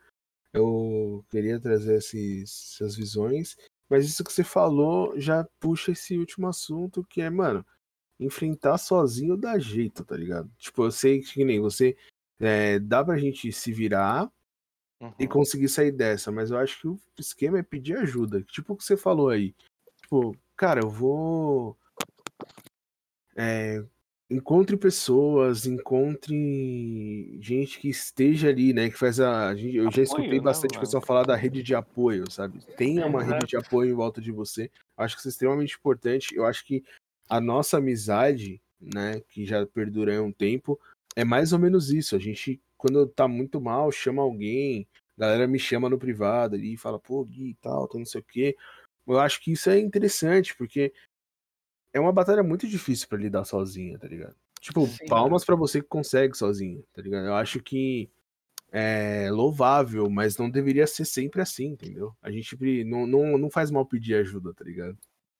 Eu 0.52 1.24
queria 1.30 1.60
trazer 1.60 1.96
esses, 1.96 2.74
essas 2.74 2.96
visões. 2.96 3.56
Mas 3.88 4.06
isso 4.06 4.24
que 4.24 4.32
você 4.32 4.44
falou 4.44 5.18
já 5.18 5.46
puxa 5.60 5.92
esse 5.92 6.18
último 6.18 6.46
assunto, 6.48 7.04
que 7.04 7.22
é, 7.22 7.30
mano, 7.30 7.64
enfrentar 8.18 8.76
sozinho 8.78 9.36
dá 9.36 9.58
jeito, 9.58 10.04
tá 10.04 10.16
ligado? 10.16 10.50
Tipo, 10.58 10.84
eu 10.84 10.90
sei 10.90 11.20
que 11.20 11.44
nem 11.44 11.60
você 11.60 11.96
é, 12.40 12.78
dá 12.78 13.04
pra 13.04 13.16
gente 13.16 13.50
se 13.52 13.72
virar 13.72 14.30
uhum. 15.00 15.12
e 15.18 15.26
conseguir 15.26 15.68
sair 15.68 15.92
dessa, 15.92 16.30
mas 16.30 16.50
eu 16.50 16.58
acho 16.58 16.80
que 16.80 16.88
o 16.88 17.00
esquema 17.18 17.58
é 17.58 17.62
pedir 17.62 17.96
ajuda. 17.96 18.42
Tipo 18.42 18.72
o 18.72 18.76
que 18.76 18.84
você 18.84 18.96
falou 18.96 19.30
aí. 19.30 19.54
Tipo, 20.02 20.36
cara, 20.56 20.80
eu 20.80 20.90
vou. 20.90 21.76
É, 23.38 23.84
encontre 24.28 24.76
pessoas, 24.76 25.64
encontre 25.64 27.38
gente 27.40 27.78
que 27.78 27.88
esteja 27.88 28.48
ali, 28.48 28.72
né? 28.72 28.90
Que 28.90 28.98
faz 28.98 29.20
a. 29.20 29.52
eu 29.52 29.84
já 29.84 29.88
apoio, 29.88 30.02
escutei 30.02 30.38
né, 30.38 30.40
bastante 30.40 30.74
né, 30.74 30.80
pessoal 30.80 31.02
falar 31.02 31.24
da 31.24 31.36
rede 31.36 31.62
de 31.62 31.74
apoio, 31.74 32.30
sabe? 32.30 32.58
Tenha 32.76 33.06
uma 33.06 33.22
rede 33.22 33.46
de 33.46 33.56
apoio 33.56 33.90
em 33.90 33.94
volta 33.94 34.20
de 34.20 34.32
você. 34.32 34.70
Acho 34.96 35.14
que 35.14 35.20
isso 35.20 35.28
é 35.28 35.30
extremamente 35.30 35.76
importante. 35.76 36.34
Eu 36.34 36.44
acho 36.44 36.64
que 36.64 36.82
a 37.28 37.40
nossa 37.40 37.78
amizade, 37.78 38.60
né, 38.80 39.20
que 39.28 39.46
já 39.46 39.64
perdura 39.66 40.18
há 40.18 40.22
um 40.22 40.32
tempo, 40.32 40.78
é 41.14 41.24
mais 41.24 41.52
ou 41.52 41.58
menos 41.58 41.90
isso. 41.90 42.16
A 42.16 42.18
gente, 42.18 42.60
quando 42.76 43.06
tá 43.06 43.28
muito 43.28 43.60
mal, 43.60 43.90
chama 43.92 44.22
alguém, 44.22 44.86
a 45.16 45.20
galera 45.20 45.46
me 45.46 45.58
chama 45.58 45.88
no 45.88 45.98
privado 45.98 46.54
ali 46.54 46.74
e 46.74 46.78
fala, 46.78 46.98
pô, 46.98 47.24
Gui 47.24 47.50
e 47.50 47.54
tal, 47.54 47.86
tá 47.86 47.98
não 47.98 48.04
sei 48.04 48.20
o 48.20 48.24
quê. 48.24 48.56
Eu 49.06 49.18
acho 49.18 49.40
que 49.40 49.52
isso 49.52 49.70
é 49.70 49.78
interessante, 49.78 50.54
porque 50.54 50.92
é 51.98 52.00
uma 52.00 52.12
batalha 52.12 52.42
muito 52.42 52.66
difícil 52.66 53.08
para 53.08 53.18
lidar 53.18 53.44
sozinha, 53.44 53.98
tá 53.98 54.08
ligado? 54.08 54.34
Tipo, 54.60 54.86
Sim, 54.86 55.06
palmas 55.06 55.44
para 55.44 55.56
você 55.56 55.80
que 55.80 55.88
consegue 55.88 56.36
sozinho, 56.36 56.84
tá 56.92 57.02
ligado? 57.02 57.26
Eu 57.26 57.34
acho 57.34 57.60
que 57.62 58.10
é 58.70 59.30
louvável, 59.30 60.10
mas 60.10 60.36
não 60.36 60.50
deveria 60.50 60.86
ser 60.86 61.04
sempre 61.04 61.40
assim, 61.40 61.66
entendeu? 61.66 62.14
A 62.22 62.30
gente 62.30 62.56
não, 62.84 63.06
não, 63.06 63.38
não 63.38 63.50
faz 63.50 63.70
mal 63.70 63.86
pedir 63.86 64.14
ajuda, 64.14 64.52
tá 64.52 64.64
ligado? 64.64 64.96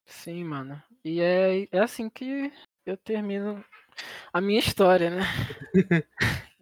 Sim, 0.06 0.44
mano. 0.44 0.80
E 1.04 1.20
é, 1.20 1.68
é 1.70 1.78
assim 1.80 2.08
que 2.08 2.50
eu 2.86 2.96
termino 2.96 3.62
a 4.32 4.40
minha 4.40 4.58
história, 4.58 5.10
né? 5.10 5.22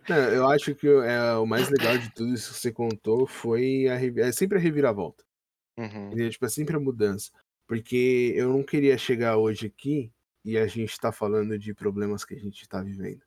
não, 0.08 0.16
eu 0.16 0.48
acho 0.48 0.74
que 0.74 0.88
é, 0.88 1.34
o 1.34 1.46
mais 1.46 1.68
legal 1.70 1.96
de 1.96 2.10
tudo 2.10 2.34
isso 2.34 2.52
que 2.52 2.60
você 2.60 2.72
contou 2.72 3.26
foi 3.26 3.86
a, 3.88 3.94
é 4.26 4.32
sempre 4.32 4.58
a 4.58 4.60
reviravolta. 4.60 5.24
Uhum. 5.78 6.10
Tipo, 6.30 6.46
é 6.46 6.48
sempre 6.48 6.76
a 6.76 6.80
mudança. 6.80 7.30
Porque 7.66 8.32
eu 8.36 8.50
não 8.50 8.62
queria 8.62 8.96
chegar 8.96 9.36
hoje 9.36 9.66
aqui 9.66 10.12
e 10.44 10.56
a 10.56 10.66
gente 10.66 10.98
tá 10.98 11.10
falando 11.10 11.58
de 11.58 11.74
problemas 11.74 12.24
que 12.24 12.34
a 12.34 12.38
gente 12.38 12.68
tá 12.68 12.80
vivendo. 12.80 13.22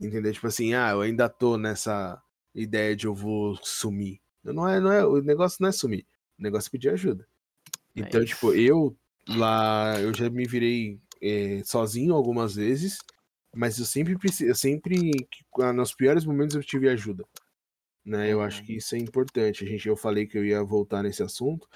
Entendeu? 0.00 0.32
Tipo 0.32 0.46
assim, 0.46 0.74
ah, 0.74 0.90
eu 0.90 1.02
ainda 1.02 1.28
tô 1.28 1.56
nessa 1.56 2.20
ideia 2.54 2.96
de 2.96 3.06
eu 3.06 3.14
vou 3.14 3.56
sumir. 3.62 4.20
Não 4.42 4.68
é, 4.68 4.80
não 4.80 4.92
é, 4.92 5.04
o 5.04 5.20
negócio 5.20 5.58
não 5.60 5.68
é 5.68 5.72
sumir. 5.72 6.06
O 6.38 6.42
negócio 6.42 6.68
é 6.68 6.70
pedir 6.70 6.90
ajuda. 6.90 7.26
É 7.96 8.00
então, 8.00 8.22
é 8.22 8.24
tipo, 8.24 8.54
eu 8.54 8.96
lá, 9.28 10.00
eu 10.00 10.12
já 10.14 10.28
me 10.28 10.46
virei 10.46 10.98
é, 11.22 11.62
sozinho 11.64 12.14
algumas 12.14 12.54
vezes, 12.54 12.98
mas 13.54 13.78
eu 13.78 13.84
sempre 13.84 14.16
eu 14.40 14.54
sempre, 14.54 15.10
nos 15.74 15.94
piores 15.94 16.24
momentos 16.24 16.56
eu 16.56 16.62
tive 16.62 16.88
ajuda. 16.88 17.24
Né? 18.04 18.30
Eu 18.30 18.42
acho 18.42 18.60
uhum. 18.60 18.66
que 18.66 18.76
isso 18.76 18.94
é 18.94 18.98
importante. 18.98 19.64
A 19.64 19.66
gente, 19.66 19.88
eu 19.88 19.96
falei 19.96 20.26
que 20.26 20.36
eu 20.36 20.44
ia 20.44 20.62
voltar 20.62 21.02
nesse 21.02 21.22
assunto, 21.22 21.68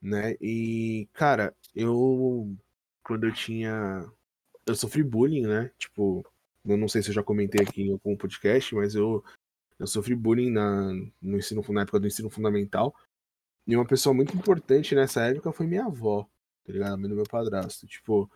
né? 0.00 0.36
E, 0.40 1.08
cara, 1.12 1.54
eu 1.74 2.56
quando 3.04 3.26
eu 3.26 3.34
tinha 3.34 4.04
eu 4.66 4.74
sofri 4.74 5.02
bullying, 5.02 5.46
né? 5.46 5.70
Tipo, 5.78 6.24
eu 6.64 6.76
não 6.76 6.88
sei 6.88 7.02
se 7.02 7.10
eu 7.10 7.14
já 7.14 7.22
comentei 7.22 7.62
aqui 7.64 7.82
em 7.82 7.92
algum 7.92 8.16
podcast, 8.16 8.74
mas 8.74 8.94
eu 8.94 9.24
eu 9.78 9.86
sofri 9.86 10.14
bullying 10.14 10.50
na 10.50 10.92
no 11.20 11.38
ensino 11.38 11.62
na 11.70 11.82
época 11.82 12.00
do 12.00 12.06
ensino 12.06 12.30
fundamental. 12.30 12.94
E 13.66 13.76
uma 13.76 13.86
pessoa 13.86 14.14
muito 14.14 14.36
importante 14.36 14.94
nessa 14.94 15.22
época 15.26 15.52
foi 15.52 15.66
minha 15.66 15.84
avó, 15.86 16.28
tá 16.64 16.72
ligado? 16.72 16.94
A 16.94 16.96
mãe 16.96 17.08
do 17.08 17.16
meu 17.16 17.26
padrasto. 17.26 17.86
Tipo, 17.86 18.30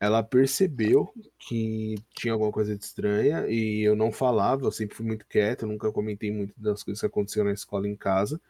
ela 0.00 0.22
percebeu 0.22 1.12
que 1.38 1.96
tinha 2.10 2.32
alguma 2.32 2.50
coisa 2.50 2.76
de 2.76 2.84
estranha 2.84 3.46
e 3.48 3.82
eu 3.82 3.94
não 3.94 4.10
falava, 4.10 4.64
eu 4.64 4.72
sempre 4.72 4.96
fui 4.96 5.06
muito 5.06 5.26
quieto, 5.26 5.66
nunca 5.66 5.92
comentei 5.92 6.32
muito 6.32 6.54
das 6.58 6.82
coisas 6.82 7.00
que 7.00 7.06
aconteciam 7.06 7.44
na 7.44 7.52
escola 7.52 7.86
em 7.86 7.94
casa. 7.94 8.40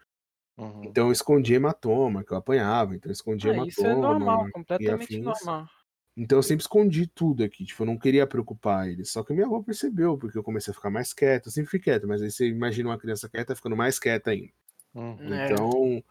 Uhum. 0.61 0.85
Então 0.85 1.07
eu 1.07 1.13
escondia 1.13 1.57
hematoma, 1.57 2.23
que 2.23 2.33
eu 2.33 2.37
apanhava, 2.37 2.95
então 2.95 3.09
eu 3.09 3.15
escondia 3.15 3.51
ah, 3.51 3.55
hematoma. 3.55 3.71
Isso 3.71 3.87
é 3.87 3.95
normal, 3.95 4.51
completamente 4.53 5.19
normal. 5.19 5.67
Então 6.15 6.39
eu 6.39 6.43
sempre 6.43 6.63
escondi 6.63 7.07
tudo 7.07 7.43
aqui, 7.43 7.65
tipo, 7.65 7.83
eu 7.83 7.87
não 7.87 7.97
queria 7.97 8.27
preocupar 8.27 8.89
eles. 8.91 9.11
Só 9.11 9.25
que 9.25 9.33
minha 9.33 9.47
avó 9.47 9.63
percebeu, 9.63 10.19
porque 10.19 10.37
eu 10.37 10.43
comecei 10.43 10.71
a 10.71 10.75
ficar 10.75 10.91
mais 10.91 11.15
quieto, 11.15 11.47
eu 11.47 11.53
sempre 11.53 11.71
fui 11.71 11.79
quieto, 11.79 12.07
mas 12.07 12.21
aí 12.21 12.31
você 12.31 12.47
imagina 12.47 12.91
uma 12.91 12.99
criança 12.99 13.27
quieta 13.27 13.57
ficando 13.57 13.75
mais 13.75 13.99
quieta 13.99 14.33
ainda. 14.33 14.53
Uhum. 14.95 15.17
Então, 15.23 15.73
é. 15.97 16.03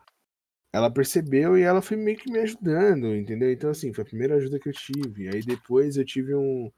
ela 0.74 0.90
percebeu 0.90 1.56
e 1.56 1.62
ela 1.62 1.82
foi 1.82 1.96
meio 1.96 2.18
que 2.18 2.32
me 2.32 2.40
ajudando, 2.40 3.16
entendeu? 3.16 3.52
Então, 3.52 3.70
assim, 3.70 3.94
foi 3.94 4.04
a 4.04 4.08
primeira 4.08 4.36
ajuda 4.36 4.60
que 4.60 4.70
eu 4.70 4.74
tive. 4.74 5.28
Aí 5.28 5.44
depois 5.44 5.96
eu 5.96 6.06
tive 6.06 6.34
um. 6.34 6.72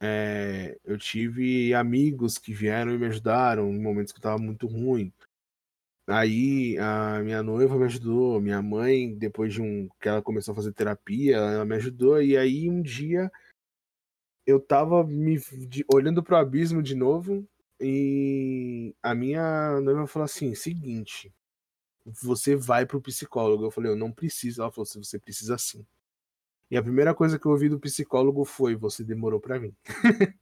É, 0.00 0.78
eu 0.84 0.98
tive 0.98 1.74
amigos 1.74 2.38
que 2.38 2.52
vieram 2.52 2.92
e 2.92 2.98
me 2.98 3.06
ajudaram 3.06 3.72
em 3.72 3.82
momentos 3.82 4.12
que 4.12 4.18
eu 4.18 4.22
tava 4.22 4.38
muito 4.38 4.68
ruim. 4.68 5.12
Aí 6.08 6.78
a 6.78 7.20
minha 7.22 7.42
noiva 7.42 7.76
me 7.76 7.84
ajudou, 7.84 8.40
minha 8.40 8.62
mãe, 8.62 9.12
depois 9.16 9.52
de 9.52 9.60
um 9.60 9.88
que 10.00 10.08
ela 10.08 10.22
começou 10.22 10.52
a 10.52 10.54
fazer 10.54 10.72
terapia, 10.72 11.36
ela 11.36 11.64
me 11.64 11.74
ajudou, 11.74 12.22
e 12.22 12.36
aí 12.36 12.70
um 12.70 12.80
dia 12.80 13.30
eu 14.46 14.60
tava 14.60 15.02
me 15.04 15.38
de, 15.68 15.84
olhando 15.92 16.22
pro 16.22 16.36
abismo 16.36 16.80
de 16.80 16.94
novo 16.94 17.44
e 17.80 18.94
a 19.02 19.14
minha 19.14 19.80
noiva 19.80 20.06
falou 20.06 20.24
assim: 20.24 20.54
seguinte, 20.54 21.34
você 22.22 22.54
vai 22.54 22.86
pro 22.86 23.00
psicólogo. 23.00 23.64
Eu 23.64 23.70
falei, 23.70 23.90
eu 23.90 23.96
não 23.96 24.12
preciso. 24.12 24.62
Ela 24.62 24.70
falou, 24.70 24.86
você 24.86 25.18
precisa 25.18 25.58
sim. 25.58 25.84
E 26.70 26.76
a 26.76 26.82
primeira 26.82 27.14
coisa 27.14 27.38
que 27.38 27.46
eu 27.46 27.52
ouvi 27.52 27.68
do 27.68 27.80
psicólogo 27.80 28.44
foi: 28.44 28.76
você 28.76 29.02
demorou 29.02 29.40
para 29.40 29.58
mim. 29.58 29.74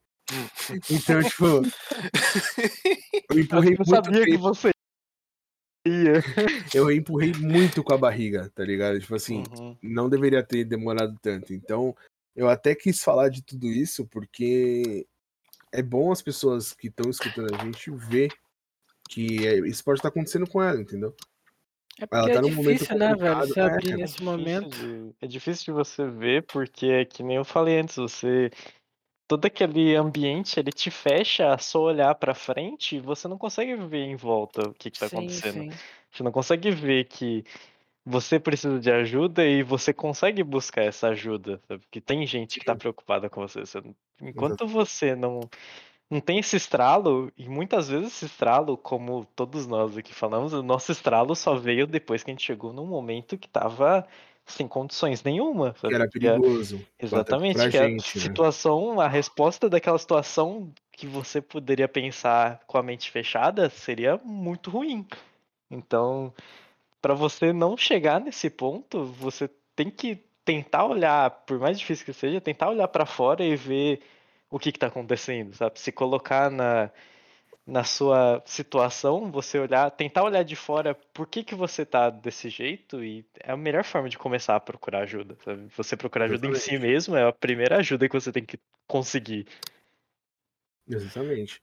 então, 0.91 1.23
tipo, 1.23 1.47
eu 3.31 3.41
empurrei 3.41 3.73
eu 3.73 3.79
não 3.79 3.85
muito 3.87 3.87
sabia 3.87 4.25
que 4.25 4.37
você 4.37 4.75
eu 6.75 6.91
empurrei 6.91 7.33
muito 7.35 7.83
com 7.83 7.93
a 7.93 7.99
barriga, 7.99 8.51
tá 8.55 8.65
ligado? 8.65 8.99
Tipo 9.01 9.15
assim, 9.15 9.43
uhum. 9.59 9.77
não 9.83 10.09
deveria 10.09 10.43
ter 10.43 10.65
demorado 10.65 11.19
tanto. 11.21 11.53
Então, 11.53 11.95
eu 12.35 12.49
até 12.49 12.75
quis 12.75 13.03
falar 13.03 13.29
de 13.29 13.43
tudo 13.43 13.67
isso 13.67 14.07
porque 14.07 15.07
é 15.73 15.83
bom 15.83 16.11
as 16.11 16.23
pessoas 16.23 16.73
que 16.73 16.89
estão 16.89 17.11
escutando 17.11 17.55
a 17.55 17.65
gente 17.65 17.91
ver 17.91 18.33
que 19.09 19.47
é, 19.47 19.59
isso 19.69 19.85
pode 19.85 19.99
estar 19.99 20.09
acontecendo 20.09 20.47
com 20.47 20.63
ela, 20.63 20.81
entendeu? 20.81 21.15
É 22.01 22.07
ela 22.11 22.27
tá 22.27 22.33
é 22.33 22.41
num 22.41 22.49
difícil, 22.49 22.65
momento 22.65 22.99
né, 22.99 23.15
velho? 23.15 23.37
Você 23.37 23.61
abrir 23.61 23.93
é, 23.93 23.97
nesse 23.97 24.23
momento. 24.23 24.71
De, 24.71 25.15
é 25.21 25.27
difícil 25.27 25.65
de 25.67 25.73
você 25.73 26.09
ver, 26.09 26.45
porque 26.45 26.87
é 26.87 27.05
que 27.05 27.23
nem 27.23 27.37
eu 27.37 27.45
falei 27.45 27.79
antes, 27.79 27.97
você 27.97 28.51
todo 29.27 29.47
aquele 29.47 29.95
ambiente 29.97 30.61
ele 30.61 30.73
te 30.73 30.91
fecha 30.91 31.53
a 31.53 31.59
só 31.59 31.81
olhar 31.81 32.15
para 32.15 32.35
frente 32.35 32.97
e 32.97 33.01
você 33.01 33.27
não 33.27 33.39
consegue 33.39 33.75
ver 33.77 34.05
em 34.05 34.17
volta 34.17 34.69
o 34.69 34.75
que, 34.75 34.89
está 34.89 35.07
acontecendo. 35.07 35.73
Sim. 35.73 35.79
Você 36.11 36.23
não 36.23 36.33
consegue 36.33 36.71
ver 36.71 37.05
que 37.05 37.45
você 38.05 38.39
precisa 38.39 38.79
de 38.79 38.91
ajuda 38.91 39.47
e 39.47 39.63
você 39.63 39.93
consegue 39.93 40.43
buscar 40.43 40.83
essa 40.83 41.09
ajuda, 41.09 41.61
sabe? 41.67 41.81
Porque 41.81 42.01
tem 42.01 42.27
gente 42.27 42.57
que 42.57 42.63
está 42.63 42.77
preocupada 42.77 43.31
com 43.31 43.41
você. 43.41 43.61
você 43.61 43.83
enquanto 44.21 44.65
Exato. 44.65 44.69
você 44.69 45.17
não 45.17 45.41
não 46.11 46.21
tem 46.21 46.39
esse 46.39 46.55
estralo, 46.55 47.33
e 47.37 47.49
muitas 47.49 47.89
vezes 47.89 48.09
esse 48.09 48.27
estralo, 48.27 48.77
como 48.77 49.27
todos 49.35 49.67
nós 49.67 49.97
aqui 49.97 50.15
falamos, 50.15 50.53
o 50.53 50.63
nosso 50.63 50.93
estralo 50.93 51.35
só 51.35 51.55
veio 51.55 51.87
depois 51.87 52.23
que 52.23 52.31
a 52.31 52.35
gente 52.35 52.45
chegou 52.45 52.73
num 52.73 52.87
momento 52.87 53.39
que 53.39 53.47
estava 53.47 54.07
sem 54.47 54.69
condições 54.69 55.23
nenhuma. 55.23 55.75
Sabe? 55.81 55.89
Que 55.89 55.95
era 55.95 56.09
perigoso. 56.09 56.79
Que 56.99 57.07
exatamente, 57.07 57.57
que 57.57 57.71
gente, 57.71 57.79
a 57.79 57.89
né? 57.89 57.99
situação, 57.99 58.97
né? 58.97 59.05
a 59.05 59.09
resposta 59.09 59.69
daquela 59.69 59.99
situação 59.99 60.73
que 60.93 61.07
você 61.07 61.41
poderia 61.41 61.89
pensar 61.89 62.61
com 62.67 62.79
a 62.79 62.83
mente 62.83 63.11
fechada 63.11 63.69
seria 63.71 64.21
muito 64.25 64.71
ruim. 64.71 65.07
Então, 65.71 66.33
para 67.01 67.15
você 67.15 67.53
não 67.53 67.77
chegar 67.77 68.21
nesse 68.21 68.49
ponto, 68.49 69.05
você 69.05 69.51
tem 69.75 69.91
que 69.91 70.19
tentar 70.45 70.85
olhar, 70.85 71.31
por 71.31 71.59
mais 71.59 71.79
difícil 71.79 72.05
que 72.05 72.13
seja, 72.13 72.41
tentar 72.41 72.69
olhar 72.69 72.89
para 72.89 73.07
fora 73.07 73.43
e 73.43 73.57
ver 73.57 74.01
o 74.51 74.59
que 74.59 74.69
está 74.69 74.87
acontecendo, 74.87 75.55
sabe? 75.55 75.81
Se 75.81 75.91
colocar 75.91 76.51
na, 76.51 76.91
na 77.67 77.83
sua 77.83 78.43
situação, 78.45 79.31
você 79.31 79.59
olhar, 79.59 79.91
tentar 79.91 80.23
olhar 80.23 80.43
de 80.43 80.55
fora 80.55 80.95
por 80.95 81.27
que, 81.27 81.43
que 81.43 81.55
você 81.55 81.85
tá 81.85 82.11
desse 82.11 82.51
jeito 82.51 83.03
e 83.03 83.25
é 83.41 83.53
a 83.53 83.57
melhor 83.57 83.85
forma 83.85 84.09
de 84.09 84.19
começar 84.19 84.55
a 84.55 84.61
procurar 84.61 85.03
ajuda. 85.03 85.37
Sabe? 85.43 85.67
Você 85.75 85.97
procurar 85.97 86.27
ajuda 86.27 86.47
Exatamente. 86.47 86.75
em 86.75 86.79
si 86.79 86.79
mesmo 86.79 87.17
é 87.17 87.27
a 87.27 87.33
primeira 87.33 87.79
ajuda 87.79 88.09
que 88.09 88.15
você 88.15 88.31
tem 88.31 88.45
que 88.45 88.59
conseguir. 88.87 89.47
Exatamente. 90.87 91.63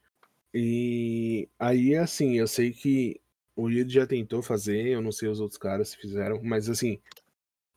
E 0.53 1.47
aí, 1.59 1.95
assim, 1.95 2.37
eu 2.37 2.47
sei 2.47 2.71
que 2.71 3.21
o 3.55 3.67
Lido 3.67 3.91
já 3.91 4.07
tentou 4.07 4.41
fazer, 4.41 4.87
eu 4.87 5.01
não 5.01 5.11
sei 5.11 5.29
os 5.29 5.39
outros 5.39 5.59
caras 5.59 5.89
se 5.89 5.97
fizeram, 5.97 6.41
mas 6.43 6.67
assim, 6.67 6.99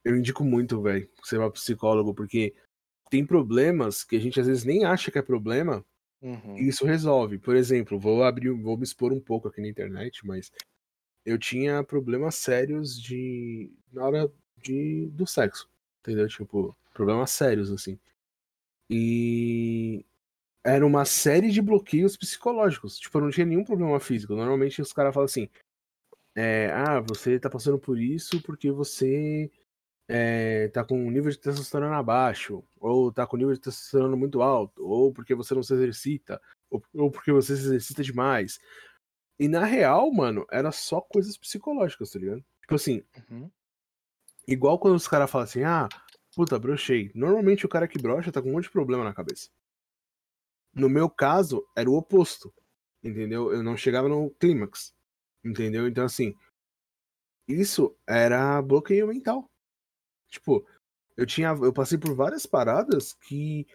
eu 0.03 0.17
indico 0.17 0.43
muito, 0.43 0.81
velho, 0.81 1.09
você 1.23 1.37
vai 1.37 1.47
pro 1.47 1.61
psicólogo, 1.61 2.15
porque 2.15 2.55
tem 3.11 3.25
problemas 3.25 4.03
que 4.03 4.17
a 4.17 4.19
gente 4.19 4.41
às 4.41 4.47
vezes 4.47 4.65
nem 4.65 4.85
acha 4.85 5.11
que 5.11 5.19
é 5.19 5.23
problema, 5.23 5.85
Uhum. 6.25 6.57
Isso 6.57 6.87
resolve. 6.87 7.39
Por 7.39 7.55
exemplo, 7.55 7.99
vou 7.99 8.25
abrir, 8.25 8.51
vou 8.51 8.79
me 8.79 8.83
expor 8.83 9.13
um 9.13 9.21
pouco 9.21 9.47
aqui 9.47 9.61
na 9.61 9.69
internet, 9.69 10.27
mas 10.27 10.51
eu 11.25 11.39
tinha 11.39 11.85
problemas 11.85 12.37
sérios 12.37 12.99
de 13.01 13.71
na 13.93 14.07
hora 14.07 14.33
de 14.57 15.07
do 15.13 15.27
sexo, 15.27 15.69
entendeu? 16.01 16.27
Tipo, 16.27 16.75
problemas 16.95 17.31
sérios 17.31 17.71
assim. 17.71 17.99
E 18.89 20.03
era 20.65 20.87
uma 20.87 21.05
série 21.05 21.51
de 21.51 21.61
bloqueios 21.61 22.17
psicológicos. 22.17 22.99
Tipo, 22.99 23.19
eu 23.19 23.23
não 23.23 23.31
tinha 23.31 23.45
nenhum 23.45 23.65
problema 23.65 24.01
físico. 24.01 24.35
Normalmente 24.35 24.81
os 24.81 24.95
caras 24.95 25.13
falam 25.13 25.27
assim: 25.27 25.47
é, 26.35 26.71
ah, 26.73 27.01
você 27.01 27.39
tá 27.39 27.51
passando 27.51 27.79
por 27.79 28.01
isso 28.01 28.41
porque 28.43 28.71
você 28.71 29.51
é, 30.09 30.69
tá 30.69 30.85
com 30.85 31.07
o 31.07 31.11
nível 31.11 31.31
de 31.31 31.39
testosterona 31.39 31.97
abaixo, 31.97 32.63
ou 32.79 33.13
tá 33.13 33.27
com 33.27 33.37
o 33.37 33.39
nível 33.39 33.55
de 33.55 33.61
testosterona 33.61 34.17
muito 34.17 34.43
alto, 34.43 34.85
ou 34.85 35.13
porque 35.13 35.35
você 35.35 35.55
não 35.55 35.63
se 35.63 35.75
exercita, 35.75 36.41
ou, 36.71 36.83
ou 36.95 37.11
porque 37.11 37.33
você 37.33 37.57
se 37.57 37.63
exercita 37.63 38.03
demais. 38.03 38.59
E 39.39 39.49
na 39.49 39.65
real, 39.65 40.13
mano, 40.13 40.47
era 40.51 40.71
só 40.71 41.01
coisas 41.01 41.37
psicológicas, 41.37 42.11
tá 42.11 42.19
ligado? 42.19 42.45
Tipo 42.61 42.75
assim, 42.75 43.03
uhum. 43.31 43.51
igual 44.47 44.79
quando 44.79 44.95
os 44.95 45.09
caras 45.09 45.31
falam 45.31 45.45
assim, 45.45 45.63
ah, 45.65 45.89
puta, 46.35 46.59
brochei. 46.59 47.11
Normalmente 47.15 47.67
o 47.67 47.69
cara 47.69 47.89
que 47.89 47.99
brocha 47.99 48.31
tá 48.31 48.41
com 48.41 48.51
um 48.51 48.53
monte 48.53 48.65
de 48.65 48.71
problema 48.71 49.05
na 49.05 49.15
cabeça. 49.15 49.51
No 50.73 50.89
meu 50.89 51.09
caso, 51.09 51.67
era 51.77 51.89
o 51.89 51.95
oposto, 51.95 52.53
entendeu? 53.03 53.53
Eu 53.53 53.63
não 53.63 53.77
chegava 53.77 54.09
no 54.09 54.31
clímax, 54.31 54.95
entendeu? 55.45 55.87
Então, 55.87 56.05
assim, 56.05 56.35
isso 57.47 57.97
era 58.07 58.61
bloqueio 58.63 59.07
mental. 59.07 59.49
Tipo, 60.35 60.67
eu 61.17 61.25
tinha. 61.25 61.49
Eu 61.49 61.73
passei 61.73 61.97
por 61.97 62.15
várias 62.15 62.45
paradas 62.45 63.13
que 63.13 63.67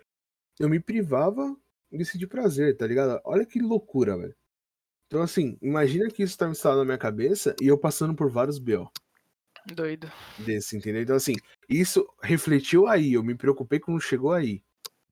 eu 0.60 0.69
me 0.69 0.80
privava 0.80 1.56
desse 1.91 2.18
de 2.18 2.27
prazer, 2.27 2.76
tá 2.76 2.86
ligado? 2.86 3.19
Olha 3.23 3.45
que 3.45 3.60
loucura, 3.60 4.18
velho. 4.18 4.36
Então, 5.07 5.22
assim, 5.22 5.57
imagina 5.61 6.10
que 6.10 6.22
isso 6.22 6.38
tá 6.38 6.48
instalado 6.48 6.81
na 6.81 6.86
minha 6.86 6.98
cabeça 6.98 7.56
e 7.61 7.68
eu 7.68 7.77
passando 7.77 8.14
por 8.14 8.30
vários 8.30 8.60
BO. 8.60 8.91
Doido. 9.73 10.11
Desse, 10.38 10.77
entendeu? 10.77 11.02
Então, 11.02 11.15
assim, 11.15 11.34
isso 11.68 12.07
refletiu 12.22 12.88
aí. 12.88 13.14
Eu 13.14 13.23
me 13.23 13.36
preocupei 13.36 13.80
quando 13.80 14.02
chegou 14.02 14.34
aí. 14.34 14.61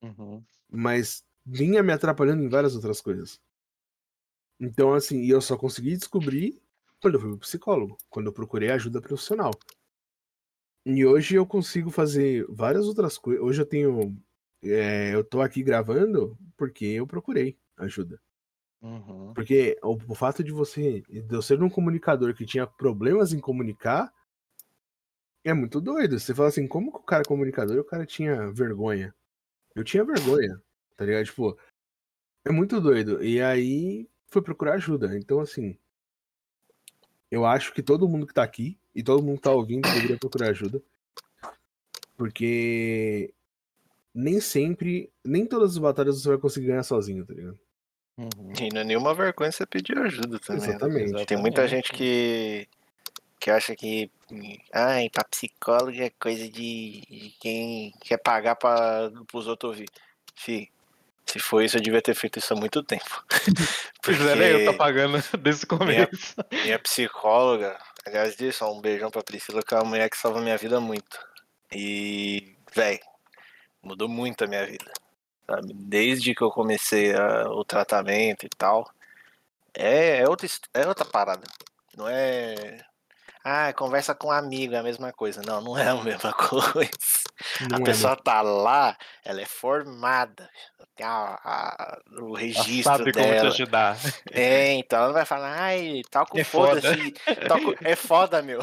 Uhum. 0.02 0.42
Mas 0.70 1.24
vinha 1.44 1.82
me 1.82 1.92
atrapalhando 1.92 2.44
em 2.44 2.48
várias 2.48 2.76
outras 2.76 3.00
coisas. 3.00 3.40
Então, 4.60 4.92
assim, 4.92 5.22
e 5.22 5.30
eu 5.30 5.40
só 5.40 5.56
consegui 5.56 5.96
descobrir 5.96 6.60
quando 7.00 7.14
eu 7.14 7.20
fui 7.20 7.30
pro 7.30 7.38
psicólogo, 7.38 7.96
quando 8.08 8.26
eu 8.26 8.32
procurei 8.32 8.70
ajuda 8.70 9.00
profissional. 9.00 9.50
E 10.84 11.04
hoje 11.04 11.34
eu 11.36 11.46
consigo 11.46 11.90
fazer 11.90 12.46
várias 12.48 12.86
outras 12.86 13.18
coisas. 13.18 13.42
Hoje 13.42 13.60
eu 13.60 13.66
tenho. 13.66 14.16
É, 14.62 15.14
eu 15.14 15.22
tô 15.22 15.40
aqui 15.40 15.62
gravando 15.62 16.36
porque 16.56 16.84
eu 16.86 17.06
procurei 17.06 17.58
ajuda. 17.76 18.20
Uhum. 18.80 19.32
Porque 19.34 19.78
o, 19.82 19.98
o, 20.08 20.14
fato 20.14 20.42
de 20.42 20.52
você. 20.52 21.02
De 21.02 21.34
eu 21.34 21.42
ser 21.42 21.62
um 21.62 21.70
comunicador 21.70 22.34
que 22.34 22.46
tinha 22.46 22.66
problemas 22.66 23.32
em 23.32 23.40
comunicar. 23.40 24.12
É 25.44 25.52
muito 25.52 25.80
doido. 25.80 26.18
Você 26.18 26.34
fala 26.34 26.48
assim, 26.48 26.66
como 26.66 26.92
que 26.92 26.98
o 26.98 27.02
cara 27.02 27.22
é 27.22 27.28
comunicador 27.28 27.76
e 27.76 27.80
o 27.80 27.84
cara 27.84 28.04
tinha 28.04 28.50
vergonha? 28.52 29.14
Eu 29.74 29.84
tinha 29.84 30.04
vergonha, 30.04 30.60
tá 30.96 31.04
ligado? 31.04 31.24
Tipo, 31.24 31.58
é 32.44 32.50
muito 32.50 32.80
doido. 32.80 33.22
E 33.22 33.40
aí 33.40 34.08
foi 34.28 34.42
procurar 34.42 34.74
ajuda. 34.74 35.16
Então, 35.16 35.40
assim. 35.40 35.78
Eu 37.30 37.44
acho 37.44 37.72
que 37.72 37.82
todo 37.82 38.08
mundo 38.08 38.26
que 38.26 38.34
tá 38.34 38.42
aqui 38.42 38.78
e 38.94 39.02
todo 39.02 39.22
mundo 39.22 39.36
que 39.36 39.42
tá 39.42 39.52
ouvindo 39.52 39.82
deveria 39.82 40.16
procurar 40.18 40.50
ajuda. 40.50 40.82
Porque 42.16 43.32
nem 44.14 44.40
sempre, 44.40 45.12
nem 45.24 45.46
todas 45.46 45.72
as 45.72 45.78
batalhas 45.78 46.20
você 46.20 46.28
vai 46.28 46.38
conseguir 46.38 46.68
ganhar 46.68 46.82
sozinho, 46.82 47.24
tá 47.24 47.34
ligado? 47.34 47.58
Uhum. 48.16 48.52
E 48.60 48.68
não 48.72 48.80
é 48.80 48.84
nenhuma 48.84 49.14
vergonha 49.14 49.52
você 49.52 49.64
pedir 49.64 49.96
ajuda 49.96 50.40
também. 50.40 50.62
Né? 50.62 50.68
Exatamente. 50.74 51.26
Tem 51.26 51.38
muita 51.38 51.68
gente 51.68 51.92
que, 51.92 52.66
que 53.38 53.50
acha 53.50 53.76
que 53.76 54.10
ai, 54.72 55.08
pra 55.10 55.24
psicólogo 55.24 55.96
é 56.00 56.10
coisa 56.10 56.48
de, 56.48 57.02
de 57.08 57.34
quem 57.38 57.92
quer 58.00 58.18
pagar 58.18 58.56
para 58.56 59.12
os 59.32 59.46
outros 59.46 59.70
ouvir. 59.70 59.88
Fih, 60.34 60.68
se 61.28 61.38
for 61.38 61.62
isso, 61.62 61.76
eu 61.76 61.82
devia 61.82 62.00
ter 62.00 62.14
feito 62.14 62.38
isso 62.38 62.54
há 62.54 62.56
muito 62.56 62.82
tempo. 62.82 63.24
Porque... 63.28 63.50
Pois 64.00 64.20
é, 64.20 64.54
eu 64.54 64.72
tô 64.72 64.78
pagando 64.78 65.22
desde 65.38 65.64
o 65.64 65.68
começo. 65.68 66.34
Minha, 66.50 66.64
minha 66.64 66.78
psicóloga, 66.78 67.78
aliás, 68.06 68.34
disso, 68.36 68.64
um 68.64 68.80
beijão 68.80 69.10
pra 69.10 69.22
Priscila, 69.22 69.62
que 69.62 69.74
é 69.74 69.76
uma 69.76 69.84
mulher 69.84 70.08
que 70.08 70.16
salva 70.16 70.40
minha 70.40 70.56
vida 70.56 70.80
muito. 70.80 71.18
E, 71.70 72.56
velho, 72.74 73.00
mudou 73.82 74.08
muito 74.08 74.44
a 74.44 74.46
minha 74.46 74.64
vida. 74.64 74.90
Sabe? 75.46 75.74
Desde 75.74 76.34
que 76.34 76.42
eu 76.42 76.50
comecei 76.50 77.14
a, 77.14 77.50
o 77.50 77.64
tratamento 77.64 78.46
e 78.46 78.48
tal. 78.48 78.90
É, 79.74 80.20
é, 80.20 80.28
outra, 80.28 80.48
é 80.72 80.86
outra 80.86 81.04
parada. 81.04 81.46
Não 81.96 82.08
é. 82.08 82.84
Ah, 83.44 83.72
conversa 83.72 84.14
com 84.14 84.28
um 84.28 84.32
amigo, 84.32 84.74
é 84.74 84.78
a 84.78 84.82
mesma 84.82 85.12
coisa. 85.12 85.40
Não, 85.42 85.60
não 85.60 85.78
é 85.78 85.88
a 85.88 85.96
mesma 86.02 86.32
coisa. 86.32 86.90
Não 87.70 87.78
a 87.78 87.80
é 87.80 87.84
pessoa 87.84 88.16
tá 88.16 88.42
lá, 88.42 88.96
ela 89.24 89.40
é 89.40 89.46
formada, 89.46 90.50
tem 90.98 91.06
a, 91.06 91.38
a, 91.44 91.98
o 92.20 92.34
registro 92.34 92.92
ela 92.92 92.98
sabe 92.98 93.12
dela. 93.12 93.26
como 93.28 93.40
te 93.40 93.46
ajudar. 93.46 93.96
É, 94.32 94.72
então 94.74 95.00
ela 95.00 95.12
vai 95.12 95.24
falar, 95.24 95.56
ai, 95.56 96.02
com 96.28 96.38
é 96.38 96.44
foda-se. 96.44 97.14
É 97.82 97.94
foda, 97.94 98.42
meu. 98.42 98.60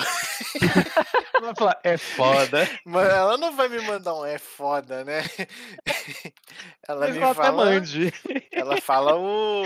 Ela 1.33 1.41
vai 1.41 1.55
falar, 1.55 1.79
é 1.83 1.97
foda. 1.97 2.69
Mas 2.85 3.09
ela 3.09 3.37
não 3.37 3.55
vai 3.55 3.69
me 3.69 3.79
mandar 3.81 4.15
um 4.15 4.25
é 4.25 4.37
foda, 4.37 5.03
né? 5.05 5.23
Ela 6.87 7.07
Mas 7.07 7.15
me 7.15 7.33
fala. 7.33 7.65
Mande. 7.65 8.13
Ela 8.51 8.81
fala 8.81 9.15
o, 9.15 9.63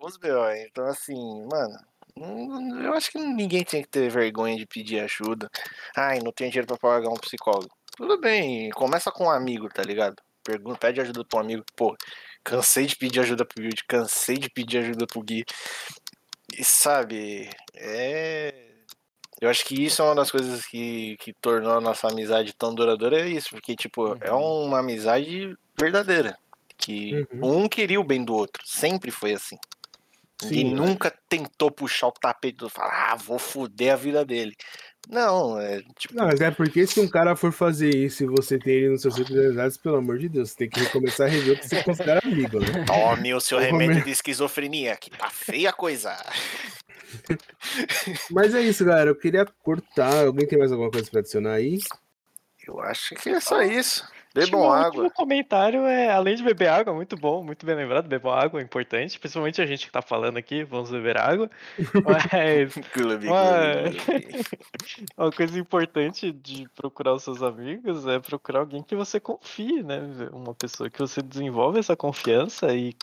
os 0.00 0.16
B.O. 0.16 0.50
Então, 0.52 0.86
assim, 0.86 1.46
mano. 1.50 1.76
Eu 2.82 2.94
acho 2.94 3.10
que 3.10 3.18
ninguém 3.18 3.62
tem 3.62 3.82
que 3.82 3.88
ter 3.88 4.10
vergonha 4.10 4.56
de 4.56 4.66
pedir 4.66 5.00
ajuda. 5.00 5.50
Ai, 5.94 6.18
não 6.20 6.32
tenho 6.32 6.50
dinheiro 6.50 6.66
pra 6.66 6.78
pagar 6.78 7.10
um 7.10 7.16
psicólogo. 7.16 7.74
Tudo 7.96 8.18
bem, 8.20 8.70
começa 8.70 9.10
com 9.10 9.24
um 9.24 9.30
amigo, 9.30 9.68
tá 9.68 9.82
ligado? 9.82 10.16
Pergunta, 10.46 10.78
pede 10.78 11.00
ajuda 11.00 11.24
pro 11.24 11.40
amigo. 11.40 11.64
Pô, 11.74 11.96
cansei 12.44 12.86
de 12.86 12.94
pedir 12.94 13.18
ajuda 13.20 13.44
pro 13.44 13.60
Build, 13.60 13.82
cansei 13.88 14.38
de 14.38 14.48
pedir 14.48 14.78
ajuda 14.78 15.04
pro 15.04 15.20
Gui. 15.20 15.44
E 16.56 16.64
sabe, 16.64 17.50
é. 17.74 18.66
Eu 19.40 19.50
acho 19.50 19.64
que 19.64 19.84
isso 19.84 20.00
é 20.00 20.04
uma 20.04 20.14
das 20.14 20.30
coisas 20.30 20.64
que, 20.64 21.16
que 21.18 21.32
tornou 21.34 21.72
a 21.72 21.80
nossa 21.80 22.08
amizade 22.08 22.54
tão 22.54 22.74
duradoura, 22.74 23.20
é 23.20 23.28
isso, 23.28 23.50
porque, 23.50 23.74
tipo, 23.74 24.16
é 24.22 24.30
uhum. 24.32 24.62
é 24.62 24.66
uma 24.66 24.78
amizade 24.78 25.54
verdadeira. 25.78 26.38
Que 26.78 27.26
uhum. 27.32 27.62
um 27.64 27.68
queria 27.68 28.00
o 28.00 28.04
bem 28.04 28.24
do 28.24 28.34
outro. 28.34 28.62
Sempre 28.64 29.10
foi 29.10 29.32
assim. 29.32 29.58
Sim, 30.40 30.54
e 30.54 30.64
nunca 30.64 31.10
tentou 31.28 31.70
puxar 31.70 32.08
o 32.08 32.12
tapete 32.12 32.64
e 32.64 32.70
falar, 32.70 33.12
ah, 33.12 33.16
vou 33.16 33.38
foder 33.38 33.92
a 33.92 33.96
vida 33.96 34.24
dele. 34.24 34.54
Não, 35.08 35.60
é 35.60 35.82
tipo. 35.96 36.14
Não, 36.14 36.26
mas 36.26 36.40
é 36.40 36.50
porque 36.50 36.86
se 36.86 36.98
um 37.00 37.08
cara 37.08 37.36
for 37.36 37.52
fazer 37.52 37.94
isso 37.94 38.24
e 38.24 38.26
você 38.26 38.58
tem 38.58 38.74
ele 38.74 38.88
nos 38.90 39.02
seus 39.02 39.16
representantes, 39.16 39.76
pelo 39.76 39.96
amor 39.96 40.18
de 40.18 40.28
Deus, 40.28 40.50
você 40.50 40.56
tem 40.56 40.68
que 40.68 40.80
recomeçar 40.80 41.28
a 41.28 41.30
rever 41.30 41.56
o 41.56 41.60
que 41.60 41.68
você 41.68 41.82
considera 41.84 42.20
amigo, 42.24 42.58
né? 42.58 42.84
Tome 42.84 43.32
o 43.32 43.40
seu 43.40 43.58
remédio 43.58 44.02
de 44.02 44.10
esquizofrenia, 44.10 44.96
que 44.96 45.10
tá 45.10 45.30
feia 45.30 45.70
a 45.70 45.72
coisa. 45.72 46.16
Mas 48.30 48.54
é 48.54 48.60
isso, 48.62 48.84
galera. 48.84 49.10
Eu 49.10 49.16
queria 49.16 49.46
cortar. 49.62 50.26
Alguém 50.26 50.46
tem 50.46 50.58
mais 50.58 50.72
alguma 50.72 50.90
coisa 50.90 51.08
pra 51.08 51.20
adicionar 51.20 51.52
aí? 51.52 51.78
Eu 52.66 52.80
acho 52.80 53.14
que 53.14 53.28
é 53.28 53.40
só 53.40 53.62
isso. 53.62 54.04
Bebam 54.36 54.70
água. 54.70 55.06
O 55.06 55.10
comentário 55.10 55.86
é, 55.86 56.10
além 56.10 56.34
de 56.34 56.42
beber 56.42 56.68
água, 56.68 56.92
muito 56.92 57.16
bom, 57.16 57.42
muito 57.42 57.64
bem 57.64 57.74
lembrado, 57.74 58.06
bebam 58.06 58.32
água 58.32 58.60
é 58.60 58.62
importante, 58.62 59.18
principalmente 59.18 59.62
a 59.62 59.66
gente 59.66 59.86
que 59.86 59.92
tá 59.92 60.02
falando 60.02 60.36
aqui, 60.36 60.62
vamos 60.62 60.90
beber 60.90 61.16
água. 61.16 61.50
Mas 62.04 62.76
uma, 63.24 63.64
uma 65.24 65.32
coisa 65.32 65.58
importante 65.58 66.30
de 66.30 66.68
procurar 66.74 67.14
os 67.14 67.22
seus 67.22 67.42
amigos 67.42 68.06
é 68.06 68.18
procurar 68.18 68.60
alguém 68.60 68.82
que 68.82 68.94
você 68.94 69.18
confie, 69.18 69.82
né? 69.82 70.00
Uma 70.32 70.54
pessoa 70.54 70.90
que 70.90 70.98
você 70.98 71.22
desenvolve 71.22 71.78
essa 71.78 71.96
confiança 71.96 72.74
e 72.74 72.94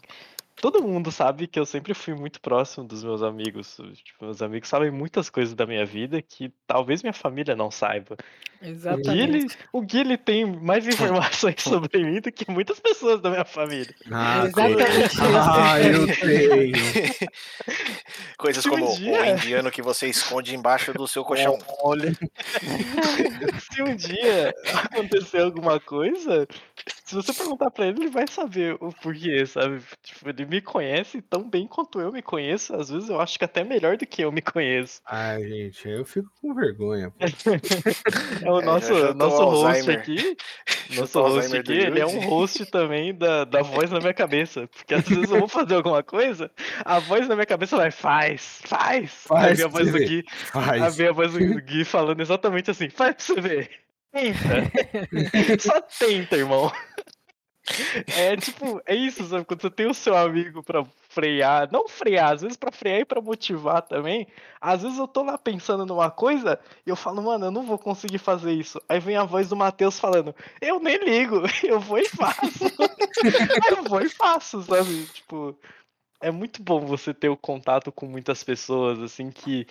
todo 0.55 0.83
mundo 0.83 1.11
sabe 1.11 1.47
que 1.47 1.59
eu 1.59 1.65
sempre 1.65 1.93
fui 1.93 2.13
muito 2.13 2.39
próximo 2.41 2.85
dos 2.85 3.03
meus 3.03 3.21
amigos. 3.21 3.77
Tipo, 4.03 4.25
meus 4.25 4.41
amigos 4.41 4.69
sabem 4.69 4.91
muitas 4.91 5.29
coisas 5.29 5.53
da 5.53 5.65
minha 5.65 5.85
vida 5.85 6.21
que 6.21 6.51
talvez 6.67 7.01
minha 7.01 7.13
família 7.13 7.55
não 7.55 7.71
saiba. 7.71 8.15
Exatamente. 8.61 9.09
O 9.09 9.11
Gui, 9.11 9.19
ele, 9.21 9.47
o 9.73 9.81
Gui, 9.81 9.99
ele 9.99 10.17
tem 10.17 10.45
mais 10.45 10.87
informações 10.87 11.61
sobre 11.61 12.03
mim 12.03 12.21
do 12.21 12.31
que 12.31 12.49
muitas 12.49 12.79
pessoas 12.79 13.21
da 13.21 13.29
minha 13.29 13.43
família. 13.43 13.93
Ah, 14.11 14.45
Exatamente. 14.45 15.17
ah 15.35 15.81
eu 15.81 16.07
tenho. 16.07 16.73
Coisas 18.37 18.65
como 18.65 18.91
um 18.91 18.95
dia... 18.95 19.21
o 19.21 19.25
indiano 19.25 19.71
que 19.71 19.81
você 19.81 20.07
esconde 20.07 20.55
embaixo 20.55 20.93
do 20.93 21.07
seu 21.07 21.23
colchão. 21.23 21.57
Olha. 21.81 22.13
Se 23.59 23.81
um 23.81 23.95
dia 23.95 24.53
acontecer 24.73 25.39
alguma 25.39 25.79
coisa, 25.79 26.47
se 27.03 27.15
você 27.15 27.33
perguntar 27.33 27.69
pra 27.69 27.87
ele, 27.87 28.03
ele 28.03 28.09
vai 28.09 28.25
saber 28.27 28.75
o 28.79 28.91
porquê, 28.93 29.45
sabe? 29.45 29.81
Tipo, 30.01 30.29
ele 30.29 30.45
me 30.45 30.61
conhece 30.61 31.21
tão 31.21 31.49
bem 31.49 31.67
quanto 31.67 31.99
eu 31.99 32.11
me 32.11 32.21
conheço. 32.21 32.73
Às 32.75 32.89
vezes 32.89 33.09
eu 33.09 33.19
acho 33.19 33.37
que 33.37 33.43
até 33.43 33.63
melhor 33.63 33.97
do 33.97 34.05
que 34.05 34.23
eu 34.23 34.31
me 34.31 34.41
conheço. 34.41 35.01
Ai, 35.05 35.43
gente, 35.43 35.87
eu 35.87 36.05
fico 36.05 36.29
com 36.41 36.53
vergonha. 36.53 37.13
é 38.41 38.49
o 38.49 38.61
nosso, 38.61 38.93
é, 38.93 39.13
nosso 39.13 39.43
host 39.43 39.91
aqui. 39.91 40.37
Nosso 40.95 41.21
host 41.21 41.57
aqui, 41.57 41.73
ele 41.73 41.99
é 41.99 42.05
um 42.05 42.19
host 42.27 42.65
também 42.67 43.15
da, 43.15 43.45
da 43.45 43.61
voz 43.61 43.89
na 43.89 43.99
minha 43.99 44.13
cabeça. 44.13 44.67
Porque 44.67 44.93
às 44.93 45.07
vezes 45.07 45.31
eu 45.31 45.39
vou 45.39 45.47
fazer 45.47 45.75
alguma 45.75 46.03
coisa, 46.03 46.51
a 46.83 46.99
voz 46.99 47.27
na 47.27 47.35
minha 47.35 47.45
cabeça 47.45 47.77
vai, 47.77 47.89
faz, 47.89 48.59
faz. 48.65 49.11
faz 49.25 49.61
a 49.61 49.67
voz 49.67 49.91
do 49.91 49.97
Gui. 49.97 50.23
Faz. 50.27 50.99
A 51.01 51.11
voz 51.11 51.33
do 51.33 51.61
Gui 51.61 51.83
falando 51.85 52.19
exatamente 52.19 52.69
assim, 52.69 52.89
faz 52.89 53.15
pra 53.15 53.25
você 53.25 53.41
ver. 53.41 53.83
Tenta. 54.13 54.69
Só 55.59 55.81
tenta, 55.81 56.37
irmão. 56.37 56.71
É 58.07 58.35
tipo, 58.35 58.81
é 58.85 58.93
isso, 58.93 59.23
sabe? 59.25 59.45
Quando 59.45 59.61
você 59.61 59.69
tem 59.69 59.87
o 59.87 59.93
seu 59.93 60.17
amigo 60.17 60.61
pra 60.61 60.85
frear, 61.09 61.71
não 61.71 61.87
frear, 61.87 62.33
às 62.33 62.41
vezes 62.41 62.57
pra 62.57 62.71
frear 62.71 62.99
e 62.99 63.05
pra 63.05 63.21
motivar 63.21 63.81
também. 63.81 64.27
Às 64.59 64.83
vezes 64.83 64.97
eu 64.97 65.07
tô 65.07 65.23
lá 65.23 65.37
pensando 65.37 65.85
numa 65.85 66.11
coisa 66.11 66.59
e 66.85 66.89
eu 66.89 66.95
falo, 66.95 67.21
mano, 67.21 67.45
eu 67.45 67.51
não 67.51 67.63
vou 67.63 67.77
conseguir 67.77 68.17
fazer 68.17 68.51
isso. 68.51 68.81
Aí 68.89 68.99
vem 68.99 69.15
a 69.15 69.23
voz 69.23 69.47
do 69.47 69.55
Matheus 69.55 69.99
falando, 69.99 70.35
eu 70.61 70.79
nem 70.79 70.97
ligo, 70.97 71.43
eu 71.63 71.79
vou 71.79 71.99
e 71.99 72.09
faço. 72.09 72.65
Aí 73.23 73.77
eu 73.77 73.83
vou 73.83 74.01
e 74.01 74.09
faço, 74.09 74.61
sabe? 74.63 75.05
Tipo, 75.05 75.57
é 76.19 76.31
muito 76.31 76.61
bom 76.61 76.81
você 76.85 77.13
ter 77.13 77.29
o 77.29 77.37
contato 77.37 77.91
com 77.91 78.05
muitas 78.07 78.43
pessoas, 78.43 78.99
assim, 78.99 79.31
que 79.31 79.65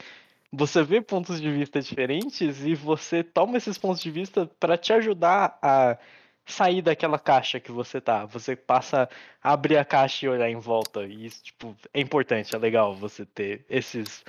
você 0.51 0.83
vê 0.83 1.01
pontos 1.01 1.41
de 1.41 1.51
vista 1.51 1.81
diferentes 1.81 2.65
e 2.65 2.75
você 2.75 3.23
toma 3.23 3.57
esses 3.57 3.77
pontos 3.77 4.03
de 4.03 4.11
vista 4.11 4.51
para 4.59 4.77
te 4.77 4.93
ajudar 4.93 5.59
a 5.63 5.99
sair 6.47 6.83
daquela 6.83 7.19
caixa 7.19 7.61
que 7.61 7.73
você 7.73 8.01
tá. 8.01 8.25
Você 8.27 8.57
passa 8.57 9.09
a 9.43 9.53
abrir 9.53 9.77
a 9.77 9.85
caixa 9.85 10.27
e 10.27 10.29
olhar 10.29 10.51
em 10.51 10.59
volta. 10.59 11.05
E 11.05 11.27
isso, 11.27 11.43
tipo, 11.43 11.77
é 11.93 12.01
importante, 12.01 12.55
é 12.55 12.59
legal 12.59 12.95
você 12.95 13.25
ter 13.25 13.65
esses 13.69 14.25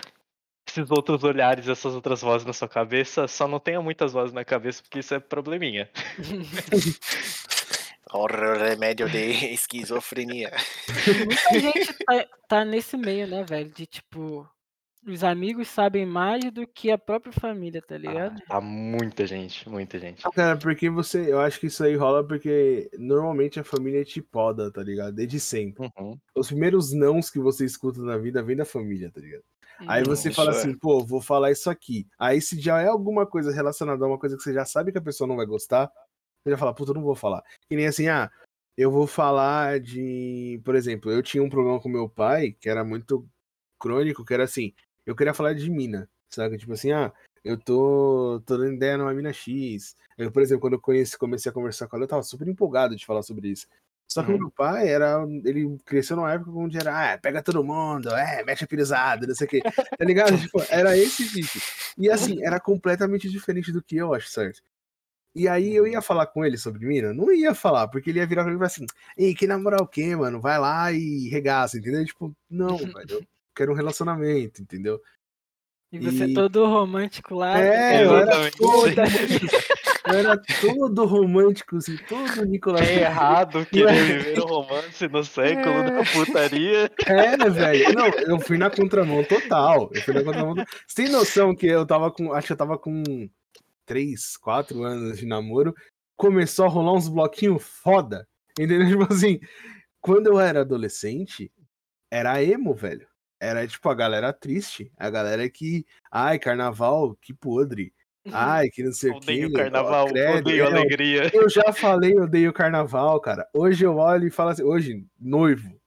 esses 0.68 0.90
outros 0.90 1.23
olhares, 1.23 1.68
essas 1.68 1.94
outras 1.94 2.22
vozes 2.22 2.48
na 2.48 2.53
sua 2.53 2.68
cabeça. 2.68 3.27
Só 3.27 3.48
não 3.48 3.60
tenha 3.60 3.81
muitas 3.81 4.14
vozes 4.14 4.34
na 4.34 4.44
cabeça, 4.44 4.81
porque 4.81 4.99
isso 4.99 5.14
é 5.14 5.19
probleminha. 5.19 5.90
o 8.11 8.26
remédio 8.26 9.10
de 9.10 9.53
esquizofrenia. 9.53 10.52
Muita 11.26 11.60
gente 11.60 11.94
tá, 11.94 12.27
tá 12.48 12.65
nesse 12.65 12.95
meio, 12.98 13.27
né, 13.27 13.44
velho? 13.44 13.69
De 13.69 13.85
tipo, 13.85 14.49
os 15.07 15.23
amigos 15.23 15.67
sabem 15.67 16.05
mais 16.05 16.43
do 16.51 16.65
que 16.67 16.91
a 16.91 16.97
própria 16.97 17.34
família, 17.34 17.81
tá 17.81 17.97
ligado? 17.97 18.41
Ah, 18.49 18.57
há 18.57 18.61
muita 18.61 19.25
gente, 19.25 19.67
muita 19.69 19.99
gente. 19.99 20.23
Cara, 20.31 20.57
porque 20.57 20.89
você. 20.89 21.31
Eu 21.31 21.39
acho 21.39 21.59
que 21.59 21.67
isso 21.67 21.84
aí 21.84 21.95
rola 21.95 22.25
porque 22.25 22.89
normalmente 22.97 23.59
a 23.59 23.63
família 23.63 24.03
te 24.03 24.21
poda, 24.21 24.71
tá 24.71 24.81
ligado? 24.81 25.13
Desde 25.13 25.39
sempre. 25.39 25.89
Uhum. 25.97 26.17
Os 26.35 26.47
primeiros 26.47 26.93
nãos 26.93 27.30
que 27.30 27.39
você 27.39 27.65
escuta 27.65 28.01
na 28.01 28.17
vida 28.17 28.41
vem 28.41 28.55
da 28.55 28.65
família, 28.65 29.11
tá 29.11 29.19
ligado? 29.19 29.43
Aí 29.88 30.03
você 30.03 30.31
fala 30.31 30.51
assim, 30.51 30.71
é. 30.71 30.75
pô, 30.80 31.03
vou 31.03 31.19
falar 31.19 31.51
isso 31.51 31.69
aqui. 31.69 32.07
Aí 32.17 32.39
se 32.39 32.59
já 32.59 32.81
é 32.81 32.88
alguma 32.88 33.25
coisa 33.25 33.51
relacionada 33.51 34.03
a 34.05 34.07
uma 34.07 34.19
coisa 34.19 34.38
que 34.38 34.43
você 34.43 34.53
já 34.53 34.65
sabe 34.65 34.91
que 34.91 34.97
a 34.97 35.01
pessoa 35.01 35.27
não 35.27 35.35
vai 35.35 35.45
gostar, 35.45 35.91
você 36.43 36.51
já 36.51 36.57
fala, 36.57 36.73
puta, 36.73 36.91
eu 36.91 36.95
não 36.95 37.03
vou 37.03 37.15
falar. 37.15 37.43
Que 37.67 37.75
nem 37.75 37.88
assim, 37.88 38.07
ah, 38.07 38.31
eu 38.77 38.91
vou 38.91 39.07
falar 39.07 39.80
de. 39.80 40.61
Por 40.63 40.75
exemplo, 40.75 41.11
eu 41.11 41.21
tinha 41.21 41.43
um 41.43 41.49
problema 41.49 41.80
com 41.80 41.89
meu 41.89 42.07
pai 42.09 42.51
que 42.59 42.69
era 42.69 42.84
muito 42.84 43.27
crônico, 43.80 44.23
que 44.23 44.34
era 44.34 44.43
assim, 44.43 44.73
eu 45.05 45.15
queria 45.15 45.34
falar 45.34 45.53
de 45.53 45.69
mina, 45.69 46.09
sabe? 46.30 46.57
Tipo 46.57 46.73
assim, 46.73 46.91
ah, 46.91 47.11
eu 47.43 47.57
tô, 47.57 48.41
tô 48.45 48.57
dando 48.57 48.73
ideia 48.73 48.97
numa 48.97 49.13
mina 49.13 49.34
X. 49.34 49.95
Eu, 50.17 50.31
por 50.31 50.41
exemplo, 50.41 50.61
quando 50.61 50.73
eu 50.73 50.81
conheci, 50.81 51.17
comecei 51.17 51.49
a 51.49 51.53
conversar 51.53 51.88
com 51.88 51.95
ela, 51.95 52.05
eu 52.05 52.09
tava 52.09 52.23
super 52.23 52.47
empolgado 52.47 52.95
de 52.95 53.05
falar 53.05 53.21
sobre 53.23 53.49
isso. 53.49 53.67
Só 54.07 54.23
que 54.23 54.31
uhum. 54.31 54.38
meu 54.38 54.51
pai 54.51 54.89
era. 54.89 55.23
Ele 55.43 55.77
cresceu 55.85 56.15
numa 56.15 56.31
época 56.31 56.51
onde 56.51 56.77
era, 56.77 57.13
ah, 57.13 57.17
pega 57.17 57.41
todo 57.41 57.63
mundo, 57.63 58.09
é, 58.09 58.43
mete 58.43 58.63
a 58.63 58.67
pirizada, 58.67 59.25
não 59.25 59.35
sei 59.35 59.47
o 59.47 59.49
quê. 59.49 59.61
Tá 59.97 60.05
ligado? 60.05 60.38
tipo, 60.38 60.61
era 60.69 60.97
esse 60.97 61.34
bicho. 61.34 61.59
E 61.97 62.09
assim, 62.09 62.43
era 62.43 62.59
completamente 62.59 63.30
diferente 63.30 63.71
do 63.71 63.81
que 63.81 63.97
eu 63.97 64.13
acho 64.13 64.27
certo. 64.30 64.61
E 65.35 65.47
aí 65.47 65.75
eu 65.75 65.88
ia 65.88 66.01
falar 66.01 66.27
com 66.27 66.45
ele 66.45 66.57
sobre 66.57 66.85
mina? 66.85 67.11
Não 67.11 67.31
ia 67.31 67.55
falar, 67.55 67.88
porque 67.88 68.11
ele 68.11 68.19
ia 68.19 68.27
virar 68.27 68.43
pra 68.43 68.51
mim 68.51 68.57
e 68.57 68.59
falar 68.59 68.67
assim, 68.67 68.85
ei, 69.17 69.34
que 69.34 69.47
namorar 69.47 69.81
o 69.81 69.88
quê, 69.88 70.15
mano? 70.15 70.39
Vai 70.39 70.59
lá 70.59 70.91
e 70.91 71.27
regaça, 71.30 71.77
entendeu? 71.77 72.05
Tipo, 72.05 72.35
não, 72.49 72.77
velho 72.77 73.25
quero 73.55 73.71
um 73.71 73.75
relacionamento, 73.75 74.61
entendeu? 74.61 74.99
E 75.93 75.99
você 75.99 76.25
e... 76.25 76.34
todo 76.34 76.65
romântico 76.65 77.35
lá. 77.35 77.59
É, 77.59 78.03
eu 78.03 78.17
era, 78.17 78.51
todo, 78.51 78.88
eu 80.07 80.13
era 80.17 80.41
todo 80.59 81.05
romântico, 81.05 81.77
assim, 81.77 81.95
todo 82.09 82.43
Nicolas. 82.45 82.81
É 82.81 83.01
errado 83.01 83.63
querer 83.67 84.23
viver 84.23 84.41
um 84.41 84.47
romance 84.47 85.07
no 85.07 85.23
século 85.23 85.75
é... 85.75 85.91
da 85.91 86.11
putaria. 86.11 86.91
É, 87.05 87.38
velho. 87.47 87.93
Não, 87.93 88.07
eu 88.07 88.39
fui 88.39 88.57
na 88.57 88.71
contramão 88.71 89.23
total. 89.23 89.91
Eu 89.93 90.01
fui 90.01 90.15
na 90.15 90.23
contramão. 90.23 90.55
Você 90.88 91.03
tem 91.03 91.09
noção 91.09 91.55
que 91.55 91.67
eu 91.67 91.85
tava 91.85 92.09
com. 92.09 92.34
Acho 92.34 92.47
que 92.47 92.53
eu 92.53 92.57
tava 92.57 92.75
com 92.80 93.30
3, 93.85 94.38
4 94.38 94.81
anos 94.81 95.19
de 95.19 95.27
namoro. 95.27 95.75
Começou 96.17 96.65
a 96.65 96.69
rolar 96.69 96.93
uns 96.93 97.07
bloquinhos 97.07 97.61
foda. 97.61 98.27
Entendeu? 98.59 98.80
Tipo 98.89 99.13
assim, 99.13 99.39
quando 100.01 100.25
eu 100.25 100.39
era 100.39 100.61
adolescente, 100.61 101.51
era 102.09 102.43
emo, 102.43 102.73
velho 102.73 103.12
era 103.44 103.68
tipo 103.68 103.90
a 103.90 103.94
galera 103.94 104.32
triste, 104.32 104.90
a 104.98 105.10
galera 105.10 105.49
que, 105.49 105.86
ai, 106.10 106.40
carnaval, 106.40 107.15
que 107.22 107.34
podre. 107.34 107.94
Ai, 108.32 108.70
que 108.70 108.82
não 108.82 108.94
sei 108.94 109.11
o 109.11 109.20
que. 109.20 109.26
Odeio 109.26 109.52
carnaval, 109.52 110.07
credo, 110.07 110.48
odeio 110.48 110.65
alegria. 110.65 111.30
Eu 111.36 111.49
já 111.49 111.74
falei, 111.76 112.18
odeio 112.18 112.53
carnaval, 112.53 113.20
cara. 113.20 113.45
Hoje 113.53 113.86
eu 113.86 113.98
olho 113.98 114.26
e 114.26 114.32
falo 114.32 114.52
assim, 114.52 114.64
hoje, 114.64 115.06
noivo. 115.20 115.78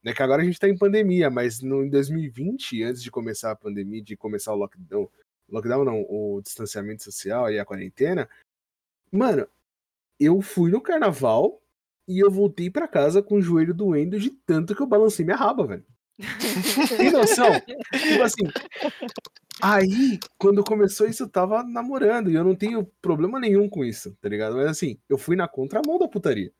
Né, 0.00 0.14
que 0.14 0.22
agora 0.22 0.40
a 0.40 0.44
gente 0.44 0.60
tá 0.60 0.68
em 0.68 0.78
pandemia, 0.78 1.28
mas 1.28 1.60
no, 1.60 1.84
em 1.84 1.90
2020, 1.90 2.84
antes 2.84 3.02
de 3.02 3.10
começar 3.10 3.50
a 3.50 3.56
pandemia, 3.56 4.04
de 4.04 4.16
começar 4.16 4.52
o 4.52 4.56
lockdown, 4.56 5.10
lockdown 5.48 5.84
não, 5.84 6.06
o 6.08 6.40
distanciamento 6.40 7.02
social 7.02 7.50
e 7.50 7.58
a 7.58 7.64
quarentena, 7.64 8.28
mano, 9.10 9.48
eu 10.18 10.40
fui 10.40 10.70
no 10.70 10.80
carnaval 10.80 11.60
e 12.06 12.20
eu 12.20 12.30
voltei 12.30 12.70
para 12.70 12.86
casa 12.86 13.20
com 13.20 13.34
o 13.34 13.42
joelho 13.42 13.74
doendo 13.74 14.18
de 14.18 14.30
tanto 14.30 14.76
que 14.76 14.80
eu 14.80 14.86
balancei 14.86 15.24
minha 15.24 15.36
raba, 15.36 15.66
velho. 15.66 15.84
Tem 16.96 17.10
noção? 17.10 17.48
tipo 17.60 18.22
assim. 18.22 18.42
Aí, 19.62 20.18
quando 20.38 20.64
começou 20.64 21.06
isso, 21.06 21.24
eu 21.24 21.28
tava 21.28 21.62
namorando 21.62 22.30
e 22.30 22.34
eu 22.34 22.44
não 22.44 22.54
tenho 22.54 22.84
problema 23.02 23.38
nenhum 23.38 23.68
com 23.68 23.84
isso, 23.84 24.16
tá 24.20 24.28
ligado? 24.28 24.56
Mas 24.56 24.66
assim, 24.68 24.98
eu 25.08 25.18
fui 25.18 25.36
na 25.36 25.46
contramão 25.46 25.98
da 25.98 26.08
putaria. 26.08 26.52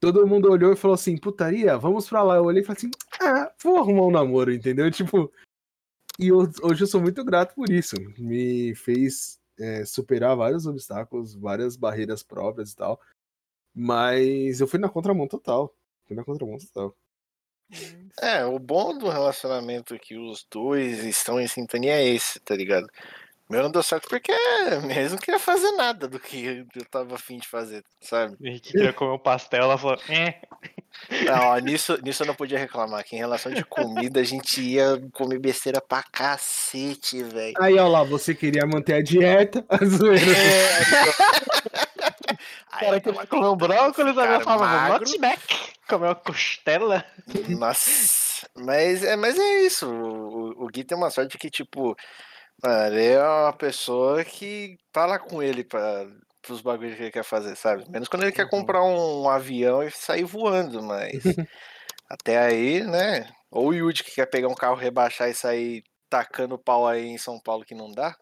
Todo 0.00 0.26
mundo 0.26 0.50
olhou 0.50 0.72
e 0.72 0.76
falou 0.76 0.94
assim: 0.94 1.16
putaria, 1.16 1.78
vamos 1.78 2.08
pra 2.08 2.22
lá. 2.22 2.36
Eu 2.36 2.44
olhei 2.44 2.62
e 2.62 2.64
falei 2.64 2.78
assim: 2.78 2.90
ah, 3.20 3.52
vou 3.62 3.76
arrumar 3.78 4.06
um 4.06 4.10
namoro, 4.10 4.52
entendeu? 4.52 4.90
Tipo. 4.90 5.32
E 6.18 6.28
eu, 6.28 6.40
hoje 6.62 6.82
eu 6.82 6.86
sou 6.86 7.00
muito 7.00 7.24
grato 7.24 7.54
por 7.54 7.70
isso. 7.70 7.94
Me 8.18 8.74
fez 8.74 9.38
é, 9.58 9.84
superar 9.84 10.36
vários 10.36 10.66
obstáculos, 10.66 11.34
várias 11.34 11.76
barreiras 11.76 12.22
próprias 12.22 12.72
e 12.72 12.76
tal. 12.76 13.00
Mas 13.74 14.60
eu 14.60 14.66
fui 14.66 14.78
na 14.78 14.88
contramão 14.88 15.28
total. 15.28 15.74
Fui 16.06 16.16
na 16.16 16.24
contramão 16.24 16.58
total. 16.58 16.96
É, 18.20 18.44
o 18.44 18.58
bom 18.58 18.96
do 18.96 19.08
relacionamento 19.08 19.98
que 19.98 20.16
os 20.16 20.46
dois 20.50 21.04
estão 21.04 21.40
em 21.40 21.46
sintonia 21.46 21.94
é 21.94 22.06
esse, 22.06 22.38
tá 22.40 22.54
ligado? 22.54 22.86
Meu 23.52 23.62
não 23.62 23.70
deu 23.70 23.82
certo 23.82 24.08
porque 24.08 24.32
mesmo 24.86 25.16
não 25.16 25.18
queria 25.18 25.38
fazer 25.38 25.72
nada 25.72 26.08
do 26.08 26.18
que 26.18 26.66
eu 26.74 26.84
tava 26.90 27.14
afim 27.16 27.36
de 27.36 27.46
fazer, 27.46 27.84
sabe? 28.00 28.34
E 28.40 28.58
que 28.58 28.72
queria 28.72 28.92
comer 28.94 29.12
um 29.12 29.18
pastel, 29.18 29.64
ela 29.64 29.76
falou, 29.76 29.98
é. 30.08 30.40
Não, 31.26 31.48
ó, 31.48 31.58
nisso, 31.58 31.98
nisso 32.02 32.22
eu 32.22 32.26
não 32.26 32.34
podia 32.34 32.58
reclamar, 32.58 33.04
que 33.04 33.14
em 33.14 33.18
relação 33.18 33.52
de 33.52 33.64
comida 33.64 34.20
a 34.20 34.24
gente 34.24 34.60
ia 34.62 34.98
comer 35.12 35.38
besteira 35.38 35.80
pra 35.80 36.02
cacete, 36.02 37.22
velho. 37.22 37.54
Aí, 37.60 37.78
ó 37.78 37.88
lá, 37.88 38.02
você 38.02 38.34
queria 38.34 38.66
manter 38.66 38.94
a 38.94 39.02
dieta, 39.02 39.64
a 39.68 39.84
zoeira. 39.84 40.32
É, 40.32 42.11
o 42.66 42.78
cara 42.78 43.00
que 43.00 43.12
vai 43.12 43.26
comer 43.26 43.48
um 43.48 43.56
brócolis, 43.56 44.16
agora 44.16 44.40
fala, 44.40 44.98
not 44.98 45.18
Mac, 45.18 45.40
comer 45.88 46.06
uma 46.06 46.14
costela. 46.14 47.04
Nossa, 47.48 48.48
mas 48.56 49.02
é, 49.04 49.16
mas 49.16 49.38
é 49.38 49.60
isso. 49.62 49.88
O, 49.88 50.64
o 50.64 50.66
Gui 50.68 50.84
tem 50.84 50.96
uma 50.96 51.10
sorte 51.10 51.38
que, 51.38 51.50
tipo, 51.50 51.96
mano, 52.62 52.94
ele 52.94 53.12
é 53.12 53.22
uma 53.22 53.52
pessoa 53.52 54.24
que 54.24 54.78
tá 54.92 55.06
lá 55.06 55.18
com 55.18 55.42
ele 55.42 55.64
pra, 55.64 56.06
pros 56.40 56.60
bagulhos 56.60 56.96
que 56.96 57.02
ele 57.02 57.10
quer 57.10 57.24
fazer, 57.24 57.56
sabe? 57.56 57.84
Menos 57.90 58.08
quando 58.08 58.22
ele 58.22 58.32
quer 58.32 58.44
uhum. 58.44 58.50
comprar 58.50 58.82
um, 58.82 59.22
um 59.22 59.28
avião 59.28 59.82
e 59.82 59.90
sair 59.90 60.24
voando, 60.24 60.82
mas 60.82 61.22
até 62.08 62.38
aí, 62.38 62.82
né? 62.82 63.28
Ou 63.50 63.68
o 63.68 63.74
Yudi 63.74 64.02
que 64.02 64.14
quer 64.14 64.26
pegar 64.26 64.48
um 64.48 64.54
carro, 64.54 64.76
rebaixar 64.76 65.28
e 65.28 65.34
sair 65.34 65.84
tacando 66.08 66.58
pau 66.58 66.86
aí 66.86 67.06
em 67.06 67.18
São 67.18 67.40
Paulo 67.40 67.64
que 67.64 67.74
não 67.74 67.90
dá 67.90 68.14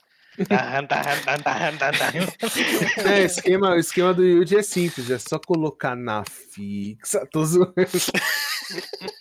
é, 3.04 3.24
esquema, 3.24 3.70
o 3.72 3.78
esquema 3.78 4.14
do 4.14 4.24
Yuji 4.24 4.56
é 4.56 4.62
simples, 4.62 5.10
é 5.10 5.18
só 5.18 5.38
colocar 5.38 5.94
na 5.96 6.24
fixa. 6.24 7.26
Tô 7.30 7.44
zoando. 7.44 7.74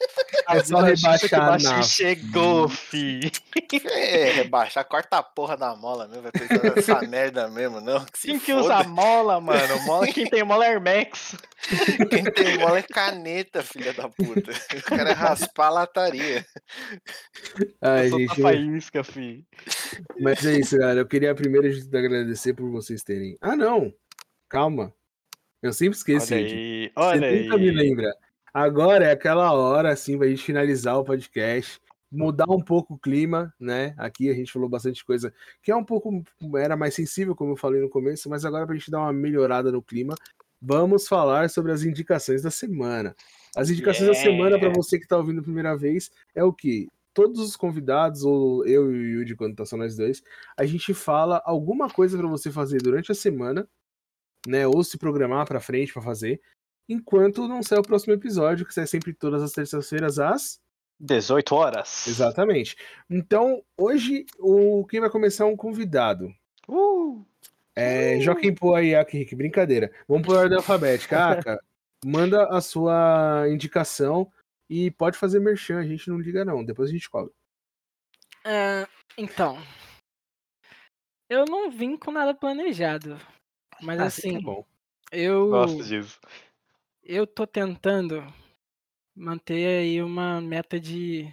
É 0.51 0.63
só 0.63 0.79
rebaixar 0.81 1.61
na. 1.61 1.81
Chegou, 1.83 2.67
fi. 2.67 3.31
É, 3.85 4.31
rebaixar, 4.31 4.85
corta 4.85 5.17
a 5.17 5.23
porra 5.23 5.55
da 5.55 5.75
mola 5.75 6.07
mesmo. 6.07 6.23
Vai 6.23 6.31
precisar 6.31 6.69
dessa 6.73 7.01
merda 7.01 7.47
mesmo, 7.47 7.79
não. 7.81 8.03
Que 8.05 8.27
quem 8.27 8.39
que 8.39 8.53
usa 8.53 8.83
mola, 8.83 9.39
mano? 9.39 9.79
Mola, 9.85 10.07
quem 10.07 10.27
tem 10.27 10.43
mola 10.43 10.65
é 10.65 10.71
Hermex. 10.71 11.35
Quem 12.09 12.23
tem 12.23 12.57
mola 12.57 12.79
é 12.79 12.83
caneta, 12.83 13.61
filha 13.63 13.93
da 13.93 14.09
puta. 14.09 14.51
O 14.77 14.81
cara 14.83 15.11
é 15.11 15.13
raspar 15.13 15.67
a 15.67 15.69
lataria. 15.69 16.45
Ai, 17.81 18.09
gente. 18.09 18.41
Faísca, 18.41 19.03
fi. 19.03 19.45
Mas 20.19 20.45
é 20.45 20.59
isso, 20.59 20.77
cara. 20.77 20.99
Eu 20.99 21.07
queria 21.07 21.35
primeiro 21.35 21.67
agradecer 21.93 22.53
por 22.53 22.69
vocês 22.69 23.03
terem. 23.03 23.37
Ah, 23.41 23.55
não! 23.55 23.93
Calma. 24.49 24.93
Eu 25.61 25.73
sempre 25.73 25.97
esqueço. 25.97 26.33
Olha 26.33 26.45
aí, 26.45 26.91
olha 26.95 27.19
Você 27.19 27.25
aí. 27.25 27.43
nunca 27.43 27.57
me 27.57 27.71
lembra. 27.71 28.15
Agora 28.53 29.05
é 29.05 29.11
aquela 29.11 29.51
hora, 29.53 29.91
assim, 29.91 30.17
pra 30.17 30.27
gente 30.27 30.43
finalizar 30.43 30.97
o 30.97 31.03
podcast, 31.03 31.79
mudar 32.11 32.49
um 32.49 32.61
pouco 32.61 32.95
o 32.95 32.99
clima, 32.99 33.53
né? 33.59 33.93
Aqui 33.97 34.29
a 34.29 34.33
gente 34.33 34.51
falou 34.51 34.67
bastante 34.67 35.05
coisa 35.05 35.33
que 35.61 35.71
é 35.71 35.75
um 35.75 35.83
pouco, 35.83 36.23
era 36.57 36.75
mais 36.75 36.95
sensível, 36.95 37.35
como 37.35 37.51
eu 37.51 37.57
falei 37.57 37.81
no 37.81 37.89
começo, 37.89 38.29
mas 38.29 38.45
agora 38.45 38.65
pra 38.65 38.75
gente 38.75 38.89
dar 38.89 38.99
uma 38.99 39.13
melhorada 39.13 39.71
no 39.71 39.81
clima, 39.81 40.15
vamos 40.61 41.07
falar 41.07 41.49
sobre 41.49 41.71
as 41.71 41.83
indicações 41.83 42.41
da 42.41 42.51
semana. 42.51 43.15
As 43.55 43.69
indicações 43.69 44.07
yeah. 44.07 44.19
da 44.19 44.25
semana, 44.25 44.59
para 44.59 44.69
você 44.69 44.97
que 44.97 45.05
está 45.05 45.17
ouvindo 45.17 45.39
a 45.39 45.43
primeira 45.43 45.75
vez, 45.75 46.09
é 46.35 46.43
o 46.43 46.53
que? 46.53 46.87
Todos 47.13 47.39
os 47.39 47.55
convidados, 47.55 48.23
ou 48.23 48.65
eu 48.65 48.93
e 48.93 48.97
o 48.97 49.19
Yudi, 49.19 49.35
quando 49.35 49.55
tá 49.55 49.65
só 49.65 49.75
nós 49.75 49.95
dois, 49.95 50.21
a 50.57 50.65
gente 50.65 50.93
fala 50.93 51.41
alguma 51.45 51.89
coisa 51.89 52.17
para 52.17 52.27
você 52.27 52.51
fazer 52.51 52.81
durante 52.81 53.11
a 53.11 53.15
semana, 53.15 53.67
né? 54.47 54.67
Ou 54.67 54.83
se 54.83 54.97
programar 54.97 55.47
para 55.47 55.59
frente 55.59 55.91
para 55.91 56.01
fazer, 56.01 56.39
enquanto 56.89 57.47
não 57.47 57.61
sai 57.61 57.77
o 57.77 57.83
próximo 57.83 58.13
episódio, 58.13 58.65
que 58.65 58.73
sai 58.73 58.87
sempre 58.87 59.13
todas 59.13 59.43
as 59.43 59.51
terças-feiras 59.51 60.17
às 60.17 60.59
18 60.99 61.55
horas. 61.55 62.07
Exatamente. 62.07 62.75
Então, 63.09 63.63
hoje, 63.77 64.25
o 64.39 64.85
quem 64.87 64.99
vai 64.99 65.09
começar 65.09 65.43
é 65.43 65.47
um 65.47 65.55
convidado. 65.55 66.33
Uh! 66.67 67.23
É, 67.75 68.17
uh! 68.17 68.21
Joaquim 68.21 68.53
Pô 68.53 68.73
aí, 68.73 68.93
Rick, 69.03 69.35
brincadeira. 69.35 69.91
Vamos 70.07 70.25
por 70.25 70.35
ordem 70.35 70.57
alfabética. 70.57 71.17
Aka, 71.31 71.63
manda 72.03 72.45
a 72.49 72.59
sua 72.59 73.45
indicação 73.49 74.29
e 74.69 74.91
pode 74.91 75.17
fazer 75.17 75.39
merchan, 75.39 75.79
a 75.79 75.85
gente 75.85 76.09
não 76.09 76.19
liga 76.19 76.43
não, 76.43 76.63
depois 76.63 76.89
a 76.89 76.93
gente 76.93 77.09
cobra. 77.09 77.31
É, 78.45 78.87
então, 79.17 79.57
eu 81.29 81.45
não 81.45 81.69
vim 81.71 81.97
com 81.97 82.11
nada 82.11 82.33
planejado, 82.33 83.19
mas 83.81 83.99
ah, 83.99 84.05
assim, 84.05 84.37
é 84.37 84.41
bom. 84.41 84.65
eu 85.11 85.49
gosto 85.49 85.83
disso. 85.83 86.19
Eu 87.11 87.25
tô 87.25 87.47
tentando 87.47 88.21
manter 89.15 89.79
aí 89.79 90.03
uma 90.03 90.39
meta 90.39 90.79
de 90.79 91.27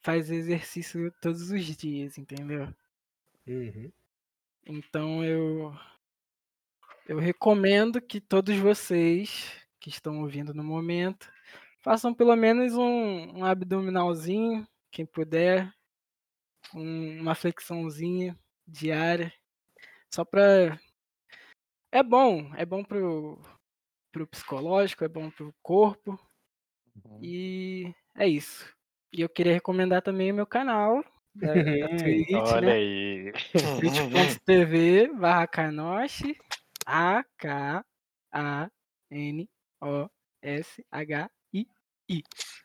fazer 0.00 0.36
exercício 0.36 1.12
todos 1.20 1.50
os 1.50 1.62
dias, 1.76 2.16
entendeu? 2.16 2.74
Uhum. 3.46 3.92
Então 4.64 5.22
eu 5.22 5.70
eu 7.06 7.18
recomendo 7.18 8.00
que 8.00 8.22
todos 8.22 8.56
vocês 8.56 9.52
que 9.78 9.90
estão 9.90 10.22
ouvindo 10.22 10.54
no 10.54 10.64
momento 10.64 11.30
façam 11.82 12.14
pelo 12.14 12.34
menos 12.34 12.72
um, 12.72 13.40
um 13.40 13.44
abdominalzinho, 13.44 14.66
quem 14.90 15.04
puder, 15.04 15.70
um, 16.74 17.20
uma 17.20 17.34
flexãozinha 17.34 18.34
diária, 18.66 19.30
só 20.10 20.24
para 20.24 20.80
é 21.92 22.02
bom, 22.02 22.50
é 22.56 22.64
bom 22.64 22.82
pro 22.82 23.38
pro 24.12 24.26
psicológico, 24.26 25.04
é 25.04 25.08
bom 25.08 25.30
pro 25.30 25.52
corpo, 25.62 26.18
Uhum. 27.04 27.18
E 27.22 27.94
é 28.16 28.26
isso. 28.28 28.70
E 29.12 29.20
eu 29.20 29.28
queria 29.28 29.52
recomendar 29.52 30.02
também 30.02 30.32
o 30.32 30.34
meu 30.34 30.46
canal 30.46 31.02
da, 31.34 31.54
da 31.54 31.54
Twitch, 31.96 32.30
Olha 32.34 32.60
né? 32.66 32.72
aí. 32.72 33.32
twitch.tv 33.80 35.08
barra 35.14 35.46
Kanoshi 35.46 36.36
A-K-A-N-O-S-H-I-I. 36.86 37.86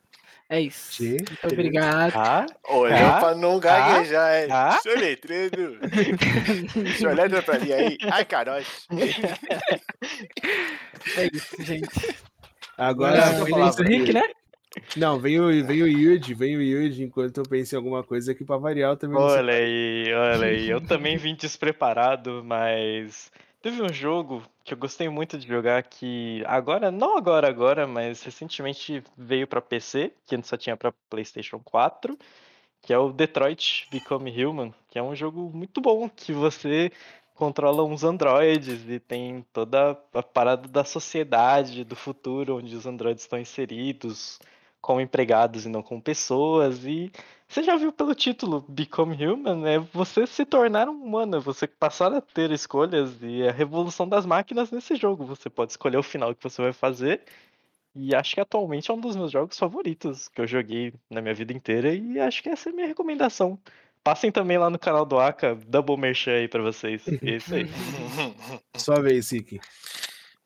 É 0.49 0.61
isso. 0.61 0.93
Sim. 0.93 1.17
Muito 1.17 1.47
obrigado. 1.51 2.13
Ah, 2.15 2.45
Olhou 2.69 2.97
ah, 2.97 3.19
pra 3.19 3.35
não 3.35 3.59
gaguejar, 3.59 4.43
hein? 4.43 4.47
Ah? 4.49 4.79
Seu 4.81 4.97
letreiro. 4.97 5.77
Deixa 6.73 7.05
eu 7.05 7.09
olhar 7.09 7.43
pra 7.43 7.59
mim 7.59 7.71
aí. 7.73 7.97
Ai, 8.09 8.23
Kanoshi. 8.23 8.87
É 11.17 11.29
isso, 11.33 11.61
gente. 11.61 12.17
Agora. 12.77 13.33
Não, 13.33 13.41
o 13.43 13.83
Rick, 13.83 14.13
né? 14.13 14.23
Não, 14.95 15.19
vem 15.19 15.39
o, 15.39 15.47
vem 15.65 15.81
o 15.83 15.87
Yuji, 15.87 16.33
vem 16.33 16.55
o 16.55 16.61
Yuji, 16.61 17.03
enquanto 17.03 17.37
eu 17.39 17.43
penso 17.43 17.73
em 17.73 17.77
alguma 17.77 18.03
coisa 18.03 18.31
aqui 18.31 18.45
pra 18.45 18.57
variar 18.57 18.91
eu 18.91 18.97
também. 18.97 19.17
Olha 19.17 19.53
aí, 19.53 20.13
olha 20.13 20.47
aí. 20.47 20.69
Eu 20.69 20.79
também 20.79 21.17
vim 21.17 21.35
despreparado, 21.35 22.43
mas 22.45 23.31
teve 23.61 23.81
um 23.81 23.91
jogo 23.91 24.43
que 24.67 24.73
eu 24.73 24.77
gostei 24.77 25.07
muito 25.07 25.37
de 25.37 25.47
jogar 25.47 25.81
que 25.81 26.43
agora, 26.45 26.91
não 26.91 27.17
agora, 27.17 27.47
agora, 27.47 27.87
mas 27.87 28.21
recentemente 28.21 29.01
veio 29.17 29.47
para 29.47 29.61
PC, 29.61 30.11
que 30.25 30.35
antes 30.35 30.49
só 30.49 30.57
tinha 30.57 30.75
para 30.75 30.93
PlayStation 31.09 31.57
4, 31.63 32.19
que 32.81 32.91
é 32.91 32.97
o 32.97 33.13
Detroit 33.13 33.87
Become 33.89 34.45
Human, 34.45 34.73
que 34.89 34.99
é 34.99 35.01
um 35.01 35.15
jogo 35.15 35.49
muito 35.53 35.79
bom 35.79 36.09
que 36.09 36.33
você 36.33 36.91
controla 37.33 37.85
uns 37.85 38.03
androides 38.03 38.89
e 38.89 38.99
tem 38.99 39.45
toda 39.53 39.97
a 40.13 40.21
parada 40.21 40.67
da 40.67 40.83
sociedade, 40.83 41.85
do 41.85 41.95
futuro, 41.95 42.57
onde 42.57 42.75
os 42.75 42.85
androides 42.85 43.23
estão 43.23 43.39
inseridos 43.39 44.37
como 44.81 45.01
empregados 45.01 45.65
e 45.65 45.69
não 45.69 45.81
como 45.81 46.01
pessoas. 46.01 46.85
E 46.85 47.11
você 47.47 47.63
já 47.63 47.75
viu 47.75 47.91
pelo 47.91 48.13
título 48.13 48.65
Become 48.67 49.15
Human, 49.25 49.67
é 49.67 49.79
você 49.79 50.27
se 50.27 50.45
tornar 50.45 50.89
um 50.89 51.03
humano, 51.03 51.37
é 51.37 51.39
você 51.39 51.65
passar 51.65 52.13
a 52.13 52.21
ter 52.21 52.51
escolhas 52.51 53.17
e 53.21 53.47
a 53.47 53.51
revolução 53.51 54.07
das 54.07 54.25
máquinas 54.25 54.71
nesse 54.71 54.95
jogo. 54.95 55.25
Você 55.25 55.49
pode 55.49 55.71
escolher 55.71 55.97
o 55.97 56.03
final 56.03 56.35
que 56.35 56.43
você 56.43 56.61
vai 56.61 56.73
fazer. 56.73 57.21
E 57.95 58.13
acho 58.13 58.35
que 58.35 58.41
atualmente 58.41 58.91
é 58.91 58.93
um 58.93 58.99
dos 58.99 59.15
meus 59.15 59.31
jogos 59.31 59.57
favoritos 59.57 60.27
que 60.27 60.39
eu 60.39 60.45
joguei 60.45 60.93
na 61.09 61.19
minha 61.19 61.33
vida 61.33 61.51
inteira 61.51 61.95
e 61.95 62.19
acho 62.19 62.43
que 62.43 62.49
essa 62.49 62.69
é 62.69 62.71
a 62.71 62.75
minha 62.75 62.87
recomendação. 62.87 63.57
Passem 64.03 64.31
também 64.31 64.57
lá 64.57 64.69
no 64.69 64.77
canal 64.77 65.03
do 65.03 65.19
Aka, 65.19 65.55
Double 65.67 65.97
Merchan 65.97 66.33
aí 66.33 66.47
pra 66.47 66.61
vocês. 66.61 67.07
É 67.07 67.35
isso 67.35 67.55
aí. 67.55 67.65
Só 68.77 69.01
vez, 69.01 69.25
Siki. 69.25 69.59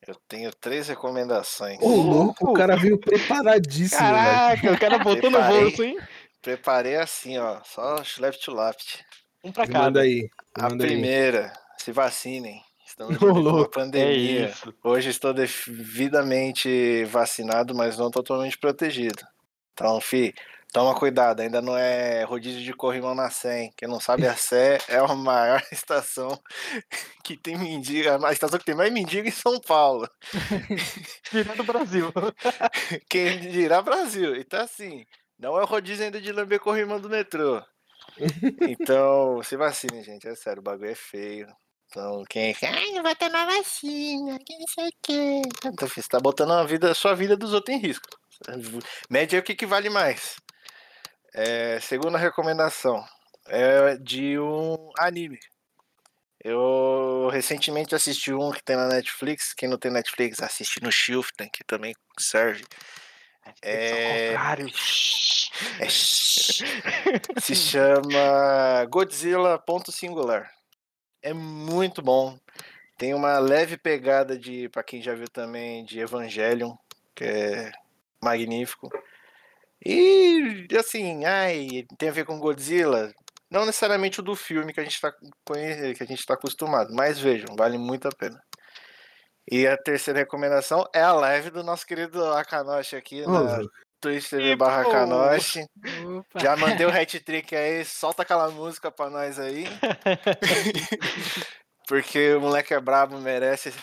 Eu 0.08 0.16
tenho 0.28 0.52
três 0.56 0.88
recomendações. 0.88 1.80
Ô, 1.82 1.88
louco, 1.90 2.50
o 2.50 2.54
cara 2.54 2.76
veio 2.76 2.98
preparadíssimo. 3.00 4.00
Caraca, 4.00 4.62
velho. 4.62 4.76
o 4.76 4.80
cara 4.80 4.98
botou 4.98 5.30
Preparei, 5.30 5.56
no 5.58 5.64
bolso, 5.64 5.84
hein? 5.84 6.00
Preparei 6.42 6.96
assim, 6.96 7.38
ó, 7.38 7.62
só 7.64 8.02
left 8.20 8.44
to 8.44 8.56
left. 8.56 9.06
Um 9.44 9.52
pra 9.52 9.68
cada. 9.68 9.80
Manda 9.80 10.02
aí. 10.02 10.30
Manda 10.58 10.84
A 10.84 10.88
primeira, 10.88 11.46
aí. 11.46 11.52
se 11.78 11.92
vacinem. 11.92 12.62
Estamos 12.86 13.18
com 13.18 13.66
pandemia. 13.70 14.48
É 14.48 14.54
Hoje 14.84 15.10
estou 15.10 15.34
devidamente 15.34 17.06
vacinado, 17.06 17.74
mas 17.74 17.98
não 17.98 18.12
totalmente 18.12 18.58
protegido. 18.58 19.24
Então, 19.74 20.02
fi, 20.02 20.34
Toma 20.72 20.96
cuidado, 20.96 21.42
ainda 21.42 21.62
não 21.62 21.78
é 21.78 22.24
rodízio 22.24 22.64
de 22.64 22.74
corrimão 22.74 23.14
na 23.14 23.30
Sé. 23.30 23.72
Quem 23.76 23.90
não 23.90 24.00
sabe, 24.00 24.26
a 24.26 24.38
Sé 24.38 24.78
é 24.88 24.98
a 24.98 25.08
maior 25.16 25.62
estação 25.70 26.42
que 27.26 27.36
tem 27.36 27.58
mendigo, 27.58 28.26
a 28.26 28.32
estação 28.32 28.58
que 28.58 28.64
tem 28.64 28.76
mais 28.76 28.92
mendigo 28.92 29.28
em 29.28 29.32
São 29.32 29.60
Paulo. 29.60 30.10
Dirá 31.30 31.56
do 31.56 31.64
Brasil. 31.66 32.14
Quem 33.10 33.40
dirá 33.52 33.82
Brasil. 33.82 34.36
Então, 34.38 34.62
assim, 34.62 35.06
não 35.38 35.60
é 35.60 35.64
o 35.64 35.66
rodízio 35.66 36.06
ainda 36.06 36.22
de 36.22 36.32
lamber 36.32 36.60
corrimão 36.60 37.02
do 37.02 37.10
metrô. 37.10 37.62
Então, 38.62 39.44
se 39.44 39.58
vacine, 39.58 40.04
gente. 40.04 40.28
É 40.28 40.36
sério, 40.36 40.62
o 40.62 40.64
bagulho 40.64 40.92
é 40.92 40.96
feio. 40.96 41.48
Então, 41.88 42.24
quem. 42.30 42.56
Ai, 42.64 42.92
não 42.92 43.04
vai 43.04 43.16
tomar 43.16 43.46
vacina, 43.46 44.40
que 44.40 44.58
não 44.58 44.68
sei 44.68 44.88
o 44.88 44.92
quê. 45.04 45.42
Então, 45.66 45.88
você 45.88 46.02
tá 46.04 46.20
botando 46.20 46.52
a, 46.54 46.64
vida, 46.64 46.92
a 46.92 46.96
sua 46.96 47.14
vida 47.14 47.36
dos 47.36 47.54
outros 47.54 47.76
em 47.76 47.80
risco. 47.80 48.08
Mede 49.10 49.36
aí 49.36 49.42
o 49.42 49.44
que, 49.44 49.54
que 49.54 49.66
vale 49.66 49.90
mais. 49.90 50.38
É, 51.34 51.80
segunda 51.80 52.18
recomendação 52.18 53.06
é 53.48 53.96
de 53.98 54.38
um 54.40 54.92
anime. 54.98 55.40
Eu 56.44 57.30
recentemente 57.32 57.94
assisti 57.94 58.34
um 58.34 58.52
que 58.52 58.64
tem 58.64 58.76
na 58.76 58.88
Netflix. 58.88 59.54
Quem 59.54 59.70
não 59.70 59.78
tem 59.78 59.92
Netflix, 59.92 60.42
assiste 60.42 60.82
no 60.82 60.92
Shiften, 60.92 61.50
que 61.50 61.64
também 61.64 61.96
serve. 62.18 62.66
É... 63.62 64.34
é... 64.34 65.90
Se 67.40 67.56
chama 67.56 68.86
Godzilla 68.90 69.60
Ponto 69.60 69.92
Singular. 69.92 70.52
É 71.22 71.34
muito 71.34 72.02
bom. 72.02 72.40
Tem 72.98 73.14
uma 73.14 73.38
leve 73.40 73.78
pegada 73.78 74.38
de, 74.38 74.68
para 74.70 74.84
quem 74.84 75.02
já 75.02 75.14
viu 75.14 75.30
também, 75.30 75.86
de 75.86 76.00
Evangelion, 76.00 76.76
que 77.16 77.24
é 77.24 77.72
magnífico. 78.24 78.90
E 79.84 80.68
assim, 80.78 81.26
ai, 81.26 81.86
tem 81.98 82.10
a 82.10 82.12
ver 82.12 82.26
com 82.26 82.40
Godzilla. 82.40 83.12
Não 83.50 83.66
necessariamente 83.66 84.20
o 84.20 84.24
do 84.24 84.36
filme 84.36 84.74
que 84.74 84.80
a 84.80 84.84
gente 84.84 84.94
está 84.94 85.12
que 85.12 86.04
a 86.04 86.06
gente 86.06 86.26
tá 86.26 86.36
acostumado, 86.36 86.94
mas 86.94 87.20
vejam, 87.20 87.56
vale 87.56 87.78
muito 87.78 88.08
a 88.08 88.12
pena. 88.12 88.42
E 89.50 89.68
a 89.68 89.76
terceira 89.76 90.20
recomendação 90.20 90.88
é 90.94 91.02
a 91.02 91.12
live 91.12 91.50
do 91.50 91.64
nosso 91.64 91.86
querido 91.86 92.24
Akanoshi 92.34 92.96
aqui 92.96 93.24
oh, 93.26 93.32
na 93.32 93.60
Twitch 94.00 94.30
TV 94.30 94.56
barra 94.56 94.82
Akanoshi. 94.82 95.66
Já 96.38 96.56
mandei 96.56 96.86
o 96.86 96.90
hat 96.96 97.20
trick 97.20 97.56
aí, 97.56 97.84
solta 97.84 98.22
aquela 98.22 98.50
música 98.50 98.92
pra 98.92 99.10
nós 99.10 99.38
aí. 99.38 99.66
Porque 101.88 102.36
o 102.36 102.42
moleque 102.42 102.74
é 102.74 102.80
brabo, 102.80 103.20
merece. 103.20 103.74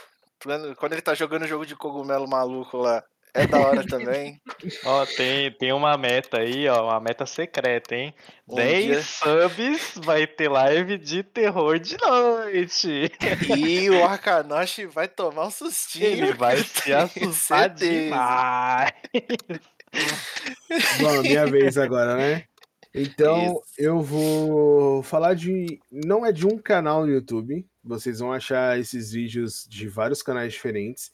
Quando 0.79 0.93
ele 0.93 1.03
tá 1.03 1.15
jogando 1.15 1.47
jogo 1.47 1.67
de 1.67 1.77
cogumelo 1.77 2.29
maluco 2.29 2.79
lá, 2.79 3.05
é 3.35 3.47
da 3.47 3.59
hora 3.61 3.85
também. 3.87 4.41
ó, 4.85 5.07
tem, 5.07 5.53
tem 5.53 5.73
uma 5.73 5.97
meta 5.97 6.39
aí, 6.39 6.69
ó, 6.69 6.85
uma 6.85 7.01
meta 7.01 7.27
secreta, 7.27 7.95
hein? 7.95 8.15
Um 8.49 8.57
10 8.57 8.85
dia... 8.85 9.03
subs 9.03 9.93
vai 9.97 10.27
ter 10.27 10.49
live 10.49 10.99
de 10.99 11.23
terror 11.23 11.79
de 11.79 11.97
noite. 11.99 13.11
E 13.57 13.91
o 13.91 14.05
Arkanoshi 14.05 14.87
vai 14.87 15.09
tomar 15.09 15.47
um 15.47 15.51
sustinho. 15.51 16.07
Ele 16.07 16.33
vai 16.33 16.57
se 16.59 16.93
assustar 16.95 17.69
demais. 17.71 18.93
Bom, 21.01 21.23
minha 21.23 21.47
vez 21.47 21.79
agora, 21.79 22.17
né? 22.17 22.45
Então, 22.95 23.45
Isso. 23.45 23.63
eu 23.79 24.01
vou 24.01 25.03
falar 25.03 25.35
de. 25.35 25.79
Não 25.91 26.25
é 26.25 26.33
de 26.33 26.47
um 26.47 26.59
canal 26.59 27.07
no 27.07 27.13
YouTube. 27.13 27.67
Vocês 27.85 28.19
vão 28.19 28.33
achar 28.33 28.79
esses 28.79 29.13
vídeos 29.13 29.67
de 29.69 29.89
vários 29.89 30.23
canais 30.23 30.53
diferentes. 30.53 31.13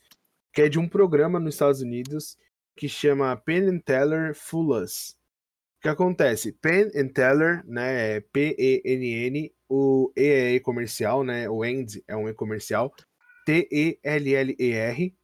Que 0.54 0.62
é 0.62 0.68
de 0.68 0.78
um 0.78 0.88
programa 0.88 1.40
nos 1.40 1.56
Estados 1.56 1.80
Unidos 1.80 2.38
que 2.76 2.88
chama 2.88 3.36
Penn 3.36 3.68
and 3.68 3.80
Teller 3.80 4.34
Fullas. 4.34 5.16
O 5.78 5.82
que 5.82 5.88
acontece? 5.88 6.52
Penn 6.52 6.90
and 6.94 7.08
Teller, 7.08 7.62
né, 7.66 8.16
é 8.16 8.20
P-E-N-N, 8.20 9.52
o 9.68 10.12
E 10.16 10.22
é 10.22 10.52
E 10.52 10.60
comercial, 10.60 11.24
né, 11.24 11.50
o 11.50 11.64
END 11.64 12.02
é 12.06 12.16
um 12.16 12.28
E 12.28 12.32
comercial, 12.34 12.94
T-E-L-L-E-R. 13.44 15.14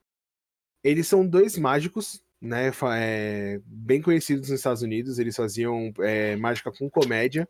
Eles 0.82 1.06
são 1.06 1.26
dois 1.26 1.56
mágicos, 1.56 2.22
né, 2.40 2.72
é, 2.96 3.60
bem 3.64 4.02
conhecidos 4.02 4.50
nos 4.50 4.58
Estados 4.58 4.82
Unidos, 4.82 5.18
eles 5.18 5.36
faziam 5.36 5.92
é, 6.00 6.36
mágica 6.36 6.72
com 6.72 6.90
comédia 6.90 7.48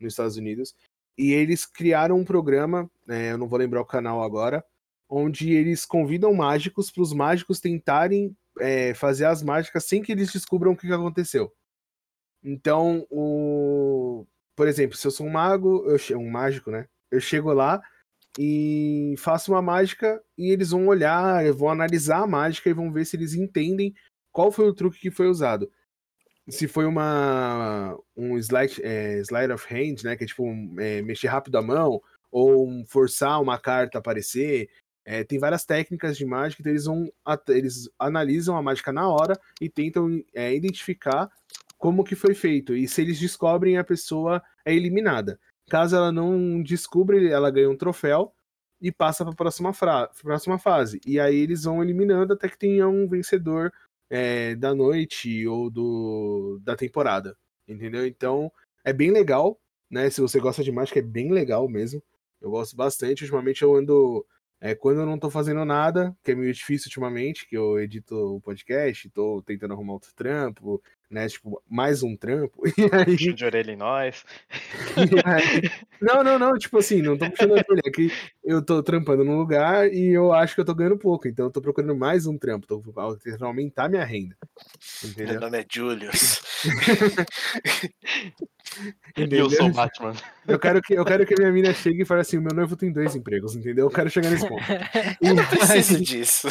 nos 0.00 0.14
Estados 0.14 0.36
Unidos, 0.36 0.74
e 1.16 1.32
eles 1.32 1.64
criaram 1.64 2.16
um 2.16 2.24
programa, 2.24 2.90
é, 3.08 3.32
eu 3.32 3.38
não 3.38 3.48
vou 3.48 3.58
lembrar 3.58 3.80
o 3.80 3.86
canal 3.86 4.22
agora, 4.22 4.64
onde 5.10 5.52
eles 5.52 5.84
convidam 5.84 6.32
mágicos 6.32 6.90
para 6.90 7.02
os 7.02 7.12
mágicos 7.12 7.58
tentarem 7.58 8.34
é, 8.60 8.94
fazer 8.94 9.24
as 9.24 9.42
mágicas 9.42 9.84
sem 9.84 10.00
que 10.00 10.12
eles 10.12 10.32
descubram 10.32 10.72
o 10.72 10.76
que, 10.76 10.90
aconteceu. 10.92 11.52
Então, 12.42 13.04
o... 13.10 14.24
por 14.54 14.68
exemplo, 14.68 14.96
se 14.96 15.06
eu 15.06 15.10
sou 15.10 15.26
um 15.26 15.30
mago, 15.30 15.84
eu... 15.86 16.18
um 16.18 16.30
mágico, 16.30 16.70
né? 16.70 16.86
Eu 17.10 17.20
chego 17.20 17.52
lá 17.52 17.82
e 18.38 19.16
faço 19.18 19.50
uma 19.50 19.60
mágica 19.60 20.22
e 20.38 20.52
eles 20.52 20.70
vão 20.70 20.86
olhar, 20.86 21.52
vão 21.52 21.68
analisar 21.68 22.22
a 22.22 22.26
mágica 22.26 22.70
e 22.70 22.74
vão 22.74 22.92
ver 22.92 23.04
se 23.04 23.16
eles 23.16 23.34
entendem 23.34 23.92
qual 24.30 24.52
foi 24.52 24.68
o 24.68 24.74
truque 24.74 25.00
que 25.00 25.10
foi 25.10 25.26
usado. 25.26 25.70
Se 26.48 26.68
foi 26.68 26.86
uma 26.86 27.98
um 28.16 28.38
slide, 28.38 28.80
é, 28.84 29.18
slide 29.20 29.52
of 29.52 29.66
hand, 29.72 30.04
né, 30.04 30.16
que 30.16 30.24
é 30.24 30.26
tipo 30.26 30.44
um, 30.44 30.76
é, 30.78 31.02
mexer 31.02 31.26
rápido 31.26 31.56
a 31.56 31.62
mão, 31.62 32.00
ou 32.30 32.68
um, 32.68 32.84
forçar 32.86 33.40
uma 33.42 33.58
carta 33.58 33.98
aparecer. 33.98 34.68
É, 35.10 35.24
tem 35.24 35.40
várias 35.40 35.64
técnicas 35.64 36.16
de 36.16 36.24
mágica, 36.24 36.62
então 36.62 36.70
eles 36.70 36.84
vão 36.84 37.12
eles 37.48 37.90
analisam 37.98 38.56
a 38.56 38.62
mágica 38.62 38.92
na 38.92 39.08
hora 39.08 39.36
e 39.60 39.68
tentam 39.68 40.22
é, 40.32 40.54
identificar 40.54 41.28
como 41.76 42.04
que 42.04 42.14
foi 42.14 42.32
feito. 42.32 42.76
E 42.76 42.86
se 42.86 43.02
eles 43.02 43.18
descobrem, 43.18 43.76
a 43.76 43.82
pessoa 43.82 44.40
é 44.64 44.72
eliminada. 44.72 45.40
Caso 45.68 45.96
ela 45.96 46.12
não 46.12 46.62
descubra, 46.62 47.20
ela 47.28 47.50
ganha 47.50 47.68
um 47.68 47.76
troféu 47.76 48.32
e 48.80 48.92
passa 48.92 49.24
para 49.24 49.32
a 49.32 49.36
próxima, 49.36 49.72
próxima 50.22 50.58
fase. 50.60 51.00
E 51.04 51.18
aí 51.18 51.40
eles 51.40 51.64
vão 51.64 51.82
eliminando 51.82 52.34
até 52.34 52.48
que 52.48 52.56
tenha 52.56 52.88
um 52.88 53.08
vencedor 53.08 53.72
é, 54.08 54.54
da 54.54 54.76
noite 54.76 55.44
ou 55.44 55.68
do, 55.68 56.60
da 56.62 56.76
temporada, 56.76 57.36
entendeu? 57.66 58.06
Então 58.06 58.52
é 58.84 58.92
bem 58.92 59.10
legal, 59.10 59.58
né? 59.90 60.08
Se 60.08 60.20
você 60.20 60.38
gosta 60.38 60.62
de 60.62 60.70
mágica, 60.70 61.00
é 61.00 61.02
bem 61.02 61.32
legal 61.32 61.68
mesmo. 61.68 62.00
Eu 62.40 62.50
gosto 62.50 62.76
bastante. 62.76 63.24
Ultimamente 63.24 63.62
eu 63.62 63.74
ando. 63.74 64.24
É, 64.60 64.74
quando 64.74 65.00
eu 65.00 65.06
não 65.06 65.18
tô 65.18 65.30
fazendo 65.30 65.64
nada, 65.64 66.14
que 66.22 66.32
é 66.32 66.34
meio 66.34 66.52
difícil 66.52 66.88
ultimamente, 66.88 67.46
que 67.48 67.56
eu 67.56 67.80
edito 67.80 68.14
o 68.14 68.40
podcast, 68.40 69.08
tô 69.10 69.42
tentando 69.42 69.72
arrumar 69.72 69.94
outro 69.94 70.12
trampo, 70.14 70.82
né? 71.10 71.28
Tipo, 71.28 71.62
mais 71.68 72.02
um 72.02 72.16
trampo. 72.16 72.62
E 72.78 72.82
aí... 72.92 73.16
Puxa 73.16 73.32
de 73.32 73.44
orelha 73.44 73.72
em 73.72 73.76
nós. 73.76 74.24
Aí... 75.24 75.70
Não, 76.00 76.22
não, 76.22 76.38
não, 76.38 76.52
tipo 76.54 76.78
assim, 76.78 77.02
não 77.02 77.18
tô 77.18 77.28
puxando 77.28 77.50
a 77.50 77.54
orelha, 77.54 77.82
é 77.84 77.90
que 77.90 78.10
eu 78.42 78.64
tô 78.64 78.82
trampando 78.82 79.24
num 79.24 79.36
lugar 79.36 79.92
e 79.92 80.08
eu 80.08 80.32
acho 80.32 80.54
que 80.54 80.60
eu 80.60 80.64
tô 80.64 80.74
ganhando 80.74 80.96
pouco, 80.96 81.28
então 81.28 81.46
eu 81.46 81.50
tô 81.50 81.60
procurando 81.60 81.94
mais 81.94 82.26
um 82.26 82.38
trampo, 82.38 82.66
tô 82.66 82.80
tentando 83.22 83.44
aumentar 83.44 83.88
minha 83.88 84.04
renda. 84.04 84.36
Entendeu? 85.04 85.32
Meu 85.32 85.40
nome 85.40 85.58
é 85.60 85.66
Julius. 85.68 86.40
eu 89.16 89.50
sou 89.50 89.70
Batman. 89.72 90.14
Eu 90.46 90.58
quero, 90.58 90.80
que, 90.80 90.94
eu 90.94 91.04
quero 91.04 91.26
que 91.26 91.34
minha 91.36 91.52
mina 91.52 91.74
chegue 91.74 92.02
e 92.02 92.06
fale 92.06 92.20
assim: 92.20 92.38
o 92.38 92.42
meu 92.42 92.54
noivo 92.54 92.76
tem 92.76 92.92
dois 92.92 93.14
empregos, 93.14 93.54
entendeu? 93.54 93.86
Eu 93.86 93.90
quero 93.90 94.08
chegar 94.10 94.30
nesse 94.30 94.48
ponto. 94.48 94.62
Eu 95.20 95.34
não 95.34 95.44
preciso 95.46 96.00
disso. 96.00 96.48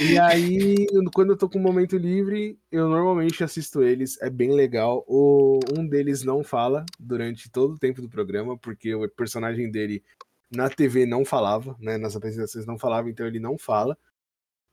E 0.00 0.18
aí, 0.18 0.86
quando 1.14 1.30
eu 1.30 1.36
tô 1.36 1.48
com 1.48 1.58
um 1.58 1.62
momento 1.62 1.96
livre, 1.96 2.58
eu 2.70 2.88
normalmente 2.88 3.44
assisto 3.44 3.82
eles, 3.82 4.20
é 4.20 4.28
bem 4.28 4.52
legal. 4.52 5.04
O, 5.06 5.60
um 5.76 5.86
deles 5.86 6.24
não 6.24 6.42
fala 6.42 6.84
durante 6.98 7.50
todo 7.50 7.74
o 7.74 7.78
tempo 7.78 8.02
do 8.02 8.08
programa, 8.08 8.58
porque 8.58 8.94
o 8.94 9.08
personagem 9.08 9.70
dele 9.70 10.02
na 10.50 10.68
TV 10.68 11.06
não 11.06 11.24
falava, 11.24 11.76
né? 11.78 11.96
Nas 11.96 12.16
apresentações 12.16 12.66
não 12.66 12.78
falava, 12.78 13.08
então 13.08 13.26
ele 13.26 13.38
não 13.38 13.56
fala. 13.56 13.96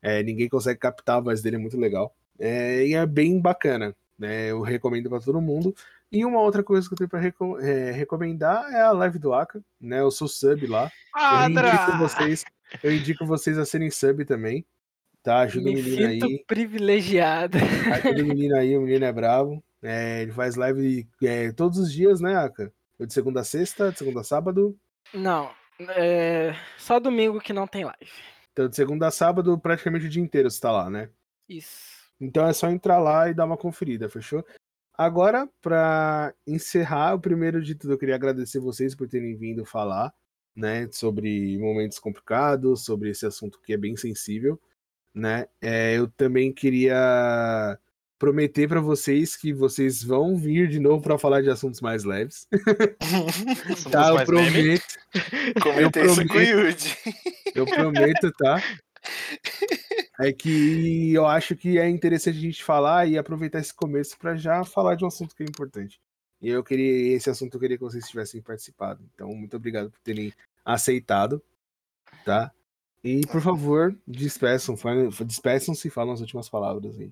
É, 0.01 0.23
ninguém 0.23 0.49
consegue 0.49 0.79
captar 0.79 1.17
a 1.17 1.21
voz 1.21 1.41
dele, 1.41 1.57
é 1.57 1.59
muito 1.59 1.77
legal. 1.77 2.15
É, 2.39 2.85
e 2.85 2.93
é 2.95 3.05
bem 3.05 3.39
bacana, 3.39 3.95
né? 4.17 4.49
Eu 4.49 4.61
recomendo 4.61 5.09
para 5.09 5.19
todo 5.19 5.41
mundo. 5.41 5.75
E 6.11 6.25
uma 6.25 6.41
outra 6.41 6.63
coisa 6.63 6.87
que 6.87 6.93
eu 6.93 6.97
tenho 6.97 7.09
para 7.09 7.19
reco 7.19 7.59
é, 7.59 7.91
recomendar 7.91 8.71
é 8.71 8.81
a 8.81 8.91
live 8.91 9.19
do 9.19 9.33
Aka, 9.33 9.61
né? 9.79 9.99
Eu 9.99 10.11
sou 10.11 10.27
sub 10.27 10.65
lá. 10.65 10.91
Eu 11.15 11.49
indico 11.49 11.97
vocês, 11.97 12.45
eu 12.83 12.95
indico 12.95 13.25
vocês 13.25 13.57
a 13.57 13.65
serem 13.65 13.91
sub 13.91 14.25
também. 14.25 14.65
Tá, 15.25 15.39
ajuda 15.39 15.65
Me 15.65 15.81
o 15.81 15.83
menino 15.83 16.11
sinto 16.11 16.25
aí. 16.27 16.43
privilegiado. 16.45 17.57
Ajuda 17.57 18.21
o 18.21 18.27
menino 18.27 18.55
aí, 18.55 18.77
o 18.77 18.81
menino 18.81 19.05
é 19.05 19.11
bravo. 19.11 19.63
É, 19.81 20.21
ele 20.21 20.31
faz 20.31 20.55
live 20.55 21.07
é, 21.23 21.51
todos 21.51 21.79
os 21.79 21.91
dias, 21.91 22.21
né, 22.21 22.35
Aka? 22.35 22.71
De 22.99 23.11
segunda 23.11 23.39
a 23.39 23.43
sexta, 23.43 23.91
de 23.91 23.97
segunda 23.97 24.21
a 24.21 24.23
sábado? 24.23 24.77
Não, 25.11 25.49
é 25.79 26.53
só 26.77 26.99
domingo 26.99 27.41
que 27.41 27.53
não 27.53 27.65
tem 27.65 27.85
live. 27.85 28.11
Então, 28.53 28.69
de 28.69 28.75
segunda 28.75 29.07
a 29.07 29.11
sábado, 29.11 29.57
praticamente 29.57 30.05
o 30.05 30.09
dia 30.09 30.21
inteiro 30.21 30.49
você 30.49 30.61
tá 30.61 30.71
lá, 30.71 30.91
né? 30.91 31.09
Isso. 31.49 32.05
Então 32.21 32.47
é 32.47 32.53
só 32.53 32.69
entrar 32.69 32.99
lá 32.99 33.27
e 33.27 33.33
dar 33.33 33.45
uma 33.45 33.57
conferida, 33.57 34.07
fechou? 34.07 34.45
Agora, 34.95 35.49
para 35.59 36.35
encerrar, 36.45 37.15
o 37.15 37.19
primeiro 37.19 37.63
de 37.63 37.73
tudo, 37.73 37.93
eu 37.93 37.97
queria 37.97 38.13
agradecer 38.13 38.59
vocês 38.59 38.93
por 38.93 39.07
terem 39.07 39.35
vindo 39.35 39.65
falar, 39.65 40.13
né, 40.55 40.87
sobre 40.91 41.57
momentos 41.57 41.97
complicados, 41.97 42.85
sobre 42.85 43.09
esse 43.09 43.25
assunto 43.25 43.59
que 43.59 43.73
é 43.73 43.77
bem 43.77 43.97
sensível 43.97 44.61
né? 45.15 45.47
É, 45.61 45.97
eu 45.97 46.09
também 46.09 46.51
queria 46.51 47.79
prometer 48.19 48.67
para 48.67 48.81
vocês 48.81 49.35
que 49.35 49.53
vocês 49.53 50.03
vão 50.03 50.37
vir 50.37 50.67
de 50.67 50.79
novo 50.79 51.01
para 51.01 51.17
falar 51.17 51.41
de 51.41 51.49
assuntos 51.49 51.79
mais 51.79 52.03
leves. 52.03 52.47
tá, 53.91 54.09
eu 54.09 54.25
prometo. 54.25 54.83
Comentei 55.63 56.03
eu 56.03 56.15
prometo, 56.15 56.21
isso 56.21 56.27
com 56.27 56.37
o 56.37 56.41
Yudi. 56.41 56.97
Eu 57.55 57.65
prometo, 57.65 58.31
tá? 58.33 58.61
É 60.19 60.33
que 60.33 61.13
eu 61.13 61.25
acho 61.25 61.55
que 61.55 61.77
é 61.77 61.87
interessante 61.87 62.37
a 62.37 62.41
gente 62.41 62.63
falar 62.63 63.07
e 63.07 63.17
aproveitar 63.17 63.59
esse 63.59 63.73
começo 63.73 64.17
para 64.17 64.35
já 64.35 64.63
falar 64.63 64.95
de 64.95 65.05
um 65.05 65.07
assunto 65.07 65.35
que 65.35 65.43
é 65.43 65.45
importante. 65.45 65.99
E 66.41 66.49
eu 66.49 66.63
queria 66.63 67.15
esse 67.15 67.29
assunto 67.29 67.55
eu 67.55 67.59
queria 67.59 67.77
que 67.77 67.83
vocês 67.83 68.07
tivessem 68.07 68.41
participado. 68.41 69.03
Então, 69.13 69.29
muito 69.29 69.55
obrigado 69.55 69.89
por 69.89 69.99
terem 70.01 70.33
aceitado, 70.65 71.41
tá? 72.25 72.51
E, 73.05 73.21
por 73.27 73.39
favor, 73.39 73.95
despeçam, 74.07 74.75
despeçam-se 75.23 75.87
e 75.87 75.91
falam 75.91 76.15
as 76.15 76.21
últimas 76.21 76.49
palavras 76.49 76.99
aí. 76.99 77.11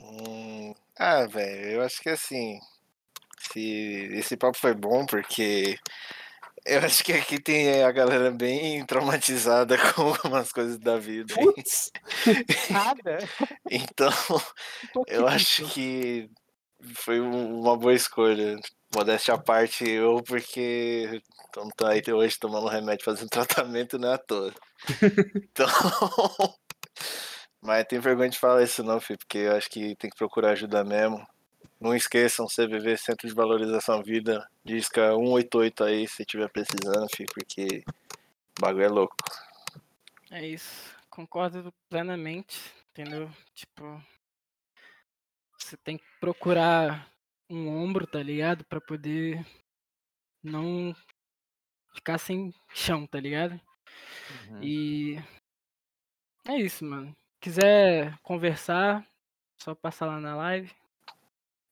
Hum, 0.00 0.74
ah, 0.98 1.24
velho, 1.24 1.70
eu 1.70 1.82
acho 1.82 2.02
que 2.02 2.08
assim. 2.08 2.58
Se 3.38 4.10
esse 4.14 4.36
papo 4.36 4.58
foi 4.58 4.74
bom, 4.74 5.06
porque 5.06 5.78
eu 6.66 6.80
acho 6.80 7.04
que 7.04 7.12
aqui 7.12 7.40
tem 7.40 7.80
a 7.84 7.92
galera 7.92 8.32
bem 8.32 8.84
traumatizada 8.86 9.76
com 9.94 10.02
algumas 10.02 10.50
coisas 10.50 10.80
da 10.80 10.98
vida. 10.98 11.32
Putz, 11.32 11.92
nada. 12.68 13.18
então, 13.70 14.10
eu 15.06 15.28
acho 15.28 15.64
que 15.68 16.28
foi 16.96 17.20
uma 17.20 17.76
boa 17.76 17.94
escolha. 17.94 18.58
Modéstia 18.94 19.34
à 19.34 19.38
parte, 19.38 19.88
eu, 19.88 20.22
porque 20.22 21.22
então 21.48 21.68
tô 21.76 21.86
aí 21.86 22.02
hoje 22.12 22.38
tomando 22.38 22.68
remédio, 22.68 23.04
fazendo 23.04 23.28
tratamento, 23.30 23.98
não 23.98 24.10
é 24.10 24.14
à 24.14 24.18
toa. 24.18 24.54
Então. 25.34 25.66
Mas 27.60 27.84
tem 27.86 27.98
vergonha 27.98 28.30
de 28.30 28.38
falar 28.38 28.62
isso 28.62 28.82
não, 28.82 29.00
filho, 29.00 29.18
porque 29.18 29.38
eu 29.38 29.56
acho 29.56 29.68
que 29.68 29.96
tem 29.96 30.08
que 30.08 30.16
procurar 30.16 30.52
ajuda 30.52 30.84
mesmo. 30.84 31.26
Não 31.80 31.94
esqueçam, 31.94 32.46
CVV, 32.46 32.96
Centro 32.96 33.28
de 33.28 33.34
Valorização 33.34 34.02
Vida, 34.02 34.48
disca 34.64 35.14
188 35.14 35.84
aí, 35.84 36.08
se 36.08 36.24
tiver 36.24 36.48
precisando, 36.48 37.06
filho, 37.14 37.28
porque 37.32 37.84
o 38.58 38.60
bagulho 38.60 38.84
é 38.84 38.88
louco. 38.88 39.16
É 40.30 40.46
isso, 40.46 40.94
concordo 41.10 41.72
plenamente, 41.88 42.58
entendeu? 42.90 43.30
Tipo, 43.54 44.02
você 45.58 45.76
tem 45.76 45.98
que 45.98 46.04
procurar 46.20 47.08
um 47.48 47.68
ombro, 47.68 48.06
tá 48.06 48.22
ligado? 48.22 48.64
Pra 48.64 48.80
poder 48.80 49.44
não 50.42 50.94
ficar 51.94 52.18
sem 52.18 52.52
chão, 52.72 53.06
tá 53.06 53.18
ligado? 53.18 53.60
Uhum. 54.50 54.62
E 54.62 55.16
é 56.46 56.56
isso, 56.56 56.84
mano. 56.84 57.14
Quiser 57.40 58.18
conversar, 58.22 59.06
só 59.56 59.74
passar 59.74 60.06
lá 60.06 60.20
na 60.20 60.36
live. 60.36 60.70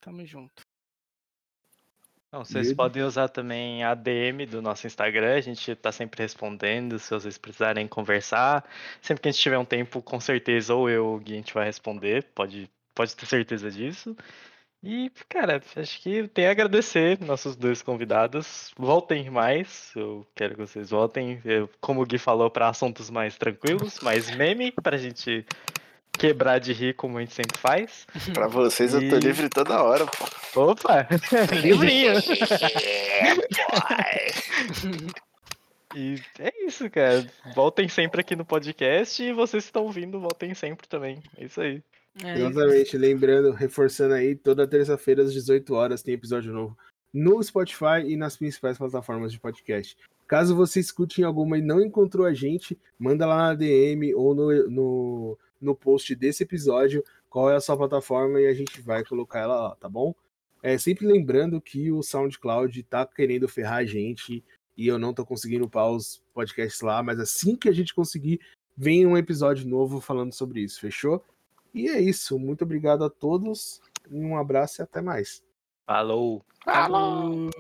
Tamo 0.00 0.24
junto. 0.24 0.62
Não, 2.32 2.44
vocês 2.44 2.72
podem 2.74 3.02
usar 3.02 3.28
também 3.28 3.82
a 3.82 3.94
DM 3.94 4.44
do 4.46 4.60
nosso 4.60 4.86
Instagram, 4.86 5.36
a 5.36 5.40
gente 5.40 5.74
tá 5.76 5.90
sempre 5.90 6.22
respondendo, 6.22 6.98
se 6.98 7.08
vocês 7.10 7.38
precisarem 7.38 7.86
conversar. 7.88 8.68
Sempre 9.00 9.22
que 9.22 9.28
a 9.28 9.32
gente 9.32 9.40
tiver 9.40 9.58
um 9.58 9.64
tempo, 9.64 10.02
com 10.02 10.20
certeza, 10.20 10.74
ou 10.74 10.90
eu 10.90 11.06
ou 11.06 11.16
o 11.16 11.20
Gui, 11.20 11.32
a 11.32 11.36
gente 11.36 11.54
vai 11.54 11.64
responder, 11.64 12.24
pode, 12.34 12.68
pode 12.94 13.16
ter 13.16 13.26
certeza 13.26 13.70
disso. 13.70 14.14
E, 14.88 15.10
cara, 15.28 15.60
acho 15.74 16.00
que 16.00 16.28
tem 16.28 16.46
a 16.46 16.52
agradecer 16.52 17.18
nossos 17.20 17.56
dois 17.56 17.82
convidados. 17.82 18.70
Voltem 18.78 19.28
mais, 19.28 19.90
eu 19.96 20.24
quero 20.32 20.54
que 20.54 20.60
vocês 20.60 20.90
voltem, 20.90 21.40
eu, 21.44 21.68
como 21.80 22.02
o 22.02 22.06
Gui 22.06 22.18
falou, 22.18 22.48
para 22.48 22.68
assuntos 22.68 23.10
mais 23.10 23.36
tranquilos, 23.36 23.98
mais 23.98 24.30
meme, 24.36 24.70
pra 24.70 24.96
gente 24.96 25.44
quebrar 26.16 26.60
de 26.60 26.72
rir 26.72 26.94
como 26.94 27.18
a 27.18 27.20
gente 27.20 27.34
sempre 27.34 27.58
faz. 27.58 28.06
Pra 28.32 28.46
vocês 28.46 28.94
e... 28.94 29.04
eu 29.04 29.10
tô 29.10 29.16
livre 29.16 29.48
toda 29.48 29.82
hora, 29.82 30.06
pô. 30.06 30.70
Opa! 30.70 31.08
Livrinho! 31.60 32.12
e 35.96 36.22
é 36.38 36.64
isso, 36.64 36.88
cara. 36.88 37.26
Voltem 37.56 37.88
sempre 37.88 38.20
aqui 38.20 38.36
no 38.36 38.44
podcast 38.44 39.20
e 39.20 39.32
vocês 39.32 39.64
que 39.64 39.70
estão 39.70 39.82
ouvindo, 39.82 40.20
voltem 40.20 40.54
sempre 40.54 40.86
também. 40.86 41.20
É 41.36 41.44
isso 41.44 41.60
aí. 41.60 41.82
É 42.22 42.38
Exatamente, 42.38 42.96
lembrando, 42.96 43.50
reforçando 43.50 44.14
aí, 44.14 44.34
toda 44.34 44.66
terça-feira 44.66 45.22
às 45.22 45.32
18 45.32 45.74
horas 45.74 46.02
tem 46.02 46.14
episódio 46.14 46.52
novo 46.52 46.76
no 47.12 47.42
Spotify 47.42 48.04
e 48.06 48.16
nas 48.16 48.36
principais 48.36 48.76
plataformas 48.76 49.32
de 49.32 49.40
podcast. 49.40 49.96
Caso 50.26 50.54
você 50.54 50.80
escute 50.80 51.20
em 51.20 51.24
alguma 51.24 51.56
e 51.56 51.62
não 51.62 51.80
encontrou 51.80 52.26
a 52.26 52.34
gente, 52.34 52.78
manda 52.98 53.24
lá 53.24 53.48
na 53.48 53.54
DM 53.54 54.14
ou 54.14 54.34
no, 54.34 54.70
no, 54.70 55.38
no 55.58 55.74
post 55.74 56.14
desse 56.14 56.42
episódio 56.42 57.02
qual 57.30 57.50
é 57.50 57.56
a 57.56 57.60
sua 57.60 57.76
plataforma 57.76 58.40
e 58.40 58.46
a 58.46 58.52
gente 58.52 58.80
vai 58.82 59.04
colocar 59.04 59.40
ela 59.40 59.68
lá, 59.68 59.76
tá 59.76 59.88
bom? 59.88 60.14
É, 60.62 60.76
sempre 60.76 61.06
lembrando 61.06 61.60
que 61.60 61.90
o 61.90 62.02
SoundCloud 62.02 62.82
tá 62.82 63.06
querendo 63.06 63.48
ferrar 63.48 63.78
a 63.78 63.84
gente 63.84 64.44
e 64.76 64.86
eu 64.86 64.98
não 64.98 65.14
tô 65.14 65.24
conseguindo 65.24 65.64
upar 65.64 65.90
os 65.90 66.22
podcasts 66.34 66.82
lá, 66.82 67.02
mas 67.02 67.18
assim 67.18 67.56
que 67.56 67.68
a 67.68 67.72
gente 67.72 67.94
conseguir, 67.94 68.40
vem 68.76 69.06
um 69.06 69.16
episódio 69.16 69.66
novo 69.66 70.00
falando 70.00 70.34
sobre 70.34 70.60
isso, 70.60 70.80
fechou? 70.80 71.24
E 71.74 71.88
é 71.88 72.00
isso. 72.00 72.38
Muito 72.38 72.62
obrigado 72.62 73.04
a 73.04 73.10
todos. 73.10 73.80
Um 74.10 74.36
abraço 74.36 74.80
e 74.80 74.82
até 74.82 75.00
mais. 75.00 75.42
Falou. 75.86 76.42
Falou. 76.64 77.50